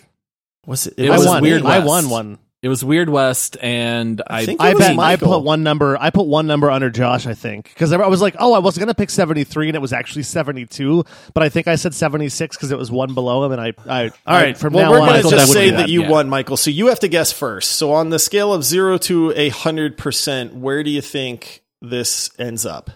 Was 0.66 0.88
it? 0.88 0.94
It 0.96 1.10
I 1.10 1.16
was 1.16 1.26
won. 1.28 1.42
Weird 1.42 1.62
I 1.64 1.78
won 1.84 2.10
one. 2.10 2.38
It 2.62 2.68
was 2.68 2.84
Weird 2.84 3.08
West, 3.08 3.56
and 3.62 4.20
I, 4.26 4.40
I 4.40 4.44
think 4.44 4.60
I 4.60 4.74
bet 4.74 4.98
I 4.98 5.16
put 5.16 5.42
one 5.42 5.62
number. 5.62 5.96
I 5.98 6.10
put 6.10 6.26
one 6.26 6.46
number 6.46 6.70
under 6.70 6.90
Josh. 6.90 7.26
I 7.26 7.32
think 7.32 7.70
because 7.70 7.90
I 7.90 8.06
was 8.06 8.20
like, 8.20 8.36
oh, 8.38 8.52
I 8.52 8.58
was 8.58 8.76
going 8.76 8.88
to 8.88 8.94
pick 8.94 9.08
73, 9.08 9.68
and 9.68 9.76
it 9.76 9.80
was 9.80 9.94
actually 9.94 10.24
72. 10.24 11.02
But 11.32 11.42
I 11.42 11.48
think 11.48 11.68
I 11.68 11.76
said 11.76 11.94
76 11.94 12.56
because 12.56 12.70
it 12.70 12.76
was 12.76 12.90
one 12.90 13.14
below 13.14 13.44
him, 13.44 13.52
and 13.52 13.60
I. 13.62 13.72
I 13.88 14.10
All 14.26 14.36
right. 14.36 14.58
From 14.58 14.74
well, 14.74 14.84
now 14.84 14.90
we're 14.90 15.00
on, 15.00 15.08
gonna 15.08 15.22
thought 15.22 15.30
just 15.30 15.48
would 15.48 15.54
say 15.54 15.70
be 15.70 15.76
that 15.76 15.88
you 15.88 16.02
yeah. 16.02 16.10
won, 16.10 16.28
Michael. 16.28 16.58
So 16.58 16.70
you 16.70 16.88
have 16.88 17.00
to 17.00 17.08
guess 17.08 17.32
first. 17.32 17.72
So 17.72 17.92
on 17.92 18.10
the 18.10 18.18
scale 18.18 18.52
of 18.52 18.62
zero 18.62 18.98
to 18.98 19.32
a 19.34 19.48
hundred 19.48 19.96
percent, 19.96 20.54
where 20.54 20.82
do 20.82 20.90
you 20.90 21.00
think 21.00 21.62
this 21.80 22.30
ends 22.38 22.66
up? 22.66 22.90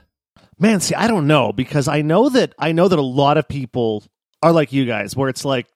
Man, 0.58 0.80
see, 0.80 0.94
I 0.94 1.08
don't 1.08 1.26
know 1.26 1.54
because 1.54 1.88
I 1.88 2.02
know 2.02 2.28
that 2.28 2.54
I 2.58 2.72
know 2.72 2.86
that 2.86 2.98
a 2.98 3.02
lot 3.02 3.38
of 3.38 3.48
people 3.48 4.04
are 4.42 4.52
like 4.52 4.74
you 4.74 4.84
guys, 4.84 5.16
where 5.16 5.30
it's 5.30 5.46
like 5.46 5.66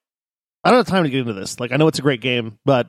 I 0.63 0.71
don't 0.71 0.81
have 0.81 0.87
time 0.87 1.05
to 1.05 1.11
get 1.11 1.21
into 1.21 1.33
this. 1.33 1.59
Like, 1.59 1.73
I 1.73 1.77
know 1.77 1.89
it's 1.89 1.99
a 1.99 2.03
great 2.03 2.21
game, 2.21 2.59
but 2.65 2.89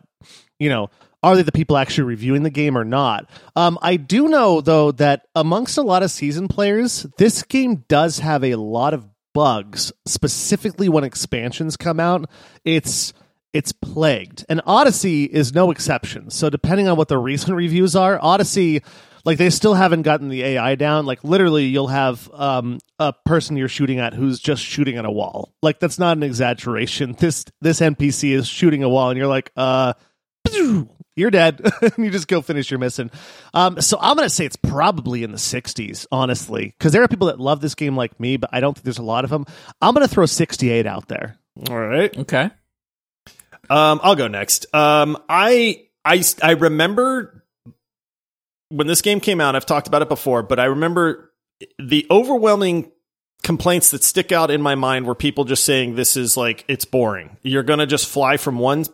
you 0.60 0.70
know, 0.70 0.89
are 1.22 1.36
they 1.36 1.41
the 1.41 1.51
people 1.51 1.78
actually 1.78 2.05
reviewing 2.05 2.43
the 2.43 2.49
game 2.49 2.78
or 2.78 2.86
not? 2.86 3.30
Um, 3.55 3.78
I 3.82 3.97
do 3.97 4.28
know 4.28 4.62
though 4.62 4.91
that 4.93 5.28
amongst 5.36 5.78
a 5.78 5.82
lot 5.82 6.03
of 6.03 6.12
season 6.12 6.47
players, 6.47 7.05
this 7.18 7.43
game 7.43 7.84
does 7.88 8.20
have 8.20 8.43
a 8.43 8.55
lot 8.55 8.93
of 8.93 9.07
bugs, 9.34 9.91
specifically 10.05 10.89
when 10.89 11.03
expansions 11.03 11.78
come 11.78 11.99
out. 11.99 12.30
It's 12.64 13.14
it's 13.51 13.72
plagued, 13.72 14.45
and 14.47 14.62
Odyssey 14.66 15.24
is 15.24 15.53
no 15.53 15.72
exception. 15.72 16.30
So, 16.30 16.49
depending 16.49 16.88
on 16.88 16.97
what 16.97 17.07
the 17.07 17.18
recent 17.18 17.55
reviews 17.55 17.95
are, 17.95 18.20
Odyssey 18.22 18.82
like 19.26 19.38
they 19.38 19.49
still 19.49 19.74
haven't 19.74 20.03
gotten 20.03 20.30
the 20.30 20.43
AI 20.43 20.76
down. 20.76 21.05
Like 21.05 21.24
literally, 21.24 21.66
you'll 21.66 21.88
have 21.88 22.30
um, 22.34 22.80
a 22.97 23.14
person 23.26 23.57
you're 23.57 23.68
shooting 23.68 23.99
at 23.99 24.14
who's 24.14 24.39
just 24.39 24.64
shooting 24.64 24.97
at 24.97 25.05
a 25.05 25.12
wall. 25.12 25.53
Like 25.62 25.80
that's 25.80 25.99
not 25.99 26.18
an 26.18 26.24
exaggeration. 26.24 27.16
This 27.20 27.45
this 27.62 27.80
NPC 27.80 28.32
is 28.32 28.47
shooting 28.47 28.84
a 28.84 28.89
wall, 28.89 29.10
and 29.10 29.18
you're 29.18 29.28
like, 29.28 29.51
uh, 29.55 29.93
you're 31.15 31.31
dead. 31.31 31.61
you 31.97 32.09
just 32.09 32.27
go 32.27 32.41
finish 32.41 32.71
your 32.71 32.79
mission. 32.79 33.11
Um, 33.53 33.81
so 33.81 33.97
I'm 33.99 34.15
gonna 34.15 34.29
say 34.29 34.45
it's 34.45 34.55
probably 34.55 35.23
in 35.23 35.31
the 35.31 35.37
60s, 35.37 36.07
honestly, 36.11 36.73
because 36.77 36.93
there 36.93 37.03
are 37.03 37.07
people 37.07 37.27
that 37.27 37.39
love 37.39 37.61
this 37.61 37.75
game 37.75 37.95
like 37.95 38.19
me, 38.19 38.37
but 38.37 38.49
I 38.53 38.59
don't 38.59 38.73
think 38.73 38.83
there's 38.83 38.99
a 38.99 39.03
lot 39.03 39.23
of 39.23 39.29
them. 39.29 39.45
I'm 39.81 39.93
gonna 39.93 40.07
throw 40.07 40.25
68 40.25 40.85
out 40.85 41.07
there. 41.07 41.37
All 41.69 41.77
right. 41.77 42.15
Okay. 42.17 42.49
Um, 43.69 43.99
I'll 44.01 44.15
go 44.15 44.27
next. 44.27 44.73
Um, 44.73 45.17
I 45.27 45.87
I 46.03 46.23
I 46.41 46.51
remember 46.51 47.43
when 48.69 48.87
this 48.87 49.01
game 49.01 49.19
came 49.19 49.41
out. 49.41 49.55
I've 49.55 49.65
talked 49.65 49.87
about 49.87 50.01
it 50.01 50.09
before, 50.09 50.41
but 50.43 50.59
I 50.59 50.65
remember 50.65 51.33
the 51.77 52.07
overwhelming 52.09 52.91
complaints 53.43 53.91
that 53.91 54.03
stick 54.03 54.31
out 54.31 54.51
in 54.51 54.61
my 54.61 54.75
mind 54.75 55.05
were 55.05 55.15
people 55.15 55.43
just 55.43 55.63
saying 55.63 55.95
this 55.95 56.17
is 56.17 56.35
like 56.35 56.65
it's 56.67 56.85
boring. 56.85 57.37
You're 57.43 57.63
gonna 57.63 57.85
just 57.85 58.07
fly 58.07 58.37
from 58.37 58.57
one 58.57 58.85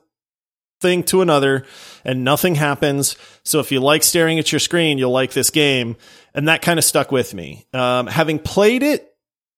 thing 0.86 1.02
to 1.04 1.22
another 1.22 1.66
and 2.04 2.24
nothing 2.24 2.54
happens. 2.54 3.18
So 3.44 3.60
if 3.60 3.72
you 3.72 3.80
like 3.80 4.04
staring 4.04 4.38
at 4.38 4.52
your 4.52 4.60
screen, 4.60 5.00
you'll 5.00 5.12
like 5.12 5.34
this 5.34 5.50
game. 5.50 5.98
And 6.36 6.48
that 6.48 6.62
kind 6.62 6.78
of 6.78 6.86
stuck 6.86 7.12
with 7.12 7.34
me. 7.34 7.66
Um, 7.74 8.06
having 8.06 8.38
played 8.38 8.84
it, 8.84 9.12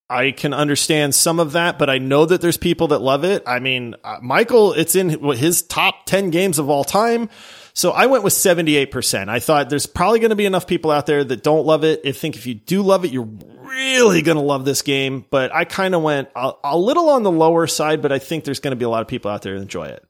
I 0.10 0.32
can 0.32 0.54
understand 0.54 1.14
some 1.14 1.42
of 1.42 1.52
that, 1.52 1.78
but 1.78 1.90
I 1.90 1.98
know 1.98 2.26
that 2.26 2.40
there's 2.40 2.56
people 2.56 2.90
that 2.90 3.00
love 3.00 3.26
it. 3.26 3.44
I 3.46 3.60
mean, 3.60 3.96
uh, 4.06 4.20
Michael, 4.22 4.72
it's 4.72 4.96
in 4.96 5.10
his 5.34 5.64
top 5.64 6.06
10 6.06 6.30
games 6.30 6.60
of 6.60 6.70
all 6.70 6.86
time. 6.86 7.30
So 7.74 7.92
I 7.92 8.06
went 8.06 8.24
with 8.24 8.34
78%. 8.34 9.28
I 9.28 9.40
thought 9.40 9.70
there's 9.70 9.86
probably 9.86 10.20
going 10.20 10.30
to 10.30 10.38
be 10.38 10.46
enough 10.46 10.66
people 10.66 10.92
out 10.92 11.08
there 11.08 11.26
that 11.26 11.44
don't 11.44 11.66
love 11.66 11.84
it. 11.84 12.02
I 12.06 12.14
think 12.14 12.38
if 12.38 12.48
you 12.48 12.54
do 12.54 12.82
love 12.82 13.04
it, 13.04 13.12
you're 13.12 13.28
really 13.68 14.22
going 14.22 14.38
to 14.38 14.44
love 14.44 14.64
this 14.64 14.82
game. 14.82 15.26
But 15.30 15.54
I 15.54 15.66
kind 15.66 15.94
of 15.94 16.02
went 16.02 16.30
a, 16.36 16.54
a, 16.64 16.78
little 16.78 17.10
on 17.10 17.24
the 17.24 17.32
lower 17.32 17.68
side, 17.68 18.02
but 18.02 18.14
I 18.14 18.20
think 18.20 18.46
there's 18.46 18.62
going 18.62 18.72
to 18.72 18.78
be 18.78 18.86
a 18.86 18.90
lot 18.90 19.02
of 19.02 19.08
people 19.10 19.30
out 19.30 19.42
there 19.42 19.56
that 19.56 19.62
enjoy 19.62 19.88
it. 19.88 20.07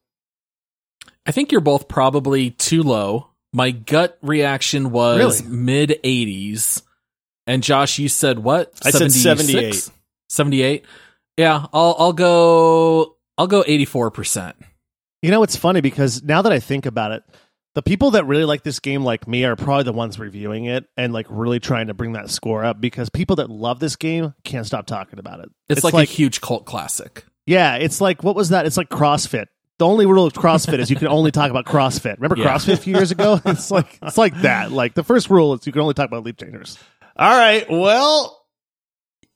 I 1.27 1.31
think 1.31 1.51
you're 1.51 1.61
both 1.61 1.87
probably 1.87 2.51
too 2.51 2.83
low. 2.83 3.27
My 3.53 3.71
gut 3.71 4.17
reaction 4.21 4.91
was 4.91 5.43
Really? 5.43 5.55
mid 5.55 5.99
80s. 6.03 6.81
And 7.45 7.61
Josh, 7.63 7.99
you 7.99 8.09
said 8.09 8.39
what? 8.39 8.73
I 8.83 8.91
said 8.91 9.11
78. 9.11 9.89
78. 10.29 10.85
Yeah, 11.37 11.65
I'll 11.71 11.95
I'll 11.99 12.13
go 12.13 13.15
I'll 13.37 13.47
go 13.47 13.63
84%. 13.63 14.53
You 15.21 15.31
know, 15.31 15.43
it's 15.43 15.55
funny 15.55 15.81
because 15.81 16.23
now 16.23 16.41
that 16.41 16.51
I 16.51 16.59
think 16.59 16.85
about 16.85 17.11
it, 17.11 17.23
the 17.75 17.81
people 17.81 18.11
that 18.11 18.25
really 18.25 18.45
like 18.45 18.63
this 18.63 18.79
game, 18.79 19.03
like 19.03 19.27
me, 19.27 19.45
are 19.45 19.55
probably 19.55 19.83
the 19.83 19.93
ones 19.93 20.17
reviewing 20.19 20.65
it 20.65 20.85
and 20.97 21.13
like 21.13 21.27
really 21.29 21.59
trying 21.59 21.87
to 21.87 21.93
bring 21.93 22.13
that 22.13 22.29
score 22.29 22.63
up 22.63 22.81
because 22.81 23.09
people 23.09 23.35
that 23.37 23.49
love 23.49 23.79
this 23.79 23.95
game 23.95 24.33
can't 24.43 24.65
stop 24.65 24.85
talking 24.87 25.19
about 25.19 25.39
it. 25.41 25.49
It's, 25.69 25.83
like, 25.83 25.93
a 25.93 26.03
huge 26.03 26.41
cult 26.41 26.65
classic. 26.65 27.23
yeah, 27.45 27.75
it's 27.75 28.01
like 28.01 28.23
what 28.23 28.35
was 28.35 28.49
that? 28.49 28.65
It's 28.65 28.77
like 28.77 28.89
CrossFit. 28.89 29.45
The 29.79 29.85
only 29.85 30.05
rule 30.07 30.25
of 30.25 30.33
CrossFit 30.33 30.79
is 30.79 30.89
you 30.89 30.95
can 30.95 31.07
only 31.07 31.31
talk 31.31 31.51
about 31.51 31.65
CrossFit. 31.65 32.15
Remember 32.17 32.37
Yeah. 32.37 32.53
CrossFit 32.53 32.73
a 32.73 32.77
few 32.77 32.95
years 32.95 33.11
ago? 33.11 33.39
It's 33.45 33.69
like 33.69 33.99
it's 34.01 34.17
like 34.17 34.41
that. 34.41 34.71
Like 34.71 34.95
the 34.95 35.03
first 35.03 35.29
rule 35.29 35.53
is 35.53 35.65
you 35.67 35.71
can 35.71 35.81
only 35.81 35.93
talk 35.93 36.07
about 36.07 36.23
leap 36.23 36.37
changers. 36.39 36.79
All 37.15 37.37
right. 37.37 37.65
Well, 37.69 38.36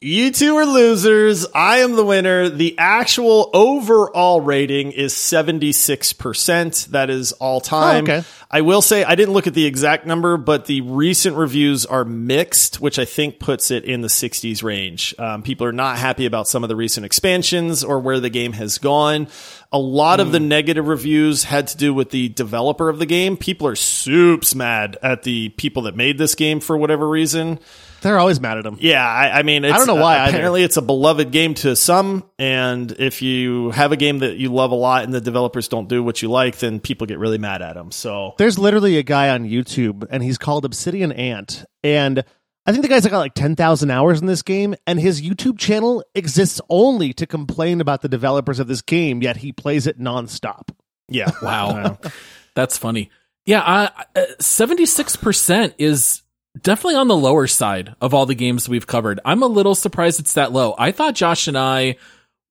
you 0.01 0.31
two 0.31 0.55
are 0.57 0.65
losers. 0.65 1.45
I 1.53 1.77
am 1.79 1.95
the 1.95 2.03
winner. 2.03 2.49
The 2.49 2.75
actual 2.79 3.51
overall 3.53 4.41
rating 4.41 4.91
is 4.93 5.13
76%. 5.13 6.87
That 6.87 7.09
is 7.11 7.31
all 7.33 7.61
time. 7.61 8.09
Oh, 8.09 8.13
okay. 8.15 8.23
I 8.49 8.61
will 8.61 8.81
say 8.81 9.03
I 9.03 9.13
didn't 9.15 9.33
look 9.33 9.45
at 9.47 9.53
the 9.53 9.65
exact 9.65 10.05
number, 10.07 10.37
but 10.37 10.65
the 10.65 10.81
recent 10.81 11.37
reviews 11.37 11.85
are 11.85 12.03
mixed, 12.03 12.81
which 12.81 12.97
I 12.99 13.05
think 13.05 13.39
puts 13.39 13.69
it 13.71 13.85
in 13.85 14.01
the 14.01 14.07
60s 14.09 14.63
range. 14.63 15.13
Um, 15.19 15.43
people 15.43 15.67
are 15.67 15.71
not 15.71 15.97
happy 15.97 16.25
about 16.25 16.47
some 16.47 16.63
of 16.63 16.67
the 16.69 16.75
recent 16.75 17.05
expansions 17.05 17.83
or 17.83 17.99
where 17.99 18.19
the 18.19 18.29
game 18.31 18.53
has 18.53 18.79
gone. 18.79 19.27
A 19.71 19.79
lot 19.79 20.19
of 20.19 20.31
the 20.31 20.39
Hmm. 20.39 20.47
negative 20.49 20.87
reviews 20.87 21.43
had 21.45 21.67
to 21.67 21.77
do 21.77 21.93
with 21.93 22.09
the 22.09 22.27
developer 22.29 22.89
of 22.89 22.99
the 22.99 23.05
game. 23.05 23.37
People 23.37 23.67
are 23.67 23.75
soups 23.75 24.53
mad 24.55 24.97
at 25.01 25.23
the 25.23 25.49
people 25.49 25.83
that 25.83 25.95
made 25.95 26.17
this 26.17 26.35
game 26.35 26.59
for 26.59 26.75
whatever 26.75 27.07
reason. 27.07 27.59
They're 28.01 28.17
always 28.19 28.39
mad 28.41 28.57
at 28.57 28.65
him. 28.65 28.77
Yeah, 28.79 29.05
I, 29.05 29.39
I 29.39 29.43
mean, 29.43 29.63
it's, 29.63 29.73
I 29.73 29.77
don't 29.77 29.87
know 29.87 29.95
why 29.95 30.17
uh, 30.17 30.23
either. 30.23 30.37
apparently, 30.37 30.63
it's 30.63 30.77
a 30.77 30.81
beloved 30.81 31.31
game 31.31 31.53
to 31.55 31.75
some, 31.75 32.23
and 32.39 32.91
if 32.91 33.21
you 33.21 33.71
have 33.71 33.91
a 33.91 33.95
game 33.97 34.19
that 34.19 34.37
you 34.37 34.51
love 34.51 34.71
a 34.71 34.75
lot 34.75 35.03
and 35.03 35.13
the 35.13 35.21
developers 35.21 35.67
don't 35.67 35.87
do 35.87 36.03
what 36.03 36.21
you 36.21 36.29
like, 36.29 36.57
then 36.57 36.79
people 36.79 37.05
get 37.07 37.19
really 37.19 37.37
mad 37.37 37.61
at 37.61 37.75
them. 37.75 37.91
So, 37.91 38.33
There's 38.37 38.57
literally 38.57 38.97
a 38.97 39.03
guy 39.03 39.29
on 39.29 39.43
YouTube, 39.43 40.07
and 40.09 40.23
he's 40.23 40.37
called 40.37 40.65
Obsidian 40.65 41.11
Ant, 41.11 41.63
and 41.83 42.23
I 42.65 42.71
think 42.71 42.83
the 42.83 42.89
guy's 42.89 43.07
got 43.07 43.19
like 43.19 43.33
ten 43.33 43.55
thousand 43.55 43.91
hours 43.91 44.19
in 44.19 44.27
this 44.27 44.41
game, 44.41 44.75
and 44.87 44.99
his 44.99 45.21
YouTube 45.21 45.57
channel 45.59 46.03
exists 46.15 46.59
only 46.69 47.13
to 47.13 47.25
complain 47.27 47.81
about 47.81 48.01
the 48.01 48.09
developers 48.09 48.59
of 48.59 48.67
this 48.67 48.81
game. 48.81 49.21
Yet 49.21 49.37
he 49.37 49.51
plays 49.51 49.87
it 49.87 49.99
nonstop. 49.99 50.69
yeah, 51.07 51.31
Wow. 51.41 51.97
That's 52.55 52.77
funny. 52.77 53.09
Yeah, 53.45 53.61
uh, 53.61 54.25
76% 54.39 55.73
is 55.77 56.21
definitely 56.59 56.95
on 56.95 57.07
the 57.07 57.17
lower 57.17 57.47
side 57.47 57.95
of 58.01 58.13
all 58.13 58.25
the 58.25 58.35
games 58.35 58.67
we've 58.67 58.87
covered. 58.87 59.19
I'm 59.23 59.43
a 59.43 59.47
little 59.47 59.75
surprised 59.75 60.19
it's 60.19 60.33
that 60.33 60.51
low. 60.51 60.75
I 60.77 60.91
thought 60.91 61.15
Josh 61.15 61.47
and 61.47 61.57
I 61.57 61.97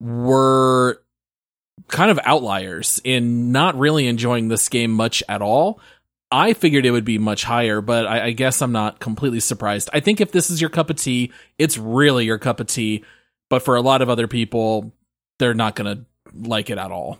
were 0.01 1.03
kind 1.89 2.11
of 2.11 2.21
outliers 2.25 3.01
in 3.05 3.53
not 3.53 3.79
really 3.79 4.07
enjoying 4.07 4.49
this 4.49 4.69
game 4.69 4.91
much 4.91 5.23
at 5.29 5.43
all. 5.43 5.81
I 6.31 6.53
figured 6.53 6.87
it 6.87 6.93
would 6.93 7.05
be 7.05 7.19
much 7.19 7.43
higher, 7.43 7.81
but 7.81 8.07
I, 8.07 8.27
I 8.27 8.31
guess 8.31 8.63
I'm 8.63 8.73
not 8.73 9.01
completely 9.01 9.41
surprised. 9.41 9.91
I 9.93 10.01
think 10.01 10.21
if 10.21 10.31
this 10.31 10.51
is 10.51 10.61
your 10.61 10.71
cup 10.71 10.89
of 10.89 10.97
tea, 10.97 11.33
it's 11.59 11.77
really 11.77 12.25
your 12.25 12.39
cup 12.39 12.61
of 12.61 12.69
tea. 12.69 13.05
But 13.49 13.63
for 13.63 13.75
a 13.75 13.81
lot 13.81 14.01
of 14.01 14.09
other 14.09 14.29
people, 14.29 14.93
they're 15.41 15.55
not 15.55 15.75
going 15.75 15.97
to 15.97 16.05
like 16.33 16.71
it 16.71 16.79
at 16.79 16.93
all. 16.93 17.19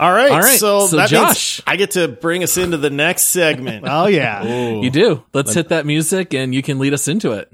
All 0.00 0.12
right, 0.12 0.30
All 0.30 0.38
right, 0.40 0.58
So, 0.60 0.86
so 0.86 0.96
that 0.96 1.08
Josh. 1.08 1.58
means 1.58 1.62
I 1.66 1.76
get 1.76 1.90
to 1.92 2.06
bring 2.08 2.42
us 2.44 2.56
into 2.56 2.76
the 2.76 2.90
next 2.90 3.22
segment. 3.24 3.84
Oh 3.88 4.06
yeah, 4.06 4.46
Ooh. 4.46 4.82
You 4.82 4.90
do. 4.90 5.24
Let's 5.32 5.54
hit 5.54 5.70
that 5.70 5.86
music 5.86 6.34
and 6.34 6.54
you 6.54 6.62
can 6.62 6.78
lead 6.78 6.92
us 6.94 7.08
into 7.08 7.32
it. 7.32 7.50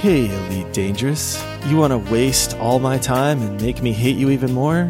Hey, 0.00 0.34
Elite 0.34 0.72
Dangerous. 0.72 1.44
You 1.66 1.76
want 1.76 1.90
to 1.92 1.98
waste 2.12 2.56
all 2.56 2.78
my 2.78 2.96
time 2.96 3.42
and 3.42 3.60
make 3.60 3.82
me 3.82 3.92
hate 3.92 4.16
you 4.16 4.30
even 4.30 4.52
more? 4.52 4.88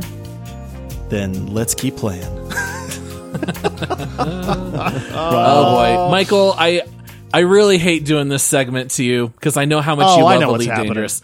Then 1.09 1.47
let's 1.49 1.75
keep 1.75 1.97
playing. 1.97 2.23
Oh 5.13 5.75
boy, 5.75 6.11
Michael, 6.11 6.55
I 6.57 6.83
I 7.33 7.41
really 7.41 7.79
hate 7.79 8.05
doing 8.05 8.29
this 8.29 8.43
segment 8.43 8.93
to 8.93 9.05
you 9.05 9.29
because 9.29 9.57
I 9.57 9.65
know 9.65 9.81
how 9.81 9.95
much 9.97 10.07
Oh, 10.09 10.19
you 10.19 10.25
I 10.25 10.33
love 10.35 10.41
know 10.41 10.51
what's 10.53 10.65
Elite 10.65 10.71
happening. 10.71 10.89
Dangerous. 10.95 11.23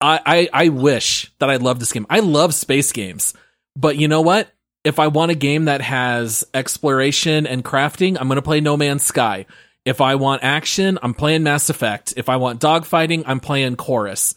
I, 0.00 0.20
I 0.26 0.64
I 0.64 0.68
wish 0.70 1.32
that 1.38 1.50
I 1.50 1.56
loved 1.56 1.80
this 1.80 1.92
game. 1.92 2.06
I 2.10 2.20
love 2.20 2.54
space 2.54 2.92
games, 2.92 3.34
but 3.76 3.96
you 3.96 4.08
know 4.08 4.20
what? 4.20 4.48
If 4.84 4.98
I 4.98 5.06
want 5.06 5.30
a 5.30 5.34
game 5.34 5.64
that 5.64 5.80
has 5.80 6.44
exploration 6.52 7.46
and 7.46 7.64
crafting, 7.64 8.18
I'm 8.20 8.28
going 8.28 8.36
to 8.36 8.42
play 8.42 8.60
No 8.60 8.76
Man's 8.76 9.02
Sky. 9.02 9.46
If 9.84 10.00
I 10.00 10.14
want 10.14 10.44
action, 10.44 10.98
I'm 11.02 11.14
playing 11.14 11.42
Mass 11.42 11.70
Effect. 11.70 12.14
If 12.16 12.28
I 12.28 12.36
want 12.36 12.60
dogfighting, 12.60 13.24
I'm 13.26 13.40
playing 13.40 13.76
Chorus. 13.76 14.34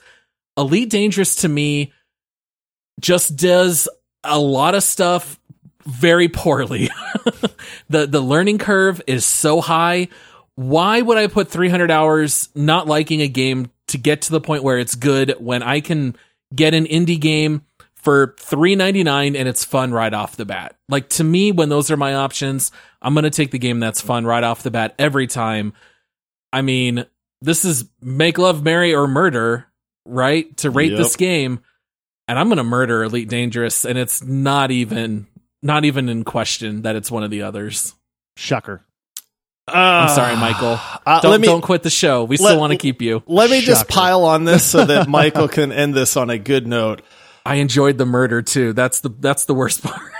Elite 0.58 0.90
Dangerous 0.90 1.36
to 1.36 1.50
me 1.50 1.94
just 3.00 3.36
does 3.36 3.88
a 4.24 4.40
lot 4.40 4.76
of 4.76 4.84
stuff 4.84 5.40
very 5.86 6.28
poorly. 6.28 6.90
the 7.90 8.08
the 8.08 8.22
learning 8.22 8.58
curve 8.58 9.02
is 9.08 9.26
so 9.26 9.62
high. 9.62 10.10
Why 10.56 11.02
would 11.02 11.18
I 11.18 11.28
put 11.28 11.50
300 11.50 11.92
hours 11.92 12.50
not 12.56 12.88
liking 12.88 13.22
a 13.22 13.28
game 13.28 13.72
to 13.90 13.98
get 13.98 14.24
to 14.24 14.32
the 14.32 14.42
point 14.42 14.64
where 14.64 14.80
it's 14.80 14.96
good 14.96 15.36
when 15.40 15.64
I 15.64 15.80
can 15.80 16.16
get 16.54 16.74
an 16.74 16.86
indie 16.86 17.20
game 17.20 17.62
for 18.02 18.36
3.99 18.40 19.36
and 19.38 19.48
it's 19.50 19.66
fun 19.66 19.92
right 19.92 20.14
off 20.14 20.36
the 20.38 20.46
bat? 20.46 20.76
Like 20.90 21.10
to 21.10 21.24
me 21.24 21.52
when 21.52 21.70
those 21.70 21.92
are 21.92 21.98
my 21.98 22.14
options, 22.16 22.72
I'm 23.02 23.14
going 23.14 23.24
to 23.24 23.30
take 23.30 23.52
the 23.52 23.60
game 23.60 23.80
that's 23.80 24.02
fun 24.02 24.26
right 24.26 24.44
off 24.44 24.64
the 24.64 24.72
bat 24.72 24.96
every 24.98 25.28
time. 25.28 25.74
I 26.54 26.62
mean, 26.62 27.06
this 27.42 27.66
is 27.66 27.86
make 28.02 28.38
love 28.38 28.64
marry 28.64 28.94
or 28.96 29.08
murder, 29.08 29.68
right? 30.06 30.56
To 30.58 30.70
rate 30.70 30.92
Yep. 30.92 30.98
this 30.98 31.16
game 31.16 31.60
and 32.28 32.38
I'm 32.40 32.48
going 32.48 32.58
to 32.58 32.64
murder 32.64 33.04
Elite 33.04 33.30
Dangerous 33.30 33.86
and 33.86 33.98
it's 33.98 34.24
not 34.24 34.72
even 34.72 35.28
not 35.64 35.86
even 35.86 36.08
in 36.10 36.24
question 36.24 36.84
that 36.84 36.96
it's 36.96 37.10
one 37.12 37.24
of 37.24 37.32
the 37.32 37.42
others. 37.44 37.94
shocker. 38.36 38.84
I'm 39.70 40.08
sorry, 40.08 40.38
Michael. 40.38 40.80
Uh, 41.06 41.20
Don't, 41.20 41.32
let 41.32 41.42
me 41.42 41.48
don't 41.48 41.60
quit 41.62 41.84
the 41.84 41.90
show. 41.90 42.24
We 42.24 42.38
still 42.38 42.58
want 42.58 42.72
to 42.72 42.78
keep 42.78 43.02
you. 43.02 43.22
let 43.28 43.50
me 43.50 43.60
just 43.60 43.90
pile 43.90 44.24
on 44.24 44.46
this 44.46 44.66
so 44.66 44.86
that 44.86 45.10
Michael 45.10 45.50
can 45.50 45.74
end 45.74 45.94
this 45.94 46.16
on 46.16 46.30
a 46.30 46.38
good 46.38 46.66
note. 46.68 47.02
I 47.48 47.56
enjoyed 47.56 47.98
the 47.98 48.06
murder 48.06 48.42
too. 48.42 48.74
That's 48.74 49.00
the 49.00 49.08
that's 49.08 49.46
the 49.46 49.54
worst 49.54 49.82
part. 49.84 50.12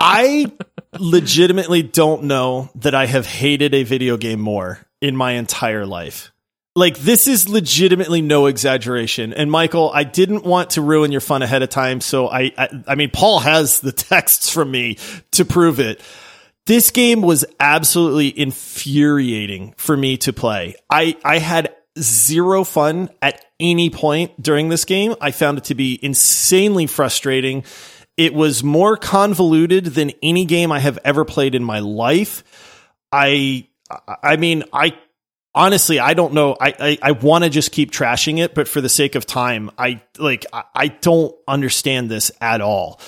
I 0.00 0.52
legitimately 0.98 1.82
don't 1.82 2.24
know 2.24 2.68
that 2.74 2.94
I 2.94 3.06
have 3.06 3.24
hated 3.24 3.72
a 3.74 3.84
video 3.84 4.18
game 4.18 4.40
more 4.40 4.80
in 5.00 5.16
my 5.16 5.32
entire 5.32 5.86
life. 5.86 6.30
Like 6.76 6.98
this 6.98 7.26
is 7.26 7.48
legitimately 7.48 8.20
no 8.20 8.44
exaggeration. 8.46 9.32
And 9.32 9.50
Michael, 9.50 9.90
I 9.94 10.04
didn't 10.04 10.44
want 10.44 10.70
to 10.70 10.82
ruin 10.82 11.10
your 11.10 11.22
fun 11.22 11.40
ahead 11.40 11.62
of 11.62 11.70
time, 11.70 12.02
so 12.02 12.28
I 12.28 12.52
I, 12.58 12.68
I 12.88 12.94
mean 12.96 13.10
Paul 13.10 13.40
has 13.40 13.80
the 13.80 13.92
texts 14.10 14.50
from 14.50 14.70
me 14.70 14.98
to 15.32 15.46
prove 15.46 15.80
it. 15.80 16.02
this 16.66 16.90
game 16.90 17.22
was 17.22 17.46
absolutely 17.60 18.38
infuriating 18.38 19.72
for 19.78 19.96
me 19.96 20.16
to 20.18 20.32
play. 20.32 20.74
I, 20.90 21.16
I 21.24 21.38
had 21.38 21.74
zero 21.98 22.64
fun 22.64 23.10
at 23.22 23.44
any 23.60 23.90
point 23.90 24.40
during 24.42 24.68
this 24.68 24.84
game. 24.84 25.14
I 25.20 25.30
found 25.30 25.58
it 25.58 25.64
to 25.64 25.74
be 25.74 25.98
insanely 26.02 26.86
frustrating. 26.86 27.64
It 28.16 28.34
was 28.34 28.62
more 28.62 28.96
convoluted 28.96 29.86
than 29.86 30.12
any 30.22 30.44
game 30.44 30.72
I 30.72 30.80
have 30.80 30.98
ever 31.04 31.24
played 31.24 31.54
in 31.54 31.64
my 31.64 31.80
life. 31.80 32.44
I, 33.10 33.68
I 34.22 34.36
mean, 34.36 34.64
I 34.72 34.96
honestly, 35.54 36.00
I 36.00 36.14
don't 36.14 36.34
know. 36.34 36.56
I, 36.60 36.74
I, 36.78 36.98
I 37.02 37.10
want 37.12 37.44
to 37.44 37.50
just 37.50 37.72
keep 37.72 37.92
trashing 37.92 38.38
it, 38.38 38.54
but 38.54 38.68
for 38.68 38.80
the 38.80 38.88
sake 38.88 39.14
of 39.14 39.26
time, 39.26 39.70
I 39.78 40.02
like, 40.18 40.46
I, 40.52 40.64
I 40.74 40.88
don't 40.88 41.34
understand 41.46 42.10
this 42.10 42.32
at 42.40 42.60
all. 42.60 43.00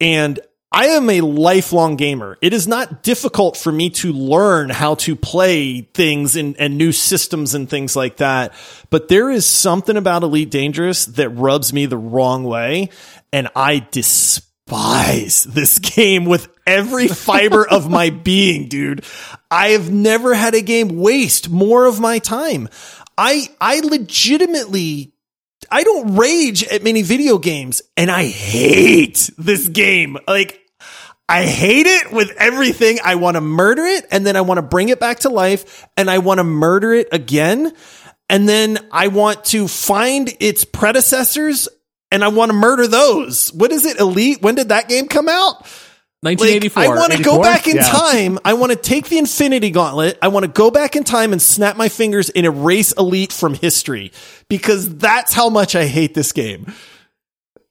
And 0.00 0.40
I 0.74 0.86
am 0.86 1.10
a 1.10 1.20
lifelong 1.20 1.96
gamer. 1.96 2.38
It 2.40 2.54
is 2.54 2.66
not 2.66 3.02
difficult 3.02 3.58
for 3.58 3.70
me 3.70 3.90
to 3.90 4.10
learn 4.10 4.70
how 4.70 4.94
to 4.96 5.14
play 5.14 5.82
things 5.82 6.34
and, 6.34 6.56
and 6.58 6.78
new 6.78 6.92
systems 6.92 7.54
and 7.54 7.68
things 7.68 7.94
like 7.94 8.16
that. 8.16 8.54
But 8.88 9.08
there 9.08 9.30
is 9.30 9.44
something 9.44 9.98
about 9.98 10.22
Elite 10.22 10.50
Dangerous 10.50 11.04
that 11.04 11.28
rubs 11.28 11.74
me 11.74 11.84
the 11.84 11.98
wrong 11.98 12.44
way. 12.44 12.88
And 13.34 13.48
I 13.54 13.86
despise 13.90 15.44
this 15.44 15.78
game 15.94 16.24
with 16.24 16.48
every 16.66 17.08
fiber 17.08 17.68
of 17.68 17.90
my 17.90 18.08
being, 18.24 18.68
dude. 18.68 19.04
I 19.50 19.70
have 19.70 19.92
never 19.92 20.32
had 20.32 20.54
a 20.54 20.62
game 20.62 21.00
waste 21.00 21.50
more 21.50 21.84
of 21.84 22.00
my 22.00 22.18
time. 22.18 22.70
I, 23.18 23.48
I 23.60 23.80
legitimately 23.80 25.12
I 25.70 25.84
don't 25.84 26.16
rage 26.16 26.64
at 26.64 26.82
many 26.82 27.02
video 27.02 27.38
games 27.38 27.82
and 27.96 28.10
I 28.10 28.26
hate 28.26 29.30
this 29.38 29.68
game. 29.68 30.18
Like 30.26 30.61
I 31.32 31.44
hate 31.46 31.86
it 31.86 32.12
with 32.12 32.30
everything. 32.36 32.98
I 33.02 33.14
want 33.14 33.36
to 33.36 33.40
murder 33.40 33.84
it 33.84 34.06
and 34.10 34.26
then 34.26 34.36
I 34.36 34.42
want 34.42 34.58
to 34.58 34.62
bring 34.62 34.90
it 34.90 35.00
back 35.00 35.20
to 35.20 35.30
life 35.30 35.86
and 35.96 36.10
I 36.10 36.18
want 36.18 36.38
to 36.38 36.44
murder 36.44 36.92
it 36.92 37.08
again. 37.10 37.72
And 38.28 38.46
then 38.46 38.78
I 38.92 39.08
want 39.08 39.46
to 39.46 39.66
find 39.66 40.30
its 40.40 40.64
predecessors 40.64 41.68
and 42.10 42.22
I 42.22 42.28
want 42.28 42.50
to 42.50 42.54
murder 42.56 42.86
those. 42.86 43.52
What 43.54 43.72
is 43.72 43.86
it? 43.86 43.98
Elite? 43.98 44.42
When 44.42 44.54
did 44.56 44.68
that 44.68 44.90
game 44.90 45.08
come 45.08 45.28
out? 45.28 45.66
1984. 46.20 46.82
Like, 46.82 46.90
I 46.90 46.94
want 46.94 47.12
to 47.14 47.22
go 47.22 47.42
back 47.42 47.66
in 47.66 47.76
Yeah. 47.76 47.82
time. 47.82 48.38
I 48.44 48.52
want 48.52 48.70
to 48.70 48.76
take 48.76 49.08
the 49.08 49.18
Infinity 49.18 49.70
Gauntlet. 49.70 50.18
I 50.22 50.28
want 50.28 50.44
to 50.44 50.48
go 50.48 50.70
back 50.70 50.94
in 50.96 51.02
time 51.02 51.32
and 51.32 51.42
snap 51.42 51.76
my 51.76 51.88
fingers 51.88 52.28
and 52.30 52.46
erase 52.46 52.92
Elite 52.92 53.32
from 53.32 53.54
history 53.54 54.12
because 54.48 54.96
that's 54.96 55.32
how 55.32 55.48
much 55.48 55.74
I 55.74 55.86
hate 55.86 56.14
this 56.14 56.32
game. 56.32 56.72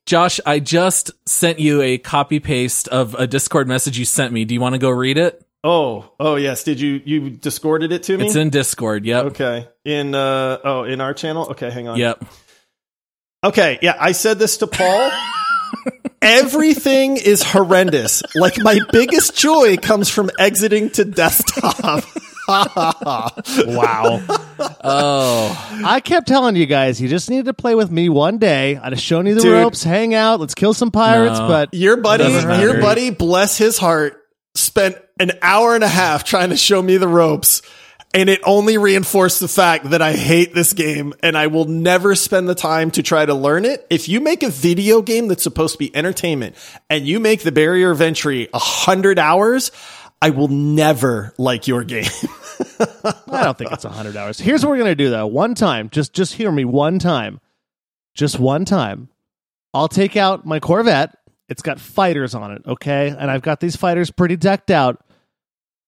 Josh, 0.06 0.40
I 0.46 0.60
just 0.60 1.12
sent 1.28 1.60
you 1.60 1.82
a 1.82 1.98
copy 1.98 2.40
paste 2.40 2.88
of 2.88 3.16
a 3.16 3.28
Discord 3.28 3.68
message 3.68 3.98
you 3.98 4.06
sent 4.06 4.34
me. 4.34 4.46
Do 4.46 4.54
you 4.54 4.62
want 4.62 4.74
to 4.74 4.80
go 4.80 4.90
read 4.90 5.18
it? 5.18 5.46
Oh, 5.64 6.12
oh 6.20 6.36
yes. 6.36 6.64
Did 6.64 6.80
you 6.80 7.02
you 7.06 7.30
discorded 7.30 7.92
it 7.92 8.04
to 8.04 8.18
me? 8.18 8.26
It's 8.26 8.36
in 8.36 8.50
Discord. 8.50 9.06
Yep. 9.06 9.26
okay. 9.26 9.68
In 9.86 10.16
uh 10.16 10.58
oh, 10.64 10.84
in 10.84 11.02
our 11.02 11.14
channel. 11.14 11.50
Okay, 11.52 11.70
hang 11.70 11.88
on. 11.88 11.98
Yep. 11.98 12.24
Okay, 13.44 13.80
yeah, 13.82 13.96
I 14.00 14.12
said 14.12 14.38
this 14.38 14.58
to 14.58 14.68
Paul. 14.68 15.12
Everything 16.22 17.18
is 17.18 17.42
horrendous. 17.42 18.22
Like 18.36 18.60
my 18.60 18.80
biggest 18.92 19.36
joy 19.36 19.78
comes 19.78 20.10
from 20.10 20.30
exiting 20.38 20.92
to 20.92 21.06
desktop. 21.06 22.04
Wow. 23.68 24.22
Oh, 24.84 25.82
I 25.86 26.00
kept 26.00 26.28
telling 26.28 26.56
you 26.56 26.66
guys, 26.66 27.02
you 27.02 27.08
just 27.08 27.30
needed 27.30 27.46
to 27.46 27.54
play 27.54 27.76
with 27.76 27.92
me 27.92 28.10
one 28.10 28.38
day. 28.38 28.78
I'd 28.78 28.94
have 28.94 29.00
shown 29.02 29.26
you 29.26 29.36
the 29.36 29.42
Dude. 29.42 29.54
ropes, 29.54 29.84
hang 29.84 30.14
out, 30.14 30.40
let's 30.40 30.56
kill 30.56 30.74
some 30.74 30.92
pirates. 30.92 31.40
No. 31.40 31.48
But 31.48 31.74
Your 31.74 31.98
buddy, 31.98 32.26
your 32.26 32.80
buddy, 32.82 33.10
bless 33.10 33.58
his 33.58 33.78
heart, 33.78 34.22
spent 34.56 34.98
an 35.20 35.32
hour 35.42 35.76
and 35.76 35.84
a 35.84 35.88
half 35.88 36.24
trying 36.24 36.50
to 36.50 36.58
show 36.58 36.82
me 36.82 36.98
the 36.98 37.08
ropes. 37.08 37.62
And 38.14 38.30
it 38.30 38.42
only 38.44 38.78
reinforced 38.78 39.40
the 39.40 39.48
fact 39.48 39.92
that 39.92 40.02
I 40.02 40.12
hate 40.12 40.54
this 40.54 40.74
game 40.74 41.14
and 41.24 41.38
I 41.38 41.48
will 41.48 41.64
never 41.64 42.14
spend 42.14 42.50
the 42.50 42.56
time 42.56 42.92
to 42.92 43.04
try 43.04 43.26
to 43.26 43.34
learn 43.34 43.64
it. 43.64 43.88
If 43.90 44.10
you 44.10 44.20
make 44.20 44.44
a 44.44 44.50
video 44.50 45.02
game 45.02 45.30
that's 45.30 45.44
supposed 45.44 45.76
to 45.76 45.80
be 45.80 45.96
entertainment 45.96 46.58
and 46.90 47.08
you 47.08 47.22
make 47.22 47.42
the 47.44 47.54
barrier 47.54 47.90
of 47.90 48.02
entry 48.02 48.50
a 48.54 48.60
hundred 48.60 49.18
hours, 49.18 49.72
I 50.22 50.30
will 50.30 50.50
never 50.50 51.34
like 51.38 51.68
your 51.68 51.84
game. 51.84 52.06
I 52.80 53.44
don't 53.44 53.58
think 53.58 53.72
it's 53.72 53.84
hundred 53.84 54.16
hours. 54.16 54.40
Here's 54.40 54.64
what 54.64 54.70
we're 54.70 54.78
gonna 54.78 54.96
do 54.96 55.10
though. 55.10 55.28
One 55.28 55.56
time, 55.56 55.90
just 55.90 56.14
just 56.14 56.34
hear 56.34 56.52
me. 56.52 56.64
One 56.64 57.00
time, 57.00 57.40
just 58.14 58.40
one 58.40 58.66
time. 58.66 59.10
I'll 59.74 59.88
take 59.88 60.16
out 60.16 60.46
my 60.46 60.60
Corvette. 60.60 61.16
It's 61.50 61.62
got 61.62 61.80
fighters 61.80 62.36
on 62.36 62.52
it, 62.52 62.62
okay, 62.66 63.10
and 63.10 63.32
I've 63.32 63.42
got 63.42 63.60
these 63.60 63.76
fighters 63.76 64.12
pretty 64.12 64.36
decked 64.36 64.72
out. 64.72 65.04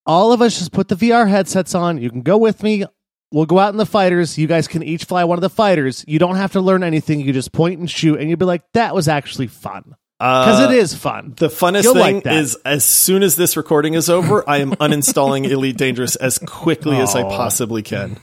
All 0.05 0.33
of 0.33 0.41
us 0.41 0.57
just 0.57 0.73
put 0.73 0.89
the 0.89 0.95
VR 0.95 1.29
headsets 1.29 1.75
on. 1.75 2.01
You 2.01 2.09
can 2.09 2.21
go 2.21 2.37
with 2.37 2.63
me. 2.63 2.85
We'll 3.31 3.45
go 3.45 3.59
out 3.59 3.71
in 3.71 3.77
the 3.77 3.85
fighters. 3.85 4.37
You 4.37 4.47
guys 4.47 4.67
can 4.67 4.83
each 4.83 5.05
fly 5.05 5.23
one 5.23 5.37
of 5.37 5.41
the 5.41 5.49
fighters. 5.49 6.03
You 6.07 6.19
don't 6.19 6.35
have 6.35 6.51
to 6.53 6.61
learn 6.61 6.83
anything. 6.83 7.21
You 7.21 7.31
just 7.33 7.51
point 7.53 7.79
and 7.79 7.89
shoot, 7.89 8.19
and 8.19 8.29
you'll 8.29 8.37
be 8.37 8.45
like, 8.45 8.63
"That 8.73 8.93
was 8.95 9.07
actually 9.07 9.47
fun." 9.47 9.95
Because 10.23 10.61
Uh, 10.61 10.71
it 10.71 10.77
is 10.77 10.93
fun. 10.95 11.33
The 11.35 11.49
funnest 11.49 11.83
You'll 11.83 11.95
thing 11.95 12.15
like 12.15 12.23
that. 12.23 12.35
is 12.35 12.55
as 12.63 12.85
soon 12.85 13.23
as 13.23 13.35
this 13.35 13.57
recording 13.57 13.93
is 13.93 14.09
over, 14.09 14.47
I 14.49 14.59
am 14.59 14.71
uninstalling 14.71 15.43
Elite 15.51 15.75
Dangerous 15.77 16.15
as 16.15 16.37
quickly 16.39 16.95
as 16.97 17.13
I 17.13 17.23
possibly 17.23 17.81
can. 17.81 18.17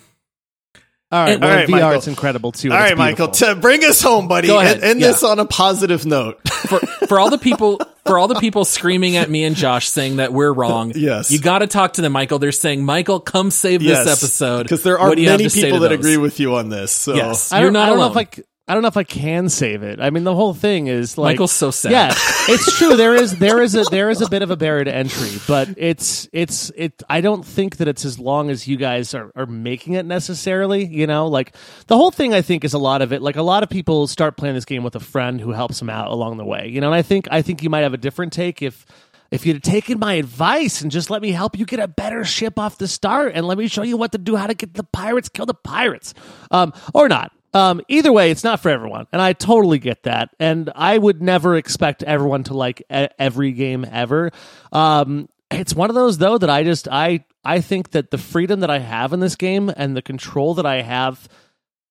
All 1.12 1.20
right, 1.24 1.32
And- 1.32 1.42
well, 1.42 1.50
All 1.50 1.56
right, 1.56 1.66
VR, 1.68 1.70
Michael. 1.72 1.92
it's 1.92 2.06
incredible 2.08 2.52
too. 2.52 2.70
All 2.72 2.78
right, 2.78 2.92
It's 2.92 2.98
Michael, 2.98 3.28
to 3.28 3.54
bring 3.56 3.84
us 3.84 4.00
home, 4.00 4.28
buddy. 4.28 4.46
Go 4.48 4.60
ahead. 4.60 4.76
End, 4.76 4.84
end 4.84 5.00
Yeah. 5.00 5.08
this 5.08 5.22
on 5.24 5.40
a 5.40 5.44
positive 5.44 6.06
note. 6.06 6.38
for 6.48 6.78
for 7.08 7.18
all 7.20 7.28
the 7.30 7.36
people 7.38 7.80
for 8.06 8.16
all 8.18 8.28
the 8.28 8.36
people 8.36 8.64
screaming 8.64 9.16
at 9.16 9.28
me 9.28 9.44
and 9.44 9.54
Josh 9.56 9.88
saying 9.88 10.16
that 10.16 10.32
we're 10.32 10.52
wrong. 10.52 10.92
Yes. 10.96 11.30
you 11.30 11.38
got 11.40 11.58
to 11.58 11.66
talk 11.66 11.94
to 11.94 12.00
them, 12.02 12.12
Michael. 12.12 12.38
They're 12.38 12.52
saying, 12.52 12.84
Michael, 12.84 13.18
come 13.20 13.50
save 13.50 13.82
this 13.82 14.06
episode 14.06 14.62
because 14.62 14.84
there 14.84 14.98
are 15.00 15.08
What 15.08 15.18
do 15.18 15.24
many 15.26 15.48
people 15.50 15.80
that 15.80 15.88
those? 15.90 15.98
agree 15.98 16.16
with 16.16 16.38
you 16.40 16.54
on 16.54 16.68
this. 16.70 16.92
So 16.92 17.14
Yes. 17.14 17.52
I 17.52 17.58
You're 17.58 17.66
don't, 17.66 17.72
not 17.74 17.82
I 17.82 17.86
don't 17.90 17.98
know 17.98 18.10
if 18.10 18.16
I, 18.16 18.24
c- 18.32 18.42
I 18.68 18.74
don't 18.74 18.82
know 18.82 18.88
if 18.88 18.96
I 18.96 19.02
can 19.02 19.48
save 19.48 19.82
it. 19.82 20.00
I 20.00 20.10
mean, 20.10 20.22
the 20.22 20.34
whole 20.34 20.54
thing 20.54 20.86
is 20.86 21.18
like 21.18 21.34
Michael's 21.34 21.50
so 21.50 21.72
sad. 21.72 21.90
Yeah, 21.90 22.14
it's 22.14 22.76
true. 22.78 22.96
There 22.96 23.16
is 23.16 23.36
there 23.36 23.60
is 23.60 23.74
a 23.74 23.82
there 23.90 24.10
is 24.10 24.20
a 24.20 24.28
bit 24.28 24.42
of 24.42 24.50
a 24.52 24.56
barrier 24.56 24.84
to 24.84 24.94
entry, 24.94 25.40
but 25.48 25.70
it's 25.76 26.28
it's 26.32 26.70
it. 26.76 27.02
I 27.08 27.20
don't 27.20 27.44
think 27.44 27.78
that 27.78 27.88
it's 27.88 28.04
as 28.04 28.20
long 28.20 28.48
as 28.48 28.68
you 28.68 28.76
guys 28.76 29.12
are 29.12 29.32
are 29.34 29.46
making 29.46 29.94
it 29.94 30.06
necessarily. 30.06 30.86
You 30.86 31.08
know, 31.08 31.26
like 31.26 31.56
the 31.88 31.96
whole 31.96 32.12
thing. 32.12 32.32
I 32.32 32.42
think 32.42 32.64
is 32.64 32.72
a 32.72 32.78
lot 32.78 33.02
of 33.02 33.12
it. 33.12 33.22
Like 33.22 33.34
a 33.34 33.42
lot 33.42 33.64
of 33.64 33.70
people 33.70 34.06
start 34.06 34.36
playing 34.36 34.54
this 34.54 34.64
game 34.64 34.84
with 34.84 34.94
a 34.94 35.00
friend 35.00 35.40
who 35.40 35.50
helps 35.50 35.80
them 35.80 35.90
out 35.90 36.12
along 36.12 36.36
the 36.36 36.44
way. 36.44 36.68
You 36.68 36.80
know, 36.80 36.86
and 36.88 36.94
I 36.94 37.02
think 37.02 37.26
I 37.28 37.42
think 37.42 37.64
you 37.64 37.70
might 37.70 37.80
have 37.80 37.94
a 37.94 37.98
different 37.98 38.32
take 38.32 38.62
if. 38.62 38.86
If 39.32 39.46
you'd 39.46 39.54
have 39.54 39.62
taken 39.62 40.00
my 40.00 40.14
advice 40.14 40.80
and 40.80 40.90
just 40.90 41.08
let 41.08 41.22
me 41.22 41.30
help 41.30 41.56
you 41.56 41.64
get 41.64 41.78
a 41.78 41.86
better 41.86 42.24
ship 42.24 42.58
off 42.58 42.78
the 42.78 42.88
start 42.88 43.30
and 43.36 43.46
let 43.46 43.58
me 43.58 43.68
show 43.68 43.84
you 43.84 43.96
what 43.96 44.10
to 44.10 44.18
do, 44.18 44.34
how 44.34 44.48
to 44.48 44.54
get 44.54 44.74
the 44.74 44.82
pirates, 44.82 45.28
kill 45.28 45.46
the 45.46 45.54
pirates, 45.54 46.14
um, 46.50 46.72
or 46.92 47.08
not. 47.08 47.30
Um, 47.52 47.80
either 47.88 48.12
way, 48.12 48.30
it's 48.30 48.44
not 48.44 48.60
for 48.60 48.68
everyone, 48.68 49.06
and 49.12 49.20
I 49.20 49.32
totally 49.32 49.78
get 49.78 50.04
that. 50.04 50.30
And 50.38 50.70
I 50.74 50.96
would 50.96 51.20
never 51.20 51.56
expect 51.56 52.02
everyone 52.02 52.44
to 52.44 52.54
like 52.54 52.82
every 52.88 53.52
game 53.52 53.84
ever. 53.90 54.30
Um, 54.72 55.28
it's 55.50 55.74
one 55.74 55.90
of 55.90 55.94
those 55.94 56.18
though 56.18 56.38
that 56.38 56.50
I 56.50 56.62
just 56.62 56.88
I 56.88 57.24
I 57.44 57.60
think 57.60 57.90
that 57.90 58.10
the 58.10 58.18
freedom 58.18 58.60
that 58.60 58.70
I 58.70 58.78
have 58.78 59.12
in 59.12 59.20
this 59.20 59.36
game 59.36 59.72
and 59.74 59.96
the 59.96 60.02
control 60.02 60.54
that 60.54 60.66
I 60.66 60.82
have 60.82 61.28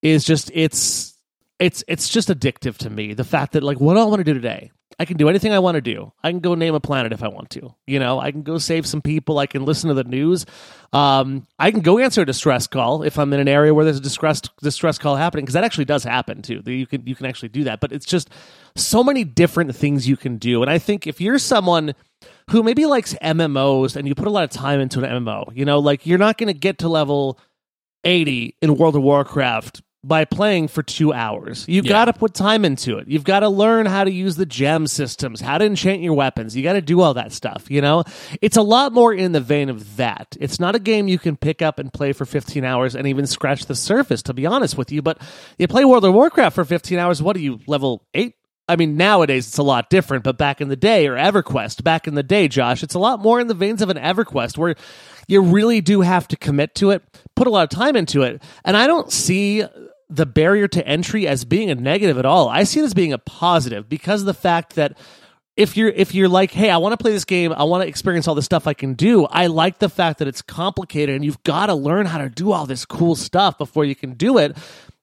is 0.01 0.23
just 0.23 0.49
it's 0.53 1.13
it's 1.59 1.83
it's 1.87 2.07
just 2.07 2.29
addictive 2.29 2.77
to 2.77 2.89
me. 2.89 3.13
The 3.13 3.23
fact 3.25 3.53
that 3.53 3.63
like 3.63 3.79
what 3.79 3.95
do 3.95 3.99
I 3.99 4.05
want 4.05 4.19
to 4.19 4.23
do 4.23 4.33
today? 4.33 4.71
I 4.97 5.05
can 5.05 5.17
do 5.17 5.29
anything 5.29 5.53
I 5.53 5.59
want 5.59 5.75
to 5.75 5.81
do. 5.81 6.11
I 6.23 6.31
can 6.31 6.39
go 6.39 6.55
name 6.55 6.73
a 6.73 6.79
planet 6.79 7.13
if 7.13 7.23
I 7.23 7.27
want 7.27 7.51
to. 7.51 7.73
You 7.85 7.99
know, 7.99 8.19
I 8.19 8.31
can 8.31 8.41
go 8.41 8.57
save 8.57 8.85
some 8.85 9.01
people. 9.01 9.37
I 9.37 9.45
can 9.45 9.63
listen 9.63 9.87
to 9.89 9.93
the 9.93 10.03
news. 10.03 10.45
Um, 10.91 11.45
I 11.59 11.71
can 11.71 11.81
go 11.81 11.99
answer 11.99 12.21
a 12.21 12.25
distress 12.25 12.65
call 12.67 13.03
if 13.03 13.19
I'm 13.19 13.31
in 13.31 13.39
an 13.39 13.47
area 13.47 13.73
where 13.73 13.85
there's 13.85 13.99
a 13.99 14.01
distress 14.01 14.41
distress 14.61 14.97
call 14.97 15.15
happening 15.15 15.45
because 15.45 15.53
that 15.53 15.63
actually 15.63 15.85
does 15.85 16.03
happen 16.03 16.41
too. 16.41 16.61
You 16.65 16.87
can 16.87 17.05
you 17.05 17.15
can 17.15 17.27
actually 17.27 17.49
do 17.49 17.65
that, 17.65 17.79
but 17.79 17.91
it's 17.91 18.05
just 18.05 18.29
so 18.75 19.03
many 19.03 19.23
different 19.23 19.75
things 19.75 20.07
you 20.07 20.17
can 20.17 20.37
do. 20.37 20.61
And 20.61 20.71
I 20.71 20.79
think 20.79 21.05
if 21.07 21.21
you're 21.21 21.39
someone 21.39 21.93
who 22.49 22.63
maybe 22.63 22.85
likes 22.85 23.13
MMOs 23.21 23.95
and 23.95 24.07
you 24.07 24.15
put 24.15 24.27
a 24.27 24.31
lot 24.31 24.43
of 24.43 24.49
time 24.49 24.79
into 24.79 25.03
an 25.03 25.23
MMO, 25.23 25.55
you 25.55 25.65
know, 25.65 25.79
like 25.79 26.05
you're 26.05 26.17
not 26.17 26.37
going 26.37 26.47
to 26.47 26.53
get 26.53 26.79
to 26.79 26.89
level 26.89 27.39
80 28.03 28.55
in 28.61 28.75
World 28.75 28.95
of 28.95 29.03
Warcraft 29.03 29.81
by 30.03 30.23
playing 30.23 30.69
for 30.69 30.81
two 30.81 31.11
hours. 31.11 31.65
You 31.67 31.81
Yeah. 31.83 31.89
got 31.89 32.05
to 32.05 32.13
put 32.13 32.33
time 32.33 32.63
into 32.63 32.97
it. 32.99 33.07
You've 33.09 33.25
got 33.25 33.41
to 33.41 33.49
learn 33.49 33.85
how 33.85 34.05
to 34.05 34.11
use 34.11 34.37
the 34.37 34.45
gem 34.45 34.87
systems, 34.87 35.41
how 35.41 35.57
to 35.57 35.65
enchant 35.65 36.01
your 36.01 36.13
weapons. 36.13 36.55
You 36.55 36.63
got 36.63 36.73
to 36.73 36.81
do 36.81 37.01
all 37.01 37.13
that 37.15 37.33
stuff, 37.33 37.65
you 37.69 37.81
know? 37.81 38.05
It's 38.41 38.55
a 38.55 38.61
lot 38.61 38.93
more 38.93 39.13
in 39.13 39.33
the 39.33 39.41
vein 39.41 39.69
of 39.69 39.97
that. 39.97 40.37
It's 40.39 40.59
not 40.59 40.73
a 40.75 40.79
game 40.79 41.09
you 41.09 41.19
can 41.19 41.35
pick 41.35 41.61
up 41.61 41.79
and 41.79 41.91
play 41.91 42.13
for 42.13 42.25
15 42.25 42.63
hours 42.63 42.95
and 42.95 43.07
even 43.07 43.27
scratch 43.27 43.65
the 43.65 43.75
surface, 43.75 44.21
to 44.23 44.33
be 44.33 44.45
honest 44.45 44.77
with 44.77 44.89
you. 44.91 45.01
But 45.01 45.19
you 45.57 45.67
play 45.67 45.83
World 45.83 46.05
of 46.05 46.13
Warcraft 46.13 46.55
for 46.55 46.63
15 46.63 46.97
hours, 46.97 47.21
what 47.21 47.35
are 47.35 47.41
you, 47.41 47.59
level 47.67 48.05
8? 48.13 48.35
I 48.69 48.75
mean, 48.75 48.95
nowadays 48.97 49.47
it's 49.47 49.57
a 49.57 49.63
lot 49.63 49.89
different, 49.89 50.23
but 50.23 50.37
back 50.37 50.61
in 50.61 50.69
the 50.69 50.75
day, 50.75 51.07
or 51.07 51.15
EverQuest, 51.15 51.83
back 51.83 52.07
in 52.07 52.13
the 52.13 52.21
day, 52.21 52.47
Josh, 52.47 52.83
it's 52.83 52.93
a 52.93 52.99
lot 52.99 53.19
more 53.19 53.39
in 53.41 53.47
the 53.47 53.55
veins 53.55 53.81
of 53.81 53.89
an 53.89 53.97
EverQuest 53.97 54.57
where 54.59 54.75
you 55.27 55.41
really 55.41 55.81
do 55.81 56.01
have 56.01 56.27
to 56.27 56.37
commit 56.37 56.75
to 56.75 56.91
it, 56.91 57.03
put 57.35 57.47
a 57.47 57.49
lot 57.49 57.63
of 57.63 57.69
time 57.69 57.95
into 57.95 58.21
it. 58.21 58.43
And 58.63 58.77
I 58.77 58.85
don't 58.85 59.11
see 59.11 59.63
the 60.09 60.25
barrier 60.25 60.67
to 60.67 60.85
entry 60.87 61.27
as 61.27 61.45
being 61.45 61.69
a 61.69 61.75
negative 61.75 62.17
at 62.17 62.25
all. 62.25 62.49
I 62.49 62.63
see 62.63 62.79
it 62.79 62.83
as 62.83 62.93
being 62.93 63.13
a 63.13 63.17
positive 63.17 63.87
because 63.87 64.21
of 64.21 64.25
the 64.25 64.33
fact 64.33 64.75
that 64.75 64.97
if 65.55 65.75
you're 65.75 65.89
if 65.89 66.15
you're 66.15 66.29
like, 66.29 66.51
hey, 66.51 66.69
I 66.69 66.77
want 66.77 66.93
to 66.93 66.97
play 66.97 67.11
this 67.11 67.25
game, 67.25 67.51
I 67.51 67.63
want 67.63 67.83
to 67.83 67.87
experience 67.87 68.27
all 68.27 68.35
the 68.35 68.41
stuff 68.41 68.65
I 68.65 68.73
can 68.73 68.93
do. 68.93 69.25
I 69.25 69.47
like 69.47 69.79
the 69.79 69.89
fact 69.89 70.19
that 70.19 70.27
it's 70.27 70.41
complicated 70.41 71.15
and 71.15 71.25
you've 71.25 71.43
got 71.43 71.67
to 71.67 71.75
learn 71.75 72.05
how 72.05 72.19
to 72.19 72.29
do 72.29 72.51
all 72.51 72.65
this 72.65 72.85
cool 72.85 73.15
stuff 73.15 73.57
before 73.57 73.85
you 73.85 73.95
can 73.95 74.13
do 74.13 74.37
it 74.37 74.57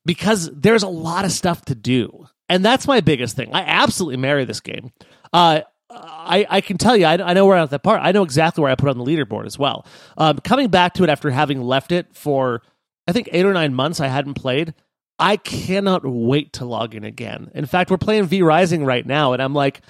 because 0.05 0.49
there's 0.51 0.83
a 0.83 0.87
lot 0.87 1.25
of 1.25 1.31
stuff 1.31 1.63
to 1.65 1.75
do. 1.75 2.27
And 2.49 2.65
that's 2.65 2.87
my 2.87 3.01
biggest 3.01 3.35
thing. 3.35 3.53
I 3.53 3.61
absolutely 3.61 4.17
marry 4.17 4.45
this 4.45 4.61
game. 4.61 4.91
Uh, 5.31 5.61
I, 5.89 6.45
I 6.49 6.61
can 6.61 6.77
tell 6.77 6.95
you, 6.97 7.05
I, 7.05 7.13
I 7.13 7.33
know 7.33 7.45
where 7.45 7.57
I'm 7.57 7.63
at 7.63 7.69
that 7.69 7.83
part. 7.83 8.01
I 8.01 8.11
know 8.11 8.23
exactly 8.23 8.61
where 8.61 8.71
I 8.71 8.75
put 8.75 8.89
on 8.89 8.97
the 8.97 9.03
leaderboard 9.03 9.45
as 9.45 9.59
well. 9.59 9.85
Um, 10.17 10.39
coming 10.39 10.69
back 10.69 10.93
to 10.95 11.03
it 11.03 11.09
after 11.09 11.29
having 11.29 11.61
left 11.61 11.91
it 11.91 12.07
for, 12.13 12.61
I 13.07 13.11
think, 13.11 13.29
eight 13.31 13.45
or 13.45 13.53
nine 13.53 13.73
months, 13.73 13.99
I 13.99 14.07
hadn't 14.07 14.35
played. 14.35 14.73
I 15.19 15.37
cannot 15.37 16.05
wait 16.05 16.53
to 16.53 16.65
log 16.65 16.95
in 16.95 17.03
again. 17.03 17.51
In 17.55 17.65
fact, 17.65 17.89
we're 17.89 17.97
playing 17.97 18.25
V 18.25 18.41
Rising 18.41 18.85
right 18.85 19.05
now, 19.05 19.33
and 19.33 19.41
I'm 19.41 19.53
like, 19.53 19.81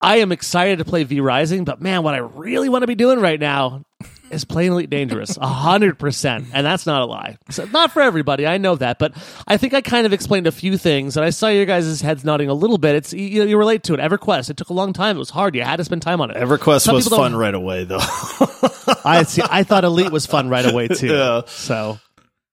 I 0.00 0.16
am 0.16 0.32
excited 0.32 0.78
to 0.78 0.84
play 0.84 1.04
V 1.04 1.20
Rising, 1.20 1.64
but 1.64 1.80
man, 1.80 2.02
what 2.02 2.14
I 2.14 2.18
really 2.18 2.68
want 2.68 2.82
to 2.82 2.86
be 2.86 2.94
doing 2.94 3.20
right 3.20 3.40
now 3.40 3.84
is 4.30 4.44
playing 4.44 4.72
Elite 4.72 4.90
Dangerous, 4.90 5.36
hundred 5.36 5.98
percent, 5.98 6.46
and 6.52 6.64
that's 6.66 6.86
not 6.86 7.02
a 7.02 7.04
lie. 7.04 7.36
So 7.50 7.64
not 7.66 7.90
for 7.92 8.02
everybody, 8.02 8.46
I 8.46 8.58
know 8.58 8.74
that, 8.76 8.98
but 8.98 9.14
I 9.46 9.56
think 9.56 9.74
I 9.74 9.80
kind 9.80 10.06
of 10.06 10.12
explained 10.12 10.46
a 10.46 10.52
few 10.52 10.76
things, 10.76 11.16
and 11.16 11.24
I 11.24 11.30
saw 11.30 11.48
your 11.48 11.66
guys' 11.66 12.00
heads 12.00 12.24
nodding 12.24 12.48
a 12.48 12.54
little 12.54 12.78
bit. 12.78 12.96
It's 12.96 13.12
you, 13.12 13.44
you 13.44 13.56
relate 13.56 13.82
to 13.84 13.94
it. 13.94 14.00
EverQuest, 14.00 14.50
it 14.50 14.56
took 14.56 14.70
a 14.70 14.74
long 14.74 14.92
time. 14.92 15.16
It 15.16 15.20
was 15.20 15.30
hard. 15.30 15.54
You 15.54 15.62
had 15.62 15.76
to 15.76 15.84
spend 15.84 16.02
time 16.02 16.20
on 16.20 16.30
it. 16.30 16.36
EverQuest 16.36 16.82
Some 16.82 16.94
was 16.96 17.08
fun 17.08 17.34
right 17.34 17.54
away, 17.54 17.84
though. 17.84 17.98
I 19.04 19.24
see. 19.26 19.42
I 19.42 19.62
thought 19.62 19.84
Elite 19.84 20.12
was 20.12 20.26
fun 20.26 20.48
right 20.48 20.66
away 20.70 20.88
too. 20.88 21.08
Yeah. 21.14 21.42
So, 21.46 21.98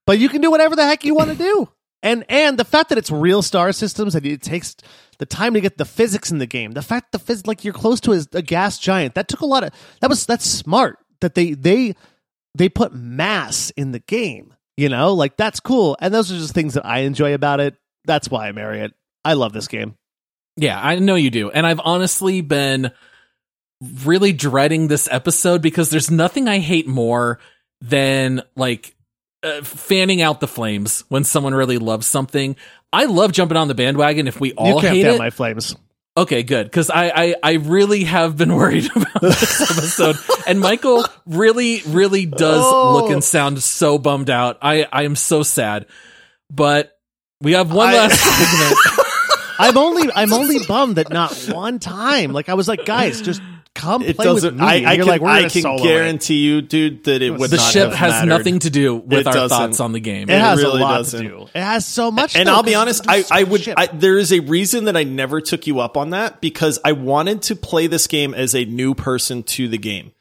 but 0.05 0.19
you 0.19 0.29
can 0.29 0.41
do 0.41 0.51
whatever 0.51 0.75
the 0.75 0.85
heck 0.85 1.03
you 1.03 1.15
want 1.15 1.31
to 1.31 1.35
do, 1.35 1.67
and 2.03 2.25
and 2.29 2.57
the 2.57 2.65
fact 2.65 2.89
that 2.89 2.97
it's 2.97 3.11
real 3.11 3.41
star 3.41 3.71
systems 3.71 4.15
and 4.15 4.25
it 4.25 4.41
takes 4.41 4.75
the 5.19 5.25
time 5.25 5.53
to 5.53 5.61
get 5.61 5.77
the 5.77 5.85
physics 5.85 6.31
in 6.31 6.39
the 6.39 6.47
game. 6.47 6.71
The 6.71 6.81
fact 6.81 7.11
the 7.11 7.19
phys- 7.19 7.45
like 7.45 7.63
you're 7.63 7.73
close 7.73 7.99
to 8.01 8.13
a, 8.13 8.21
a 8.33 8.41
gas 8.41 8.79
giant 8.79 9.15
that 9.15 9.27
took 9.27 9.41
a 9.41 9.45
lot 9.45 9.63
of 9.63 9.71
that 9.99 10.09
was 10.09 10.25
that's 10.25 10.45
smart 10.45 10.97
that 11.21 11.35
they 11.35 11.53
they 11.53 11.95
they 12.55 12.69
put 12.69 12.93
mass 12.93 13.69
in 13.71 13.91
the 13.91 13.99
game. 13.99 14.53
You 14.77 14.89
know, 14.89 15.13
like 15.13 15.37
that's 15.37 15.59
cool, 15.59 15.95
and 15.99 16.13
those 16.13 16.31
are 16.31 16.37
just 16.37 16.53
things 16.53 16.73
that 16.73 16.85
I 16.85 16.99
enjoy 16.99 17.33
about 17.33 17.59
it. 17.59 17.75
That's 18.05 18.29
why 18.29 18.47
I 18.47 18.51
marry 18.51 18.79
it. 18.81 18.93
I 19.23 19.33
love 19.33 19.53
this 19.53 19.67
game. 19.67 19.95
Yeah, 20.57 20.79
I 20.81 20.97
know 20.97 21.15
you 21.15 21.29
do. 21.29 21.51
And 21.51 21.65
I've 21.65 21.81
honestly 21.83 22.41
been 22.41 22.91
really 24.03 24.33
dreading 24.33 24.87
this 24.87 25.07
episode 25.11 25.61
because 25.61 25.89
there's 25.89 26.11
nothing 26.11 26.47
I 26.47 26.59
hate 26.59 26.87
more 26.87 27.39
than 27.81 28.43
like 28.55 28.95
uh, 29.43 29.61
fanning 29.63 30.21
out 30.21 30.39
the 30.39 30.47
flames 30.47 31.03
when 31.09 31.23
someone 31.23 31.53
really 31.53 31.77
loves 31.77 32.07
something. 32.07 32.55
I 32.93 33.05
love 33.05 33.31
jumping 33.31 33.57
on 33.57 33.67
the 33.67 33.75
bandwagon 33.75 34.27
if 34.27 34.39
we 34.39 34.53
all 34.53 34.81
can't 34.81 34.95
hate 34.95 35.05
it. 35.05 35.17
my 35.19 35.29
flames. 35.29 35.75
Okay, 36.17 36.43
good. 36.43 36.65
Because 36.65 36.89
I, 36.89 37.09
I, 37.09 37.35
I 37.41 37.51
really 37.53 38.03
have 38.03 38.35
been 38.37 38.53
worried 38.55 38.89
about 38.93 39.21
this 39.21 39.61
episode. 39.71 40.17
and 40.45 40.59
Michael 40.59 41.05
really, 41.25 41.81
really 41.87 42.25
does 42.25 42.63
Oh. 42.65 42.93
look 42.95 43.11
and 43.11 43.23
sound 43.23 43.63
so 43.63 43.97
bummed 43.97 44.29
out. 44.29 44.57
I, 44.61 44.85
I 44.91 45.03
am 45.03 45.15
so 45.15 45.41
sad. 45.41 45.85
But 46.49 46.97
we 47.39 47.53
have 47.53 47.71
one 47.71 47.87
I- 47.89 47.93
last 47.93 48.19
segment. 48.19 49.07
I'm 49.57 49.77
only 49.77 50.09
I'm 50.13 50.33
only 50.33 50.57
bummed 50.67 50.95
that 50.97 51.11
not 51.11 51.33
one 51.53 51.77
time. 51.79 52.33
Like 52.33 52.49
I 52.49 52.55
was 52.55 52.67
like, 52.67 52.83
guys, 52.83 53.21
just 53.21 53.41
come 53.75 54.01
It 54.01 54.15
play 54.15 54.27
with 54.27 54.43
doesn't. 54.43 54.57
me. 54.57 54.65
I, 54.65 54.75
And 54.75 54.87
I 54.87 54.93
you're 54.93 55.03
can, 55.05 55.11
like, 55.11 55.21
we're 55.21 55.29
I 55.29 55.41
can 55.49 55.61
solo 55.61 55.75
it. 55.83 55.83
guarantee 55.87 56.37
you, 56.37 56.61
dude, 56.61 57.03
that 57.05 57.21
it 57.21 57.31
would 57.31 57.49
the 57.49 57.57
not 57.57 57.71
ship 57.71 57.89
have 57.89 57.93
has 57.95 58.11
mattered. 58.11 58.27
nothing 58.27 58.59
to 58.59 58.69
do 58.69 58.95
with 58.95 59.19
It 59.19 59.27
our 59.27 59.33
doesn't. 59.33 59.57
thoughts 59.57 59.79
on 59.79 59.91
the 59.91 59.99
game. 59.99 60.29
It 60.29 60.39
has 60.39 60.59
really 60.61 60.81
a 60.81 60.83
lot 60.83 60.97
doesn't. 60.97 61.21
to 61.23 61.27
do. 61.29 61.41
It 61.53 61.61
has 61.61 61.85
so 61.85 62.11
much. 62.11 62.35
And 62.35 62.47
though, 62.47 62.53
I'll 62.55 62.63
be 62.63 62.75
honest, 62.75 63.05
I, 63.07 63.23
I 63.31 63.43
would. 63.43 63.67
I, 63.75 63.87
there 63.87 64.17
is 64.17 64.31
a 64.33 64.39
reason 64.41 64.85
that 64.85 64.97
I 64.97 65.03
never 65.03 65.41
took 65.41 65.67
you 65.67 65.79
up 65.79 65.97
on 65.97 66.11
that 66.11 66.41
because 66.41 66.79
I 66.83 66.91
wanted 66.91 67.43
to 67.43 67.55
play 67.55 67.87
this 67.87 68.07
game 68.07 68.33
as 68.33 68.55
a 68.55 68.65
new 68.65 68.93
person 68.93 69.43
to 69.43 69.67
the 69.67 69.77
game. 69.77 70.11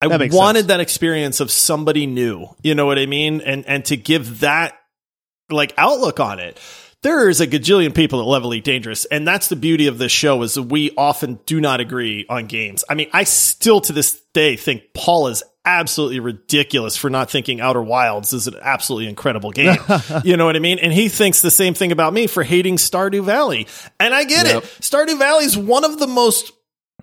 I 0.00 0.08
That 0.08 0.18
makes 0.20 0.34
wanted 0.34 0.60
sense. 0.60 0.68
that 0.68 0.80
experience 0.80 1.40
of 1.40 1.50
somebody 1.50 2.06
new. 2.06 2.46
You 2.62 2.74
know 2.74 2.86
what 2.86 2.98
I 2.98 3.06
mean? 3.06 3.40
And 3.42 3.66
and 3.66 3.84
to 3.86 3.96
give 3.96 4.40
that 4.40 4.74
like 5.50 5.74
outlook 5.76 6.20
on 6.20 6.38
it. 6.38 6.58
There 7.02 7.30
is 7.30 7.40
a 7.40 7.46
gajillion 7.46 7.94
people 7.94 8.18
that 8.18 8.26
love 8.26 8.44
Elite 8.44 8.62
Dangerous, 8.64 9.06
and 9.06 9.26
that's 9.26 9.48
the 9.48 9.56
beauty 9.56 9.86
of 9.86 9.96
this 9.96 10.12
show 10.12 10.42
is 10.42 10.54
that 10.54 10.64
we 10.64 10.90
often 10.98 11.40
do 11.46 11.58
not 11.60 11.80
agree 11.80 12.26
on 12.28 12.46
games. 12.46 12.84
I 12.90 12.94
mean, 12.94 13.08
I 13.12 13.24
still 13.24 13.80
to 13.82 13.92
this 13.94 14.20
day 14.34 14.56
think 14.56 14.82
Paul 14.94 15.28
is 15.28 15.42
absolutely 15.64 16.20
ridiculous 16.20 16.96
for 16.98 17.08
not 17.10 17.30
thinking 17.30 17.60
Outer 17.60 17.82
Wilds 17.82 18.32
is 18.34 18.46
an 18.48 18.54
absolutely 18.60 19.08
incredible 19.08 19.50
game. 19.50 19.76
you 20.24 20.36
know 20.36 20.44
what 20.46 20.56
I 20.56 20.58
mean? 20.58 20.78
And 20.78 20.92
he 20.92 21.08
thinks 21.08 21.40
the 21.42 21.50
same 21.50 21.72
thing 21.74 21.92
about 21.92 22.12
me 22.12 22.26
for 22.26 22.42
hating 22.42 22.76
Stardew 22.76 23.24
Valley. 23.24 23.66
And 23.98 24.14
I 24.14 24.24
get 24.24 24.46
Yep. 24.46 24.62
it. 24.64 24.68
Stardew 24.80 25.18
Valley 25.18 25.44
is 25.44 25.56
one 25.56 25.84
of 25.84 25.98
the 25.98 26.06
most 26.06 26.52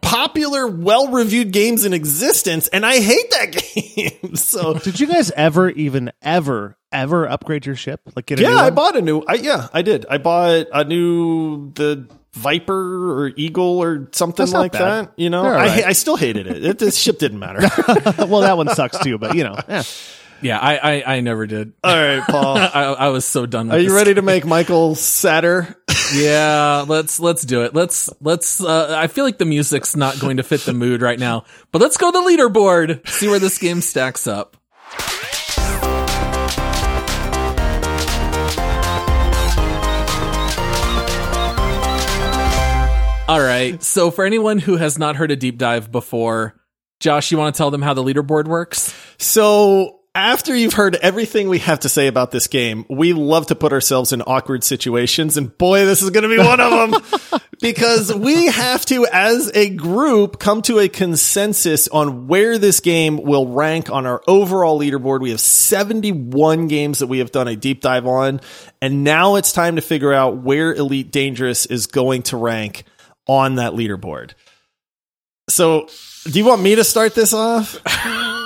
popular, 0.08 0.68
well-reviewed 0.68 1.52
games 1.52 1.86
in 1.86 1.94
existence, 1.94 2.68
and 2.70 2.86
I 2.86 3.00
hate 3.00 3.32
that 3.32 3.52
game. 4.22 4.36
so 4.36 4.74
Did 4.76 5.00
you 5.00 5.08
guys 5.08 5.32
ever 5.32 5.70
even 5.70 6.12
ever 6.22 6.78
ever 6.92 7.28
upgrade 7.28 7.66
your 7.66 7.76
ship? 7.76 8.02
Like 8.16 8.26
get 8.28 8.40
a 8.40 8.44
yeah, 8.44 8.56
I 8.56 8.70
bought 8.70 8.96
a 8.96 9.02
new. 9.02 9.22
I, 9.28 9.36
yeah, 9.36 9.68
I 9.74 9.82
did. 9.82 10.06
I 10.10 10.18
bought 10.18 10.68
a 10.74 10.84
new 10.84 11.72
the 11.74 12.08
Viper 12.34 13.24
or 13.24 13.32
Eagle 13.36 13.82
or 13.82 14.10
something 14.12 14.46
That's 14.46 14.54
like 14.54 14.74
that. 14.74 15.14
You 15.18 15.30
know, 15.30 15.44
They're 15.44 15.58
I 15.58 15.84
I 15.88 15.94
still 15.94 16.16
hated 16.18 16.48
it. 16.48 16.64
it. 16.64 16.80
This 16.80 16.98
ship 16.98 17.18
didn't 17.18 17.40
matter. 17.40 17.60
well, 18.28 18.42
that 18.42 18.58
one 18.58 18.70
sucks 18.70 19.00
too, 19.00 19.18
but 19.18 19.36
you 19.36 19.44
know, 19.44 19.56
yeah. 19.68 19.84
Yeah, 20.42 20.60
I, 20.60 20.78
I, 20.78 21.16
I 21.16 21.20
never 21.22 21.48
did. 21.48 21.74
All 21.84 21.96
right, 21.96 22.24
Paul. 22.24 22.58
I, 22.58 22.84
I 23.00 23.08
was 23.10 23.26
so 23.26 23.46
done 23.46 23.68
with 23.68 23.76
Are 23.76 23.80
you 23.80 23.96
ready 23.96 24.14
to 24.14 24.22
make 24.22 24.46
Michael 24.46 24.96
sadder? 24.96 25.76
yeah 26.14 26.86
let's 26.88 27.20
let's 27.20 27.44
do 27.44 27.64
it 27.64 27.74
let's 27.76 28.10
let's 28.22 28.64
uh 28.64 28.96
i 28.98 29.08
feel 29.08 29.26
like 29.26 29.40
the 29.40 29.46
music's 29.46 29.94
not 29.94 30.18
going 30.22 30.38
to 30.38 30.44
fit 30.44 30.62
the 30.62 30.72
mood 30.72 31.02
right 31.02 31.20
now 31.20 31.44
but 31.74 31.82
let's 31.82 31.98
go 31.98 32.10
to 32.10 32.18
the 32.18 32.26
leaderboard 32.26 33.06
see 33.10 33.28
where 33.28 33.40
this 33.40 33.58
game 33.58 33.82
stacks 33.82 34.26
up 34.26 34.56
all 43.28 43.42
right 43.42 43.84
so 43.84 44.10
for 44.10 44.24
anyone 44.24 44.60
who 44.60 44.78
has 44.78 44.98
not 44.98 45.18
heard 45.18 45.30
a 45.32 45.36
deep 45.36 45.58
dive 45.58 45.92
before 45.92 46.56
josh 47.02 47.32
you 47.34 47.38
want 47.38 47.54
to 47.54 47.58
tell 47.58 47.70
them 47.70 47.82
how 47.82 47.94
the 47.94 48.04
leaderboard 48.04 48.48
works 48.48 48.94
So 49.18 49.97
after 50.18 50.56
you've 50.56 50.74
heard 50.74 50.96
everything 50.96 51.48
we 51.48 51.60
have 51.60 51.82
to 51.82 51.90
say 51.90 52.08
about 52.08 52.32
this 52.32 52.48
game, 52.48 52.86
we 52.90 53.14
love 53.14 53.46
to 53.48 53.56
put 53.56 53.72
ourselves 53.72 54.12
in 54.12 54.24
awkward 54.24 54.64
situations. 54.64 55.38
And 55.38 55.56
boy, 55.56 55.86
this 55.86 56.02
is 56.02 56.10
going 56.10 56.24
to 56.24 56.36
be 56.36 56.40
one 56.40 56.60
of 56.60 56.72
them 56.72 57.42
because 57.62 58.12
we 58.12 58.48
have 58.48 58.84
to, 58.88 59.06
as 59.06 59.52
a 59.54 59.70
group, 59.70 60.40
come 60.40 60.64
to 60.64 60.80
a 60.80 60.90
consensus 60.90 61.88
on 61.88 62.26
where 62.28 62.58
this 62.58 62.80
game 62.80 63.22
will 63.22 63.46
rank 63.46 63.92
on 63.92 64.08
our 64.08 64.24
overall 64.28 64.80
leaderboard. 64.80 65.22
We 65.22 65.30
have 65.30 65.40
71 65.40 66.68
games 66.68 66.98
that 66.98 67.08
we 67.08 67.20
have 67.20 67.32
done 67.32 67.48
a 67.48 67.56
deep 67.56 67.82
dive 67.82 68.08
on. 68.08 68.42
And 68.82 69.04
now 69.04 69.36
it's 69.36 69.52
time 69.52 69.76
to 69.76 69.84
figure 69.84 70.14
out 70.14 70.38
where 70.38 70.74
Elite 70.74 71.12
Dangerous 71.12 71.68
is 71.68 71.86
going 71.86 72.24
to 72.24 72.38
rank 72.38 72.86
on 73.28 73.56
that 73.56 73.74
leaderboard. 73.74 74.32
So 75.48 75.90
do 76.24 76.40
you 76.40 76.46
want 76.46 76.64
me 76.64 76.74
to 76.74 76.84
start 76.84 77.14
this 77.14 77.36
off? 77.36 77.78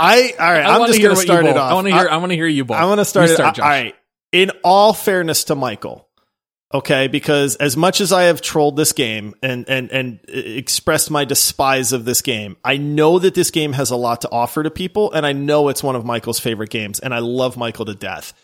I 0.00 0.34
all 0.38 0.52
right. 0.52 0.64
I 0.64 0.76
I'm 0.78 0.86
just 0.86 1.00
going 1.00 1.14
to 1.14 1.20
start 1.20 1.46
it 1.46 1.56
off. 1.56 1.70
I 1.70 1.74
want 1.74 1.86
to 1.88 1.94
hear. 1.94 2.08
I, 2.08 2.16
want 2.18 2.30
to 2.30 2.36
hear 2.36 2.46
you 2.46 2.64
both. 2.64 2.76
I 2.76 2.84
want 2.86 3.00
to 3.00 3.04
start 3.04 3.26
You 3.26 3.32
it. 3.32 3.36
start, 3.36 3.48
all 3.48 3.54
Josh. 3.54 3.64
right. 3.64 3.94
In 4.32 4.50
all 4.64 4.92
fairness 4.92 5.44
to 5.44 5.54
Michael, 5.54 6.08
okay, 6.74 7.06
because 7.08 7.56
as 7.56 7.76
much 7.76 8.00
as 8.00 8.12
I 8.12 8.24
have 8.24 8.40
trolled 8.40 8.76
this 8.76 8.92
game 8.92 9.34
and 9.42 9.68
and 9.68 9.90
and 9.90 10.20
expressed 10.28 11.10
my 11.10 11.24
despise 11.24 11.92
of 11.92 12.04
this 12.04 12.22
game, 12.22 12.56
I 12.64 12.76
know 12.76 13.18
that 13.18 13.34
this 13.34 13.50
game 13.50 13.72
has 13.72 13.90
a 13.90 13.96
lot 13.96 14.22
to 14.22 14.30
offer 14.30 14.62
to 14.62 14.70
people, 14.70 15.12
and 15.12 15.24
I 15.24 15.32
know 15.32 15.68
it's 15.68 15.82
one 15.82 15.96
of 15.96 16.04
Michael's 16.04 16.38
favorite 16.40 16.70
games, 16.70 16.98
and 17.00 17.14
I 17.14 17.20
love 17.20 17.56
Michael 17.56 17.84
to 17.86 17.94
death. 17.94 18.34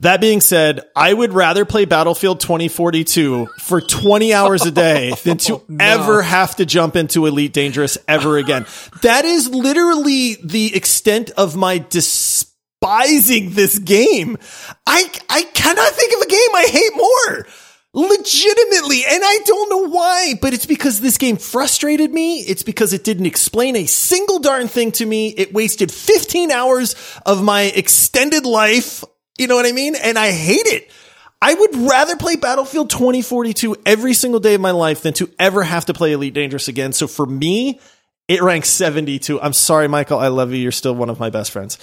That 0.00 0.20
being 0.20 0.40
said, 0.40 0.82
I 0.96 1.12
would 1.12 1.32
rather 1.32 1.64
play 1.64 1.84
Battlefield 1.84 2.40
2042 2.40 3.46
for 3.58 3.80
20 3.80 4.34
hours 4.34 4.66
a 4.66 4.70
day 4.70 5.12
than 5.24 5.38
to 5.38 5.62
ever 5.80 6.22
have 6.22 6.56
to 6.56 6.66
jump 6.66 6.96
into 6.96 7.26
Elite 7.26 7.52
Dangerous 7.52 7.98
ever 8.08 8.38
again. 8.38 8.66
That 9.02 9.24
is 9.24 9.48
literally 9.48 10.36
the 10.42 10.74
extent 10.74 11.30
of 11.30 11.56
my 11.56 11.78
despising 11.78 13.50
this 13.50 13.78
game. 13.78 14.38
I, 14.86 15.10
I 15.30 15.42
cannot 15.42 15.92
think 15.92 16.14
of 16.14 16.22
a 16.22 16.26
game 16.26 16.54
I 16.54 16.66
hate 16.70 16.96
more. 16.96 17.46
Legitimately, 17.96 19.04
and 19.08 19.22
I 19.24 19.38
don't 19.44 19.70
know 19.70 19.88
why, 19.88 20.34
but 20.42 20.52
it's 20.52 20.66
because 20.66 21.00
this 21.00 21.16
game 21.16 21.36
frustrated 21.36 22.12
me. 22.12 22.40
It's 22.40 22.64
because 22.64 22.92
it 22.92 23.04
didn't 23.04 23.26
explain 23.26 23.76
a 23.76 23.86
single 23.86 24.40
darn 24.40 24.66
thing 24.66 24.90
to 24.92 25.06
me. 25.06 25.28
It 25.28 25.54
wasted 25.54 25.92
15 25.92 26.50
hours 26.50 26.96
of 27.24 27.44
my 27.44 27.62
extended 27.62 28.46
life. 28.46 29.04
You 29.38 29.46
know 29.46 29.56
what 29.56 29.66
I 29.66 29.72
mean? 29.72 29.94
And 29.96 30.18
I 30.18 30.30
hate 30.30 30.66
it. 30.66 30.90
I 31.42 31.52
would 31.54 31.76
rather 31.76 32.16
play 32.16 32.36
Battlefield 32.36 32.88
2042 32.90 33.76
every 33.84 34.14
single 34.14 34.40
day 34.40 34.54
of 34.54 34.60
my 34.60 34.70
life 34.70 35.02
than 35.02 35.12
to 35.14 35.30
ever 35.38 35.62
have 35.62 35.86
to 35.86 35.94
play 35.94 36.12
Elite 36.12 36.32
Dangerous 36.32 36.68
again. 36.68 36.92
So 36.92 37.06
for 37.06 37.26
me, 37.26 37.80
it 38.28 38.40
ranks 38.42 38.70
72. 38.70 39.40
I'm 39.40 39.52
sorry, 39.52 39.88
Michael. 39.88 40.18
I 40.18 40.28
love 40.28 40.52
you. 40.52 40.58
You're 40.58 40.72
still 40.72 40.94
one 40.94 41.10
of 41.10 41.20
my 41.20 41.28
best 41.30 41.50
friends. 41.50 41.78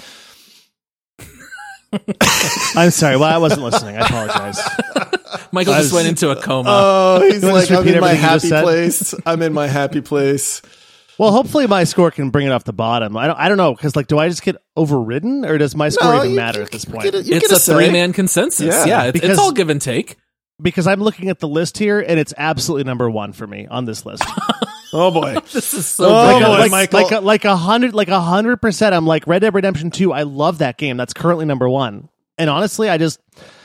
I'm 2.75 2.89
sorry. 2.91 3.17
Well, 3.17 3.33
I 3.33 3.37
wasn't 3.37 3.63
listening. 3.63 3.97
I 3.97 4.05
apologize. 4.05 4.57
Michael 5.51 5.73
I 5.73 5.79
just 5.81 5.91
was- 5.91 5.93
went 5.93 6.07
into 6.07 6.29
a 6.31 6.41
coma. 6.41 6.69
Oh, 6.71 7.21
he's 7.29 7.43
like, 7.43 7.69
I'm 7.69 7.85
in 7.87 7.99
my 7.99 8.11
everything 8.11 8.23
you 8.31 8.39
just 8.39 8.49
happy 8.49 8.63
place. 8.63 9.15
I'm 9.25 9.41
in 9.41 9.53
my 9.53 9.67
happy 9.67 10.01
place. 10.01 10.61
Well, 11.17 11.31
hopefully 11.31 11.67
my 11.67 11.83
score 11.83 12.09
can 12.11 12.29
bring 12.29 12.47
it 12.47 12.51
off 12.51 12.63
the 12.63 12.73
bottom. 12.73 13.15
I 13.17 13.27
don't. 13.27 13.37
I 13.37 13.47
don't 13.49 13.57
know 13.57 13.73
because 13.75 13.95
like, 13.95 14.07
do 14.07 14.17
I 14.17 14.27
just 14.29 14.41
get 14.43 14.55
overridden 14.75 15.45
or 15.45 15.57
does 15.57 15.75
my 15.75 15.89
score 15.89 16.15
even 16.15 16.31
you- 16.31 16.35
matter 16.35 16.59
you- 16.59 16.65
at 16.65 16.71
this 16.71 16.85
you 16.85 16.91
point? 16.91 17.03
get 17.03 17.15
a- 17.15 17.21
you 17.23 17.35
it's 17.35 17.47
get 17.47 17.57
a 17.57 17.59
say. 17.59 17.73
three 17.73 17.91
man 17.91 18.13
consensus. 18.13 18.65
Yeah, 18.65 18.85
Yeah, 18.85 19.03
it's, 19.03 19.13
because- 19.13 19.29
it's 19.31 19.39
all 19.39 19.51
give 19.51 19.69
and 19.69 19.81
take. 19.81 20.17
because 20.61 20.87
I'm 20.87 21.01
looking 21.01 21.29
at 21.29 21.39
the 21.39 21.47
list 21.47 21.77
here 21.77 21.99
and 21.99 22.19
it's 22.19 22.33
absolutely 22.37 22.85
number 22.85 23.09
one 23.09 23.33
for 23.33 23.45
me 23.45 23.67
on 23.69 23.85
this 23.85 24.05
list. 24.05 24.23
Oh 24.93 25.09
boy. 25.09 25.35
This 25.53 25.73
is 25.73 25.87
so 25.87 26.03
Oh, 26.03 26.11
like, 26.11 26.43
boy, 26.43 26.49
like, 26.49 26.71
Michael. 26.71 27.01
like 27.01 27.11
a, 27.13 27.19
like 27.21 27.45
a 27.45 27.55
hundred 27.55 27.93
like 27.93 28.09
a 28.09 28.19
hundred 28.19 28.57
percent. 28.57 28.93
I'm 28.93 29.07
like 29.07 29.25
Red 29.25 29.39
Dead 29.39 29.53
Redemption 29.55 29.89
Two. 29.89 30.11
I 30.11 30.23
love 30.23 30.57
that 30.57 30.77
game. 30.77 30.97
That's 30.97 31.13
currently 31.13 31.45
number 31.45 31.69
one. 31.69 32.09
And 32.37 32.49
honestly, 32.49 32.89
I 32.89 32.97
just 32.97 33.17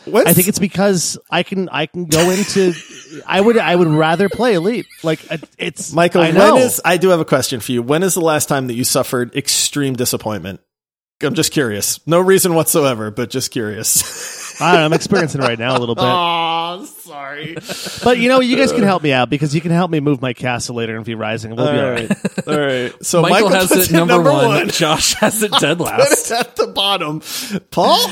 When's- 0.06 0.28
I 0.28 0.32
think 0.32 0.48
it's 0.48 0.58
because 0.58 1.18
I 1.30 1.42
can 1.42 1.68
I 1.68 1.86
can 1.86 2.06
go 2.06 2.30
into 2.30 2.72
I 3.26 3.40
would 3.40 3.58
I 3.58 3.74
would 3.74 3.88
rather 3.88 4.28
play 4.28 4.54
Elite. 4.54 4.86
Like 5.02 5.20
uh, 5.30 5.38
it's 5.58 5.92
Michael, 5.92 6.22
I 6.22 6.30
know. 6.30 6.54
when 6.54 6.62
is 6.62 6.80
I 6.84 6.96
do 6.96 7.08
have 7.10 7.20
a 7.20 7.24
question 7.24 7.60
for 7.60 7.72
you. 7.72 7.82
When 7.82 8.02
is 8.02 8.14
the 8.14 8.20
last 8.20 8.48
time 8.48 8.66
that 8.68 8.74
you 8.74 8.84
suffered 8.84 9.34
extreme 9.34 9.94
disappointment? 9.94 10.60
I'm 11.22 11.32
just 11.34 11.50
curious. 11.50 12.06
No 12.06 12.20
reason 12.20 12.54
whatsoever, 12.54 13.10
but 13.10 13.30
just 13.30 13.50
curious. 13.50 14.60
I 14.60 14.72
don't 14.72 14.80
know, 14.80 14.84
I'm 14.86 14.92
experiencing 14.92 15.40
it 15.40 15.44
right 15.44 15.58
now 15.58 15.74
a 15.74 15.80
little 15.80 15.94
bit. 15.94 16.04
oh, 16.04 16.84
sorry. 17.00 17.56
But 18.04 18.18
you 18.18 18.28
know, 18.28 18.40
you 18.40 18.56
guys 18.56 18.70
can 18.70 18.82
help 18.82 19.02
me 19.02 19.12
out 19.12 19.30
because 19.30 19.54
you 19.54 19.62
can 19.62 19.70
help 19.70 19.90
me 19.90 20.00
move 20.00 20.20
my 20.20 20.34
castle 20.34 20.76
later 20.76 20.94
in 20.96 21.04
V 21.04 21.14
Rising. 21.14 21.56
We'll 21.56 21.66
All 21.68 21.72
be 21.72 21.78
all 21.80 21.90
right. 21.90 22.08
right. 22.10 22.48
All 22.48 22.58
right. 22.60 22.94
So 23.02 23.22
Michael, 23.22 23.48
Michael, 23.48 23.60
has 23.60 23.68
puts 23.68 23.88
it 23.88 23.92
number, 23.94 24.14
number 24.14 24.30
one. 24.32 24.46
one. 24.46 24.68
Josh 24.68 25.14
has 25.14 25.42
it 25.42 25.52
dead 25.58 25.78
Put 25.78 25.86
last. 25.86 26.30
it 26.30 26.38
at 26.38 26.56
the 26.56 26.66
bottom. 26.68 27.22
Paul? 27.70 28.10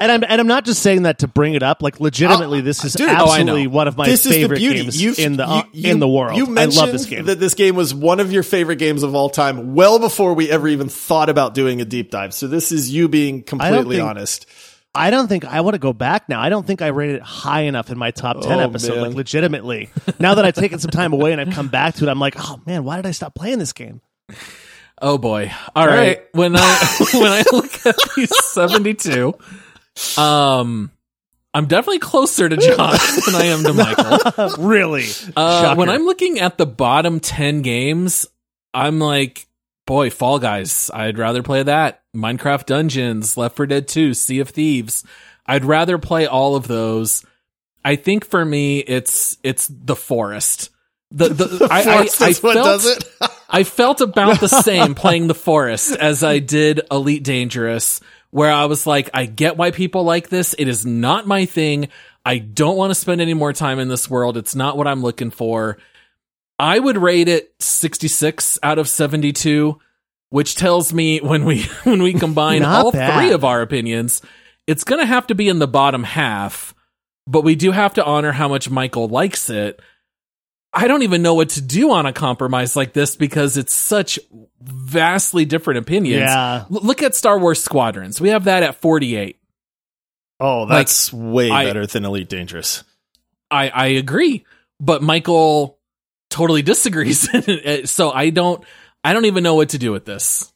And 0.00 0.10
I'm 0.10 0.24
and 0.24 0.40
I'm 0.40 0.46
not 0.48 0.64
just 0.64 0.82
saying 0.82 1.04
that 1.04 1.20
to 1.20 1.28
bring 1.28 1.54
it 1.54 1.62
up. 1.62 1.80
Like 1.80 2.00
legitimately, 2.00 2.60
this 2.60 2.84
is 2.84 2.94
dude, 2.94 3.08
oh, 3.08 3.12
I 3.12 3.14
know. 3.16 3.22
absolutely 3.32 3.66
one 3.68 3.86
of 3.88 3.96
my 3.96 4.06
this 4.06 4.26
favorite 4.26 4.58
is 4.60 4.60
the 4.60 4.66
beauty. 4.66 4.82
games 4.82 5.02
You've- 5.02 5.22
in 5.22 5.36
the 5.36 5.44
you- 5.46 5.50
uh, 5.52 5.62
you- 5.72 5.90
in 5.92 5.98
the 6.00 6.08
world. 6.08 6.36
You 6.36 6.46
I 6.46 6.50
mentioned 6.50 6.76
love 6.80 6.92
this 6.92 7.06
game. 7.06 7.26
that 7.26 7.38
this 7.38 7.54
game 7.54 7.76
was 7.76 7.94
one 7.94 8.18
of 8.18 8.32
your 8.32 8.42
favorite 8.42 8.76
games 8.76 9.02
of 9.04 9.14
all 9.14 9.30
time, 9.30 9.74
well 9.74 9.98
before 10.00 10.34
we 10.34 10.50
ever 10.50 10.66
even 10.68 10.88
thought 10.88 11.28
about 11.30 11.54
doing 11.54 11.80
a 11.80 11.84
deep 11.84 12.10
dive. 12.10 12.34
So 12.34 12.48
this 12.48 12.72
is 12.72 12.92
you 12.92 13.08
being 13.08 13.42
completely 13.44 13.96
think- 13.96 14.08
honest. 14.08 14.46
I 14.96 15.10
don't 15.10 15.26
think 15.26 15.44
I 15.44 15.60
want 15.62 15.74
to 15.74 15.78
go 15.80 15.92
back 15.92 16.28
now. 16.28 16.40
I 16.40 16.48
don't 16.50 16.64
think 16.66 16.80
I 16.82 16.88
rated 16.88 17.16
it 17.16 17.22
high 17.22 17.62
enough 17.62 17.90
in 17.90 17.98
my 17.98 18.10
top 18.12 18.40
ten 18.42 18.58
Oh, 18.60 18.64
episode. 18.64 18.94
man. 18.96 19.04
Like 19.08 19.14
legitimately, 19.14 19.90
now 20.20 20.34
that 20.36 20.44
I've 20.44 20.54
taken 20.54 20.78
some 20.78 20.90
time 20.92 21.12
away 21.12 21.32
and 21.32 21.40
I've 21.40 21.50
come 21.52 21.66
back 21.68 21.94
to 21.96 22.04
it, 22.06 22.08
I'm 22.10 22.20
like, 22.20 22.34
oh 22.38 22.60
man, 22.66 22.84
why 22.84 22.96
did 22.96 23.06
I 23.06 23.10
stop 23.12 23.34
playing 23.34 23.58
this 23.58 23.72
game? 23.72 24.00
Oh 25.02 25.18
boy. 25.18 25.50
All 25.74 25.86
right. 25.86 25.96
right. 25.98 26.20
When 26.32 26.54
I 26.56 26.96
when 27.14 27.26
I 27.32 27.42
look 27.52 27.86
at 27.86 27.96
these 28.16 28.30
72, 28.52 29.34
um 30.18 30.90
I'm 31.54 31.66
definitely 31.66 32.00
closer 32.00 32.48
to 32.48 32.56
Josh 32.56 33.24
than 33.26 33.36
I 33.36 33.44
am 33.44 33.62
to 33.62 33.72
Michael. 33.72 34.50
really? 34.58 35.06
Uh, 35.36 35.76
when 35.76 35.88
I'm 35.88 36.04
looking 36.04 36.40
at 36.40 36.58
the 36.58 36.66
bottom 36.66 37.20
10 37.20 37.62
games, 37.62 38.26
I'm 38.74 38.98
like, 38.98 39.46
boy, 39.86 40.10
Fall 40.10 40.40
Guys. 40.40 40.90
I'd 40.92 41.16
rather 41.16 41.44
play 41.44 41.62
that. 41.62 42.02
Minecraft 42.14 42.66
Dungeons, 42.66 43.36
Left 43.36 43.54
4 43.56 43.66
Dead 43.66 43.86
2, 43.86 44.14
Sea 44.14 44.40
of 44.40 44.48
Thieves. 44.48 45.04
I'd 45.46 45.64
rather 45.64 45.96
play 45.96 46.26
all 46.26 46.56
of 46.56 46.66
those. 46.66 47.24
I 47.84 47.96
think 47.96 48.24
for 48.24 48.44
me, 48.44 48.78
it's 48.78 49.36
it's 49.42 49.68
the 49.68 49.94
forest. 49.96 50.70
The 51.10 51.28
the, 51.28 51.68
I, 51.70 51.80
I, 51.80 51.96
Force 51.98 52.20
I 52.22 52.28
is 52.30 52.42
what 52.42 52.54
felt 52.54 52.64
does 52.64 52.96
it. 52.96 53.04
I 53.48 53.62
felt 53.62 54.00
about 54.00 54.40
the 54.40 54.48
same 54.48 54.94
playing 54.94 55.26
the 55.26 55.34
forest 55.34 55.94
as 55.94 56.24
I 56.24 56.38
did 56.38 56.80
Elite 56.90 57.22
Dangerous, 57.22 58.00
where 58.34 58.50
I 58.50 58.64
was 58.64 58.84
like, 58.84 59.10
I 59.14 59.26
get 59.26 59.56
why 59.56 59.70
people 59.70 60.02
like 60.02 60.28
this. 60.28 60.56
It 60.58 60.66
is 60.66 60.84
not 60.84 61.24
my 61.24 61.44
thing. 61.44 61.86
I 62.24 62.38
don't 62.38 62.76
want 62.76 62.90
to 62.90 62.96
spend 62.96 63.20
any 63.20 63.32
more 63.32 63.52
time 63.52 63.78
in 63.78 63.86
this 63.86 64.10
world. 64.10 64.36
It's 64.36 64.56
not 64.56 64.76
what 64.76 64.88
I'm 64.88 65.02
looking 65.02 65.30
for. 65.30 65.78
I 66.58 66.80
would 66.80 66.98
rate 66.98 67.28
it 67.28 67.54
66 67.60 68.58
out 68.64 68.80
of 68.80 68.88
72, 68.88 69.78
which 70.30 70.56
tells 70.56 70.92
me 70.92 71.20
when 71.20 71.44
we 71.44 71.62
when 71.84 72.02
we 72.02 72.12
combine 72.12 72.64
all 72.64 72.90
bad. 72.90 73.20
three 73.20 73.30
of 73.32 73.44
our 73.44 73.62
opinions, 73.62 74.20
it's 74.66 74.82
going 74.82 75.00
to 75.00 75.06
have 75.06 75.28
to 75.28 75.36
be 75.36 75.48
in 75.48 75.60
the 75.60 75.68
bottom 75.68 76.02
half, 76.02 76.74
but 77.28 77.44
we 77.44 77.54
do 77.54 77.70
have 77.70 77.94
to 77.94 78.04
honor 78.04 78.32
how 78.32 78.48
much 78.48 78.68
Michael 78.68 79.06
likes 79.06 79.48
it. 79.48 79.78
I 80.74 80.88
don't 80.88 81.02
even 81.02 81.22
know 81.22 81.34
what 81.34 81.50
to 81.50 81.62
do 81.62 81.92
on 81.92 82.04
a 82.04 82.12
compromise 82.12 82.74
like 82.74 82.92
this 82.92 83.14
because 83.16 83.56
it's 83.56 83.72
such 83.72 84.18
vastly 84.60 85.44
different 85.44 85.78
opinions. 85.78 86.22
Yeah. 86.22 86.64
L- 86.70 86.80
look 86.82 87.02
at 87.02 87.14
Star 87.14 87.38
Wars 87.38 87.62
Squadrons. 87.62 88.20
We 88.20 88.30
have 88.30 88.44
that 88.44 88.62
at 88.62 88.80
48. 88.80 89.38
Oh, 90.40 90.66
that's 90.66 91.12
way 91.12 91.50
I- 91.50 91.64
better 91.64 91.86
than 91.86 92.04
Elite 92.04 92.28
Dangerous. 92.28 92.82
I 93.50 93.68
I 93.68 93.86
agree, 93.86 94.44
but 94.80 95.02
Michael 95.02 95.78
totally 96.30 96.62
disagrees. 96.62 97.28
so 97.90 98.10
I 98.10 98.30
don't 98.30 98.64
I 99.04 99.12
don't 99.12 99.26
even 99.26 99.44
know 99.44 99.54
what 99.54 99.68
to 99.70 99.78
do 99.78 99.92
with 99.92 100.04
this. 100.06 100.52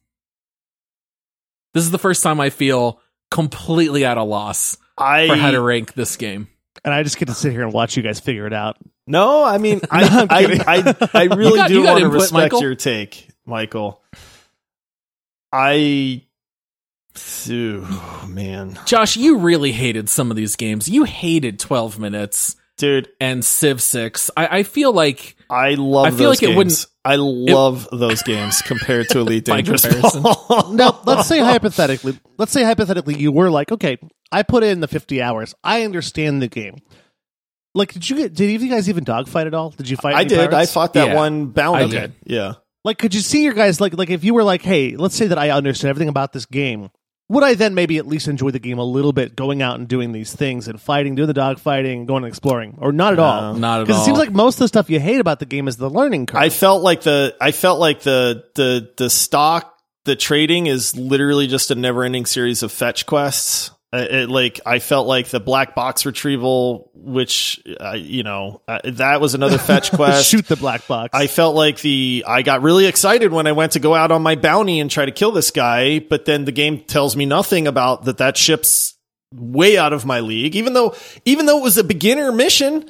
This 1.74 1.84
is 1.84 1.90
the 1.90 1.98
first 1.98 2.22
time 2.22 2.40
I 2.40 2.50
feel 2.50 3.00
completely 3.30 4.04
at 4.04 4.16
a 4.16 4.22
loss 4.24 4.78
I 4.96 5.28
for 5.28 5.36
how 5.36 5.50
to 5.52 5.60
rank 5.60 5.92
this 5.94 6.16
game. 6.16 6.48
And 6.84 6.92
I 6.94 7.02
just 7.02 7.18
get 7.18 7.28
to 7.28 7.34
sit 7.34 7.52
here 7.52 7.62
and 7.62 7.72
watch 7.72 7.96
you 7.96 8.02
guys 8.02 8.18
figure 8.20 8.46
it 8.46 8.52
out. 8.52 8.78
No, 9.08 9.42
I 9.44 9.58
mean, 9.58 9.80
I, 9.90 10.00
No, 10.02 10.20
I'm 10.20 10.28
I. 10.30 10.96
I, 11.12 11.20
I 11.22 11.24
really 11.34 11.56
got- 11.56 11.68
do 11.68 11.74
you 11.74 11.82
got 11.82 11.92
want 12.00 12.04
to 12.04 12.08
respect 12.10 12.32
Michael. 12.32 12.62
your 12.62 12.74
take, 12.74 13.28
Michael. 13.46 14.02
I, 15.52 16.22
oh, 17.50 18.26
man, 18.28 18.78
Josh, 18.86 19.16
you 19.16 19.38
really 19.38 19.72
hated 19.72 20.08
some 20.08 20.30
of 20.30 20.36
these 20.36 20.56
games. 20.56 20.88
You 20.88 21.04
hated 21.04 21.58
12 21.58 21.98
minutes 21.98 22.56
dude, 22.76 23.08
and 23.20 23.44
Civ 23.44 23.80
6. 23.82 24.30
I, 24.36 24.58
I 24.58 24.62
feel 24.62 24.92
like 24.92 25.36
I 25.50 25.70
love. 25.74 26.06
I 26.06 26.10
feel 26.10 26.18
those 26.18 26.28
like 26.28 26.42
it 26.42 26.46
games. 26.48 26.56
wouldn't- 26.56 26.86
I 27.04 27.16
love 27.16 27.88
those 27.90 28.22
games 28.22 28.60
compared 28.60 29.08
to 29.10 29.20
Elite 29.20 29.44
Dangerous. 29.46 29.80
comparison. 29.86 30.22
Paul. 30.22 30.72
No, 30.74 31.00
let's 31.06 31.26
say 31.26 31.38
hypothetically, 31.38 32.18
let's 32.36 32.52
say 32.52 32.62
hypothetically 32.62 33.16
you 33.18 33.32
were 33.32 33.48
like, 33.48 33.72
okay, 33.72 33.96
I 34.30 34.42
put 34.42 34.62
in 34.62 34.80
the 34.80 34.88
50 34.88 35.22
hours. 35.22 35.54
I 35.64 35.84
understand 35.84 36.42
the 36.42 36.48
game. 36.48 36.76
Like, 37.74 37.92
did 37.92 38.08
you 38.08 38.16
get, 38.16 38.34
did 38.34 38.60
you 38.60 38.68
guys 38.68 38.88
even 38.88 39.04
dogfight 39.04 39.46
at 39.46 39.54
all? 39.54 39.70
Did 39.70 39.88
you 39.88 39.96
fight? 39.96 40.14
I 40.14 40.20
any 40.20 40.28
did. 40.30 40.54
I 40.54 40.66
fought 40.66 40.94
that 40.94 41.08
Yeah, 41.08 41.14
one 41.14 41.46
bounty. 41.46 41.84
I 41.84 41.88
did. 41.88 42.14
Yeah. 42.24 42.54
Like, 42.84 42.98
could 42.98 43.14
you 43.14 43.20
see 43.20 43.44
your 43.44 43.52
guys, 43.52 43.80
like, 43.80 43.94
like 43.96 44.10
if 44.10 44.24
you 44.24 44.34
were 44.34 44.44
like, 44.44 44.62
hey, 44.62 44.96
let's 44.96 45.14
say 45.14 45.26
that 45.26 45.38
I 45.38 45.50
understood 45.50 45.90
everything 45.90 46.08
about 46.08 46.32
this 46.32 46.46
game, 46.46 46.90
would 47.28 47.44
I 47.44 47.54
then 47.54 47.74
maybe 47.74 47.98
at 47.98 48.06
least 48.06 48.26
enjoy 48.26 48.50
the 48.52 48.58
game 48.58 48.78
a 48.78 48.84
little 48.84 49.12
bit 49.12 49.36
going 49.36 49.60
out 49.60 49.78
and 49.78 49.86
doing 49.86 50.12
these 50.12 50.32
things 50.34 50.66
and 50.66 50.80
fighting, 50.80 51.14
doing 51.14 51.26
the 51.26 51.34
dog 51.34 51.58
fighting, 51.58 52.06
going 52.06 52.24
and 52.24 52.30
exploring? 52.30 52.78
Or 52.80 52.90
not 52.90 53.12
at 53.12 53.18
all? 53.18 53.54
not 53.54 53.74
at 53.74 53.80
all. 53.80 53.86
Because 53.86 54.00
it 54.00 54.04
seems 54.06 54.18
like 54.18 54.32
most 54.32 54.54
of 54.54 54.60
the 54.60 54.68
stuff 54.68 54.88
you 54.88 54.98
hate 54.98 55.20
about 55.20 55.38
the 55.38 55.44
game 55.44 55.68
is 55.68 55.76
the 55.76 55.90
learning 55.90 56.26
curve. 56.26 56.40
I 56.40 56.48
felt 56.48 56.82
like 56.82 57.02
the 57.02 57.36
I 57.38 57.52
felt 57.52 57.80
like 57.80 58.00
the 58.00 58.44
the 58.54 58.90
the 58.96 59.10
stock 59.10 59.74
the 60.06 60.16
trading 60.16 60.68
is 60.68 60.96
literally 60.96 61.48
just 61.48 61.70
a 61.70 61.74
never 61.74 62.02
ending 62.02 62.24
series 62.24 62.62
of 62.62 62.72
fetch 62.72 63.04
quests. 63.04 63.72
Uh, 63.90 64.04
it, 64.10 64.28
like 64.28 64.60
I 64.66 64.80
felt 64.80 65.06
like 65.06 65.28
the 65.28 65.40
black 65.40 65.74
box 65.74 66.04
retrieval, 66.04 66.90
which 66.94 67.58
uh, 67.80 67.92
you 67.92 68.22
know 68.22 68.60
uh, 68.68 68.80
that 68.84 69.20
was 69.20 69.34
another 69.34 69.56
fetch 69.56 69.90
quest. 69.94 70.28
Shoot 70.28 70.46
the 70.46 70.56
black 70.56 70.86
box. 70.86 71.10
I 71.14 71.26
felt 71.26 71.54
like 71.56 71.80
the 71.80 72.24
I 72.26 72.42
got 72.42 72.60
really 72.62 72.84
excited 72.86 73.32
when 73.32 73.46
I 73.46 73.52
went 73.52 73.72
to 73.72 73.80
go 73.80 73.94
out 73.94 74.12
on 74.12 74.22
my 74.22 74.34
bounty 74.34 74.80
and 74.80 74.90
try 74.90 75.06
to 75.06 75.12
kill 75.12 75.32
this 75.32 75.50
guy, 75.50 76.00
but 76.00 76.26
then 76.26 76.44
the 76.44 76.52
game 76.52 76.80
tells 76.80 77.16
me 77.16 77.24
nothing 77.24 77.66
about 77.66 78.04
that 78.04 78.18
that 78.18 78.36
ship's 78.36 78.94
way 79.34 79.76
out 79.76 79.92
of 79.92 80.06
my 80.06 80.20
league 80.20 80.56
even 80.56 80.72
though 80.72 80.94
even 81.26 81.44
though 81.44 81.58
it 81.58 81.62
was 81.62 81.76
a 81.76 81.84
beginner 81.84 82.32
mission 82.32 82.88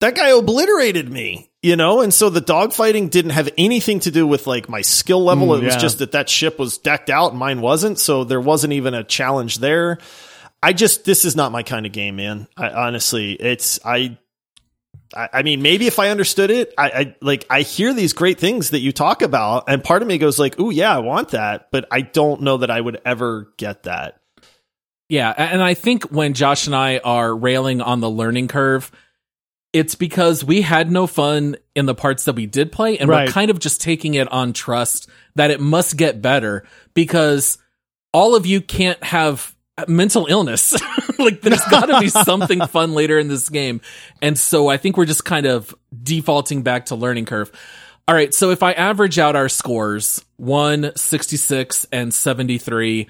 that 0.00 0.16
guy 0.16 0.30
obliterated 0.30 1.08
me 1.08 1.48
you 1.62 1.76
know 1.76 2.00
and 2.00 2.12
so 2.12 2.28
the 2.28 2.40
dogfighting 2.40 3.08
didn't 3.08 3.30
have 3.30 3.48
anything 3.56 4.00
to 4.00 4.10
do 4.10 4.26
with 4.26 4.48
like 4.48 4.68
my 4.68 4.80
skill 4.80 5.22
level 5.22 5.46
Mm, 5.46 5.58
it 5.58 5.64
was 5.64 5.74
yeah. 5.74 5.80
just 5.80 5.98
that 6.00 6.10
that 6.10 6.28
ship 6.28 6.58
was 6.58 6.78
decked 6.78 7.08
out 7.08 7.30
and 7.30 7.38
mine 7.38 7.60
wasn't 7.60 8.00
so 8.00 8.24
there 8.24 8.40
wasn't 8.40 8.72
even 8.72 8.94
a 8.94 9.04
challenge 9.04 9.58
there 9.58 9.98
i 10.62 10.72
just 10.72 11.04
this 11.04 11.24
is 11.24 11.36
not 11.36 11.52
my 11.52 11.62
kind 11.62 11.86
of 11.86 11.92
game 11.92 12.16
man 12.16 12.46
I, 12.56 12.70
honestly 12.70 13.32
it's 13.32 13.78
i 13.84 14.16
I 15.14 15.28
I 15.32 15.42
mean, 15.42 15.62
maybe 15.62 15.86
if 15.86 15.98
I 16.00 16.08
understood 16.08 16.50
it, 16.50 16.74
I, 16.76 16.90
I 16.90 17.16
like 17.20 17.46
I 17.48 17.62
hear 17.62 17.94
these 17.94 18.12
great 18.12 18.40
things 18.40 18.70
that 18.70 18.80
you 18.80 18.92
talk 18.92 19.22
about, 19.22 19.64
and 19.68 19.82
part 19.82 20.02
of 20.02 20.08
me 20.08 20.18
goes 20.18 20.38
like, 20.38 20.58
"Ooh, 20.58 20.70
yeah, 20.70 20.94
I 20.94 20.98
want 20.98 21.28
that," 21.28 21.68
but 21.70 21.86
I 21.92 22.00
don't 22.00 22.42
know 22.42 22.56
that 22.58 22.70
I 22.70 22.80
would 22.80 23.00
ever 23.04 23.52
get 23.56 23.84
that. 23.84 24.20
Yeah, 25.08 25.32
and 25.36 25.62
I 25.62 25.74
think 25.74 26.04
when 26.04 26.34
Josh 26.34 26.66
and 26.66 26.74
I 26.74 26.98
are 26.98 27.34
railing 27.34 27.80
on 27.80 28.00
the 28.00 28.10
learning 28.10 28.48
curve, 28.48 28.90
it's 29.72 29.94
because 29.94 30.44
we 30.44 30.62
had 30.62 30.90
no 30.90 31.06
fun 31.06 31.56
in 31.76 31.86
the 31.86 31.94
parts 31.94 32.24
that 32.24 32.34
we 32.34 32.46
did 32.46 32.72
play, 32.72 32.98
and 32.98 33.08
Right. 33.08 33.28
we're 33.28 33.32
kind 33.32 33.50
of 33.50 33.60
just 33.60 33.80
taking 33.80 34.14
it 34.14 34.30
on 34.32 34.52
trust 34.52 35.08
that 35.36 35.52
it 35.52 35.60
must 35.60 35.96
get 35.96 36.20
better 36.20 36.64
because 36.94 37.58
all 38.12 38.34
of 38.34 38.44
you 38.46 38.60
can't 38.60 39.02
have 39.04 39.54
Uh, 39.78 39.84
mental 39.88 40.26
illness. 40.26 40.74
like 41.18 41.42
there's 41.42 41.64
got 41.66 41.86
to 41.86 42.00
be 42.00 42.08
something 42.08 42.66
fun 42.68 42.94
later 42.94 43.18
in 43.18 43.28
this 43.28 43.48
game. 43.48 43.80
And 44.22 44.38
so 44.38 44.68
I 44.68 44.76
think 44.78 44.96
we're 44.96 45.04
just 45.04 45.24
kind 45.24 45.46
of 45.46 45.74
defaulting 46.02 46.62
back 46.62 46.86
to 46.86 46.94
learning 46.94 47.26
curve. 47.26 47.52
All 48.08 48.14
right, 48.14 48.32
so 48.32 48.50
if 48.50 48.62
I 48.62 48.72
average 48.72 49.18
out 49.18 49.34
our 49.36 49.48
scores, 49.48 50.24
1, 50.36 50.92
66 50.96 51.86
and 51.90 52.14
73, 52.14 53.08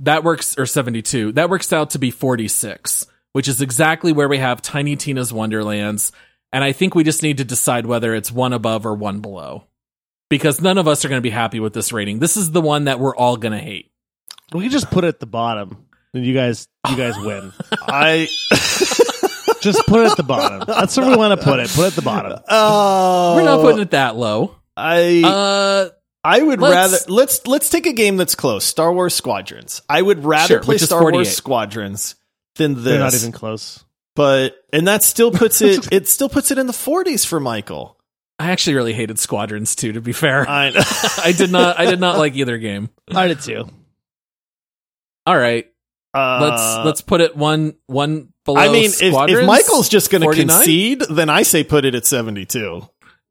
that 0.00 0.24
works 0.24 0.58
or 0.58 0.66
72. 0.66 1.32
That 1.32 1.48
works 1.48 1.72
out 1.72 1.90
to 1.90 1.98
be 1.98 2.10
46. 2.10 3.06
which 3.32 3.48
is 3.48 3.60
exactly 3.62 4.12
where 4.12 4.28
we 4.28 4.38
have 4.38 4.60
Tiny 4.62 4.96
Tina's 4.96 5.32
Wonderlands. 5.32 6.12
And 6.52 6.62
I 6.62 6.72
think 6.72 6.94
we 6.94 7.04
just 7.04 7.22
need 7.22 7.38
to 7.38 7.44
decide 7.44 7.86
whether 7.86 8.14
it's 8.14 8.30
one 8.30 8.52
above 8.52 8.84
or 8.84 8.94
one 8.94 9.20
below. 9.20 9.64
Because 10.28 10.60
none 10.60 10.78
of 10.78 10.88
us 10.88 11.04
are 11.04 11.08
going 11.08 11.18
to 11.18 11.22
be 11.22 11.30
happy 11.30 11.60
with 11.60 11.72
this 11.72 11.92
rating. 11.92 12.18
This 12.18 12.36
is 12.36 12.50
the 12.52 12.60
one 12.60 12.84
that 12.84 12.98
we're 12.98 13.16
all 13.16 13.36
going 13.36 13.52
to 13.52 13.58
hate. 13.58 13.90
We 14.52 14.62
can 14.62 14.70
just 14.70 14.90
put 14.90 15.04
it 15.04 15.08
at 15.08 15.20
the 15.20 15.26
bottom, 15.26 15.86
and 16.14 16.24
you 16.24 16.34
guys, 16.34 16.68
you 16.90 16.96
guys 16.96 17.18
win. 17.18 17.52
I 17.72 18.28
just 19.60 19.86
put 19.86 20.04
it 20.06 20.10
at 20.10 20.16
the 20.16 20.24
bottom. 20.26 20.64
That's 20.66 20.96
where 20.96 21.08
we 21.08 21.16
want 21.16 21.38
to 21.38 21.44
put 21.44 21.60
it. 21.60 21.68
Put 21.70 21.82
it 21.84 21.86
at 21.88 21.92
the 21.94 22.02
bottom. 22.02 22.32
uh, 22.48 23.32
We're 23.36 23.44
not 23.44 23.60
putting 23.60 23.80
it 23.80 23.90
that 23.92 24.16
low. 24.16 24.56
I 24.76 25.22
Uh, 25.24 25.88
I 26.24 26.40
would 26.42 26.60
let's- 26.60 26.74
rather 26.74 27.12
let's 27.12 27.46
let's 27.46 27.68
take 27.70 27.86
a 27.86 27.92
game 27.92 28.16
that's 28.16 28.34
close. 28.34 28.64
Star 28.64 28.92
Wars 28.92 29.14
Squadrons. 29.14 29.82
I 29.88 30.00
would 30.00 30.24
rather 30.24 30.46
Sure, 30.48 30.60
play 30.60 30.74
which 30.74 30.82
is 30.82 30.88
Star 30.88 31.00
48. 31.00 31.16
Wars 31.16 31.36
Squadrons 31.36 32.14
than 32.56 32.74
this. 32.74 32.84
They're 32.84 32.98
not 32.98 33.14
even 33.14 33.32
close. 33.32 33.84
but 34.14 34.54
and 34.72 34.86
that 34.88 35.02
still 35.02 35.30
puts 35.32 35.60
it 35.62 35.88
it 35.92 36.08
still 36.08 36.28
puts 36.28 36.50
it 36.50 36.58
in 36.58 36.66
the 36.66 36.72
40s 36.72 37.26
for 37.26 37.40
Michael. 37.40 37.98
I 38.38 38.50
actually 38.50 38.74
really 38.74 38.92
hated 38.92 39.18
Squadrons 39.18 39.74
too, 39.76 39.92
to 39.92 40.00
be 40.00 40.12
fair. 40.12 40.48
I 40.48 40.72
I 41.24 41.32
did 41.32 41.50
not 41.50 41.78
I 41.78 41.86
did 41.86 42.00
not 42.00 42.18
like 42.18 42.34
either 42.36 42.58
game. 42.58 42.88
I 43.10 43.28
did 43.28 43.40
too. 43.40 43.68
All 45.26 45.36
right. 45.36 45.71
Uh, 46.14 46.38
Let's 46.42 46.86
let's 46.86 47.00
put 47.00 47.20
it 47.20 47.36
one 47.36 47.74
one 47.86 48.32
below 48.44 48.60
I 48.60 48.68
mean, 48.70 48.90
if, 48.90 49.00
if 49.02 49.46
Michael's 49.46 49.88
just 49.88 50.10
going 50.10 50.22
to 50.22 50.34
concede, 50.34 51.02
then 51.08 51.30
I 51.30 51.42
say 51.42 51.64
put 51.64 51.84
it 51.84 51.94
at 51.94 52.06
72. 52.06 52.86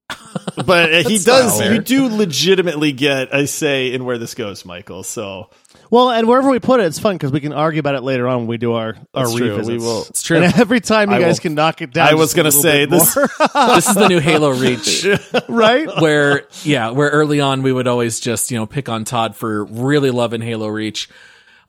but 0.66 0.94
uh, 0.94 1.10
he 1.10 1.20
does, 1.20 1.60
fair. 1.60 1.74
you 1.74 1.82
do 1.82 2.08
legitimately 2.08 2.92
get 2.92 3.34
a 3.34 3.48
say 3.48 3.94
in 3.94 4.06
where 4.06 4.18
this 4.18 4.36
goes, 4.36 4.66
Michael. 4.66 5.04
So 5.04 5.50
Well, 5.90 6.12
and 6.12 6.28
wherever 6.28 6.50
we 6.50 6.60
put 6.60 6.80
it, 6.80 6.86
it's 6.86 7.00
fun 7.00 7.16
because 7.16 7.32
we 7.32 7.40
can 7.40 7.54
argue 7.54 7.80
about 7.80 7.96
it 7.96 8.02
later 8.02 8.28
on 8.28 8.40
when 8.40 8.48
we 8.48 8.58
do 8.58 8.74
our 8.74 8.96
our 9.14 9.26
That's 9.26 9.36
true. 9.36 9.64
We 9.66 9.78
will- 9.78 10.06
It's 10.10 10.22
true. 10.22 10.42
And 10.42 10.54
every 10.60 10.82
time 10.82 11.12
you 11.12 11.18
I 11.18 11.22
guys 11.22 11.38
will- 11.38 11.42
can 11.44 11.56
knock 11.56 11.82
it 11.82 11.94
down. 11.94 12.08
I 12.08 12.16
was 12.16 12.34
going 12.34 12.46
to 12.46 12.52
say 12.52 12.86
this. 12.86 13.14
this 13.54 13.88
is 13.88 13.96
the 13.96 14.08
new 14.10 14.20
Halo 14.20 14.52
Reach. 14.52 15.06
right? 15.50 15.88
where 16.02 16.48
yeah, 16.64 16.90
where 16.90 17.10
early 17.10 17.40
on 17.40 17.62
we 17.64 17.72
would 17.72 17.88
always 17.88 18.20
just, 18.20 18.52
you 18.52 18.58
know, 18.58 18.66
pick 18.66 18.90
on 18.90 19.06
Todd 19.06 19.36
for 19.36 19.66
really 19.66 20.12
loving 20.12 20.42
Halo 20.42 20.68
Reach. 20.68 21.10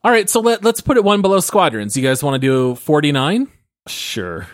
All 0.03 0.11
right, 0.11 0.29
so 0.29 0.39
let, 0.41 0.63
let's 0.63 0.81
put 0.81 0.97
it 0.97 1.03
one 1.03 1.21
below 1.21 1.39
Squadrons. 1.39 1.95
You 1.95 2.03
guys 2.03 2.21
want 2.23 2.35
to 2.35 2.39
do 2.45 2.75
49? 2.75 3.47
Sure. 3.87 4.47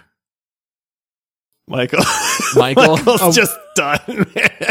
Michael. 1.67 2.03
Michael? 2.55 2.97
Michael's 2.97 3.21
Oh. 3.21 3.31
just 3.31 3.55
done. 3.75 3.99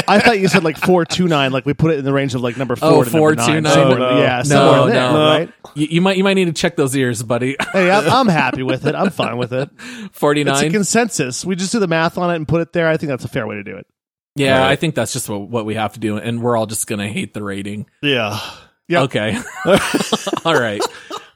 I 0.09 0.18
thought 0.18 0.40
you 0.40 0.48
said 0.48 0.64
like 0.64 0.76
four 0.76 1.05
two 1.05 1.28
nine, 1.28 1.52
like 1.52 1.64
we 1.64 1.72
put 1.72 1.92
it 1.92 1.98
in 2.00 2.05
the 2.05 2.12
range 2.12 2.34
of 2.34 2.40
like 2.40 2.56
number 2.56 2.74
oh, 2.82 3.05
four 3.05 3.30
Oh, 3.30 3.34
to 3.34 3.60
number 3.60 3.60
nine. 3.62 3.62
429. 3.64 3.72
Somewhere- 3.72 3.98
No, 3.98 4.10
no. 4.16 4.20
yeah, 4.20 4.42
No, 4.46 4.86
there, 4.86 4.94
no. 5.12 5.14
right? 5.38 5.52
You, 5.76 5.86
you 5.90 6.00
might 6.00 6.16
you 6.16 6.24
might 6.24 6.34
need 6.34 6.46
to 6.46 6.52
check 6.52 6.74
those 6.74 6.96
ears, 6.96 7.22
buddy. 7.22 7.55
Hey, 7.72 7.88
I'm, 7.90 8.09
I'm 8.10 8.28
happy 8.28 8.64
with 8.64 8.84
it. 8.86 8.94
I'm 8.96 9.10
fine 9.10 9.36
with 9.36 9.52
it. 9.52 9.70
It's 9.80 10.06
a 10.16 10.18
49. 10.18 10.72
consensus. 10.72 11.44
We 11.44 11.55
just 11.55 11.70
do 11.70 11.78
the 11.78 11.86
math 11.86 12.18
on 12.18 12.30
it 12.32 12.36
and 12.36 12.48
put 12.48 12.62
it 12.62 12.72
there. 12.72 12.88
I 12.88 12.96
think 12.96 13.10
that's 13.10 13.24
a 13.24 13.28
fair 13.28 13.46
way 13.46 13.55
to 13.56 13.62
do 13.62 13.76
it. 13.76 13.86
yeah, 14.34 14.59
Right. 14.60 14.70
I 14.72 14.76
think 14.76 14.96
that's 14.96 15.12
just 15.12 15.28
what, 15.28 15.48
what 15.48 15.66
we 15.66 15.74
have 15.76 15.92
to 15.92 16.00
do 16.00 16.16
and 16.18 16.42
we're 16.42 16.56
all 16.56 16.66
just 16.66 16.88
going 16.88 16.98
to 16.98 17.09
hate 17.09 17.32
the 17.34 17.42
rating. 17.44 17.86
yeah. 18.02 18.40
Yep. 18.89 19.02
Okay. 19.05 19.39
all 20.44 20.59
right. 20.59 20.81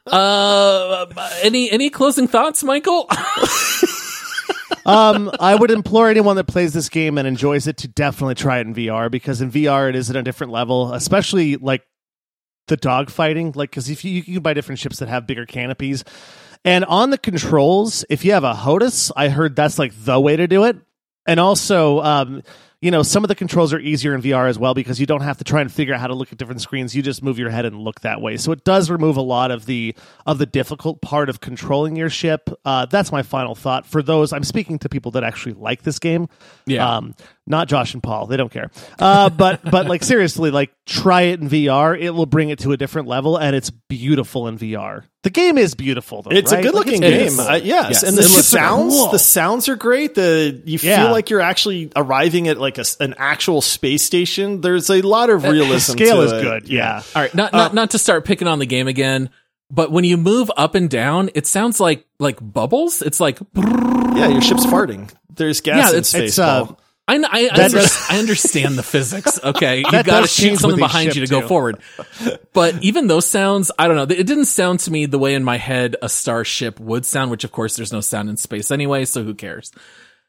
Uh 0.07 1.07
any 1.43 1.71
any 1.71 1.91
closing 1.91 2.27
thoughts, 2.27 2.65
Michael? 2.65 3.09
Um, 4.85 5.31
I 5.39 5.55
would 5.55 5.71
implore 5.71 6.09
anyone 6.09 6.37
that 6.37 6.47
plays 6.49 6.73
this 6.73 6.89
game 6.89 7.17
and 7.19 7.27
enjoys 7.29 7.67
it 7.67 7.77
to 7.79 7.89
definitely 7.89 8.35
try 8.35 8.59
it 8.59 8.67
in 8.67 8.75
VR 8.75 9.11
because 9.11 9.41
in 9.41 9.51
VR 9.51 9.89
it 9.89 9.95
is 9.95 10.11
at 10.11 10.17
a 10.17 10.23
different 10.23 10.53
level, 10.53 10.93
especially 10.93 11.57
like 11.57 11.85
the 12.67 12.77
dog 12.77 13.11
fighting. 13.11 13.53
Like, 13.55 13.71
because 13.71 13.89
if 13.89 14.05
you, 14.05 14.11
you 14.13 14.23
can 14.25 14.43
buy 14.43 14.55
different 14.55 14.81
ships 14.81 14.99
that 14.99 15.09
have 15.09 15.27
bigger 15.27 15.47
canopies, 15.47 16.05
and 16.65 16.85
on 16.85 17.11
the 17.11 17.19
controls, 17.19 18.05
if 18.11 18.25
you 18.25 18.33
have 18.33 18.45
a 18.45 18.55
HOTAS, 18.55 19.13
I 19.17 19.29
heard 19.29 19.55
that's 19.55 19.79
like 19.79 19.93
the 19.97 20.19
way 20.19 20.37
to 20.37 20.47
do 20.47 20.65
it. 20.65 20.77
And 21.27 21.39
also, 21.39 22.01
um, 22.01 22.43
you 22.83 22.91
know, 22.91 23.05
some 23.05 23.23
of 23.23 23.29
the 23.29 23.37
controls 23.37 23.73
are 23.73 23.79
easier 23.79 24.13
in 24.13 24.21
VR 24.21 24.49
as 24.49 24.59
well 24.59 24.75
because 24.75 24.99
you 24.99 25.07
don't 25.07 25.21
have 25.21 25.39
to 25.39 25.45
try 25.45 25.61
and 25.61 25.73
figure 25.73 25.95
out 25.95 26.01
how 26.01 26.09
to 26.09 26.15
look 26.15 26.33
at 26.33 26.39
different 26.39 26.61
screens. 26.61 26.97
You 26.97 27.03
just 27.03 27.23
move 27.23 27.39
your 27.39 27.49
head 27.49 27.65
and 27.65 27.79
look 27.79 28.01
that 28.01 28.21
way. 28.21 28.37
So 28.37 28.51
it 28.51 28.65
does 28.65 28.91
remove 28.91 29.17
a 29.17 29.23
lot 29.23 29.53
of 29.53 29.67
the 29.67 29.95
of 30.27 30.39
the 30.39 30.47
difficult 30.47 31.01
part 31.01 31.29
of 31.29 31.41
controlling 31.41 31.95
your 31.95 32.11
ship. 32.11 32.51
Uh, 32.65 32.87
that's 32.87 33.13
my 33.13 33.23
final 33.23 33.55
thought 33.55 33.87
for 33.87 34.03
those. 34.03 34.33
I'm 34.33 34.43
speaking 34.43 34.81
to 34.81 34.89
people 34.89 35.13
that 35.13 35.23
actually 35.23 35.53
like 35.53 35.83
this 35.83 36.01
game. 36.01 36.29
Yeah. 36.67 36.97
Um, 36.97 37.15
not 37.47 37.69
Josh 37.69 37.95
and 37.95 38.03
Paul. 38.03 38.27
They 38.27 38.37
don't 38.37 38.51
care. 38.51 38.73
Uh, 38.99 39.31
but 39.31 39.63
but 39.71 39.87
like 39.87 40.03
seriously, 40.03 40.51
like 40.51 40.73
try 40.85 41.23
it 41.23 41.41
in 41.41 41.49
VR. 41.49 41.97
It 41.97 42.11
will 42.11 42.27
bring 42.27 42.51
it 42.51 42.59
to 42.61 42.73
a 42.73 42.77
different 42.77 43.07
level, 43.07 43.37
and 43.37 43.55
it's 43.55 43.71
beautiful 43.71 44.49
in 44.49 44.59
VR. 44.59 45.05
The 45.23 45.31
game 45.31 45.57
is 45.57 45.75
beautiful, 45.75 46.23
though. 46.23 46.31
It's 46.33 46.51
right? 46.51 46.59
a 46.59 46.63
good 46.63 46.75
looking 46.75 47.03
It 47.03 47.11
game. 47.11 47.27
is. 47.29 47.39
Uh, 47.39 47.61
yes. 47.63 47.87
Yes. 47.91 48.03
and 48.03 48.17
the 48.17 48.23
It 48.23 48.25
sounds, 48.25 48.95
cool. 48.97 49.11
the 49.13 49.19
sounds 49.21 49.69
are 49.69 49.77
great. 49.77 50.17
The 50.17 50.61
you 50.65 50.81
Yeah. 50.83 51.05
feel 51.05 51.13
like 51.13 51.31
you're 51.31 51.41
actually 51.41 51.93
arriving 51.95 52.49
at 52.49 52.59
like 52.59 52.77
a 52.79 52.81
s 52.81 52.97
an 52.99 53.15
actual 53.19 53.61
space 53.63 54.03
station. 54.03 54.61
There's 54.63 54.91
a 54.91 55.01
lot 55.03 55.31
of 55.31 55.43
the 55.43 55.51
realism. 55.53 55.93
scale 55.93 56.17
to 56.17 56.23
is 56.23 56.33
it. 56.33 56.43
good. 56.43 56.69
Yeah. 56.69 57.03
All 57.15 57.23
right, 57.23 57.33
not 57.35 57.53
not 57.53 57.73
not 57.73 57.91
to 57.93 57.99
start 57.99 58.25
picking 58.25 58.49
on 58.49 58.59
the 58.59 58.67
game 58.67 58.89
again, 58.89 59.31
but 59.71 59.93
when 59.93 60.03
you 60.05 60.17
move 60.17 60.51
up 60.57 60.75
and 60.75 60.91
down, 60.91 61.31
it 61.37 61.47
sounds 61.47 61.79
like 61.79 62.05
like 62.19 62.39
bubbles. 62.43 63.01
It's 63.01 63.21
like 63.21 63.39
yeah. 63.55 64.27
Your 64.27 64.43
ship's 64.43 64.67
farting. 64.67 65.09
There's 65.35 65.61
gas 65.61 65.77
Yeah, 65.77 65.83
in 65.91 66.03
it's- 66.03 66.09
space. 66.09 66.29
it's, 66.31 66.39
uh, 66.41 66.65
Paul. 66.67 66.81
I, 67.09 67.17
I, 67.17 67.51
I, 67.53 67.65
under- 67.65 67.81
I 68.11 68.19
understand 68.19 68.79
the 68.79 68.83
physics. 68.83 69.39
Okay, 69.43 69.79
you 69.79 69.85
got 69.91 70.21
to 70.21 70.27
shoot 70.29 70.57
something 70.59 70.79
behind 70.79 71.15
you 71.15 71.21
to 71.23 71.27
ship, 71.27 71.43
go 71.43 71.49
forward. 71.49 71.79
But 72.53 72.83
even 72.83 73.09
those 73.09 73.27
sounds, 73.27 73.71
I 73.79 73.89
don't 73.89 73.97
know. 73.97 74.03
It 74.05 74.27
didn't 74.27 74.45
sound 74.45 74.81
to 74.81 74.91
me 74.91 75.07
the 75.07 75.19
way 75.19 75.35
in 75.35 75.43
my 75.43 75.57
head 75.59 75.97
a 76.01 76.09
starship 76.09 76.79
would 76.79 77.05
sound. 77.05 77.31
Which 77.31 77.45
of 77.45 77.51
course, 77.53 77.77
there's 77.77 77.93
no 77.93 78.01
sound 78.01 78.31
in 78.31 78.37
space 78.37 78.71
anyway, 78.71 79.05
so 79.05 79.25
who 79.25 79.35
cares? 79.35 79.73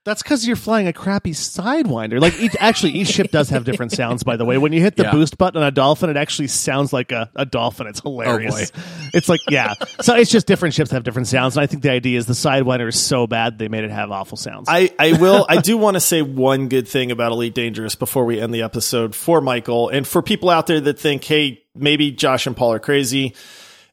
That's 0.05 0.21
because 0.21 0.45
you're 0.45 0.57
flying 0.57 0.87
a 0.87 0.91
crappy 0.93 1.31
sidewinder. 1.31 2.19
Like 2.19 2.37
each, 2.37 2.57
actually, 2.59 2.91
each 2.91 3.07
ship 3.07 3.31
does 3.31 3.49
have 3.51 3.63
different 3.63 3.91
sounds. 3.93 4.23
By 4.23 4.35
the 4.35 4.43
way, 4.43 4.57
when 4.57 4.73
you 4.73 4.81
hit 4.81 4.97
the 4.97 5.03
Yeah. 5.03 5.11
boost 5.11 5.37
button 5.37 5.61
on 5.61 5.67
a 5.67 5.71
dolphin, 5.71 6.09
it 6.09 6.17
actually 6.17 6.49
sounds 6.49 6.91
like 6.91 7.13
a, 7.13 7.29
a 7.37 7.45
dolphin. 7.45 7.87
It's 7.87 8.01
hilarious. 8.01 8.71
Oh, 8.75 8.77
boy. 8.77 8.83
It's 9.13 9.29
like 9.29 9.39
yeah. 9.49 9.75
So 10.01 10.15
it's 10.15 10.29
just 10.29 10.45
different 10.45 10.73
ships 10.75 10.91
have 10.91 11.03
different 11.05 11.29
sounds, 11.29 11.55
and 11.55 11.63
I 11.63 11.67
think 11.67 11.83
the 11.83 11.91
idea 11.91 12.17
is 12.17 12.25
the 12.25 12.33
sidewinder 12.33 12.89
is 12.89 12.99
so 12.99 13.27
bad 13.27 13.57
they 13.57 13.69
made 13.69 13.85
it 13.85 13.91
have 13.91 14.11
awful 14.11 14.37
sounds. 14.37 14.67
I, 14.69 14.89
I 14.99 15.13
will 15.13 15.45
I 15.47 15.61
do 15.61 15.77
want 15.83 15.95
to 15.95 16.01
say 16.01 16.21
one 16.21 16.67
good 16.67 16.87
thing 16.87 17.11
about 17.11 17.31
Elite 17.31 17.53
Dangerous 17.55 17.95
before 17.95 18.25
we 18.25 18.41
end 18.41 18.53
the 18.53 18.63
episode 18.63 19.15
for 19.15 19.39
Michael 19.39 19.87
and 19.87 20.05
for 20.05 20.21
people 20.21 20.49
out 20.49 20.67
there 20.67 20.81
that 20.81 20.99
think, 20.99 21.23
hey, 21.23 21.63
maybe 21.73 22.11
Josh 22.11 22.45
and 22.45 22.57
Paul 22.57 22.73
are 22.73 22.79
crazy. 22.79 23.35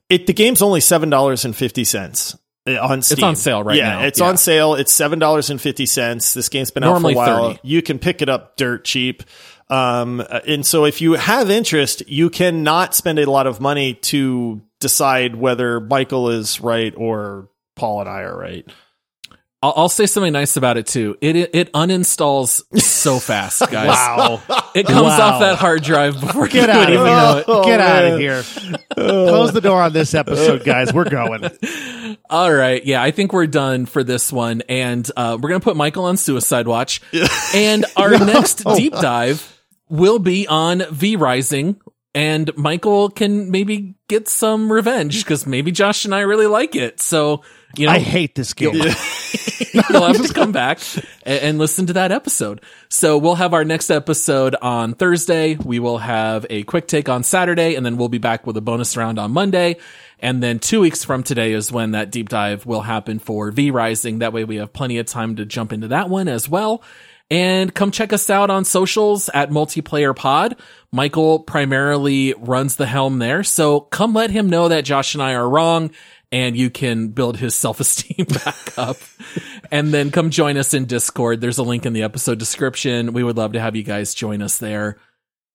It 0.09 0.27
the 0.27 0.33
game's 0.33 0.61
only 0.61 0.81
seven 0.81 1.09
dollars 1.09 1.45
and 1.45 1.55
fifty 1.55 1.85
cents 1.85 2.35
on 2.67 3.01
Steam. 3.01 3.23
on 3.23 3.35
sale 3.35 3.63
right 3.63 3.77
yeah, 3.77 3.89
now. 3.97 4.03
it's 4.03 4.19
Yeah. 4.19 4.27
on 4.27 4.37
sale. 4.37 4.75
It's 4.75 4.93
seven 4.93 5.19
dollars 5.19 5.49
and 5.49 5.59
fifty 5.59 5.85
cents. 5.85 6.33
This 6.33 6.49
game's 6.49 6.71
been 6.71 6.81
Normally 6.81 7.17
out 7.17 7.25
for 7.25 7.31
a 7.31 7.35
while. 7.41 7.47
30. 7.53 7.59
You 7.63 7.81
can 7.81 7.99
pick 7.99 8.21
it 8.21 8.29
up 8.29 8.57
dirt 8.57 8.85
cheap. 8.85 9.23
Um, 9.69 10.21
and 10.45 10.65
so 10.65 10.85
if 10.85 11.01
you 11.01 11.13
have 11.13 11.49
interest, 11.49 12.03
you 12.07 12.29
cannot 12.29 12.93
spend 12.93 13.19
a 13.19 13.29
lot 13.29 13.47
of 13.47 13.61
money 13.61 13.93
to 13.95 14.61
decide 14.81 15.35
whether 15.35 15.79
Michael 15.79 16.29
is 16.29 16.59
right 16.59 16.93
or 16.97 17.47
Paul 17.77 18.01
and 18.01 18.09
I 18.09 18.21
are 18.21 18.37
right. 18.37 18.67
I'll, 19.63 19.73
I'll 19.75 19.89
say 19.89 20.07
something 20.07 20.33
nice 20.33 20.57
about 20.57 20.77
it 20.77 20.87
too. 20.87 21.17
It 21.21 21.35
it, 21.35 21.49
it 21.53 21.73
uninstalls 21.73 22.63
so 22.81 23.19
fast, 23.19 23.59
guys. 23.71 23.87
wow. 23.89 24.41
It 24.73 24.87
comes 24.87 25.01
Wow. 25.03 25.33
off 25.33 25.41
that 25.41 25.57
hard 25.57 25.83
drive 25.83 26.19
before 26.19 26.47
Get 26.47 26.67
you 26.67 26.73
out 26.73 26.87
of 26.87 26.93
even 26.93 27.05
here. 27.05 27.15
know 27.15 27.37
it. 27.37 27.45
Oh, 27.47 27.63
Get 27.63 27.79
out 27.79 28.05
of 28.05 28.19
here. 28.19 28.43
Close 28.95 29.51
the 29.53 29.61
door 29.61 29.81
on 29.81 29.93
this 29.93 30.13
episode, 30.13 30.63
guys. 30.63 30.93
We're 30.93 31.09
going. 31.09 31.49
All 32.29 32.51
right. 32.51 32.83
Yeah, 32.83 33.03
I 33.03 33.11
think 33.11 33.33
we're 33.33 33.47
done 33.47 33.85
for 33.85 34.03
this 34.03 34.31
one. 34.31 34.61
And 34.69 35.09
uh, 35.15 35.37
we're 35.39 35.49
going 35.49 35.61
to 35.61 35.63
put 35.63 35.75
Michael 35.75 36.05
on 36.05 36.17
Suicide 36.17 36.67
Watch. 36.67 37.01
and 37.53 37.85
our 37.97 38.09
next 38.17 38.63
deep 38.75 38.93
dive 38.93 39.57
will 39.89 40.19
be 40.19 40.47
on 40.47 40.83
V 40.91 41.17
Rising. 41.17 41.79
And 42.13 42.55
Michael 42.57 43.09
can 43.09 43.51
maybe 43.51 43.95
get 44.09 44.27
some 44.27 44.69
revenge 44.71 45.23
because 45.23 45.47
maybe 45.47 45.71
Josh 45.71 46.03
and 46.03 46.13
I 46.13 46.21
really 46.21 46.47
like 46.47 46.75
it. 46.75 46.99
So, 46.99 47.43
you 47.77 47.85
know, 47.85 47.93
I 47.93 47.99
hate 47.99 48.35
this 48.35 48.53
game. 48.53 48.73
you'll 48.73 48.83
have 50.07 50.27
to 50.27 50.33
come 50.33 50.51
back 50.51 50.79
and, 51.23 51.39
and 51.39 51.57
listen 51.57 51.85
to 51.85 51.93
that 51.93 52.11
episode. 52.11 52.61
So 52.89 53.17
we'll 53.17 53.35
have 53.35 53.53
our 53.53 53.63
next 53.63 53.89
episode 53.89 54.55
on 54.61 54.93
Thursday. 54.93 55.55
We 55.55 55.79
will 55.79 55.99
have 55.99 56.45
a 56.49 56.63
quick 56.63 56.89
take 56.89 57.07
on 57.07 57.23
Saturday, 57.23 57.75
and 57.75 57.85
then 57.85 57.95
we'll 57.95 58.09
be 58.09 58.17
back 58.17 58.45
with 58.45 58.57
a 58.57 58.61
bonus 58.61 58.97
round 58.97 59.17
on 59.17 59.31
Monday. 59.31 59.77
And 60.19 60.43
then 60.43 60.59
two 60.59 60.81
weeks 60.81 61.05
from 61.05 61.23
today 61.23 61.53
is 61.53 61.71
when 61.71 61.91
that 61.91 62.11
deep 62.11 62.27
dive 62.27 62.65
will 62.65 62.81
happen 62.81 63.19
for 63.19 63.51
V 63.51 63.71
Rising. 63.71 64.19
That 64.19 64.33
way 64.33 64.43
we 64.43 64.57
have 64.57 64.73
plenty 64.73 64.97
of 64.97 65.05
time 65.05 65.37
to 65.37 65.45
jump 65.45 65.71
into 65.71 65.87
that 65.87 66.09
one 66.09 66.27
as 66.27 66.49
well. 66.49 66.83
And 67.31 67.73
come 67.73 67.91
check 67.91 68.11
us 68.13 68.29
out 68.29 68.49
on 68.49 68.65
socials 68.65 69.29
at 69.33 69.49
Multiplayer 69.49 70.13
Pod. 70.15 70.57
Michael 70.91 71.39
primarily 71.39 72.33
runs 72.37 72.75
the 72.75 72.85
helm 72.85 73.19
there. 73.19 73.43
So 73.43 73.79
come 73.79 74.13
let 74.13 74.29
him 74.31 74.49
know 74.49 74.67
that 74.67 74.83
Josh 74.83 75.13
and 75.15 75.23
I 75.23 75.33
are 75.35 75.49
wrong 75.49 75.91
and 76.33 76.57
you 76.57 76.69
can 76.69 77.07
build 77.07 77.37
his 77.37 77.55
self-esteem 77.55 78.25
back 78.43 78.77
up. 78.77 78.97
and 79.71 79.93
then 79.93 80.11
come 80.11 80.29
join 80.29 80.57
us 80.57 80.73
in 80.73 80.85
Discord. 80.85 81.39
There's 81.39 81.57
a 81.57 81.63
link 81.63 81.85
in 81.85 81.93
the 81.93 82.03
episode 82.03 82.37
description. 82.37 83.13
We 83.13 83.23
would 83.23 83.37
love 83.37 83.53
to 83.53 83.61
have 83.61 83.77
you 83.77 83.83
guys 83.83 84.13
join 84.13 84.41
us 84.41 84.57
there. 84.57 84.97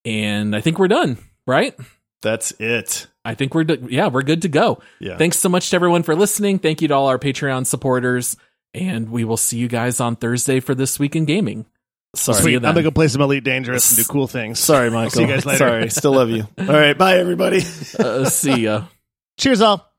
And 0.07 0.57
I 0.57 0.63
think 0.63 0.79
we're 0.79 0.89
done, 0.89 1.19
right? 1.47 1.75
That's 2.23 2.53
it. 2.53 3.07
I 3.25 3.35
think 3.35 3.55
we're 3.55 3.65
do- 3.65 3.89
yeah 3.91 4.07
we're 4.07 4.23
good 4.23 4.43
to 4.43 4.49
go. 4.49 4.81
Yeah. 5.01 5.19
Thanks 5.19 5.39
so 5.39 5.49
much 5.51 5.69
to 5.71 5.77
everyone 5.77 6.05
for 6.05 6.15
listening. 6.17 6.59
Thank 6.59 6.81
you 6.81 6.89
to 6.89 6.95
all 6.95 7.09
our 7.09 7.19
Patreon 7.19 7.67
supporters, 7.67 8.37
and 8.77 9.11
we 9.11 9.25
will 9.25 9.37
see 9.37 9.59
you 9.59 9.69
guys 9.69 10.01
on 10.01 10.17
Thursday 10.17 10.61
for 10.61 10.75
this 10.75 10.99
week 10.99 11.17
in 11.17 11.25
gaming. 11.25 11.67
Sorry. 12.15 12.53
You 12.53 12.57
I'm 12.59 12.63
gonna 12.63 12.83
go 12.83 12.91
play 12.91 13.09
some 13.09 13.21
Elite 13.21 13.45
Dangerous 13.45 13.91
and 13.97 14.07
do 14.07 14.11
cool 14.13 14.27
things. 14.27 14.59
Sorry, 14.59 14.91
Michael. 14.93 15.11
see 15.11 15.21
you 15.23 15.27
guys 15.29 15.45
later. 15.45 15.59
Sorry. 15.59 15.91
Still 15.91 16.13
love 16.13 16.31
you. 16.31 16.47
All 16.59 16.65
right. 16.67 16.97
Bye, 16.97 17.19
everybody. 17.19 17.63
Uh, 17.99 18.25
see 18.25 18.63
ya. 18.63 18.85
Cheers, 19.39 19.61
all. 19.61 19.93